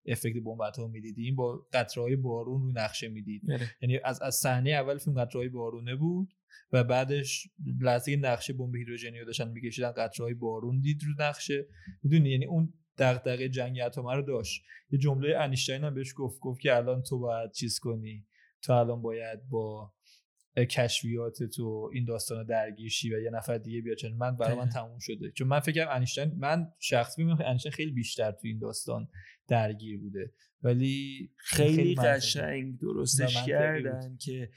افکت 0.07 0.43
بمب 0.45 0.61
اتم 0.61 0.91
می‌دیدیم 0.91 1.37
با 1.37 1.67
قطره 1.73 2.03
های 2.03 2.17
بارون 2.17 2.63
رو 2.63 2.73
نقشه 2.73 3.09
می‌دید. 3.09 3.43
یعنی 3.83 3.99
از 4.05 4.23
از 4.23 4.35
صحنه 4.35 4.71
اول 4.71 4.99
فیلم 4.99 5.25
قطره 5.25 5.41
های 5.41 5.49
بارونه 5.49 5.97
بود 5.97 6.35
و 6.73 6.85
بعدش 6.85 7.49
لحظه 7.81 8.17
نقشه 8.17 8.53
بمب 8.53 8.77
هیدروژنی 8.77 9.19
رو 9.19 9.25
داشتن 9.25 9.49
میکشیدن 9.49 9.91
قطره 9.91 10.25
های 10.25 10.35
بارون 10.35 10.81
دید 10.81 11.03
رو 11.03 11.13
نقشه. 11.19 11.67
می‌دونی؟ 12.03 12.31
یعنی 12.31 12.47
اون 12.47 12.73
دغدغه 12.99 13.49
جنگ 13.49 13.81
اتم 13.87 14.07
رو 14.07 14.23
داشت. 14.23 14.63
یه 14.91 14.99
جمله 14.99 15.37
انیشتین 15.39 15.85
هم 15.85 15.95
بهش 15.95 16.15
گفت 16.17 16.41
گفت 16.41 16.61
که 16.61 16.77
الان 16.77 17.03
تو 17.03 17.19
باید 17.19 17.53
چیز 17.53 17.79
کنی. 17.79 18.27
تو 18.63 18.73
الان 18.73 19.03
باید 19.03 19.49
با 19.49 19.93
کشفیات 20.65 21.43
تو 21.43 21.91
این 21.95 22.05
داستان 22.05 22.47
درگیرشی 22.47 23.15
و 23.15 23.21
یه 23.21 23.31
نفر 23.31 23.59
دیگه 23.59 23.81
بیاد. 23.81 23.97
چون 23.97 24.13
من 24.13 24.37
برای 24.37 24.59
من 24.59 24.69
تموم 24.69 24.99
شده. 24.99 25.31
چون 25.31 25.49
من 25.49 25.61
فکرم 25.61 25.89
انیشتین 25.91 26.33
من 26.39 26.67
شخصی 26.79 27.25
میگم 27.25 27.39
انیشتین 27.45 27.73
خیلی 27.73 27.93
بیشتر 27.93 28.31
تو 28.33 28.41
این 28.43 28.59
داستان 28.59 29.09
درگیر 29.49 29.99
بوده. 29.99 30.33
ولی 30.63 31.31
خیلی, 31.37 31.77
خیلی 31.77 31.95
قشنگ 31.95 32.79
درستش 32.81 33.47
کردن 33.47 34.17
که 34.17 34.51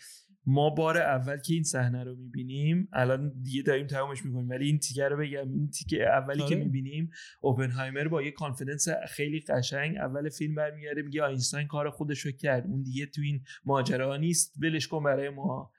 ما 0.45 0.69
بار 0.69 0.97
اول 0.97 1.37
که 1.37 1.53
این 1.53 1.63
صحنه 1.63 2.03
رو 2.03 2.15
می‌بینیم 2.15 2.87
الان 2.93 3.41
دیگه 3.43 3.61
داریم 3.61 3.87
تمامش 3.87 4.25
می‌کنیم 4.25 4.49
ولی 4.49 4.65
این 4.65 4.79
تیکه 4.79 5.03
رو 5.03 5.17
بگم 5.17 5.53
این 5.53 5.69
تیکه 5.69 6.09
اولی 6.09 6.39
که 6.39 6.43
آره. 6.43 6.55
می‌بینیم 6.55 7.09
اوپنهایمر 7.41 8.07
با 8.07 8.21
یه 8.21 8.31
confidence 8.31 8.87
خیلی 9.09 9.39
قشنگ 9.39 9.97
اول 9.97 10.29
فیلم 10.29 10.55
برمیگرده 10.55 11.01
میگه 11.01 11.23
آینستاین 11.23 11.67
کار 11.67 11.89
خودش 11.89 12.19
رو 12.19 12.31
کرد 12.31 12.67
اون 12.67 12.81
دیگه 12.81 13.05
تو 13.05 13.21
این 13.21 13.43
ماجرا 13.65 14.17
نیست 14.17 14.53
ولش 14.61 14.87
کن 14.87 15.03
برای 15.03 15.29
ما. 15.29 15.71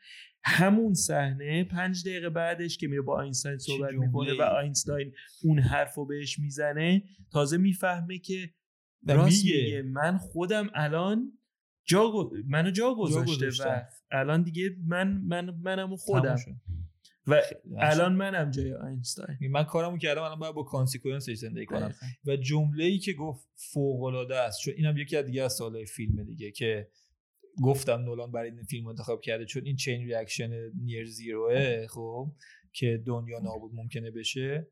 همون 0.46 0.94
صحنه 0.94 1.64
پنج 1.64 2.08
دقیقه 2.08 2.30
بعدش 2.30 2.78
که 2.78 2.88
میره 2.88 3.02
با 3.02 3.16
آینستاین 3.16 3.58
صحبت 3.58 3.94
می‌کنه 3.94 4.34
و 4.38 4.42
آینستاین 4.42 5.12
اون 5.44 5.58
حرف 5.58 5.94
رو 5.94 6.06
بهش 6.06 6.38
می‌زنه 6.38 7.02
تازه 7.32 7.56
می‌فهمه 7.56 8.18
که 8.18 8.50
راست 9.08 9.44
میگه 9.44 9.82
من 9.82 10.18
خودم 10.18 10.70
الان 10.74 11.38
جا 11.84 12.12
منو 12.46 12.70
جا 12.70 12.94
گذاشته 12.94 13.48
و 13.64 13.82
الان 14.10 14.42
دیگه 14.42 14.76
من 14.86 15.08
من 15.08 15.50
منم 15.50 15.96
خودم. 15.96 16.36
و 17.26 17.42
الان 17.78 18.12
منم 18.12 18.50
جای 18.50 18.74
آینستاین. 18.74 19.38
من 19.50 19.64
کارمو 19.64 19.98
کردم 19.98 20.22
الان 20.22 20.38
باید 20.38 20.54
با 20.54 20.62
consequence 20.62 21.23
ش 21.23 21.34
زندگی 21.34 21.66
کنم. 21.66 21.94
و 22.24 22.36
جمله 22.36 22.84
ای 22.84 22.98
که 22.98 23.12
گفت 23.12 23.48
فوق 23.54 24.02
العاده 24.02 24.36
است 24.36 24.60
چون 24.60 24.74
اینم 24.76 24.96
یکی 24.98 25.16
از 25.16 25.24
دیگه 25.24 25.42
از 25.42 25.52
سوال‌های 25.52 25.86
فیلم 25.86 26.24
دیگه 26.24 26.50
که 26.50 26.88
گفتم 27.62 27.92
نولان 28.00 28.32
برای 28.32 28.50
این 28.50 28.62
فیلم 28.62 28.86
انتخاب 28.86 29.20
کرده 29.20 29.44
چون 29.44 29.62
این 29.64 29.76
chain 29.76 30.04
reaction 30.04 30.70
near 30.74 31.06
zero 31.06 31.70
ه 31.70 31.86
خب 31.86 32.32
که 32.72 33.02
دنیا 33.06 33.38
نابود 33.38 33.74
ممکنه 33.74 34.10
بشه 34.10 34.68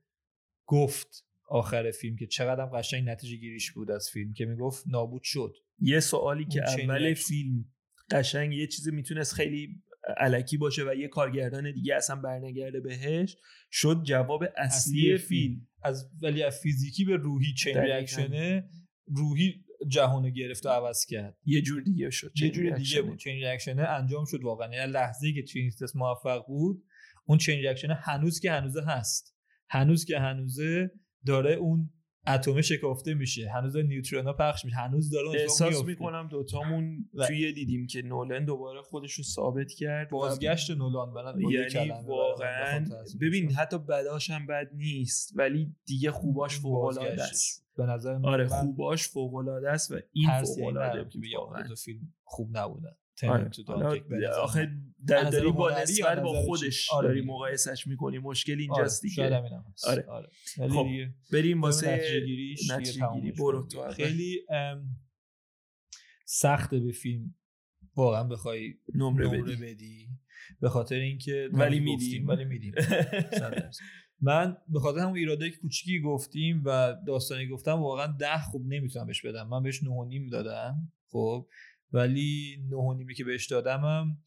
گفت 0.67 1.27
آخر 1.49 1.91
فیلم 1.91 2.17
که 2.17 2.27
چقدر 2.27 2.67
قشنگ 2.67 3.09
نتیجه 3.09 3.37
گیریش 3.37 3.73
بود 3.73 3.91
از 3.91 4.11
فیلم 4.13 4.33
که 4.33 4.45
می‌گفت 4.45 4.85
نابود 4.89 5.23
شد. 5.23 5.55
یه 5.83 6.01
سوالی 6.01 6.45
که 6.45 6.63
اول 6.63 7.15
فیلم 7.15 7.65
قشنگ 8.11 8.53
یه 8.53 8.67
چیزی 8.67 8.91
می‌تونست 8.91 9.35
خیلی 9.35 9.83
علکی 10.17 10.57
باشه 10.57 10.83
و 10.83 10.95
یه 10.95 11.09
کارگردان 11.09 11.73
دیگه 11.73 11.95
اصلا 11.95 12.17
برنگرده 12.17 12.81
بهش 12.81 13.37
شد 13.71 14.03
جواب 14.03 14.45
اصلی, 14.57 15.19
فیلم. 15.19 15.69
از 15.83 16.11
ولی 16.23 16.43
از 16.43 16.59
فیزیکی 16.63 17.05
به 17.05 17.17
روحی 17.17 17.55
چین 17.55 17.79
ریاکشنه 17.79 18.69
روحی 19.07 19.65
جهانو 19.89 20.31
گرفت 20.31 20.67
و 20.67 20.69
عوض 20.69 21.07
کرد. 21.07 21.39
یه 21.45 21.63
جور 21.63 21.83
دیگه 21.83 22.11
شد 22.11 22.33
یه 22.41 22.51
جور 22.51 22.71
دیگه 22.71 23.03
بود. 23.03 23.19
چین 23.19 23.35
ریاکشنه 23.35 23.83
انجام 23.83 24.25
شد 24.25 24.43
واقعا. 24.43 24.75
یعنی 24.75 24.93
لحظه 24.93 25.33
که 25.33 25.43
چین 25.43 25.71
موفق 25.95 26.47
بود 26.47 26.85
اون 27.25 27.39
چین 27.39 27.59
ریاکشنه 27.59 27.95
هنوز 27.95 28.41
که 28.41 28.53
هنوزه 28.53 28.83
هست. 28.83 29.37
هنوز 29.71 30.05
که 30.05 30.19
هنوزه 30.19 30.91
داره 31.27 31.53
اون 31.55 31.91
اتم 32.27 32.61
شکافته 32.61 33.15
میشه. 33.15 33.51
هنوز 33.51 33.77
نیوترون 33.77 34.33
پخش 34.33 34.65
میشه. 34.65 34.77
هنوز 34.77 35.11
داره 35.11 35.29
احساس 35.41 35.85
می‌کنم 35.85 36.29
دوتامون 36.29 37.09
توی 37.27 37.53
دیدیم 37.53 37.87
که 37.87 38.03
نولن 38.03 38.45
دوباره 38.45 38.83
خودش 38.83 39.13
رو 39.13 39.25
ثابت 39.25 39.73
کرد 39.73 40.11
بازگشت 40.11 40.71
نولان 40.71 41.15
برن 41.15 41.41
یعنی 41.41 41.93
واقعا 42.07 42.87
ببین 43.21 43.53
حتی 43.53 43.79
بداش 43.79 44.31
هم 44.31 44.47
بد 44.47 44.71
نیست 44.75 45.33
ولی 45.37 45.75
دیگه 45.85 46.11
خوباش 46.11 46.59
فوق 46.59 46.85
العاده 46.85 47.23
است. 47.23 47.67
به 47.77 47.87
نظر 47.87 48.21
آره 48.25 48.47
خوباش 48.47 49.09
فوق 49.09 49.35
العاده 49.35 49.71
است 49.71 49.91
و 49.91 49.99
این 50.13 50.29
فوق 50.45 50.67
العاده 50.67 51.03
بود 51.03 51.79
فیلم 51.85 52.13
خوب 52.25 52.57
نبودن. 52.57 52.97
آخه 54.43 54.73
در 55.07 55.31
داری 55.31 55.53
با 55.53 55.71
نسبت 55.83 56.21
با 56.21 56.33
خودش 56.33 56.93
آره 56.93 57.09
داری 57.09 57.21
مقایسش 57.23 57.87
می‌کنی. 57.87 58.19
مشکل 58.19 58.59
اینجاست 58.59 59.05
آره. 59.05 59.11
دیگه. 59.11 59.53
آره. 59.87 60.07
آره. 60.09 60.29
خب 60.69 60.87
بریم 61.33 61.63
واسه 61.63 62.01
نتیجه 62.71 63.09
گیری. 63.15 63.33
برو 63.33 63.67
تو 63.67 63.91
خیلی 63.91 64.47
سخته 66.25 66.81
به 66.81 66.93
فیلم 66.93 67.35
واقعا 67.97 68.25
بخوای 68.25 68.75
نمره, 68.95 69.29
بدی. 69.29 69.57
بدی. 69.57 70.09
به 70.61 70.69
خاطر 70.69 70.95
اینکه 70.95 71.49
ولی 71.53 71.81
میدیم. 71.81 72.29
ولی 72.29 72.45
میدیم. 72.45 72.75
من 74.21 74.57
به 74.69 74.81
خاطر 74.81 74.99
همون 74.99 75.17
ایراده 75.17 75.51
که 75.51 75.57
کوچیکی 75.57 76.01
گفتیم 76.01 76.63
و 76.65 76.97
داستانی 77.07 77.49
گفتم 77.49 77.73
واقعا 77.83 78.07
ده 78.07 78.43
خوب 78.43 78.67
نمی‌تونم 78.67 79.07
بهش 79.07 79.27
بدم. 79.27 79.49
من 79.49 79.63
بهش 79.63 79.83
نه 79.83 80.05
نیم 80.09 80.27
دادم. 80.29 80.93
خب؟ 81.09 81.49
ولی 81.93 82.57
نه 82.71 82.95
نیمی 82.97 83.15
که 83.15 83.25
بهش 83.25 83.47
دادمم 83.47 84.19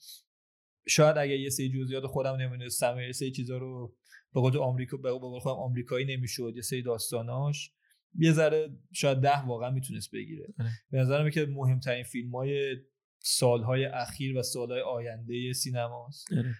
شاید 0.88 1.18
اگه 1.18 1.40
یه 1.40 1.50
سری 1.50 1.70
جزئیات 1.70 2.06
خودم 2.06 2.36
نمی‌دونستم 2.36 3.00
یه 3.00 3.12
سری 3.12 3.32
چیزا 3.32 3.58
رو 3.58 3.96
به 4.34 4.42
قول 4.42 4.58
آمریکا 4.58 4.98
به 4.98 5.12
قول 5.12 5.40
خودم 5.40 5.56
آمریکایی 5.56 6.06
نمی‌شد 6.06 6.54
یه 6.56 6.62
سری 6.62 6.82
داستاناش 6.82 7.72
یه 8.20 8.32
ذره 8.32 8.70
شاید 8.94 9.18
ده 9.18 9.46
واقعا 9.46 9.70
می‌تونست 9.70 10.12
بگیره 10.12 10.54
آره. 10.60 10.70
به 10.92 10.98
نظرم 10.98 11.30
که 11.30 11.46
مهمترین 11.46 12.04
فیلم 12.04 12.36
های 12.36 12.76
سالهای 13.20 13.86
اخیر 13.86 14.38
و 14.38 14.44
سالهای 14.44 14.82
آینده 14.82 15.54
سینماست 15.54 16.28
آره. 16.34 16.56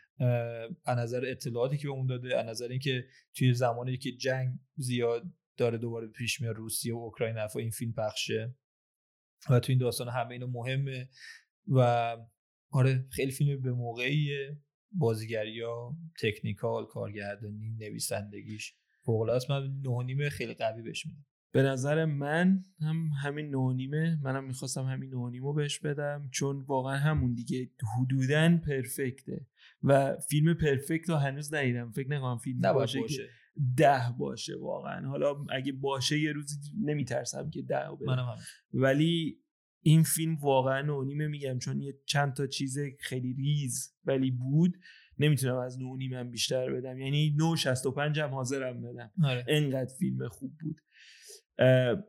از 0.86 0.98
نظر 0.98 1.26
اطلاعاتی 1.26 1.78
که 1.78 1.88
به 1.88 1.94
اون 1.94 2.06
داده 2.06 2.38
از 2.38 2.46
نظر 2.46 2.68
اینکه 2.68 3.06
توی 3.36 3.54
زمانی 3.54 3.98
که 3.98 4.12
جنگ 4.12 4.50
زیاد 4.76 5.24
داره 5.58 5.78
دوباره 5.78 6.08
پیش 6.08 6.42
میاد 6.42 6.56
روسیه 6.56 6.96
و 6.96 6.98
اوکراین 6.98 7.38
این 7.56 7.70
فیلم 7.70 7.94
پخشه 7.94 8.56
و 9.50 9.60
تو 9.60 9.72
این 9.72 9.80
داستان 9.80 10.10
همه 10.10 10.32
اینو 10.32 10.48
مهمه 10.48 11.10
و 11.68 12.18
آره 12.72 13.06
خیلی 13.12 13.32
فیلم 13.32 13.62
به 13.62 13.72
موقعیه 13.72 14.58
بازیگریا 14.92 15.98
تکنیکال 16.22 16.86
کارگردانی 16.86 17.72
نویسندگیش 17.80 18.74
فوق 19.06 19.30
است. 19.30 19.52
من 19.52 19.82
نهونیمه 19.84 20.30
خیلی 20.30 20.54
قوی 20.54 20.82
بهش 20.82 21.06
میدم. 21.06 21.26
به 21.52 21.62
نظر 21.62 22.06
من 22.06 22.66
هم 22.80 23.10
همین 23.24 23.50
نهونیمه 23.50 24.20
منم 24.22 24.44
می‌خواستم 24.44 24.86
همین 24.86 25.10
نهونیمو 25.10 25.54
بهش 25.54 25.80
بدم 25.80 26.30
چون 26.32 26.62
واقعا 26.68 26.98
همون 26.98 27.34
دیگه. 27.34 27.70
حدودا 27.98 28.58
پرفکته 28.68 29.48
و 29.84 30.18
فیلم 30.30 30.54
پرفکت 30.54 31.10
رو 31.10 31.16
هنوز 31.16 31.54
ندیدم. 31.54 31.92
فکر 31.92 32.10
نکنم 32.10 32.38
فیلم 32.38 32.74
باشه, 32.74 33.00
باشه. 33.00 33.30
ده 33.78 34.16
باشه 34.20 34.58
واقعا. 34.58 35.08
حالا 35.08 35.46
اگه 35.50 35.72
باشه 35.72 36.20
یه 36.20 36.32
روزی 36.32 36.56
نمیترسم 36.82 37.50
که 37.50 37.62
ده 37.62 37.90
منم 38.08 38.36
ولی 38.74 39.40
این 39.82 40.04
فیلم 40.04 40.36
واقعا 40.36 40.82
نونیمه 40.82 41.28
میگم 41.28 41.60
چون 41.60 41.82
یه 41.82 41.94
چند 42.06 42.34
تا 42.34 42.48
چیز 42.48 42.78
خیلی 43.00 43.34
ریز 43.34 43.96
ولی 44.06 44.32
بود. 44.32 44.78
نمی‌تونم 45.20 45.58
از 45.58 45.80
نونیمم 45.80 46.32
بیشتر 46.32 46.72
بدم. 46.72 47.00
یعنی 47.00 47.36
نو 47.38 47.56
65 47.56 48.20
هم 48.20 48.30
حاضرم 48.30 48.82
بدم. 48.82 49.12
آره. 49.24 49.46
انقدر 49.48 49.94
فیلم 50.00 50.28
خوب 50.28 50.54
بود. 50.62 50.82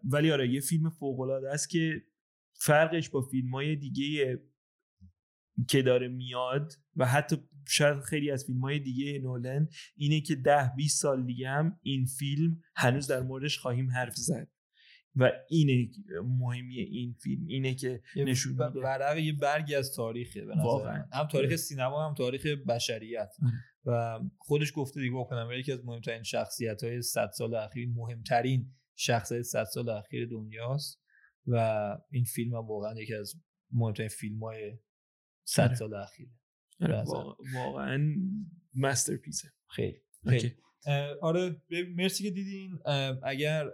ولی 0.05 0.32
آره 0.32 0.48
یه 0.48 0.60
فیلم 0.60 0.90
فوق 0.90 1.20
العاده 1.20 1.51
است 1.51 1.70
که 1.70 2.02
فرقش 2.52 3.10
با 3.10 3.23
فیلم 3.23 3.51
های 3.51 3.77
دیگه 3.77 4.39
که 5.68 5.82
داره 5.82 6.08
میاد 6.08 6.72
و 6.96 7.06
حتی 7.06 7.36
شاید 7.68 8.00
خیلی 8.00 8.30
از 8.30 8.44
فیلم 8.44 8.60
های 8.60 8.78
دیگه 8.78 9.18
نولن 9.18 9.68
اینه 9.96 10.20
که 10.20 10.34
ده 10.34 10.72
20 10.76 11.02
سال 11.02 11.26
دیگه 11.26 11.48
هم 11.48 11.78
این 11.82 12.04
فیلم 12.04 12.60
هنوز 12.76 13.06
در 13.06 13.22
موردش 13.22 13.58
خواهیم 13.58 13.90
حرف 13.90 14.14
زد. 14.16 14.48
و 15.16 15.32
اینه 15.48 15.90
مهمی 16.24 16.78
این 16.78 17.12
فیلم 17.22 17.46
اینه 17.46 17.74
که 17.74 18.02
نشون 18.16 18.52
میده. 18.52 18.80
ورق 18.80 19.18
یه 19.18 19.32
برگی 19.32 19.74
از 19.74 19.94
تاریخه 19.94 20.44
به 20.44 20.54
واقعا. 20.56 21.04
هم 21.12 21.26
تاریخ 21.26 21.48
آره. 21.48 21.56
سینما 21.56 22.08
هم 22.08 22.14
تاریخ 22.14 22.46
بشریت. 22.46 23.32
آره. 23.42 23.52
و 23.84 24.20
خودش 24.38 24.72
گفته 24.74 25.00
دیگه 25.00 25.14
واکنم 25.14 25.48
یکی 25.52 25.72
از 25.72 25.84
مهمترین 25.84 26.22
شخصیت 26.22 26.84
های 26.84 27.02
100 27.02 27.30
سال 27.34 27.54
اخیر 27.54 27.88
مهمترین 27.88 28.72
شخصیت 28.94 29.42
100 29.42 29.64
سال 29.64 29.88
اخیر 29.88 30.28
دنیاست. 30.28 31.02
و 31.46 31.56
این 32.10 32.24
فیلم 32.24 32.54
هم 32.54 32.66
واقعا 32.66 33.00
یکی 33.00 33.14
از 33.14 33.34
مهمترین 33.72 34.08
فیلم 34.08 34.44
های 34.44 34.78
100 35.47 35.64
آره. 35.64 35.74
سال 35.74 35.94
اخیره. 35.94 36.31
واقعا 37.55 38.14
مسترپیسه. 38.74 39.52
خیلی 39.68 40.01
خیلی. 40.24 40.56
آره 41.20 41.56
مرسی 41.96 42.24
که 42.24 42.30
دیدین. 42.30 42.78
اگر 43.22 43.64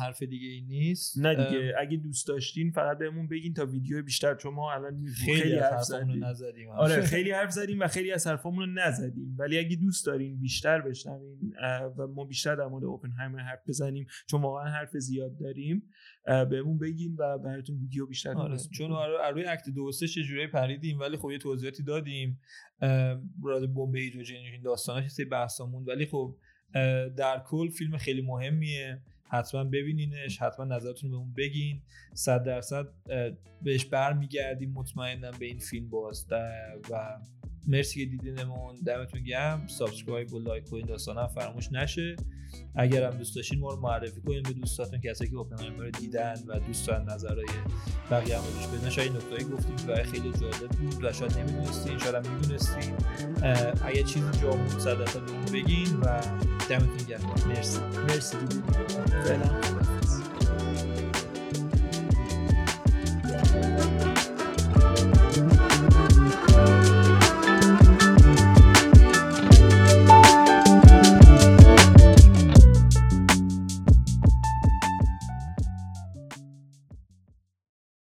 حرف 0.00 0.22
دیگه 0.22 0.48
ای 0.48 0.60
نیست 0.60 1.18
نه 1.18 1.34
دیگه 1.34 1.74
اگه 1.78 1.96
دوست 1.96 2.28
داشتین 2.28 2.70
فقط 2.70 2.98
بهمون 2.98 3.28
بگین 3.28 3.54
تا 3.54 3.66
ویدیو 3.66 4.02
بیشتر 4.02 4.34
چون 4.34 4.54
ما 4.54 4.72
الان 4.72 5.06
خیلی, 5.06 5.40
خیلی 5.40 5.56
حرف 5.56 5.90
نزدیم. 6.22 6.68
آره 6.68 7.02
خیلی 7.12 7.30
حرف 7.30 7.50
زدیم 7.50 7.80
و 7.80 7.86
خیلی 7.86 8.12
از 8.12 8.26
حرفامون 8.26 8.68
رو 8.68 8.72
نزدیم. 8.72 9.36
ولی 9.38 9.58
اگه 9.58 9.76
دوست 9.76 10.06
دارین 10.06 10.40
بیشتر 10.40 10.80
بشنوین 10.80 11.52
و 11.98 12.06
ما 12.06 12.24
بیشتر 12.24 12.56
در 12.56 12.66
مورد 12.66 12.84
اوپنهایمر 12.84 13.38
حرف 13.38 13.68
بزنیم 13.68 14.06
چون 14.26 14.42
واقعا 14.42 14.70
حرف 14.70 14.96
زیاد 14.96 15.38
داریم 15.38 15.82
بهمون 16.24 16.78
بگین 16.78 17.16
و 17.18 17.38
براتون 17.38 17.78
ویدیو 17.78 18.06
بیشتر 18.06 18.34
آره. 18.34 18.56
چون 18.72 18.92
آره 18.92 19.30
روی 19.30 19.44
اکت 19.44 19.70
دو 19.70 19.92
سه 19.92 20.06
جوری 20.06 20.46
پریدیم 20.46 20.98
ولی 21.00 21.16
خب 21.16 21.30
یه 21.30 21.38
توضیحاتی 21.38 21.82
دادیم. 21.82 22.40
راد 23.42 23.74
بمب 23.74 23.96
هیدروژنی 23.96 24.60
داستاناش 24.64 25.10
سه 25.10 25.24
بحثامون 25.24 25.84
ولی 25.84 26.06
خب 26.06 26.36
در 27.16 27.42
کل 27.46 27.68
فیلم 27.68 27.96
خیلی 27.96 28.22
مهمیه. 28.22 28.98
حتما 29.28 29.64
ببینینش 29.64 30.42
حتما 30.42 30.64
نظرتون 30.64 31.10
رو 31.10 31.18
بهمون 31.18 31.34
بگین. 31.34 31.82
صد 32.14 32.44
درصد 32.44 32.86
بهش 33.62 33.84
برمیگردیم. 33.84 34.72
مطمئنم 34.72 35.32
به 35.38 35.46
این 35.46 35.58
فیلم 35.58 35.90
باز 35.90 36.26
و 36.90 37.16
مرسی 37.66 38.04
که 38.04 38.10
دیدینمون 38.10 38.76
دمتون 38.86 39.22
گرم. 39.22 39.66
subscribe 39.66 40.34
و 40.34 40.38
like 40.38 40.72
و 40.72 40.76
این 40.76 40.86
داستان 40.86 41.26
فراموش 41.26 41.72
نشه. 41.72 42.16
اگر 42.74 43.04
هم 43.10 43.18
دوست 43.18 43.36
داشتین 43.36 43.60
ما 43.60 43.70
رو 43.70 43.80
معرفی 43.80 44.20
کنین 44.20 44.42
به 44.42 44.52
دوستاتون 44.52 45.00
کسایی 45.00 45.30
که 45.30 45.36
اوپنهایمر 45.36 45.84
رو 45.84 45.90
دیدن 45.90 46.34
و 46.46 46.58
دوست 46.58 46.86
دارن 46.86 47.04
نظرهای 47.10 47.46
بقیه 48.10 48.38
هم 48.38 48.44
روش 48.44 48.66
بدن. 48.66 48.90
شاید 48.90 49.12
نکتهایی 49.12 49.44
گفتیم 49.44 49.88
و 49.88 50.02
خیلی 50.02 50.32
جالب 50.32 50.70
بود 50.70 51.04
و 51.04 51.12
شاید 51.12 51.38
نمی‌دونستین 51.38 51.98
شاید 51.98 52.14
هم 52.14 52.34
می‌دونستین. 52.34 52.94
اگه 53.84 54.02
چیزی 54.02 54.40
جا 54.42 54.50
بود 54.50 54.78
صد 54.78 55.52
بگین 55.52 56.00
و 56.00 56.20
دمتون 56.70 57.06
گرم. 57.08 57.34
مرسی. 57.48 57.80
مرسی. 58.08 58.36
دیدین 58.36 58.62